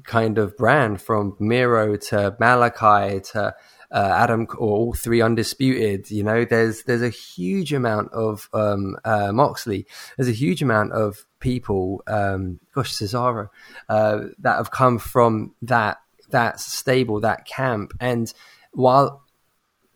kind 0.05 0.39
of 0.39 0.57
brand, 0.57 1.01
from 1.01 1.37
Miro 1.39 1.97
to 1.97 2.37
Malakai 2.41 3.31
to 3.33 3.55
uh, 3.93 4.15
Adam 4.17 4.47
or 4.59 4.77
all 4.77 4.93
three 4.93 5.21
undisputed. 5.21 6.11
You 6.11 6.23
know, 6.23 6.45
there's 6.45 6.85
there's 6.85 7.03
a 7.03 7.09
huge 7.11 7.73
amount 7.73 8.13
of 8.13 8.49
um, 8.53 8.97
uh, 9.05 9.33
Moxley. 9.33 9.87
There's 10.17 10.29
a 10.29 10.33
huge 10.33 10.63
amount 10.63 10.93
of 10.93 11.25
people. 11.41 12.03
Um, 12.07 12.61
gosh, 12.75 12.95
Cesaro 12.95 13.49
uh, 13.89 14.21
that 14.39 14.57
have 14.57 14.71
come 14.71 14.99
from 14.99 15.55
that 15.63 15.99
that 16.31 16.61
stable, 16.61 17.21
that 17.21 17.47
camp, 17.47 17.93
and 18.01 18.33
while 18.73 19.25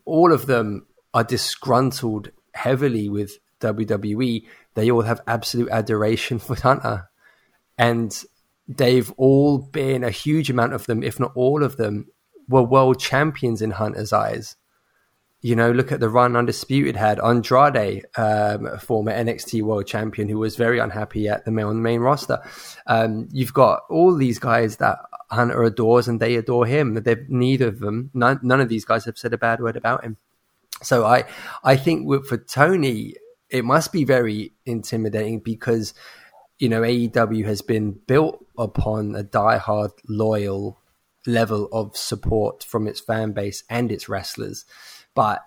all 0.05 0.32
of 0.32 0.46
them 0.46 0.86
are 1.12 1.24
disgruntled 1.24 2.30
heavily 2.55 3.09
with 3.09 3.38
WWE, 3.61 4.44
they 4.74 4.90
all 4.90 5.02
have 5.02 5.20
absolute 5.26 5.70
adoration 5.70 6.38
for 6.40 6.57
Hunter, 6.57 7.09
and 7.78 8.24
they've 8.68 9.10
all 9.16 9.58
been 9.58 10.04
a 10.04 10.10
huge 10.10 10.50
amount 10.50 10.72
of 10.72 10.86
them, 10.86 11.02
if 11.02 11.20
not 11.20 11.32
all 11.34 11.62
of 11.62 11.76
them, 11.76 12.06
were 12.48 12.62
world 12.62 13.00
champions 13.00 13.62
in 13.62 13.72
Hunter's 13.72 14.12
eyes. 14.12 14.56
You 15.40 15.54
know, 15.54 15.72
look 15.72 15.92
at 15.92 16.00
the 16.00 16.08
run 16.08 16.36
Undisputed 16.36 16.97
had. 16.97 17.20
Andrade, 17.20 18.06
um, 18.16 18.78
former 18.78 19.12
NXT 19.12 19.60
world 19.62 19.86
champion, 19.86 20.28
who 20.28 20.39
was 20.39 20.56
very 20.56 20.78
unhappy 20.78 21.28
at 21.28 21.44
the 21.44 21.51
main, 21.51 21.82
main 21.82 22.01
roster. 22.01 22.40
Um, 22.86 23.28
you've 23.30 23.52
got 23.52 23.82
all 23.90 24.16
these 24.16 24.39
guys 24.39 24.76
that 24.78 24.98
Hunter 25.30 25.62
adores 25.62 26.09
and 26.09 26.18
they 26.18 26.36
adore 26.36 26.64
him. 26.64 26.94
They've, 26.94 27.28
neither 27.28 27.68
of 27.68 27.80
them, 27.80 28.10
none, 28.14 28.40
none 28.43 28.62
of 28.62 28.70
these 28.70 28.86
guys 28.86 29.05
have 29.05 29.18
said 29.18 29.34
a 29.34 29.39
bad 29.39 29.60
word 29.60 29.76
about 29.76 30.02
him. 30.02 30.16
So 30.82 31.05
I, 31.05 31.24
I 31.62 31.76
think 31.76 32.09
for 32.24 32.39
Tony, 32.39 33.14
it 33.51 33.64
must 33.64 33.93
be 33.93 34.05
very 34.05 34.52
intimidating 34.64 35.40
because, 35.40 35.93
you 36.59 36.68
know, 36.68 36.82
AEW 36.82 37.44
has 37.44 37.62
been 37.62 37.98
built 38.06 38.44
upon 38.56 39.14
a 39.16 39.24
diehard, 39.24 39.90
loyal 40.09 40.81
level 41.26 41.68
of 41.72 41.97
support 41.97 42.62
from 42.62 42.86
its 42.86 43.01
fan 43.01 43.32
base 43.32 43.64
and 43.68 43.90
its 43.90 44.09
wrestlers. 44.09 44.64
But 45.14 45.44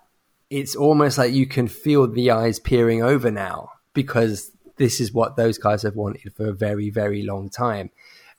it's 0.50 0.74
almost 0.74 1.18
like 1.18 1.32
you 1.32 1.46
can 1.46 1.68
feel 1.68 2.06
the 2.06 2.30
eyes 2.30 2.58
peering 2.58 3.02
over 3.02 3.30
now 3.30 3.70
because 3.94 4.50
this 4.76 5.00
is 5.00 5.12
what 5.12 5.36
those 5.36 5.58
guys 5.58 5.82
have 5.82 5.96
wanted 5.96 6.34
for 6.34 6.48
a 6.48 6.54
very, 6.54 6.90
very 6.90 7.22
long 7.22 7.50
time. 7.50 7.90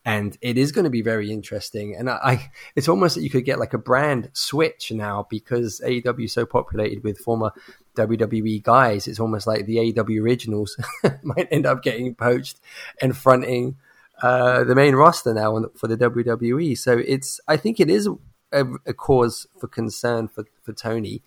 And 0.05 0.37
it 0.41 0.57
is 0.57 0.71
going 0.71 0.85
to 0.85 0.89
be 0.89 1.01
very 1.01 1.31
interesting. 1.31 1.95
And 1.95 2.09
I, 2.09 2.19
I 2.23 2.51
it's 2.75 2.87
almost 2.87 3.15
that 3.15 3.21
you 3.21 3.29
could 3.29 3.45
get 3.45 3.59
like 3.59 3.73
a 3.73 3.77
brand 3.77 4.29
switch 4.33 4.91
now 4.91 5.27
because 5.29 5.81
AEW 5.85 6.25
is 6.25 6.33
so 6.33 6.45
populated 6.45 7.03
with 7.03 7.19
former 7.19 7.51
WWE 7.95 8.63
guys. 8.63 9.07
It's 9.07 9.19
almost 9.19 9.47
like 9.47 9.65
the 9.65 9.77
AEW 9.77 10.21
originals 10.21 10.77
might 11.23 11.47
end 11.51 11.65
up 11.65 11.83
getting 11.83 12.15
poached 12.15 12.59
and 13.01 13.15
fronting 13.15 13.77
uh, 14.21 14.63
the 14.63 14.75
main 14.75 14.95
roster 14.95 15.33
now 15.33 15.65
for 15.75 15.87
the 15.87 15.97
WWE. 15.97 16.77
So 16.77 16.97
it's 16.97 17.39
I 17.47 17.57
think 17.57 17.79
it 17.79 17.89
is 17.89 18.07
a, 18.51 18.65
a 18.85 18.93
cause 18.93 19.47
for 19.59 19.67
concern 19.67 20.27
for 20.27 20.45
for 20.61 20.73
Tony, 20.73 21.21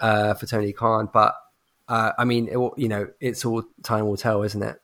uh, 0.00 0.34
for 0.34 0.46
Tony 0.46 0.72
Khan. 0.72 1.08
But 1.12 1.34
uh, 1.88 2.12
I 2.18 2.24
mean, 2.24 2.48
it, 2.48 2.58
you 2.76 2.88
know, 2.88 3.08
it's 3.20 3.44
all 3.44 3.64
time 3.82 4.06
will 4.06 4.16
tell, 4.16 4.42
isn't 4.42 4.62
it? 4.62 4.80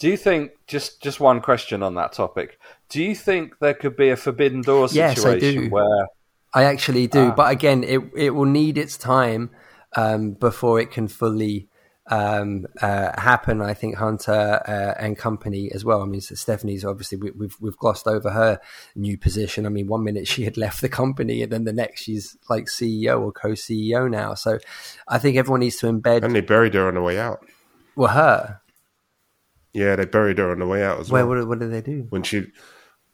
Do 0.00 0.08
you 0.08 0.16
think 0.16 0.52
just 0.66 1.02
just 1.02 1.20
one 1.20 1.40
question 1.40 1.82
on 1.82 1.94
that 1.94 2.12
topic? 2.12 2.58
Do 2.88 3.02
you 3.02 3.14
think 3.14 3.58
there 3.60 3.74
could 3.74 3.96
be 3.96 4.08
a 4.08 4.16
forbidden 4.16 4.62
door 4.62 4.88
situation 4.88 5.22
yes, 5.22 5.26
I 5.26 5.38
do. 5.38 5.68
where 5.68 6.08
I 6.52 6.64
actually 6.64 7.06
do, 7.06 7.28
ah. 7.28 7.30
but 7.32 7.52
again, 7.52 7.84
it 7.84 8.00
it 8.16 8.30
will 8.30 8.46
need 8.46 8.78
its 8.78 8.96
time. 8.96 9.50
um, 9.96 10.32
before 10.32 10.80
it 10.80 10.90
can 10.90 11.08
fully 11.08 11.68
um, 12.06 12.66
uh, 12.80 13.20
happen. 13.20 13.60
I 13.60 13.74
think 13.74 13.96
Hunter 13.96 14.62
uh, 14.66 14.94
and 14.98 15.16
company 15.16 15.70
as 15.72 15.84
well. 15.84 16.02
I 16.02 16.06
mean, 16.06 16.20
Stephanie's 16.20 16.84
obviously 16.84 17.18
we, 17.18 17.30
we've 17.32 17.56
we've 17.60 17.76
glossed 17.76 18.06
over 18.06 18.30
her 18.30 18.60
new 18.94 19.16
position. 19.18 19.66
I 19.66 19.68
mean, 19.68 19.86
one 19.86 20.04
minute 20.04 20.26
she 20.26 20.44
had 20.44 20.56
left 20.64 20.80
the 20.80 20.88
company, 20.88 21.42
and 21.42 21.52
then 21.52 21.64
the 21.64 21.72
next 21.72 22.02
she's 22.02 22.36
like 22.48 22.66
CEO 22.66 23.20
or 23.20 23.32
co-CEO 23.32 24.10
now. 24.10 24.34
So 24.34 24.58
I 25.08 25.18
think 25.18 25.36
everyone 25.36 25.60
needs 25.60 25.76
to 25.78 25.86
embed. 25.86 26.24
And 26.24 26.34
they 26.34 26.40
buried 26.40 26.74
her 26.74 26.88
on 26.88 26.94
the 26.94 27.02
way 27.02 27.18
out. 27.18 27.44
Well, 27.96 28.12
her. 28.12 28.60
Yeah, 29.72 29.94
they 29.94 30.04
buried 30.04 30.38
her 30.38 30.50
on 30.50 30.58
the 30.58 30.66
way 30.66 30.82
out 30.82 30.98
as 30.98 31.10
Where 31.12 31.24
well. 31.24 31.38
what, 31.38 31.48
what 31.48 31.58
did 31.60 31.72
they 31.72 31.80
do? 31.80 32.06
when 32.10 32.24
she 32.24 32.46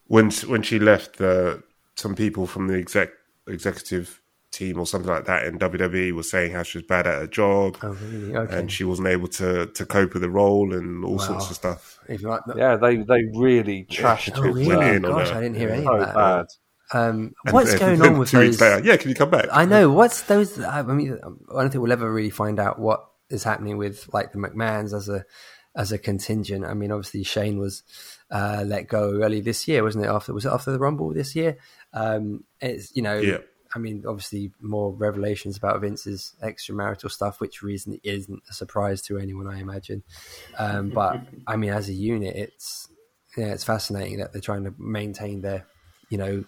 when 0.05 0.31
when 0.31 0.63
she 0.63 0.79
left, 0.79 1.21
uh, 1.21 1.57
some 1.95 2.15
people 2.15 2.47
from 2.47 2.67
the 2.67 2.75
exec 2.79 3.09
executive 3.47 4.21
team 4.51 4.79
or 4.79 4.87
something 4.87 5.11
like 5.11 5.25
that 5.25 5.45
in 5.45 5.59
WWE 5.59 6.13
was 6.13 6.31
saying 6.31 6.53
how 6.53 6.63
she 6.63 6.77
was 6.77 6.87
bad 6.87 7.05
at 7.05 7.19
her 7.19 7.27
job 7.27 7.77
Oh, 7.83 7.89
really? 7.89 8.35
Okay. 8.35 8.57
and 8.57 8.71
she 8.71 8.83
wasn't 8.85 9.09
able 9.09 9.27
to 9.27 9.67
to 9.67 9.85
cope 9.85 10.13
with 10.13 10.21
the 10.21 10.29
role 10.29 10.73
and 10.73 11.03
all 11.03 11.19
sorts 11.19 11.49
of 11.49 11.55
stuff. 11.55 11.99
Even 12.09 12.29
like 12.29 12.41
that. 12.47 12.57
Yeah, 12.57 12.75
they 12.77 12.95
they 12.97 13.25
really 13.35 13.85
trashed 13.89 14.37
Oh, 14.37 14.43
it. 14.43 14.47
really? 14.47 14.67
went 14.67 14.83
in 14.83 15.05
on 15.05 15.11
Gosh, 15.11 15.29
her. 15.29 15.35
I 15.37 15.41
didn't 15.41 15.57
hear 15.57 15.69
any 15.69 15.85
of 15.85 15.99
that. 15.99 16.15
bad. 16.15 16.45
Um, 16.93 17.33
what's 17.51 17.71
then- 17.71 17.79
going 17.79 17.99
then 17.99 18.13
on 18.13 18.19
with 18.19 18.29
two 18.31 18.37
those? 18.37 18.61
later? 18.61 18.81
Yeah, 18.85 18.95
can 18.95 19.09
you 19.09 19.15
come 19.15 19.29
back? 19.29 19.47
I 19.51 19.65
know 19.65 19.89
what's 19.91 20.21
those. 20.23 20.57
I 20.61 20.81
mean, 20.83 21.19
I 21.53 21.61
don't 21.61 21.69
think 21.69 21.81
we'll 21.81 21.91
ever 21.91 22.11
really 22.11 22.29
find 22.29 22.59
out 22.61 22.79
what 22.79 23.05
is 23.29 23.43
happening 23.43 23.77
with 23.77 24.09
like 24.13 24.31
the 24.31 24.37
McMahon's 24.39 24.93
as 24.93 25.09
a 25.09 25.25
as 25.75 25.91
a 25.91 25.97
contingent. 25.97 26.63
I 26.63 26.73
mean, 26.73 26.91
obviously 26.93 27.23
Shane 27.23 27.59
was 27.59 27.83
uh, 28.31 28.63
let 28.65 28.87
go 28.87 29.21
early 29.21 29.41
this 29.41 29.67
year, 29.67 29.83
wasn't 29.83 30.05
it? 30.05 30.07
After 30.07 30.33
was 30.33 30.45
it 30.45 30.51
after 30.53 30.71
the 30.71 30.79
Rumble 30.79 31.13
this 31.13 31.35
year? 31.35 31.57
Um, 31.97 32.43
it's 32.61 32.95
you 32.95 33.01
know, 33.01 33.17
Yeah. 33.17 33.39
I 33.75 33.79
mean, 33.79 34.05
obviously 34.07 34.51
more 34.61 34.93
revelations 34.93 35.57
about 35.57 35.81
Vince's 35.81 36.33
extramarital 36.41 37.11
stuff, 37.11 37.41
which 37.41 37.61
reason 37.61 37.99
isn't 38.03 38.41
a 38.49 38.53
surprise 38.53 39.01
to 39.03 39.17
anyone, 39.17 39.47
I 39.47 39.59
imagine. 39.59 40.03
Um, 40.57 40.89
but 40.99 41.21
I 41.45 41.57
mean, 41.57 41.71
as 41.71 41.89
a 41.89 41.93
unit, 41.93 42.35
it's 42.35 42.89
yeah, 43.35 43.47
it's 43.47 43.63
fascinating 43.63 44.17
that 44.17 44.31
they're 44.31 44.41
trying 44.41 44.63
to 44.63 44.73
maintain 44.77 45.41
their, 45.41 45.65
you 46.09 46.17
know, 46.17 46.43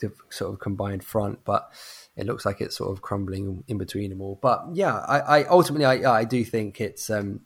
the 0.00 0.12
sort 0.30 0.52
of 0.52 0.60
combined 0.60 1.04
front, 1.04 1.44
but 1.44 1.72
it 2.16 2.26
looks 2.26 2.44
like 2.44 2.60
it's 2.60 2.76
sort 2.76 2.92
of 2.92 3.02
crumbling 3.02 3.64
in 3.68 3.78
between 3.78 4.10
them 4.10 4.20
all. 4.20 4.38
But 4.40 4.64
yeah, 4.72 4.96
I, 4.96 5.40
I 5.40 5.44
ultimately 5.44 5.86
I, 5.86 6.20
I 6.20 6.24
do 6.24 6.44
think 6.44 6.80
it's 6.80 7.10
um, 7.10 7.40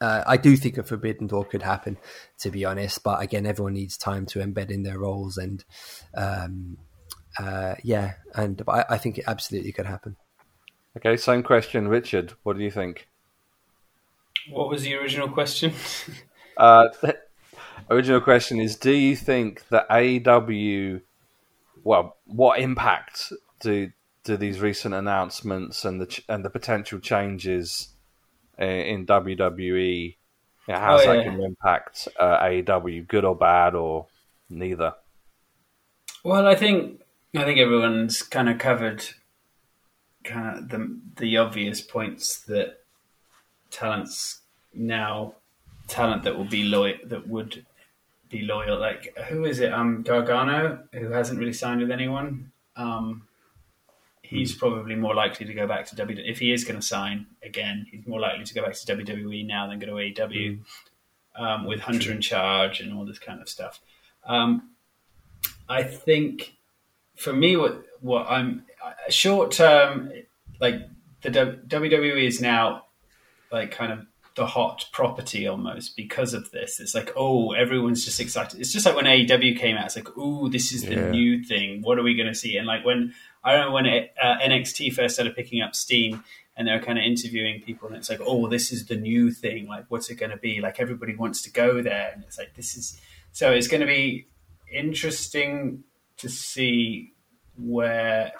uh, 0.00 0.22
I 0.26 0.36
do 0.36 0.56
think 0.56 0.78
a 0.78 0.82
forbidden 0.82 1.26
door 1.26 1.44
could 1.44 1.62
happen, 1.62 1.96
to 2.38 2.50
be 2.50 2.64
honest. 2.64 3.02
But 3.02 3.22
again, 3.22 3.46
everyone 3.46 3.74
needs 3.74 3.96
time 3.96 4.26
to 4.26 4.40
embed 4.40 4.70
in 4.70 4.82
their 4.82 4.98
roles, 4.98 5.38
and 5.38 5.64
um, 6.14 6.78
uh, 7.38 7.74
yeah, 7.82 8.14
and 8.34 8.64
but 8.64 8.72
I, 8.72 8.94
I 8.94 8.98
think 8.98 9.18
it 9.18 9.24
absolutely 9.26 9.72
could 9.72 9.86
happen. 9.86 10.16
Okay, 10.96 11.16
same 11.16 11.42
question, 11.42 11.88
Richard. 11.88 12.34
What 12.42 12.56
do 12.56 12.62
you 12.62 12.70
think? 12.70 13.08
What 14.50 14.68
was 14.68 14.82
the 14.82 14.94
original 14.94 15.28
question? 15.28 15.72
Uh, 16.58 16.88
original 17.90 18.22
question 18.22 18.58
is: 18.58 18.76
Do 18.76 18.90
you 18.90 19.14
think 19.14 19.68
that 19.68 19.84
AW, 19.90 21.00
Well, 21.84 22.16
what 22.24 22.58
impact 22.60 23.30
do 23.60 23.92
do 24.24 24.38
these 24.38 24.60
recent 24.60 24.94
announcements 24.94 25.84
and 25.84 26.00
the 26.00 26.06
ch- 26.06 26.24
and 26.30 26.42
the 26.42 26.48
potential 26.48 26.98
changes 26.98 27.88
in, 28.58 29.06
WWE? 29.06 30.16
Yeah, 30.68 30.80
how's 30.80 31.02
Oh, 31.02 31.06
that 31.06 31.18
yeah. 31.18 31.24
going 31.24 31.38
to 31.38 31.44
impact 31.44 32.08
uh, 32.18 32.38
AEW, 32.40 33.06
good 33.06 33.24
or 33.24 33.36
bad, 33.36 33.74
or 33.74 34.06
neither? 34.50 34.94
Well, 36.24 36.46
I 36.46 36.54
think 36.56 37.00
I 37.36 37.44
think 37.44 37.58
everyone's 37.58 38.22
kind 38.22 38.48
of 38.48 38.58
covered 38.58 39.04
kind 40.24 40.58
of 40.58 40.68
the 40.70 40.98
the 41.16 41.36
obvious 41.36 41.80
points 41.80 42.38
that 42.46 42.80
talents 43.70 44.40
now 44.74 45.34
talent 45.86 46.24
that 46.24 46.36
will 46.36 46.44
be 46.44 46.64
loyal 46.64 46.96
that 47.04 47.28
would 47.28 47.64
be 48.28 48.42
loyal. 48.42 48.78
Like 48.78 49.16
who 49.28 49.44
is 49.44 49.60
it? 49.60 49.72
Um, 49.72 50.02
Gargano, 50.02 50.84
who 50.92 51.10
hasn't 51.10 51.38
really 51.38 51.52
signed 51.52 51.80
with 51.80 51.90
anyone. 51.90 52.50
Um, 52.76 53.25
he's 54.28 54.54
probably 54.54 54.94
more 54.94 55.14
likely 55.14 55.46
to 55.46 55.54
go 55.54 55.66
back 55.66 55.86
to 55.86 55.96
WWE. 55.96 56.30
If 56.30 56.38
he 56.38 56.52
is 56.52 56.64
going 56.64 56.78
to 56.80 56.86
sign 56.86 57.26
again, 57.42 57.86
he's 57.90 58.06
more 58.06 58.20
likely 58.20 58.44
to 58.44 58.54
go 58.54 58.62
back 58.64 58.74
to 58.74 58.96
WWE 58.96 59.46
now 59.46 59.68
than 59.68 59.78
go 59.78 59.86
to 59.86 59.92
AEW. 59.92 60.58
Um, 61.38 61.66
with 61.66 61.80
Hunter 61.80 62.10
in 62.12 62.22
charge 62.22 62.80
and 62.80 62.94
all 62.94 63.04
this 63.04 63.18
kind 63.18 63.42
of 63.42 63.48
stuff. 63.50 63.78
Um, 64.24 64.70
I 65.68 65.82
think 65.82 66.54
for 67.14 67.30
me, 67.32 67.58
what 67.58 67.82
what 68.00 68.26
I'm 68.30 68.64
short 69.10 69.50
term, 69.50 70.12
like 70.60 70.76
the 71.20 71.28
WWE 71.30 72.26
is 72.26 72.40
now 72.40 72.84
like 73.52 73.70
kind 73.70 73.92
of 73.92 74.06
the 74.34 74.46
hot 74.46 74.86
property 74.92 75.46
almost 75.46 75.94
because 75.94 76.32
of 76.32 76.50
this. 76.52 76.80
It's 76.80 76.94
like, 76.94 77.12
oh, 77.16 77.52
everyone's 77.52 78.04
just 78.04 78.18
excited. 78.20 78.58
It's 78.58 78.72
just 78.72 78.86
like 78.86 78.96
when 78.96 79.04
AEW 79.04 79.58
came 79.58 79.76
out. 79.76 79.86
It's 79.86 79.96
like, 79.96 80.08
oh, 80.16 80.48
this 80.48 80.72
is 80.72 80.82
the 80.84 80.94
Yeah. 80.94 81.10
new 81.10 81.42
thing. 81.44 81.82
What 81.82 81.98
are 81.98 82.02
we 82.02 82.14
going 82.16 82.28
to 82.28 82.34
see? 82.34 82.56
And 82.56 82.66
like 82.66 82.82
when 82.84 83.12
I 83.46 83.56
don't 83.56 83.72
when 83.72 83.86
it, 83.86 84.12
uh, 84.22 84.36
NXT 84.38 84.92
first 84.92 85.14
started 85.14 85.34
picking 85.34 85.62
up 85.62 85.74
steam. 85.74 86.22
And 86.58 86.66
they're 86.66 86.80
kind 86.80 86.98
of 86.98 87.04
interviewing 87.04 87.60
people, 87.60 87.86
and 87.86 87.98
it's 87.98 88.08
like, 88.08 88.20
oh, 88.24 88.48
this 88.48 88.72
is 88.72 88.86
the 88.86 88.96
new 88.96 89.30
thing. 89.30 89.68
Like, 89.68 89.84
what's 89.90 90.08
it 90.08 90.14
going 90.14 90.30
to 90.30 90.38
be? 90.38 90.62
Like, 90.62 90.80
everybody 90.80 91.14
wants 91.14 91.42
to 91.42 91.50
go 91.52 91.82
there, 91.82 92.12
and 92.14 92.24
it's 92.24 92.38
like, 92.38 92.54
this 92.54 92.78
is 92.78 92.98
so. 93.32 93.52
It's 93.52 93.68
going 93.68 93.82
to 93.82 93.86
be 93.86 94.26
interesting 94.72 95.84
to 96.16 96.30
see 96.30 97.12
where 97.58 98.32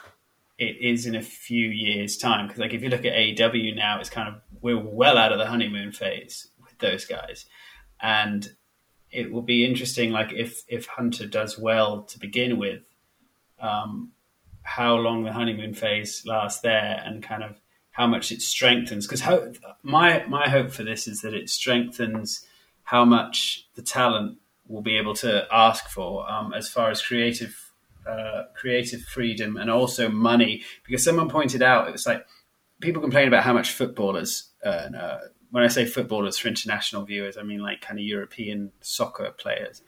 it 0.58 0.76
is 0.80 1.06
in 1.06 1.14
a 1.14 1.22
few 1.22 1.68
years' 1.68 2.16
time. 2.16 2.46
Because 2.46 2.60
like 2.60 2.74
if 2.74 2.82
you 2.82 2.88
look 2.88 3.04
at 3.04 3.12
AEW 3.12 3.76
now, 3.76 4.00
it's 4.00 4.10
kind 4.10 4.28
of 4.28 4.40
we're 4.60 4.78
well 4.78 5.18
out 5.18 5.32
of 5.32 5.38
the 5.38 5.46
honeymoon 5.46 5.92
phase 5.92 6.48
with 6.62 6.78
those 6.78 7.04
guys, 7.04 7.46
and 8.00 8.48
it 9.10 9.30
will 9.30 9.42
be 9.42 9.64
interesting. 9.64 10.10
Like 10.10 10.32
if 10.32 10.62
if 10.68 10.86
Hunter 10.86 11.26
does 11.26 11.58
well 11.58 12.02
to 12.04 12.18
begin 12.18 12.58
with, 12.58 12.82
um, 13.60 14.12
how 14.66 14.96
long 14.96 15.22
the 15.22 15.32
honeymoon 15.32 15.74
phase 15.74 16.24
lasts 16.26 16.60
there, 16.60 17.02
and 17.04 17.22
kind 17.22 17.42
of 17.42 17.60
how 17.92 18.06
much 18.06 18.32
it 18.32 18.42
strengthens. 18.42 19.06
Because 19.06 19.22
my 19.82 20.24
my 20.26 20.48
hope 20.48 20.70
for 20.70 20.82
this 20.82 21.06
is 21.06 21.22
that 21.22 21.34
it 21.34 21.48
strengthens 21.48 22.44
how 22.82 23.04
much 23.04 23.68
the 23.74 23.82
talent 23.82 24.38
will 24.68 24.82
be 24.82 24.96
able 24.96 25.14
to 25.14 25.46
ask 25.52 25.88
for 25.88 26.30
um, 26.30 26.52
as 26.52 26.68
far 26.68 26.90
as 26.90 27.00
creative 27.00 27.72
uh, 28.06 28.44
creative 28.54 29.02
freedom 29.02 29.56
and 29.56 29.70
also 29.70 30.08
money. 30.08 30.62
Because 30.84 31.04
someone 31.04 31.28
pointed 31.28 31.62
out 31.62 31.88
it 31.88 31.92
was 31.92 32.06
like 32.06 32.26
people 32.80 33.00
complain 33.00 33.28
about 33.28 33.44
how 33.44 33.52
much 33.52 33.72
footballers 33.72 34.50
earn. 34.64 34.94
Uh, 34.94 35.20
when 35.50 35.64
I 35.64 35.68
say 35.68 35.86
footballers 35.86 36.36
for 36.38 36.48
international 36.48 37.04
viewers, 37.04 37.36
I 37.36 37.42
mean 37.42 37.60
like 37.60 37.80
kind 37.80 37.98
of 37.98 38.04
European 38.04 38.72
soccer 38.80 39.30
players. 39.30 39.82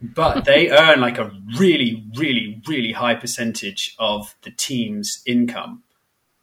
But 0.00 0.44
they 0.44 0.70
earn 0.70 1.00
like 1.00 1.18
a 1.18 1.30
really, 1.58 2.04
really, 2.16 2.62
really 2.68 2.92
high 2.92 3.14
percentage 3.14 3.94
of 3.98 4.34
the 4.42 4.50
team's 4.50 5.22
income. 5.26 5.82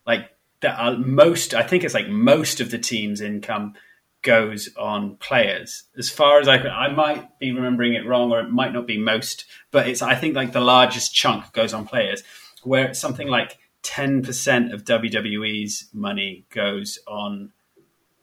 Like 0.05 0.31
that, 0.61 0.79
are 0.79 0.93
uh, 0.93 0.97
most 0.97 1.53
I 1.53 1.63
think 1.63 1.83
it's 1.83 1.93
like 1.93 2.07
most 2.07 2.59
of 2.59 2.71
the 2.71 2.79
team's 2.79 3.21
income 3.21 3.73
goes 4.21 4.69
on 4.77 5.15
players. 5.17 5.83
As 5.97 6.09
far 6.09 6.39
as 6.39 6.47
I 6.47 6.57
can, 6.57 6.71
I 6.71 6.89
might 6.89 7.39
be 7.39 7.51
remembering 7.51 7.93
it 7.93 8.05
wrong, 8.05 8.31
or 8.31 8.39
it 8.39 8.49
might 8.49 8.73
not 8.73 8.87
be 8.87 8.97
most, 8.97 9.45
but 9.71 9.87
it's 9.87 10.01
I 10.01 10.15
think 10.15 10.35
like 10.35 10.53
the 10.53 10.61
largest 10.61 11.13
chunk 11.13 11.51
goes 11.53 11.73
on 11.73 11.87
players, 11.87 12.23
where 12.63 12.85
it's 12.85 12.99
something 12.99 13.27
like 13.27 13.57
ten 13.83 14.21
percent 14.21 14.73
of 14.73 14.85
WWE's 14.85 15.89
money 15.93 16.45
goes 16.49 16.99
on 17.07 17.51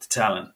to 0.00 0.08
talent, 0.08 0.50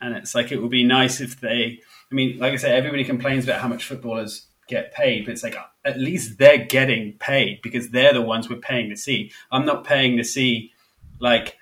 and 0.00 0.14
it's 0.16 0.34
like 0.34 0.52
it 0.52 0.60
would 0.60 0.70
be 0.70 0.84
nice 0.84 1.20
if 1.20 1.40
they. 1.40 1.80
I 2.10 2.14
mean, 2.14 2.38
like 2.38 2.52
I 2.52 2.56
say, 2.56 2.76
everybody 2.76 3.04
complains 3.04 3.44
about 3.44 3.60
how 3.60 3.68
much 3.68 3.84
footballers 3.84 4.46
get 4.68 4.92
paid, 4.92 5.24
but 5.24 5.32
it's 5.32 5.42
like 5.42 5.56
uh, 5.56 5.64
at 5.84 5.98
least 5.98 6.38
they're 6.38 6.64
getting 6.64 7.14
paid 7.14 7.60
because 7.62 7.90
they're 7.90 8.12
the 8.12 8.22
ones 8.22 8.48
we're 8.48 8.56
paying 8.56 8.90
to 8.90 8.96
see. 8.96 9.32
I'm 9.50 9.64
not 9.64 9.84
paying 9.84 10.16
to 10.16 10.24
see 10.24 10.72
like 11.18 11.56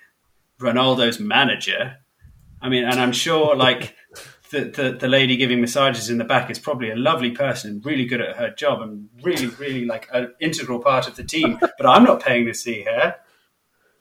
Ronaldo's 0.59 1.19
manager. 1.19 1.97
I 2.61 2.69
mean, 2.69 2.83
and 2.83 2.99
I'm 2.99 3.11
sure 3.11 3.55
like 3.55 3.95
the, 4.51 4.65
the, 4.65 4.91
the 4.91 5.07
lady 5.07 5.37
giving 5.37 5.61
massages 5.61 6.09
in 6.09 6.17
the 6.17 6.23
back 6.23 6.49
is 6.49 6.59
probably 6.59 6.89
a 6.89 6.95
lovely 6.95 7.31
person, 7.31 7.71
and 7.71 7.85
really 7.85 8.05
good 8.05 8.21
at 8.21 8.37
her 8.37 8.51
job, 8.51 8.81
and 8.81 9.09
really, 9.21 9.47
really 9.47 9.85
like 9.85 10.07
an 10.13 10.33
integral 10.39 10.79
part 10.79 11.07
of 11.07 11.15
the 11.15 11.23
team. 11.23 11.59
But 11.77 11.87
I'm 11.87 12.03
not 12.03 12.23
paying 12.23 12.45
to 12.45 12.53
see 12.53 12.83
her. 12.83 13.15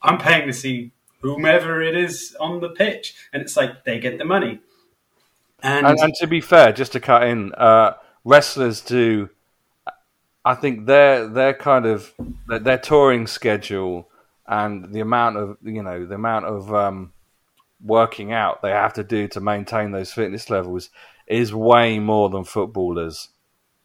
I'm 0.02 0.18
paying 0.18 0.46
to 0.46 0.52
see 0.52 0.92
whomever 1.24 1.80
it 1.80 1.96
is 1.96 2.36
on 2.38 2.60
the 2.60 2.68
pitch, 2.68 3.14
and 3.32 3.42
it's 3.42 3.56
like 3.56 3.84
they 3.84 3.98
get 3.98 4.18
the 4.18 4.26
money. 4.26 4.60
And, 5.62 5.86
And, 5.86 5.98
and 5.98 6.14
to 6.16 6.26
be 6.26 6.42
fair, 6.42 6.70
just 6.72 6.92
to 6.92 7.00
cut 7.00 7.24
in, 7.26 7.52
uh, 7.54 7.94
wrestlers 8.24 8.82
do. 8.82 9.30
I 10.44 10.54
think 10.54 10.84
their 10.84 11.26
their 11.26 11.54
kind 11.54 11.86
of 11.86 12.12
their, 12.46 12.58
their 12.58 12.78
touring 12.78 13.26
schedule 13.26 14.10
and 14.46 14.92
the 14.92 15.00
amount 15.00 15.38
of 15.38 15.56
you 15.62 15.82
know 15.82 16.04
the 16.04 16.16
amount 16.16 16.44
of 16.44 16.74
um, 16.74 17.14
working 17.82 18.30
out 18.32 18.60
they 18.60 18.70
have 18.70 18.92
to 18.94 19.04
do 19.04 19.26
to 19.28 19.40
maintain 19.40 19.92
those 19.92 20.12
fitness 20.12 20.50
levels 20.50 20.90
is 21.26 21.54
way 21.54 21.98
more 21.98 22.28
than 22.28 22.44
footballers. 22.44 23.30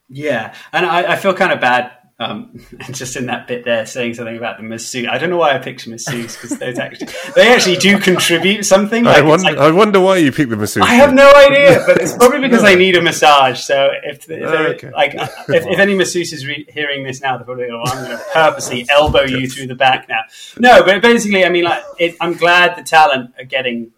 Yeah, 0.10 0.53
and 0.74 0.86
I, 0.86 1.14
I 1.14 1.16
feel 1.16 1.34
kind 1.34 1.53
of 1.53 1.61
bad 1.61 1.94
Um, 2.22 2.60
and 2.86 2.94
just 2.94 3.16
in 3.16 3.28
that 3.28 3.48
bit 3.48 3.64
there, 3.64 3.86
saying 3.86 4.16
something 4.16 4.36
about 4.36 4.58
the 4.58 4.64
masseuse. 4.64 5.08
I 5.10 5.18
don't 5.18 5.30
know 5.30 5.38
why 5.38 5.56
I 5.56 5.58
picked 5.58 5.88
masseuse 5.88 6.36
because 6.36 6.60
those 6.60 6.78
actually 6.78 7.08
they 7.34 7.54
actually 7.54 7.78
do 7.78 7.98
contribute 7.98 8.64
something. 8.64 9.08
I 9.08 9.12
Like, 9.12 9.18
it's 9.20 9.28
wonder. 9.28 9.44
like- 9.52 9.58
I 9.58 9.72
wonder 9.72 10.00
why 10.02 10.18
you 10.18 10.32
picked 10.34 10.50
the 10.50 10.58
masseuse. 10.58 10.84
I 10.86 10.96
have 10.96 11.14
no 11.14 11.32
idea, 11.32 11.82
but 11.88 12.02
it's 12.02 12.14
probably 12.14 12.41
because 12.41 12.66
I 12.66 12.76
need 12.76 12.98
a 12.98 13.02
massage. 13.02 13.62
So 13.62 13.90
if, 14.04 14.30
if 14.30 14.44
Oh, 14.44 14.56
okay. 14.74 14.91
like 14.91 15.14
if, 15.16 15.32
if 15.48 15.80
any 15.80 15.96
masseuse 15.96 16.34
is 16.34 16.46
re- 16.46 16.66
hearing 16.68 17.04
this 17.06 17.22
now, 17.22 17.38
they're 17.38 17.46
probably 17.46 17.68
going, 17.68 17.82
"I'm 17.86 18.04
going 18.06 18.18
to 18.18 18.24
purposely 18.34 18.86
elbow 18.90 19.24
you 19.24 19.48
through 19.50 19.68
the 19.68 19.76
back 19.76 20.10
now." 20.10 20.22
No, 20.58 20.84
but 20.84 21.02
basically, 21.02 21.46
I 21.46 21.50
mean, 21.50 21.64
like, 21.64 21.84
it, 22.00 22.18
I'm 22.20 22.34
glad 22.34 22.76
the 22.78 22.84
talent 22.84 23.34
are 23.40 23.46
getting 23.46 23.91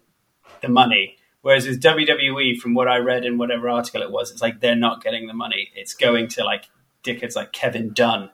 the 0.60 0.68
money. 0.68 1.16
Whereas 1.40 1.66
with 1.66 1.82
WWE, 1.82 2.58
from 2.60 2.74
what 2.74 2.86
I 2.86 2.98
read 2.98 3.24
in 3.24 3.36
whatever 3.36 3.68
article 3.68 4.00
it 4.02 4.12
was, 4.12 4.30
it's 4.30 4.40
like 4.40 4.60
they're 4.60 4.76
not 4.76 5.02
getting 5.02 5.26
the 5.26 5.34
money. 5.34 5.70
It's 5.74 5.92
going 5.94 6.28
to 6.28 6.44
like 6.44 6.68
dickheads 7.02 7.36
like 7.36 7.52
Kevin 7.52 7.92
Dunn, 7.92 8.30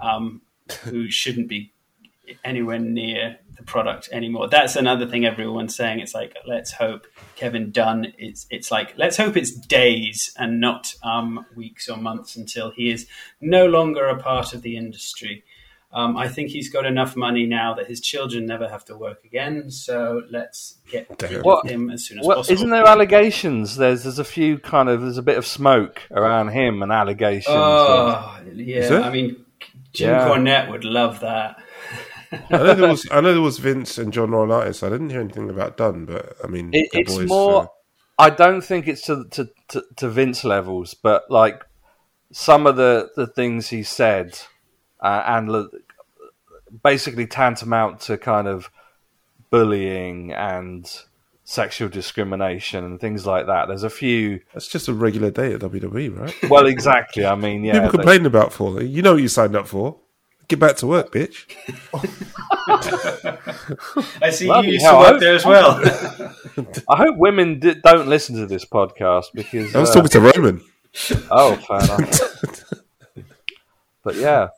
um, 0.00 0.42
who 0.82 1.10
shouldn't 1.10 1.48
be 1.48 1.72
anywhere 2.44 2.78
near 2.78 3.38
the 3.56 3.62
product 3.64 4.08
anymore. 4.12 4.48
That's 4.48 4.76
another 4.76 5.06
thing 5.06 5.24
everyone's 5.24 5.76
saying. 5.76 6.00
It's 6.00 6.14
like 6.14 6.36
let's 6.46 6.72
hope 6.72 7.06
Kevin 7.36 7.70
Dunn. 7.70 8.12
It's 8.18 8.46
it's 8.50 8.70
like 8.70 8.94
let's 8.96 9.16
hope 9.16 9.36
it's 9.36 9.52
days 9.52 10.32
and 10.38 10.60
not 10.60 10.94
um, 11.02 11.44
weeks 11.54 11.88
or 11.88 11.96
months 11.96 12.36
until 12.36 12.70
he 12.70 12.90
is 12.90 13.06
no 13.40 13.66
longer 13.66 14.06
a 14.06 14.18
part 14.18 14.54
of 14.54 14.62
the 14.62 14.76
industry. 14.76 15.44
Um, 15.92 16.16
I 16.16 16.28
think 16.28 16.50
he's 16.50 16.68
got 16.68 16.86
enough 16.86 17.16
money 17.16 17.46
now 17.46 17.74
that 17.74 17.86
his 17.88 18.00
children 18.00 18.46
never 18.46 18.68
have 18.68 18.84
to 18.84 18.96
work 18.96 19.24
again. 19.24 19.70
So 19.72 20.22
let's 20.30 20.78
get 20.88 21.08
rid 21.20 21.32
of 21.38 21.44
What- 21.44 21.66
him 21.68 21.90
as 21.90 22.06
soon 22.06 22.20
as 22.20 22.26
Well, 22.26 22.36
possible. 22.38 22.54
isn't 22.54 22.70
there 22.70 22.86
allegations? 22.86 23.76
There's 23.76 24.04
there's 24.04 24.20
a 24.20 24.24
few 24.24 24.58
kind 24.58 24.88
of 24.88 25.00
there's 25.02 25.18
a 25.18 25.22
bit 25.22 25.36
of 25.36 25.46
smoke 25.46 26.02
around 26.12 26.48
him 26.50 26.82
and 26.84 26.92
allegations. 26.92 27.46
Oh, 27.58 28.38
Is 28.46 28.88
yeah. 28.90 29.00
I 29.00 29.10
mean, 29.10 29.44
Jim 29.92 30.10
Yeah. 30.10 30.28
Cornette 30.28 30.70
would 30.70 30.84
love 30.84 31.18
that. 31.20 31.56
I 32.32 32.58
know 32.58 32.74
there 32.74 32.88
was. 32.88 33.08
I 33.10 33.20
know 33.20 33.32
there 33.32 33.42
was 33.42 33.58
Vince 33.58 33.98
and 33.98 34.12
John 34.12 34.30
Laurinaitis. 34.30 34.86
I 34.86 34.90
didn't 34.90 35.10
hear 35.10 35.20
anything 35.20 35.50
about 35.50 35.76
Dunn, 35.76 36.04
but 36.04 36.36
I 36.44 36.46
mean, 36.46 36.70
It, 36.72 36.88
it's 36.92 37.16
boys, 37.16 37.28
more. 37.28 37.64
so- 37.64 37.72
I 38.16 38.28
don't 38.30 38.60
think 38.60 38.86
it's 38.86 39.00
to, 39.06 39.24
to, 39.30 39.48
to, 39.68 39.82
to 39.96 40.08
Vince 40.10 40.44
levels, 40.44 40.92
but 40.94 41.30
like 41.30 41.64
some 42.32 42.66
of 42.66 42.76
the, 42.76 43.08
the 43.16 43.26
things 43.26 43.70
he 43.70 43.82
said, 43.82 44.38
uh, 45.02 45.22
and 45.26 45.48
l- 45.48 45.70
basically 46.82 47.26
tantamount 47.26 48.00
to 48.02 48.16
kind 48.18 48.46
of 48.48 48.70
bullying 49.50 50.32
and 50.32 50.90
sexual 51.44 51.88
discrimination 51.88 52.84
and 52.84 53.00
things 53.00 53.26
like 53.26 53.46
that. 53.46 53.66
There's 53.68 53.82
a 53.82 53.90
few. 53.90 54.40
That's 54.54 54.68
just 54.68 54.88
a 54.88 54.94
regular 54.94 55.30
day 55.30 55.52
at 55.54 55.60
WWE, 55.60 56.16
right? 56.16 56.34
Well, 56.50 56.66
exactly. 56.66 57.24
I 57.26 57.34
mean, 57.34 57.64
yeah. 57.64 57.72
People 57.72 57.88
they- 57.88 57.92
complaining 57.98 58.26
about 58.26 58.52
for 58.52 58.80
you 58.82 59.02
know 59.02 59.14
what 59.14 59.22
you 59.22 59.28
signed 59.28 59.56
up 59.56 59.66
for. 59.66 59.96
Get 60.48 60.58
back 60.58 60.76
to 60.78 60.86
work, 60.88 61.12
bitch. 61.12 61.46
I 64.22 64.30
see 64.30 64.46
Bloody 64.46 64.68
you 64.68 64.72
used 64.74 64.84
to 64.86 64.90
I- 64.90 65.10
work 65.12 65.20
there 65.20 65.34
as 65.36 65.44
well. 65.44 65.80
I 66.88 66.96
hope 66.96 67.16
women 67.16 67.58
di- 67.60 67.74
don't 67.74 68.08
listen 68.08 68.36
to 68.36 68.46
this 68.46 68.64
podcast 68.64 69.26
because. 69.34 69.74
I 69.74 69.80
was 69.80 69.90
uh, 69.90 69.94
talking 69.94 70.10
to 70.10 70.20
Roman. 70.20 70.60
Oh, 71.30 71.54
fair 71.56 71.84
enough. 71.84 72.20
but 74.02 74.16
yeah, 74.16 74.48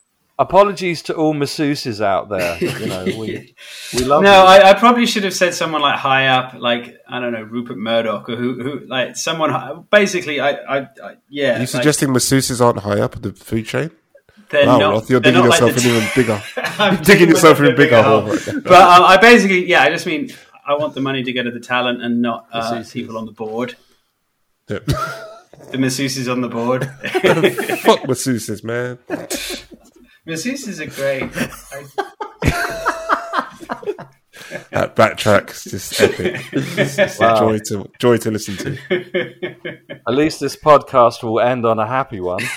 apologies 0.43 1.03
to 1.03 1.15
all 1.15 1.35
masseuses 1.35 2.01
out 2.05 2.29
there. 2.29 2.59
You 2.81 2.87
know, 2.87 3.05
we 3.19 3.55
we 3.95 4.05
love 4.05 4.23
No. 4.23 4.45
I, 4.45 4.71
I 4.71 4.75
probably 4.75 5.07
should 5.07 5.25
have 5.25 5.35
said 5.35 5.55
someone 5.55 5.81
like 5.83 5.99
high 5.99 6.27
up, 6.29 6.55
like 6.55 6.97
I 7.09 7.21
don't 7.21 7.33
know, 7.33 7.43
Rupert 7.43 7.79
Murdoch, 7.79 8.29
or 8.29 8.37
who, 8.37 8.63
who 8.63 8.81
like 8.87 9.17
someone. 9.17 9.51
hi- 9.51 9.75
Basically, 9.91 10.41
I, 10.41 10.51
I, 10.51 10.79
I 10.81 11.15
yeah. 11.29 11.51
Are 11.51 11.53
you 11.55 11.59
like, 11.61 11.69
suggesting 11.69 12.09
masseuses 12.11 12.61
aren't 12.61 12.81
high 12.81 13.01
up 13.01 13.17
in 13.17 13.23
the 13.23 13.33
food 13.33 13.67
chain? 13.67 13.91
they're 14.51 14.67
Wow, 14.67 14.79
not, 14.79 14.93
Roth, 14.93 15.11
you're 15.11 15.21
they're 15.21 15.33
digging 15.33 15.49
not 15.49 15.51
like 15.51 15.61
yourself 15.61 15.83
the- 15.83 15.89
in 15.91 15.97
even 15.97 16.09
bigger. 16.15 16.43
I'm 16.79 16.97
digging 17.03 17.05
digging 17.05 17.29
yourself 17.31 17.59
myself 17.59 17.69
in 17.69 17.75
a 17.75 17.77
bigger 17.77 18.03
hole 18.03 18.23
right. 18.23 18.65
But 18.65 18.73
um, 18.83 19.05
I 19.05 19.17
basically, 19.17 19.67
yeah, 19.67 19.83
I 19.83 19.89
just 19.91 20.05
mean 20.07 20.29
I 20.67 20.75
want 20.75 20.95
the 20.95 21.01
money 21.01 21.23
to 21.25 21.33
go 21.33 21.43
to 21.43 21.51
the 21.51 21.61
talent 21.61 22.03
and 22.03 22.21
not 22.23 22.47
uh, 22.53 22.85
people 22.91 23.17
on 23.19 23.25
the 23.27 23.33
board. 23.33 23.77
Yeah. 24.69 24.79
The 25.71 25.79
masseuses 25.79 26.31
on 26.31 26.41
the 26.43 26.49
board. 26.49 26.85
Fuck 26.85 28.01
masseuses, 28.03 28.63
man. 28.63 28.99
Masseuses 30.27 30.81
are 30.81 30.87
great. 30.87 31.31
I, 31.33 31.85
That 34.71 34.97
backtrack's 34.97 35.65
just 35.65 35.99
epic. 36.01 36.45
It's 36.53 36.97
just 36.97 37.21
a 37.21 37.25
Wow. 37.25 37.39
joy 37.39 37.59
to 37.69 37.91
joy 37.99 38.17
to 38.19 38.31
listen 38.31 38.57
to. 38.59 38.77
At 40.07 40.15
least 40.15 40.41
this 40.41 40.57
podcast 40.57 41.23
will 41.23 41.41
end 41.41 41.65
on 41.67 41.79
a 41.79 41.87
happy 41.87 42.21
one. 42.21 42.43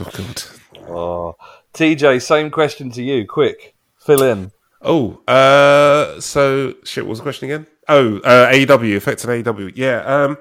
Oh 0.00 0.10
god. 0.12 0.42
Oh, 0.88 1.36
TJ, 1.74 2.20
same 2.22 2.50
question 2.50 2.90
to 2.90 3.02
you. 3.04 3.24
Quick, 3.24 3.76
fill 4.04 4.22
in. 4.24 4.50
Oh, 4.82 5.20
uh, 5.28 6.20
so 6.20 6.74
shit. 6.82 7.04
What 7.04 7.10
was 7.10 7.18
the 7.20 7.22
question 7.22 7.48
again? 7.48 7.68
Oh, 7.88 8.16
uh, 8.18 8.50
AEW 8.50 8.96
affecting 8.96 9.30
AEW. 9.30 9.70
Yeah. 9.76 10.00
Um, 10.00 10.36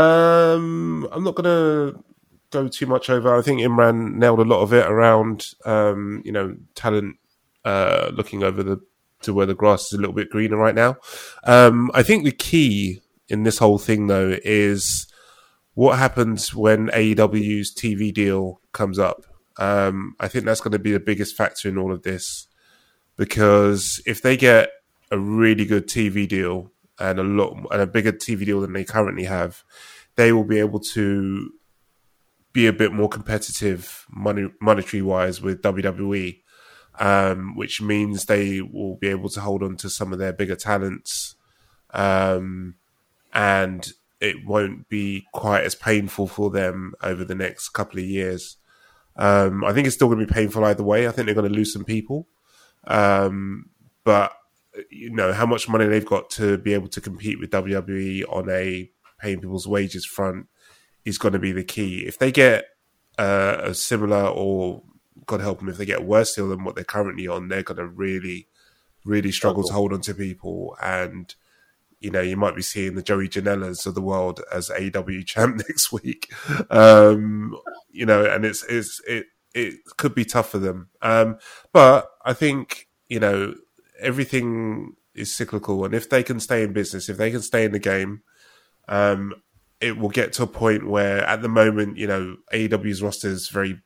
um, 0.00 1.06
I'm 1.12 1.24
not 1.24 1.34
gonna 1.34 1.92
go 2.54 2.68
too 2.68 2.86
much 2.86 3.10
over. 3.10 3.34
I 3.34 3.42
think 3.42 3.60
Imran 3.60 4.14
nailed 4.14 4.40
a 4.40 4.44
lot 4.44 4.62
of 4.62 4.72
it 4.72 4.86
around, 4.86 5.46
um, 5.66 6.22
you 6.24 6.32
know, 6.32 6.56
talent 6.74 7.16
uh, 7.64 8.10
looking 8.14 8.42
over 8.42 8.62
the 8.62 8.80
to 9.22 9.34
where 9.34 9.46
the 9.46 9.54
grass 9.54 9.86
is 9.86 9.94
a 9.94 9.96
little 9.98 10.14
bit 10.14 10.30
greener 10.30 10.56
right 10.56 10.74
now. 10.74 10.96
Um, 11.44 11.90
I 11.94 12.02
think 12.02 12.24
the 12.24 12.32
key 12.32 13.00
in 13.28 13.42
this 13.42 13.58
whole 13.58 13.78
thing 13.78 14.06
though 14.06 14.38
is 14.44 15.06
what 15.74 15.98
happens 15.98 16.54
when 16.54 16.88
AEW's 16.88 17.74
TV 17.74 18.12
deal 18.12 18.60
comes 18.72 18.98
up. 18.98 19.24
Um, 19.56 20.14
I 20.20 20.28
think 20.28 20.44
that's 20.44 20.60
going 20.60 20.72
to 20.72 20.78
be 20.78 20.92
the 20.92 21.00
biggest 21.00 21.36
factor 21.36 21.68
in 21.68 21.78
all 21.78 21.92
of 21.92 22.02
this 22.02 22.46
because 23.16 24.00
if 24.06 24.20
they 24.20 24.36
get 24.36 24.70
a 25.10 25.18
really 25.18 25.64
good 25.64 25.88
TV 25.88 26.28
deal 26.28 26.70
and 26.98 27.18
a 27.18 27.24
lot 27.24 27.56
and 27.70 27.80
a 27.80 27.86
bigger 27.86 28.12
TV 28.12 28.44
deal 28.44 28.60
than 28.60 28.72
they 28.72 28.84
currently 28.84 29.24
have, 29.24 29.64
they 30.16 30.32
will 30.32 30.44
be 30.44 30.58
able 30.58 30.80
to 30.80 31.50
be 32.54 32.66
a 32.66 32.72
bit 32.72 32.92
more 32.92 33.08
competitive 33.08 34.06
money 34.08 34.48
monetary 34.62 35.02
wise 35.02 35.42
with 35.42 35.60
WWE, 35.60 36.40
um, 36.98 37.54
which 37.56 37.82
means 37.82 38.24
they 38.24 38.62
will 38.62 38.96
be 38.96 39.08
able 39.08 39.28
to 39.28 39.40
hold 39.40 39.62
on 39.62 39.76
to 39.76 39.90
some 39.90 40.12
of 40.12 40.18
their 40.18 40.32
bigger 40.32 40.56
talents, 40.56 41.34
um, 41.92 42.76
and 43.34 43.92
it 44.20 44.46
won't 44.46 44.88
be 44.88 45.26
quite 45.32 45.64
as 45.64 45.74
painful 45.74 46.28
for 46.28 46.48
them 46.48 46.94
over 47.02 47.24
the 47.24 47.34
next 47.34 47.70
couple 47.70 47.98
of 47.98 48.06
years. 48.06 48.56
Um, 49.16 49.64
I 49.64 49.72
think 49.72 49.86
it's 49.86 49.96
still 49.96 50.08
going 50.08 50.20
to 50.20 50.26
be 50.26 50.32
painful 50.32 50.64
either 50.64 50.82
way. 50.82 51.06
I 51.06 51.10
think 51.10 51.26
they're 51.26 51.34
going 51.34 51.50
to 51.50 51.54
lose 51.54 51.72
some 51.72 51.84
people. 51.84 52.28
Um, 52.86 53.70
but 54.04 54.32
you 54.90 55.10
know 55.10 55.32
how 55.32 55.46
much 55.46 55.68
money 55.68 55.86
they've 55.86 56.06
got 56.06 56.30
to 56.30 56.56
be 56.58 56.72
able 56.74 56.88
to 56.88 57.00
compete 57.00 57.40
with 57.40 57.50
WWE 57.50 58.24
on 58.28 58.48
a 58.48 58.90
paying 59.20 59.40
people's 59.40 59.66
wages 59.66 60.06
front 60.06 60.46
is 61.04 61.18
going 61.18 61.32
to 61.32 61.38
be 61.38 61.52
the 61.52 61.64
key. 61.64 62.04
If 62.06 62.18
they 62.18 62.32
get 62.32 62.66
uh, 63.18 63.58
a 63.62 63.74
similar 63.74 64.26
or 64.26 64.82
God 65.26 65.40
help 65.40 65.58
them 65.58 65.68
if 65.68 65.76
they 65.76 65.86
get 65.86 66.04
worse 66.04 66.34
deal 66.34 66.48
than 66.48 66.64
what 66.64 66.74
they're 66.74 66.84
currently 66.84 67.26
on, 67.26 67.48
they're 67.48 67.62
going 67.62 67.78
to 67.78 67.86
really, 67.86 68.48
really 69.04 69.32
struggle 69.32 69.62
to 69.64 69.72
hold 69.72 69.92
on 69.92 70.00
to 70.02 70.14
people. 70.14 70.76
And 70.82 71.34
you 72.00 72.10
know, 72.10 72.20
you 72.20 72.36
might 72.36 72.54
be 72.54 72.62
seeing 72.62 72.94
the 72.94 73.02
Joey 73.02 73.28
Janelas 73.28 73.86
of 73.86 73.94
the 73.94 74.02
world 74.02 74.42
as 74.52 74.70
AW 74.70 75.22
champ 75.24 75.56
next 75.68 75.90
week. 75.90 76.32
Um, 76.70 77.56
you 77.90 78.04
know, 78.04 78.24
and 78.26 78.44
it's 78.44 78.62
it's 78.64 79.00
it 79.06 79.26
it 79.54 79.76
could 79.96 80.14
be 80.14 80.24
tough 80.24 80.50
for 80.50 80.58
them. 80.58 80.90
Um, 81.00 81.38
but 81.72 82.10
I 82.24 82.34
think 82.34 82.88
you 83.08 83.20
know 83.20 83.54
everything 83.98 84.96
is 85.14 85.34
cyclical, 85.34 85.84
and 85.84 85.94
if 85.94 86.10
they 86.10 86.22
can 86.22 86.40
stay 86.40 86.62
in 86.62 86.74
business, 86.74 87.08
if 87.08 87.16
they 87.16 87.30
can 87.30 87.40
stay 87.40 87.64
in 87.64 87.72
the 87.72 87.78
game, 87.78 88.22
um, 88.86 89.32
it 89.84 89.98
will 89.98 90.08
get 90.08 90.32
to 90.34 90.44
a 90.44 90.46
point 90.46 90.88
where, 90.88 91.22
at 91.24 91.42
the 91.42 91.48
moment, 91.48 91.98
you 91.98 92.06
know, 92.06 92.36
AEW's 92.54 93.02
roster 93.02 93.28
is 93.28 93.48
very, 93.48 93.80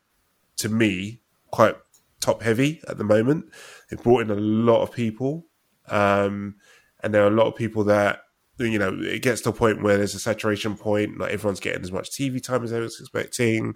to 0.58 0.68
me, 0.68 1.22
quite 1.50 1.74
top 2.20 2.42
heavy 2.42 2.80
at 2.88 2.98
the 2.98 3.04
moment. 3.04 3.46
They've 3.90 4.02
brought 4.02 4.22
in 4.22 4.30
a 4.30 4.34
lot 4.34 4.82
of 4.82 4.92
people, 4.92 5.46
um, 5.88 6.54
and 7.02 7.12
there 7.12 7.24
are 7.24 7.28
a 7.28 7.34
lot 7.34 7.48
of 7.48 7.56
people 7.56 7.82
that 7.84 8.20
you 8.58 8.78
know 8.78 8.96
it 9.00 9.22
gets 9.22 9.40
to 9.42 9.50
a 9.50 9.52
point 9.52 9.82
where 9.82 9.96
there's 9.96 10.14
a 10.14 10.20
saturation 10.20 10.76
point. 10.76 11.18
Not 11.18 11.30
everyone's 11.30 11.60
getting 11.60 11.82
as 11.82 11.92
much 11.92 12.10
TV 12.10 12.40
time 12.40 12.62
as 12.62 12.70
they 12.70 12.80
was 12.80 13.00
expecting. 13.00 13.74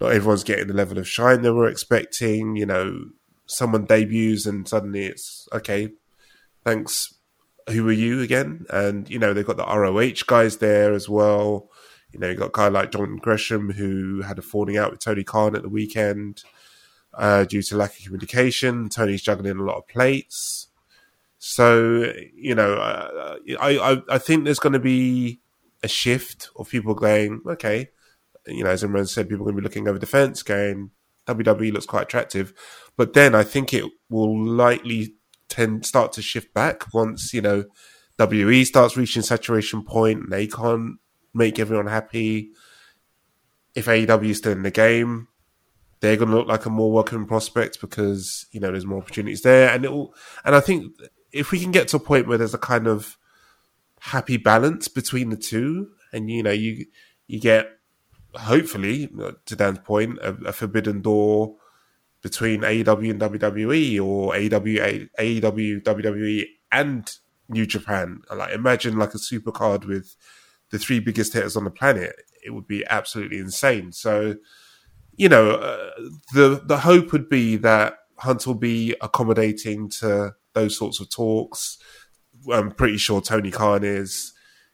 Not 0.00 0.12
everyone's 0.12 0.44
getting 0.44 0.66
the 0.66 0.74
level 0.74 0.98
of 0.98 1.08
shine 1.08 1.42
they 1.42 1.50
were 1.50 1.68
expecting. 1.68 2.56
You 2.56 2.66
know, 2.66 3.04
someone 3.46 3.84
debuts 3.84 4.46
and 4.46 4.66
suddenly 4.66 5.06
it's 5.06 5.48
okay. 5.52 5.90
Thanks. 6.64 7.14
Who 7.70 7.88
are 7.88 7.92
you 7.92 8.20
again? 8.20 8.66
And 8.70 9.08
you 9.08 9.18
know 9.18 9.32
they've 9.32 9.46
got 9.46 9.56
the 9.56 9.64
ROH 9.64 10.24
guys 10.26 10.58
there 10.58 10.92
as 10.92 11.08
well. 11.08 11.70
You 12.12 12.18
know, 12.18 12.28
you 12.28 12.34
got 12.34 12.48
a 12.48 12.52
guy 12.52 12.68
like 12.68 12.90
John 12.90 13.16
Gresham 13.16 13.70
who 13.70 14.22
had 14.22 14.38
a 14.38 14.42
falling 14.42 14.76
out 14.76 14.90
with 14.90 15.00
Tony 15.00 15.22
Khan 15.22 15.54
at 15.54 15.62
the 15.62 15.68
weekend 15.68 16.42
uh, 17.14 17.44
due 17.44 17.62
to 17.62 17.76
lack 17.76 17.96
of 17.98 18.04
communication. 18.04 18.88
Tony's 18.88 19.22
juggling 19.22 19.58
a 19.58 19.62
lot 19.62 19.78
of 19.78 19.88
plates. 19.88 20.68
So 21.38 22.12
you 22.34 22.54
know, 22.54 22.74
uh, 22.74 23.36
I, 23.60 23.78
I 23.78 24.02
I 24.08 24.18
think 24.18 24.44
there's 24.44 24.58
going 24.58 24.72
to 24.74 24.78
be 24.78 25.40
a 25.82 25.88
shift 25.88 26.50
of 26.56 26.68
people 26.68 26.94
going, 26.94 27.40
okay, 27.46 27.90
you 28.46 28.64
know, 28.64 28.70
as 28.70 28.84
everyone 28.84 29.06
said, 29.06 29.28
people 29.28 29.42
are 29.42 29.52
going 29.52 29.56
to 29.56 29.62
be 29.62 29.64
looking 29.64 29.88
over 29.88 29.98
the 29.98 30.06
fence, 30.06 30.42
going, 30.42 30.90
WWE 31.26 31.72
looks 31.72 31.86
quite 31.86 32.02
attractive, 32.02 32.52
but 32.96 33.12
then 33.12 33.34
I 33.34 33.42
think 33.42 33.72
it 33.72 33.84
will 34.08 34.38
likely 34.44 35.14
tend 35.50 35.84
start 35.84 36.12
to 36.12 36.22
shift 36.22 36.54
back 36.54 36.94
once 36.94 37.34
you 37.34 37.42
know 37.42 37.64
WE 38.18 38.64
starts 38.64 38.96
reaching 38.96 39.22
saturation 39.22 39.82
point 39.82 40.24
and 40.24 40.32
they 40.32 40.46
can't 40.46 40.98
make 41.32 41.58
everyone 41.58 41.86
happy. 41.86 42.50
If 43.74 43.86
AEW 43.86 44.30
is 44.30 44.38
still 44.38 44.52
in 44.52 44.62
the 44.62 44.70
game, 44.70 45.28
they're 46.00 46.16
going 46.16 46.30
to 46.30 46.36
look 46.36 46.48
like 46.48 46.66
a 46.66 46.70
more 46.70 46.92
welcoming 46.92 47.26
prospect 47.26 47.80
because 47.80 48.46
you 48.52 48.60
know 48.60 48.70
there's 48.70 48.86
more 48.86 48.98
opportunities 49.00 49.42
there, 49.42 49.70
and 49.70 49.84
it 49.84 49.92
will. 49.92 50.14
And 50.44 50.54
I 50.54 50.60
think 50.60 50.92
if 51.32 51.50
we 51.50 51.60
can 51.60 51.70
get 51.70 51.88
to 51.88 51.96
a 51.96 52.00
point 52.00 52.26
where 52.26 52.38
there's 52.38 52.54
a 52.54 52.58
kind 52.58 52.86
of 52.86 53.16
happy 54.00 54.36
balance 54.36 54.88
between 54.88 55.30
the 55.30 55.36
two, 55.36 55.90
and 56.12 56.30
you 56.30 56.42
know 56.42 56.50
you 56.50 56.86
you 57.26 57.40
get 57.40 57.68
hopefully 58.34 59.08
to 59.46 59.56
Dan's 59.56 59.78
point 59.80 60.18
a, 60.18 60.34
a 60.46 60.52
forbidden 60.52 61.00
door 61.00 61.56
between 62.22 62.60
AEW 62.60 63.10
and 63.10 63.20
WWE 63.20 64.04
or 64.04 64.32
AEW 64.32 65.08
AEW 65.18 65.82
WWE 65.82 66.44
and 66.72 67.10
New 67.48 67.66
Japan. 67.66 68.22
Like 68.34 68.52
imagine 68.52 68.98
like 68.98 69.14
a 69.14 69.18
super 69.18 69.52
card 69.52 69.84
with 69.84 70.16
the 70.70 70.78
three 70.78 71.00
biggest 71.00 71.32
hitters 71.32 71.56
on 71.56 71.64
the 71.64 71.70
planet. 71.70 72.14
It 72.44 72.50
would 72.50 72.66
be 72.66 72.84
absolutely 72.88 73.38
insane. 73.38 73.92
So, 73.92 74.36
you 75.16 75.28
know, 75.28 75.52
uh, 75.52 75.90
the 76.34 76.62
the 76.64 76.78
hope 76.78 77.12
would 77.12 77.28
be 77.28 77.56
that 77.56 77.94
Hunt 78.18 78.46
will 78.46 78.54
be 78.54 78.94
accommodating 79.00 79.88
to 80.00 80.34
those 80.54 80.76
sorts 80.76 81.00
of 81.00 81.10
talks. 81.10 81.78
I'm 82.50 82.70
pretty 82.70 82.98
sure 82.98 83.20
Tony 83.20 83.50
Khan 83.50 83.84
is. 83.84 84.32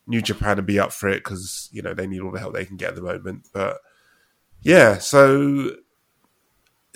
New 0.09 0.23
Japan 0.23 0.57
will 0.57 0.65
be 0.65 0.79
up 0.79 0.93
for 0.93 1.09
it 1.09 1.25
because 1.25 1.69
you 1.73 1.83
know 1.83 1.95
they 1.95 2.07
need 2.07 2.21
all 2.21 2.31
the 2.31 2.39
help 2.39 2.55
they 2.55 2.65
can 2.65 2.77
get 2.77 2.91
at 2.91 2.95
the 2.97 3.03
moment. 3.03 3.49
But 3.53 3.79
yeah, 4.63 4.99
so 4.99 5.73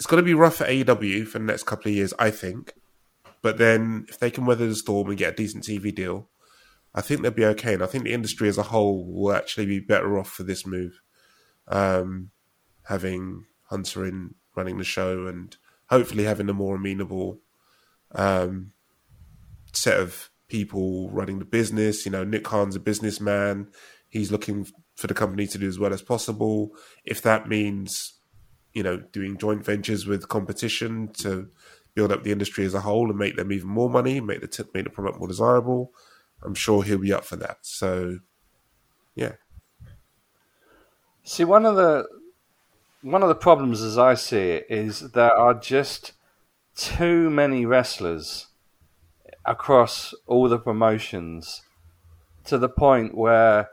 it's 0.01 0.07
going 0.07 0.17
to 0.17 0.25
be 0.25 0.33
rough 0.33 0.57
for 0.57 0.65
AEW 0.65 1.27
for 1.27 1.39
the 1.39 1.45
next 1.45 1.65
couple 1.65 1.91
of 1.91 1.95
years, 1.95 2.15
I 2.19 2.31
think. 2.31 2.73
But 3.43 3.59
then 3.59 4.07
if 4.09 4.19
they 4.19 4.31
can 4.31 4.47
weather 4.47 4.67
the 4.67 4.75
storm 4.75 5.11
and 5.11 5.19
get 5.19 5.35
a 5.35 5.37
decent 5.37 5.65
TV 5.65 5.95
deal, 5.95 6.31
I 6.95 7.03
think 7.03 7.21
they'll 7.21 7.31
be 7.33 7.45
okay. 7.45 7.75
And 7.75 7.83
I 7.83 7.87
think 7.87 8.05
the 8.05 8.15
industry 8.15 8.49
as 8.49 8.57
a 8.57 8.63
whole 8.63 9.05
will 9.05 9.35
actually 9.35 9.67
be 9.67 9.79
better 9.79 10.19
off 10.19 10.31
for 10.31 10.43
this 10.43 10.67
move. 10.67 11.03
Um, 11.69 12.31
having 12.85 13.45
Hunter 13.69 14.07
in 14.07 14.37
running 14.57 14.79
the 14.79 14.85
show 14.85 15.27
and 15.27 15.55
hopefully 15.91 16.25
having 16.25 16.49
a 16.49 16.55
more 16.55 16.77
amenable 16.77 17.41
um, 18.13 18.73
set 19.75 20.01
of 20.01 20.31
people 20.49 21.11
running 21.11 21.41
the 21.41 21.45
business. 21.45 22.07
You 22.07 22.13
know, 22.13 22.25
Nick 22.25 22.45
Khan's 22.45 22.75
a 22.75 22.81
businessman. 22.81 23.69
He's 24.09 24.33
looking 24.33 24.67
for 24.97 25.09
the 25.09 25.15
company 25.15 25.47
to 25.49 25.59
do 25.59 25.69
as 25.69 25.79
well 25.79 25.93
as 25.93 26.01
possible. 26.01 26.71
If 27.05 27.21
that 27.21 27.51
means, 27.51 28.15
you 28.73 28.83
know, 28.83 28.99
doing 28.99 29.37
joint 29.37 29.65
ventures 29.65 30.07
with 30.07 30.29
competition 30.29 31.09
to 31.19 31.49
build 31.95 32.13
up 32.13 32.23
the 32.23 32.33
industry 32.33 32.65
as 32.65 32.75
a 32.75 32.81
whole 32.81 33.09
and 33.09 33.19
make 33.19 33.37
them 33.37 33.53
even 33.53 33.69
more 33.69 33.91
money, 33.91 34.21
make 34.21 34.41
the 34.41 34.49
t- 34.49 34.65
make 34.75 34.85
the 34.85 34.91
product 34.91 35.19
more 35.19 35.29
desirable. 35.29 35.93
I'm 36.43 36.55
sure 36.55 36.83
he'll 36.83 36.99
be 36.99 37.13
up 37.13 37.25
for 37.25 37.37
that. 37.37 37.59
So, 37.63 38.21
yeah. 39.15 39.33
See, 41.23 41.45
one 41.45 41.67
of 41.67 41.77
the 41.77 42.07
one 43.03 43.23
of 43.23 43.29
the 43.29 43.35
problems, 43.35 43.83
as 43.83 43.99
I 43.99 44.15
see 44.15 44.51
it, 44.51 44.67
is 44.69 45.13
there 45.13 45.35
are 45.35 45.55
just 45.55 46.13
too 46.75 47.31
many 47.31 47.67
wrestlers 47.67 48.47
across 49.45 50.15
all 50.27 50.49
the 50.49 50.59
promotions 50.59 51.63
to 52.45 52.59
the 52.59 52.69
point 52.69 53.15
where 53.15 53.69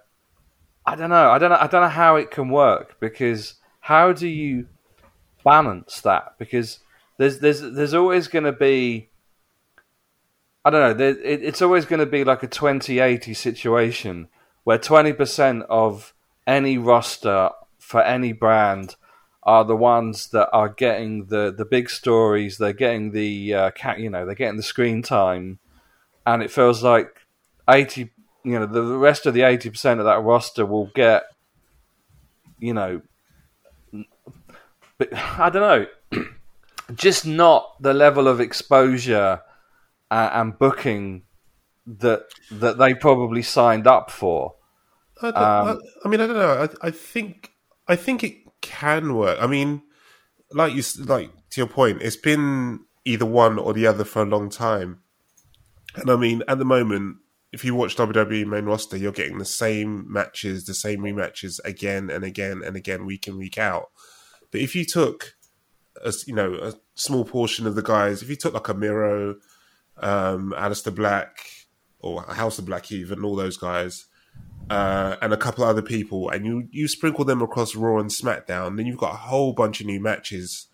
I 0.86 0.95
don't 0.95 1.10
know, 1.10 1.30
I 1.30 1.38
don't 1.38 1.49
know, 1.49 1.57
I 1.60 1.68
don't 1.68 1.82
know 1.82 1.90
how 1.90 2.15
it 2.15 2.32
can 2.32 2.49
work 2.49 2.99
because 2.99 3.56
how 3.82 4.14
do 4.14 4.28
you 4.28 4.68
balance 5.48 6.02
that? 6.02 6.36
Because 6.38 6.80
there's 7.18 7.40
there's 7.40 7.61
there's 7.61 7.94
always 7.94 8.28
going 8.28 8.44
to 8.44 8.52
be 8.52 9.10
I 10.65 10.69
don't 10.69 10.82
know. 10.82 10.94
There, 10.94 11.18
it, 11.18 11.41
it's 11.41 11.61
always 11.61 11.86
going 11.86 12.02
to 12.02 12.06
be 12.06 12.26
like 12.26 12.44
a 12.44 12.48
20-80 12.48 13.34
situation 13.34 14.28
where 14.65 14.78
twenty 14.78 15.14
percent 15.14 15.64
of 15.69 16.14
any 16.45 16.78
roster 16.78 17.52
for 17.80 18.02
any 18.02 18.34
brand 18.34 18.95
are 19.44 19.64
the 19.64 19.78
ones 19.78 20.28
that 20.32 20.49
are 20.52 20.68
getting 20.68 21.28
the, 21.28 21.53
the 21.57 21.64
big 21.64 21.90
stories. 21.90 22.57
They're 22.57 22.74
getting 22.74 23.11
the 23.11 23.53
uh, 23.53 23.72
cat, 23.72 23.99
you 23.99 24.10
know, 24.10 24.26
they're 24.26 24.36
getting 24.36 24.57
the 24.57 24.64
screen 24.64 25.02
time, 25.02 25.60
and 26.26 26.44
it 26.44 26.52
feels 26.52 26.84
like 26.84 27.22
eighty. 27.69 28.11
You 28.44 28.60
know, 28.60 28.65
the, 28.65 28.82
the 28.82 28.98
rest 28.98 29.26
of 29.26 29.34
the 29.34 29.44
eighty 29.44 29.69
percent 29.69 30.02
of 30.02 30.06
that 30.06 30.22
roster 30.22 30.65
will 30.65 30.91
get, 30.94 31.24
you 32.60 32.74
know, 32.74 33.02
but 34.98 35.14
I 35.14 35.49
don't 35.49 35.90
know 36.11 36.26
just 36.95 37.26
not 37.26 37.82
the 37.82 37.94
level 37.94 38.28
of 38.28 38.40
exposure 38.40 39.41
uh, 40.10 40.30
and 40.34 40.57
booking 40.57 41.24
that 41.86 42.26
that 42.52 42.78
they 42.78 42.94
probably 42.94 43.41
signed 43.41 43.88
up 43.88 44.11
for. 44.11 44.56
I, 45.22 45.28
um, 45.30 45.34
I, 45.36 45.78
I, 46.06 46.10
mean, 46.10 46.22
I 46.22 46.28
don't 46.28 46.36
know. 46.36 46.68
I, 46.82 46.88
I, 46.88 46.91
think 46.91 47.52
I 47.88 47.95
think 47.95 48.24
it 48.24 48.36
can 48.61 49.15
work. 49.15 49.41
I 49.41 49.48
mean, 49.48 49.82
like 50.52 50.74
you 50.74 50.84
like 51.06 51.32
to 51.52 51.61
your 51.61 51.68
point, 51.68 52.02
it's 52.02 52.15
been 52.15 52.82
either 53.06 53.26
one 53.26 53.57
or 53.57 53.74
the 53.74 53.88
other 53.88 54.03
for 54.03 54.22
a 54.22 54.26
long 54.26 54.49
time. 54.49 54.99
And 55.95 56.11
I 56.11 56.15
mean, 56.15 56.44
at 56.48 56.60
the 56.60 56.65
moment, 56.65 57.18
if 57.52 57.65
you 57.65 57.74
watch 57.74 57.95
WWE 57.95 58.45
main 58.45 58.65
roster, 58.65 58.98
you're 58.98 59.11
getting 59.11 59.40
the 59.40 59.45
same 59.45 60.06
matches, 60.11 60.65
the 60.65 60.74
same 60.74 60.99
rematches 60.99 61.60
again 61.65 62.10
and 62.10 62.24
again 62.24 62.61
and 62.64 62.76
again, 62.76 63.06
week 63.06 63.28
in 63.28 63.38
week 63.38 63.57
out. 63.57 63.88
But 64.52 64.61
if 64.61 64.76
you 64.76 64.86
took 64.86 65.38
a, 66.03 66.14
you 66.26 66.34
know 66.34 66.56
a 66.56 66.74
small 66.95 67.26
portion 67.26 67.68
of 67.68 67.76
the 67.76 67.82
guys. 67.82 68.22
If 68.22 68.30
you 68.30 68.36
took 68.36 68.53
like 68.53 68.68
a 68.68 68.74
Miro, 68.74 69.36
um, 69.98 70.53
Aleister 70.57 70.94
Black, 70.94 71.40
or 71.99 72.22
House 72.24 72.60
of 72.60 72.65
Black, 72.65 72.91
even 72.91 73.24
all 73.24 73.36
those 73.36 73.57
guys, 73.57 74.06
uh, 74.69 75.15
and 75.22 75.34
a 75.34 75.38
couple 75.38 75.64
other 75.64 75.82
people, 75.82 76.30
and 76.30 76.45
you 76.45 76.68
you 76.72 76.88
sprinkle 76.88 77.26
them 77.26 77.41
across 77.41 77.76
Raw 77.76 77.99
and 77.99 78.10
SmackDown, 78.10 78.78
then 78.78 78.86
you've 78.86 78.98
got 78.98 79.14
a 79.14 79.18
whole 79.18 79.53
bunch 79.53 79.80
of 79.80 79.88
new 79.88 79.99
matches 79.99 80.68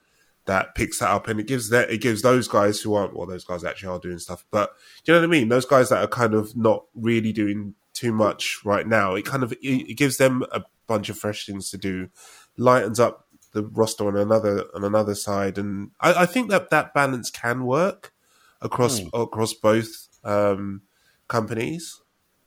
that 0.45 0.76
picks 0.76 1.00
that 1.00 1.10
up, 1.10 1.28
and 1.28 1.40
it 1.40 1.48
gives 1.48 1.70
that 1.70 1.90
it 1.90 2.02
gives 2.02 2.22
those 2.22 2.48
guys 2.48 2.82
who 2.82 2.94
aren't 2.94 3.16
well, 3.16 3.28
those 3.28 3.45
guys 3.45 3.64
actually 3.64 3.90
are 3.90 4.00
doing 4.00 4.20
stuff, 4.20 4.45
but 4.52 4.74
you 5.06 5.14
know 5.14 5.20
what 5.20 5.26
I 5.26 5.30
mean? 5.30 5.50
Those 5.50 5.66
guys 5.66 5.90
that 5.90 6.04
are 6.04 6.08
kind 6.08 6.34
of 6.34 6.56
not 6.56 6.86
really 6.95 7.32
doing 7.32 7.76
too 7.94 8.12
much 8.12 8.60
right 8.66 8.88
now, 8.88 9.16
it 9.16 9.26
kind 9.26 9.44
of 9.44 9.54
it 9.62 9.95
gives 9.95 10.18
them 10.18 10.44
a 10.52 10.64
bunch 10.88 11.10
of 11.10 11.18
fresh 11.18 11.45
things 11.45 11.70
to 11.70 11.78
do, 11.78 12.10
lightens 12.58 13.00
up 13.00 13.28
the 13.54 13.64
roster 13.64 14.08
on 14.08 14.18
another 14.18 14.66
on 14.74 14.84
another 14.84 15.16
side, 15.16 15.58
and 15.58 15.92
I, 16.00 16.24
I 16.24 16.26
think 16.26 16.50
that 16.50 16.70
that 16.72 16.94
balance 16.94 17.30
can 17.30 17.66
work 17.66 18.14
across 18.62 19.00
mm. 19.00 19.10
across 19.14 19.54
both 19.54 20.08
um, 20.24 20.82
companies. 21.28 22.02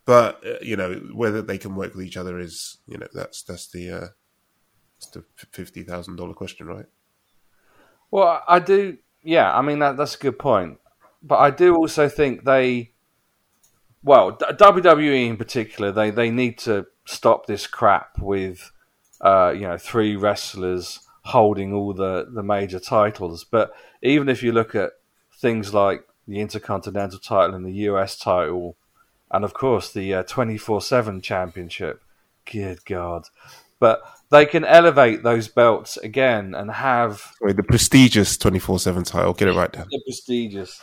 But 0.05 0.45
uh, 0.47 0.59
you 0.63 0.77
know 0.77 0.95
whether 1.15 1.43
they 1.43 1.59
can 1.59 1.75
work 1.75 1.95
with 1.95 2.05
each 2.05 2.17
other 2.17 2.39
is 2.39 2.79
you 2.87 2.99
know 2.99 3.07
that's 3.13 3.43
that's 3.43 3.69
the 3.69 3.91
uh, 3.91 4.09
that's 4.99 5.11
the 5.13 5.25
fifty 5.53 5.83
thousand 5.83 6.17
dollar 6.17 6.35
question, 6.35 6.67
right? 6.67 6.87
Well, 8.11 8.43
I 8.47 8.59
do. 8.59 8.99
Yeah, 9.23 9.57
I 9.57 9.63
mean 9.63 9.79
that 9.79 9.97
that's 9.97 10.17
a 10.17 10.19
good 10.19 10.39
point, 10.39 10.79
but 11.23 11.39
I 11.39 11.51
do 11.51 11.75
also 11.75 12.09
think 12.09 12.45
they, 12.45 12.93
well, 14.03 14.37
WWE 14.37 15.29
in 15.29 15.37
particular, 15.37 15.91
they 15.91 16.11
they 16.11 16.31
need 16.31 16.59
to 16.59 16.87
stop 17.05 17.47
this 17.47 17.67
crap 17.67 18.19
with 18.21 18.71
uh, 19.21 19.53
you 19.55 19.63
know, 19.63 19.79
three 19.79 20.17
wrestlers 20.17 21.01
holding 21.23 21.73
all 21.73 21.93
the, 21.93 22.29
the 22.33 22.43
major 22.43 22.79
titles. 22.79 23.45
But 23.45 23.73
even 24.03 24.29
if 24.29 24.43
you 24.43 24.53
look 24.53 24.75
at 24.75 24.93
things 25.39 25.75
like 25.75 26.07
the 26.27 26.41
Intercontinental 26.41 27.19
title 27.19 27.55
and 27.55 27.67
the 27.67 27.73
US 27.91 28.17
title, 28.17 28.77
and 29.31 29.45
of 29.45 29.55
course 29.55 29.93
the 29.93 30.25
24 30.27 30.77
uh, 30.77 30.81
7 30.81 31.21
championship, 31.21 32.03
good 32.51 32.85
God. 32.85 33.27
But 33.79 34.03
they 34.31 34.47
can 34.47 34.65
elevate 34.65 35.23
those 35.23 35.49
belts 35.49 35.97
again 35.99 36.55
and 36.55 36.71
have. 36.71 37.33
Wait, 37.41 37.57
the 37.57 37.63
prestigious 37.63 38.37
24 38.37 38.79
7 38.79 39.05
title, 39.05 39.35
get 39.35 39.49
it 39.49 39.55
right 39.55 39.71
down. 39.71 39.89
The 39.91 40.01
prestigious. 40.05 40.81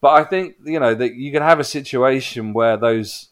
But 0.00 0.14
I 0.14 0.24
think, 0.24 0.56
you 0.64 0.80
know, 0.80 0.94
that 0.94 1.14
you 1.14 1.30
can 1.30 1.42
have 1.42 1.60
a 1.60 1.64
situation 1.64 2.54
where 2.54 2.76
those, 2.76 3.28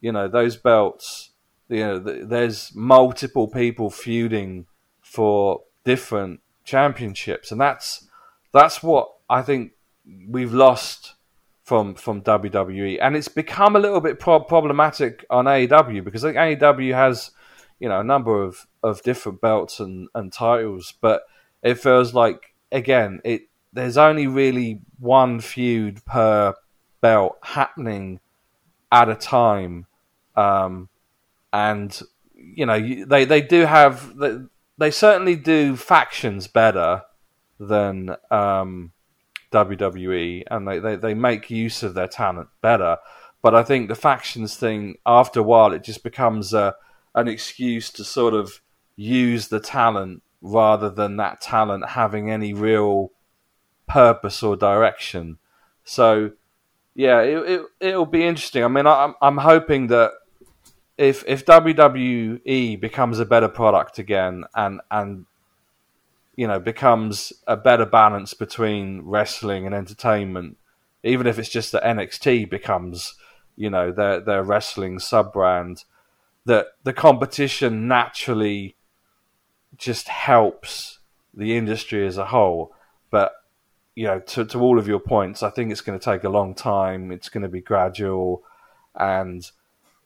you 0.00 0.12
know, 0.12 0.28
those 0.28 0.56
belts 0.56 1.25
you 1.68 1.80
know, 1.80 1.98
there's 1.98 2.74
multiple 2.74 3.48
people 3.48 3.90
feuding 3.90 4.66
for 5.00 5.62
different 5.84 6.40
championships, 6.64 7.50
and 7.50 7.60
that's 7.60 8.08
that's 8.52 8.82
what 8.82 9.12
I 9.28 9.42
think 9.42 9.72
we've 10.28 10.54
lost 10.54 11.14
from 11.62 11.94
from 11.94 12.22
WWE, 12.22 12.98
and 13.00 13.16
it's 13.16 13.28
become 13.28 13.76
a 13.76 13.80
little 13.80 14.00
bit 14.00 14.20
pro- 14.20 14.40
problematic 14.40 15.24
on 15.30 15.46
AEW 15.46 16.04
because 16.04 16.24
I 16.24 16.32
think 16.32 16.60
AEW 16.60 16.94
has 16.94 17.32
you 17.80 17.88
know 17.88 18.00
a 18.00 18.04
number 18.04 18.42
of 18.42 18.66
of 18.82 19.02
different 19.02 19.40
belts 19.40 19.80
and 19.80 20.08
and 20.14 20.32
titles, 20.32 20.94
but 21.00 21.22
it 21.62 21.74
feels 21.74 22.14
like 22.14 22.54
again 22.70 23.20
it 23.24 23.48
there's 23.72 23.98
only 23.98 24.26
really 24.26 24.80
one 24.98 25.40
feud 25.40 26.04
per 26.04 26.54
belt 27.00 27.36
happening 27.42 28.20
at 28.90 29.08
a 29.08 29.14
time. 29.14 29.86
Um, 30.34 30.88
and 31.52 32.00
you 32.34 32.66
know 32.66 32.78
they 33.06 33.24
they 33.24 33.40
do 33.40 33.62
have 33.62 34.16
they, 34.16 34.38
they 34.78 34.90
certainly 34.90 35.36
do 35.36 35.76
factions 35.76 36.48
better 36.48 37.02
than 37.58 38.16
um, 38.30 38.92
WWE, 39.52 40.44
and 40.50 40.68
they, 40.68 40.78
they, 40.78 40.96
they 40.96 41.14
make 41.14 41.50
use 41.50 41.82
of 41.82 41.94
their 41.94 42.08
talent 42.08 42.48
better. 42.60 42.98
But 43.42 43.54
I 43.54 43.62
think 43.62 43.88
the 43.88 43.94
factions 43.94 44.56
thing, 44.56 44.96
after 45.06 45.40
a 45.40 45.44
while, 45.44 45.72
it 45.72 45.84
just 45.84 46.02
becomes 46.02 46.52
a, 46.52 46.74
an 47.14 47.28
excuse 47.28 47.90
to 47.90 48.04
sort 48.04 48.34
of 48.34 48.60
use 48.96 49.48
the 49.48 49.60
talent 49.60 50.22
rather 50.42 50.90
than 50.90 51.16
that 51.16 51.40
talent 51.40 51.90
having 51.90 52.30
any 52.30 52.52
real 52.52 53.12
purpose 53.88 54.42
or 54.42 54.56
direction. 54.56 55.38
So, 55.84 56.32
yeah, 56.94 57.20
it, 57.20 57.50
it 57.50 57.62
it'll 57.80 58.06
be 58.06 58.24
interesting. 58.24 58.64
I 58.64 58.68
mean, 58.68 58.86
I'm 58.86 59.14
I'm 59.22 59.38
hoping 59.38 59.86
that 59.88 60.12
if 60.98 61.24
if 61.26 61.44
WWE 61.44 62.80
becomes 62.80 63.18
a 63.18 63.26
better 63.26 63.48
product 63.48 63.98
again 63.98 64.44
and 64.54 64.80
and 64.90 65.26
you 66.36 66.46
know 66.46 66.58
becomes 66.58 67.32
a 67.46 67.56
better 67.56 67.86
balance 67.86 68.34
between 68.34 69.02
wrestling 69.02 69.66
and 69.66 69.74
entertainment, 69.74 70.56
even 71.02 71.26
if 71.26 71.38
it's 71.38 71.48
just 71.48 71.72
that 71.72 71.82
NXT 71.82 72.48
becomes 72.48 73.14
you 73.56 73.70
know 73.70 73.92
their 73.92 74.20
their 74.20 74.42
wrestling 74.42 74.98
sub 74.98 75.32
brand, 75.32 75.84
that 76.44 76.68
the 76.84 76.92
competition 76.92 77.88
naturally 77.88 78.76
just 79.76 80.08
helps 80.08 80.98
the 81.34 81.56
industry 81.56 82.06
as 82.06 82.16
a 82.16 82.26
whole. 82.26 82.72
But 83.10 83.32
you 83.94 84.04
know, 84.06 84.20
to 84.20 84.46
to 84.46 84.60
all 84.60 84.78
of 84.78 84.88
your 84.88 85.00
points, 85.00 85.42
I 85.42 85.50
think 85.50 85.70
it's 85.70 85.82
going 85.82 85.98
to 85.98 86.04
take 86.04 86.24
a 86.24 86.30
long 86.30 86.54
time. 86.54 87.12
It's 87.12 87.28
going 87.28 87.42
to 87.42 87.48
be 87.48 87.60
gradual, 87.60 88.42
and 88.94 89.50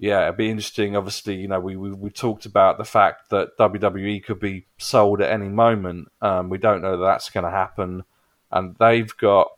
yeah, 0.00 0.24
it'd 0.24 0.38
be 0.38 0.48
interesting. 0.48 0.96
Obviously, 0.96 1.36
you 1.36 1.46
know, 1.46 1.60
we, 1.60 1.76
we, 1.76 1.92
we 1.92 2.08
talked 2.08 2.46
about 2.46 2.78
the 2.78 2.86
fact 2.86 3.28
that 3.28 3.58
WWE 3.58 4.24
could 4.24 4.40
be 4.40 4.66
sold 4.78 5.20
at 5.20 5.30
any 5.30 5.50
moment. 5.50 6.08
Um, 6.22 6.48
we 6.48 6.56
don't 6.56 6.80
know 6.80 6.96
that 6.96 7.04
that's 7.04 7.28
going 7.28 7.44
to 7.44 7.50
happen, 7.50 8.04
and 8.50 8.74
they've 8.80 9.14
got. 9.18 9.48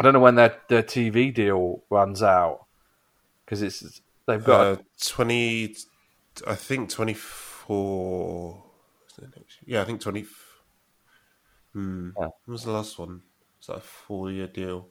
I 0.00 0.02
don't 0.02 0.14
know 0.14 0.20
when 0.20 0.34
their 0.34 0.56
their 0.68 0.82
TV 0.82 1.32
deal 1.32 1.84
runs 1.90 2.24
out 2.24 2.66
because 3.44 3.62
it's 3.62 4.02
they've 4.26 4.42
got 4.42 4.66
Uh, 4.66 4.76
twenty, 5.00 5.76
I 6.44 6.56
think 6.56 6.90
twenty 6.90 7.14
four. 7.14 8.64
Yeah, 9.64 9.82
I 9.82 9.84
think 9.84 10.00
twenty. 10.00 10.26
Hmm. 11.72 12.10
Yeah. 12.18 12.28
When 12.44 12.52
was 12.52 12.64
the 12.64 12.72
last 12.72 12.98
one? 12.98 13.22
Was 13.60 13.68
that 13.68 13.76
a 13.76 13.80
four 13.80 14.28
year 14.32 14.48
deal? 14.48 14.88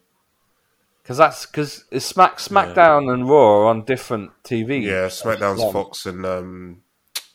Because 1.02 1.18
that's 1.18 1.46
because 1.46 1.86
Smack 2.00 2.38
SmackDown 2.38 3.12
and 3.12 3.28
Raw 3.28 3.62
are 3.62 3.66
on 3.66 3.86
different 3.86 4.32
TV. 4.44 4.84
Yeah, 4.84 5.08
SmackDown's 5.08 5.62
Yeah. 5.62 5.72
Fox 5.72 6.06
and 6.06 6.26
um, 6.26 6.84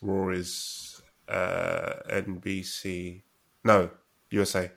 Raw 0.01 0.29
is 0.31 1.03
uh, 1.29 1.95
NBC. 2.09 3.23
No, 3.65 3.91
USA. 4.31 4.71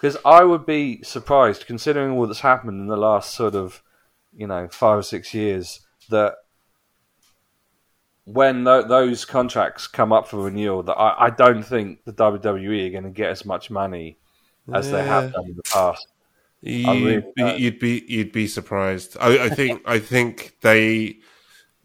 Because 0.00 0.16
I 0.24 0.44
would 0.44 0.66
be 0.66 1.02
surprised, 1.02 1.66
considering 1.66 2.12
all 2.12 2.26
that's 2.26 2.40
happened 2.40 2.80
in 2.80 2.86
the 2.86 2.96
last 2.96 3.34
sort 3.34 3.54
of, 3.54 3.82
you 4.36 4.46
know, 4.46 4.68
five 4.68 4.98
or 4.98 5.02
six 5.02 5.32
years, 5.32 5.80
that 6.10 6.34
when 8.24 8.64
th- 8.64 8.86
those 8.88 9.24
contracts 9.24 9.86
come 9.86 10.12
up 10.12 10.28
for 10.28 10.44
renewal, 10.44 10.82
that 10.82 10.94
I, 10.94 11.26
I 11.26 11.30
don't 11.30 11.62
think 11.62 12.04
the 12.04 12.12
WWE 12.12 12.88
are 12.88 12.90
going 12.90 13.04
to 13.04 13.10
get 13.10 13.30
as 13.30 13.44
much 13.44 13.70
money 13.70 14.18
as 14.72 14.90
they 14.90 15.02
have 15.04 15.32
done 15.32 15.46
in 15.46 15.56
the 15.56 15.62
past. 15.62 16.06
You'd, 16.60 17.24
really 17.36 17.58
you'd 17.58 17.78
be 17.78 18.04
you'd 18.08 18.32
be 18.32 18.46
surprised. 18.46 19.16
I, 19.20 19.44
I 19.44 19.48
think 19.48 19.82
I 19.86 19.98
think 19.98 20.56
they 20.62 21.18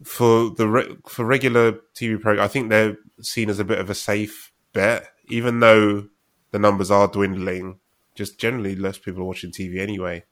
for 0.02 0.50
the 0.50 0.68
re, 0.68 0.96
for 1.06 1.24
regular 1.24 1.72
TV 1.94 2.20
program. 2.20 2.44
I 2.44 2.48
think 2.48 2.68
they're 2.70 2.96
seen 3.20 3.50
as 3.50 3.58
a 3.58 3.64
bit 3.64 3.78
of 3.78 3.90
a 3.90 3.94
safe 3.94 4.52
bet, 4.72 5.08
even 5.28 5.60
though 5.60 6.08
the 6.50 6.58
numbers 6.58 6.90
are 6.90 7.08
dwindling. 7.08 7.78
Just 8.14 8.38
generally, 8.38 8.76
less 8.76 8.98
people 8.98 9.22
are 9.22 9.26
watching 9.26 9.52
TV 9.52 9.78
anyway, 9.78 10.24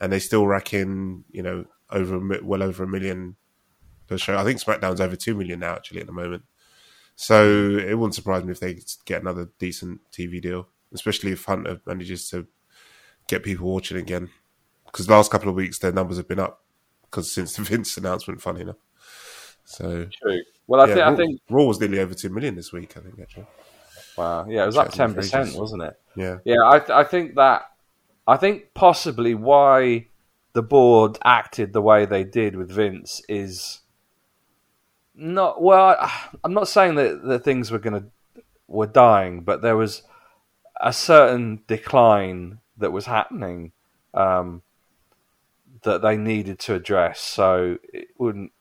and 0.00 0.12
they 0.12 0.18
still 0.18 0.46
rack 0.46 0.72
in 0.72 1.24
you 1.30 1.42
know 1.42 1.64
over 1.90 2.20
well 2.42 2.62
over 2.62 2.84
a 2.84 2.88
million 2.88 3.36
per 4.06 4.18
show. 4.18 4.36
I 4.36 4.44
think 4.44 4.62
SmackDown's 4.62 5.00
over 5.00 5.16
two 5.16 5.34
million 5.34 5.60
now 5.60 5.74
actually 5.74 6.00
at 6.00 6.06
the 6.06 6.12
moment. 6.12 6.44
So 7.16 7.76
it 7.76 7.98
wouldn't 7.98 8.14
surprise 8.14 8.44
me 8.44 8.52
if 8.52 8.60
they 8.60 8.78
get 9.04 9.22
another 9.22 9.50
decent 9.58 10.00
TV 10.12 10.40
deal, 10.40 10.68
especially 10.94 11.32
if 11.32 11.44
Hunter 11.44 11.80
manages 11.84 12.30
to 12.30 12.46
get 13.28 13.44
people 13.44 13.72
watching 13.72 13.96
again. 13.96 14.30
Because 14.86 15.06
the 15.06 15.12
last 15.12 15.30
couple 15.30 15.48
of 15.48 15.54
weeks, 15.54 15.78
their 15.78 15.92
numbers 15.92 16.16
have 16.16 16.26
been 16.26 16.40
up 16.40 16.64
because 17.02 17.32
since 17.32 17.54
the 17.56 17.62
Vince 17.62 17.96
announcement, 17.96 18.42
funny 18.42 18.62
enough. 18.62 18.78
So 19.64 20.06
True. 20.22 20.40
Well, 20.66 20.80
I, 20.80 20.88
yeah, 20.88 20.94
think, 20.94 21.06
I 21.06 21.16
think, 21.16 21.40
Raw 21.48 21.64
was 21.64 21.80
nearly 21.80 22.00
over 22.00 22.14
two 22.14 22.30
million 22.30 22.56
this 22.56 22.72
week. 22.72 22.96
I 22.96 23.00
think 23.00 23.20
actually. 23.20 23.46
wow, 24.16 24.46
yeah, 24.48 24.64
it 24.64 24.66
was 24.66 24.76
up 24.76 24.90
ten 24.90 25.14
percent, 25.14 25.54
wasn't 25.54 25.82
it? 25.82 25.98
Yeah, 26.16 26.38
Yeah, 26.44 26.62
I, 26.64 26.78
th- 26.78 26.90
I 26.90 27.04
think 27.04 27.36
that 27.36 27.70
I 28.26 28.36
think 28.36 28.74
possibly 28.74 29.34
why 29.34 30.08
the 30.52 30.62
board 30.62 31.18
acted 31.24 31.72
the 31.72 31.82
way 31.82 32.04
they 32.04 32.24
did 32.24 32.56
with 32.56 32.70
Vince 32.70 33.22
is 33.28 33.80
not 35.14 35.62
well. 35.62 35.96
I'm 36.44 36.54
not 36.54 36.68
saying 36.68 36.96
that 36.96 37.22
the 37.24 37.38
things 37.38 37.70
were 37.70 37.78
going 37.78 38.02
to 38.02 38.42
were 38.66 38.86
dying, 38.86 39.42
but 39.42 39.62
there 39.62 39.76
was 39.76 40.02
a 40.80 40.92
certain 40.92 41.62
decline 41.66 42.58
that 42.78 42.92
was 42.92 43.06
happening 43.06 43.72
um, 44.14 44.62
that 45.82 46.02
they 46.02 46.16
needed 46.16 46.58
to 46.60 46.74
address. 46.74 47.20
So 47.20 47.78
it 47.92 48.08
wouldn't, 48.18 48.52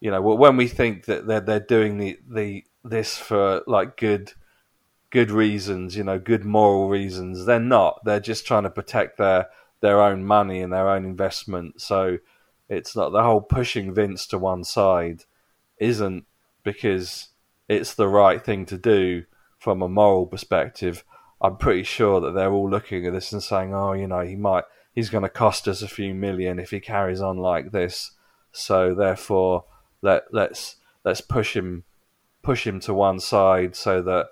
you 0.00 0.10
know, 0.10 0.20
when 0.20 0.56
we 0.56 0.68
think 0.68 1.04
that 1.06 1.26
they're 1.26 1.40
they're 1.40 1.60
doing 1.60 1.98
the 1.98 2.18
the 2.28 2.64
this 2.84 3.16
for 3.16 3.62
like 3.66 3.96
good 3.96 4.32
good 5.10 5.30
reasons, 5.30 5.96
you 5.96 6.04
know, 6.04 6.18
good 6.18 6.44
moral 6.44 6.88
reasons. 6.88 7.44
They're 7.44 7.60
not. 7.60 8.04
They're 8.04 8.20
just 8.20 8.46
trying 8.46 8.64
to 8.64 8.70
protect 8.70 9.16
their 9.16 9.46
their 9.80 10.00
own 10.00 10.24
money 10.24 10.60
and 10.60 10.72
their 10.72 10.88
own 10.88 11.04
investment. 11.04 11.80
So 11.80 12.18
it's 12.68 12.96
not 12.96 13.10
the 13.10 13.22
whole 13.22 13.40
pushing 13.40 13.94
Vince 13.94 14.26
to 14.28 14.38
one 14.38 14.64
side 14.64 15.24
isn't 15.78 16.24
because 16.62 17.28
it's 17.68 17.94
the 17.94 18.08
right 18.08 18.42
thing 18.44 18.66
to 18.66 18.78
do 18.78 19.24
from 19.58 19.82
a 19.82 19.88
moral 19.88 20.26
perspective. 20.26 21.04
I'm 21.40 21.56
pretty 21.56 21.82
sure 21.82 22.20
that 22.20 22.32
they're 22.32 22.52
all 22.52 22.70
looking 22.70 23.06
at 23.06 23.12
this 23.12 23.32
and 23.32 23.42
saying, 23.42 23.74
"Oh, 23.74 23.92
you 23.92 24.06
know, 24.06 24.20
he 24.20 24.36
might 24.36 24.64
he's 24.94 25.10
going 25.10 25.22
to 25.22 25.28
cost 25.28 25.68
us 25.68 25.82
a 25.82 25.88
few 25.88 26.14
million 26.14 26.58
if 26.58 26.70
he 26.70 26.80
carries 26.80 27.20
on 27.20 27.38
like 27.38 27.72
this." 27.72 28.12
So 28.52 28.94
therefore, 28.94 29.64
let 30.02 30.24
let's 30.32 30.76
let's 31.04 31.20
push 31.20 31.56
him 31.56 31.84
push 32.42 32.66
him 32.66 32.78
to 32.80 32.94
one 32.94 33.18
side 33.18 33.74
so 33.74 34.02
that 34.02 34.26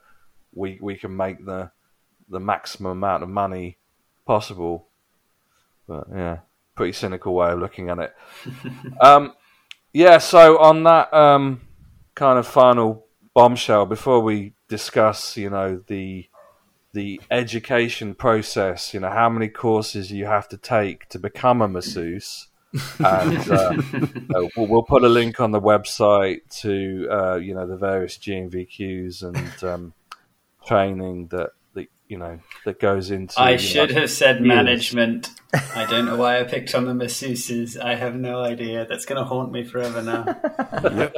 we 0.54 0.78
we 0.80 0.96
can 0.96 1.16
make 1.16 1.44
the 1.44 1.70
the 2.28 2.40
maximum 2.40 2.92
amount 2.92 3.22
of 3.22 3.28
money 3.28 3.78
possible. 4.26 4.88
But 5.88 6.04
yeah, 6.14 6.38
pretty 6.74 6.92
cynical 6.92 7.34
way 7.34 7.50
of 7.50 7.58
looking 7.58 7.90
at 7.90 7.98
it. 7.98 8.14
um, 9.00 9.34
yeah. 9.92 10.18
So 10.18 10.58
on 10.58 10.84
that 10.84 11.12
um, 11.12 11.62
kind 12.14 12.38
of 12.38 12.46
final 12.46 13.06
bombshell, 13.34 13.86
before 13.86 14.20
we 14.20 14.54
discuss, 14.68 15.36
you 15.36 15.50
know, 15.50 15.82
the 15.86 16.26
the 16.92 17.20
education 17.30 18.14
process, 18.14 18.92
you 18.92 19.00
know, 19.00 19.10
how 19.10 19.28
many 19.28 19.48
courses 19.48 20.12
you 20.12 20.26
have 20.26 20.48
to 20.50 20.56
take 20.56 21.08
to 21.08 21.18
become 21.18 21.62
a 21.62 21.68
masseuse. 21.68 22.48
and 22.98 23.50
uh, 23.50 23.74
uh, 24.34 24.48
we'll, 24.56 24.66
we'll 24.66 24.82
put 24.82 25.04
a 25.04 25.08
link 25.08 25.40
on 25.40 25.50
the 25.52 25.60
website 25.60 26.40
to 26.60 27.06
uh, 27.10 27.36
you 27.36 27.54
know 27.54 27.66
the 27.66 27.76
various 27.76 28.16
GNVQs 28.18 29.22
and 29.22 29.64
um, 29.70 29.94
training 30.66 31.26
that, 31.28 31.50
that 31.74 31.88
you 32.08 32.16
know 32.16 32.38
that 32.64 32.80
goes 32.80 33.10
into. 33.10 33.38
I 33.38 33.56
should 33.58 33.90
know, 33.94 34.00
have 34.00 34.10
said 34.10 34.36
years. 34.36 34.46
management. 34.48 35.30
I 35.52 35.84
don't 35.84 36.06
know 36.06 36.16
why 36.16 36.40
I 36.40 36.44
picked 36.44 36.74
on 36.74 36.86
the 36.86 36.94
masseuses. 36.94 37.78
I 37.78 37.94
have 37.94 38.14
no 38.14 38.40
idea. 38.40 38.86
That's 38.88 39.04
going 39.04 39.18
to 39.18 39.24
haunt 39.24 39.52
me 39.52 39.64
forever 39.64 40.00
now. 40.00 40.24
yep. 40.82 41.14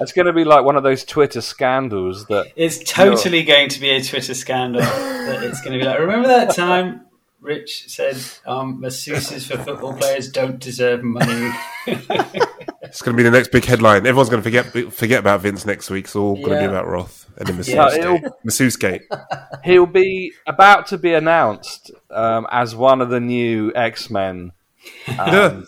It's 0.00 0.12
going 0.12 0.26
to 0.26 0.32
be 0.32 0.44
like 0.44 0.64
one 0.64 0.76
of 0.76 0.82
those 0.82 1.04
Twitter 1.04 1.40
scandals 1.40 2.26
that 2.26 2.52
It's 2.56 2.78
totally 2.78 3.42
going 3.42 3.68
to 3.70 3.80
be 3.80 3.90
a 3.90 4.02
Twitter 4.02 4.34
scandal. 4.34 4.80
that 4.82 5.42
it's 5.42 5.60
going 5.60 5.72
to 5.72 5.78
be 5.78 5.84
like, 5.88 5.98
remember 5.98 6.28
that 6.28 6.54
time 6.54 7.02
Rich 7.40 7.88
said 7.88 8.16
um, 8.46 8.80
masseuses 8.80 9.46
for 9.48 9.62
football 9.62 9.94
players 9.94 10.30
don't 10.30 10.58
deserve 10.58 11.02
money? 11.04 11.50
It's 12.80 13.02
going 13.02 13.14
to 13.14 13.18
be 13.18 13.22
the 13.22 13.30
next 13.30 13.52
big 13.52 13.66
headline. 13.66 14.06
Everyone's 14.06 14.30
going 14.30 14.42
to 14.42 14.50
forget 14.50 14.94
forget 14.94 15.18
about 15.20 15.42
Vince 15.42 15.66
next 15.66 15.90
week. 15.90 16.06
It's 16.06 16.16
all 16.16 16.36
going 16.36 16.52
to 16.52 16.58
be 16.60 16.64
about 16.64 16.86
Roth 16.88 17.28
and 17.36 17.46
the 17.46 17.52
masseuse 17.52 17.74
Yeah, 17.76 18.18
gate. 18.18 18.32
Masseuse 18.44 18.76
gate. 18.76 19.02
he'll 19.62 19.84
be 19.84 20.32
about 20.46 20.86
to 20.86 20.96
be 20.96 21.12
announced 21.12 21.90
um, 22.10 22.46
as 22.50 22.74
one 22.74 23.02
of 23.02 23.10
the 23.10 23.20
new 23.20 23.72
X 23.74 24.08
Men. 24.08 24.52
And 25.06 25.66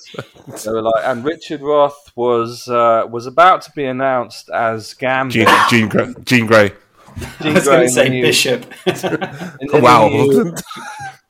they 0.64 0.70
were 0.70 0.82
like, 0.82 1.04
and 1.04 1.24
Richard 1.24 1.60
Roth 1.60 2.12
was 2.14 2.68
uh, 2.68 3.06
was 3.10 3.26
about 3.26 3.62
to 3.62 3.72
be 3.72 3.84
announced 3.84 4.50
as 4.50 4.94
Gambit. 4.94 5.46
Jean, 5.46 5.68
Jean, 5.68 5.88
Grey, 5.88 6.14
Jean 6.24 6.46
Grey. 6.46 6.72
I 7.40 7.52
was 7.52 7.64
going 7.64 7.86
to 7.86 7.88
say 7.88 8.20
Bishop. 8.20 8.66
wow. 9.74 10.54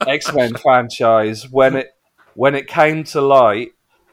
X 0.06 0.32
Men 0.32 0.54
franchise 0.54 1.48
when 1.48 1.76
it 1.76 1.88
when 2.34 2.54
it 2.54 2.66
came 2.66 3.04
to 3.04 3.20
light 3.20 3.72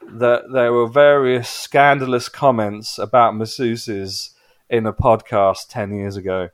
that 0.10 0.52
there 0.52 0.74
were 0.74 0.88
various 0.88 1.50
scandalous 1.50 2.30
comments 2.30 2.98
about 2.98 3.34
masseuses 3.34 4.32
in 4.70 4.86
a 4.86 4.94
podcast 4.94 5.68
ten 5.70 5.94
years 5.94 6.16
ago. 6.16 6.50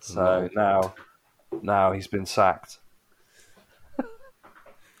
So 0.00 0.48
now, 0.54 0.94
now 1.62 1.92
he's 1.92 2.06
been 2.06 2.26
sacked. 2.26 2.78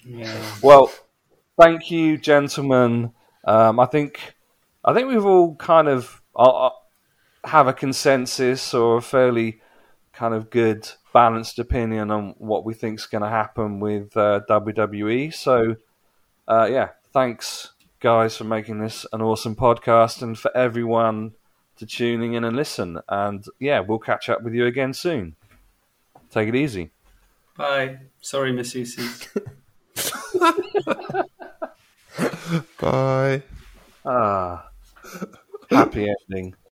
Yeah. 0.04 0.40
Well, 0.62 0.92
thank 1.58 1.90
you, 1.90 2.18
gentlemen. 2.18 3.12
Um, 3.44 3.80
I 3.80 3.86
think 3.86 4.34
I 4.84 4.92
think 4.92 5.08
we've 5.08 5.24
all 5.24 5.56
kind 5.56 5.88
of 5.88 6.20
uh, 6.34 6.66
uh, 6.66 6.70
have 7.44 7.66
a 7.66 7.72
consensus 7.72 8.74
or 8.74 8.98
a 8.98 9.02
fairly 9.02 9.60
kind 10.12 10.34
of 10.34 10.50
good 10.50 10.88
balanced 11.12 11.58
opinion 11.58 12.10
on 12.10 12.34
what 12.38 12.64
we 12.64 12.74
think 12.74 12.98
is 12.98 13.06
going 13.06 13.22
to 13.22 13.28
happen 13.28 13.80
with 13.80 14.16
uh, 14.16 14.40
WWE. 14.48 15.32
So, 15.32 15.76
uh, 16.48 16.68
yeah, 16.70 16.90
thanks 17.12 17.72
guys 18.00 18.36
for 18.36 18.44
making 18.44 18.78
this 18.78 19.06
an 19.12 19.22
awesome 19.22 19.56
podcast 19.56 20.22
and 20.22 20.38
for 20.38 20.54
everyone 20.56 21.32
to 21.76 21.86
tuning 21.86 22.34
in 22.34 22.44
and 22.44 22.56
listen. 22.56 23.00
And 23.08 23.44
yeah, 23.58 23.80
we'll 23.80 23.98
catch 23.98 24.28
up 24.28 24.42
with 24.42 24.54
you 24.54 24.66
again 24.66 24.94
soon. 24.94 25.36
Take 26.30 26.48
it 26.48 26.54
easy. 26.54 26.90
Bye. 27.56 27.98
Sorry, 28.20 28.52
masseuses. 28.52 29.28
Bye. 32.80 33.42
Ah, 34.04 34.70
happy 35.70 36.08
ending. 36.28 36.56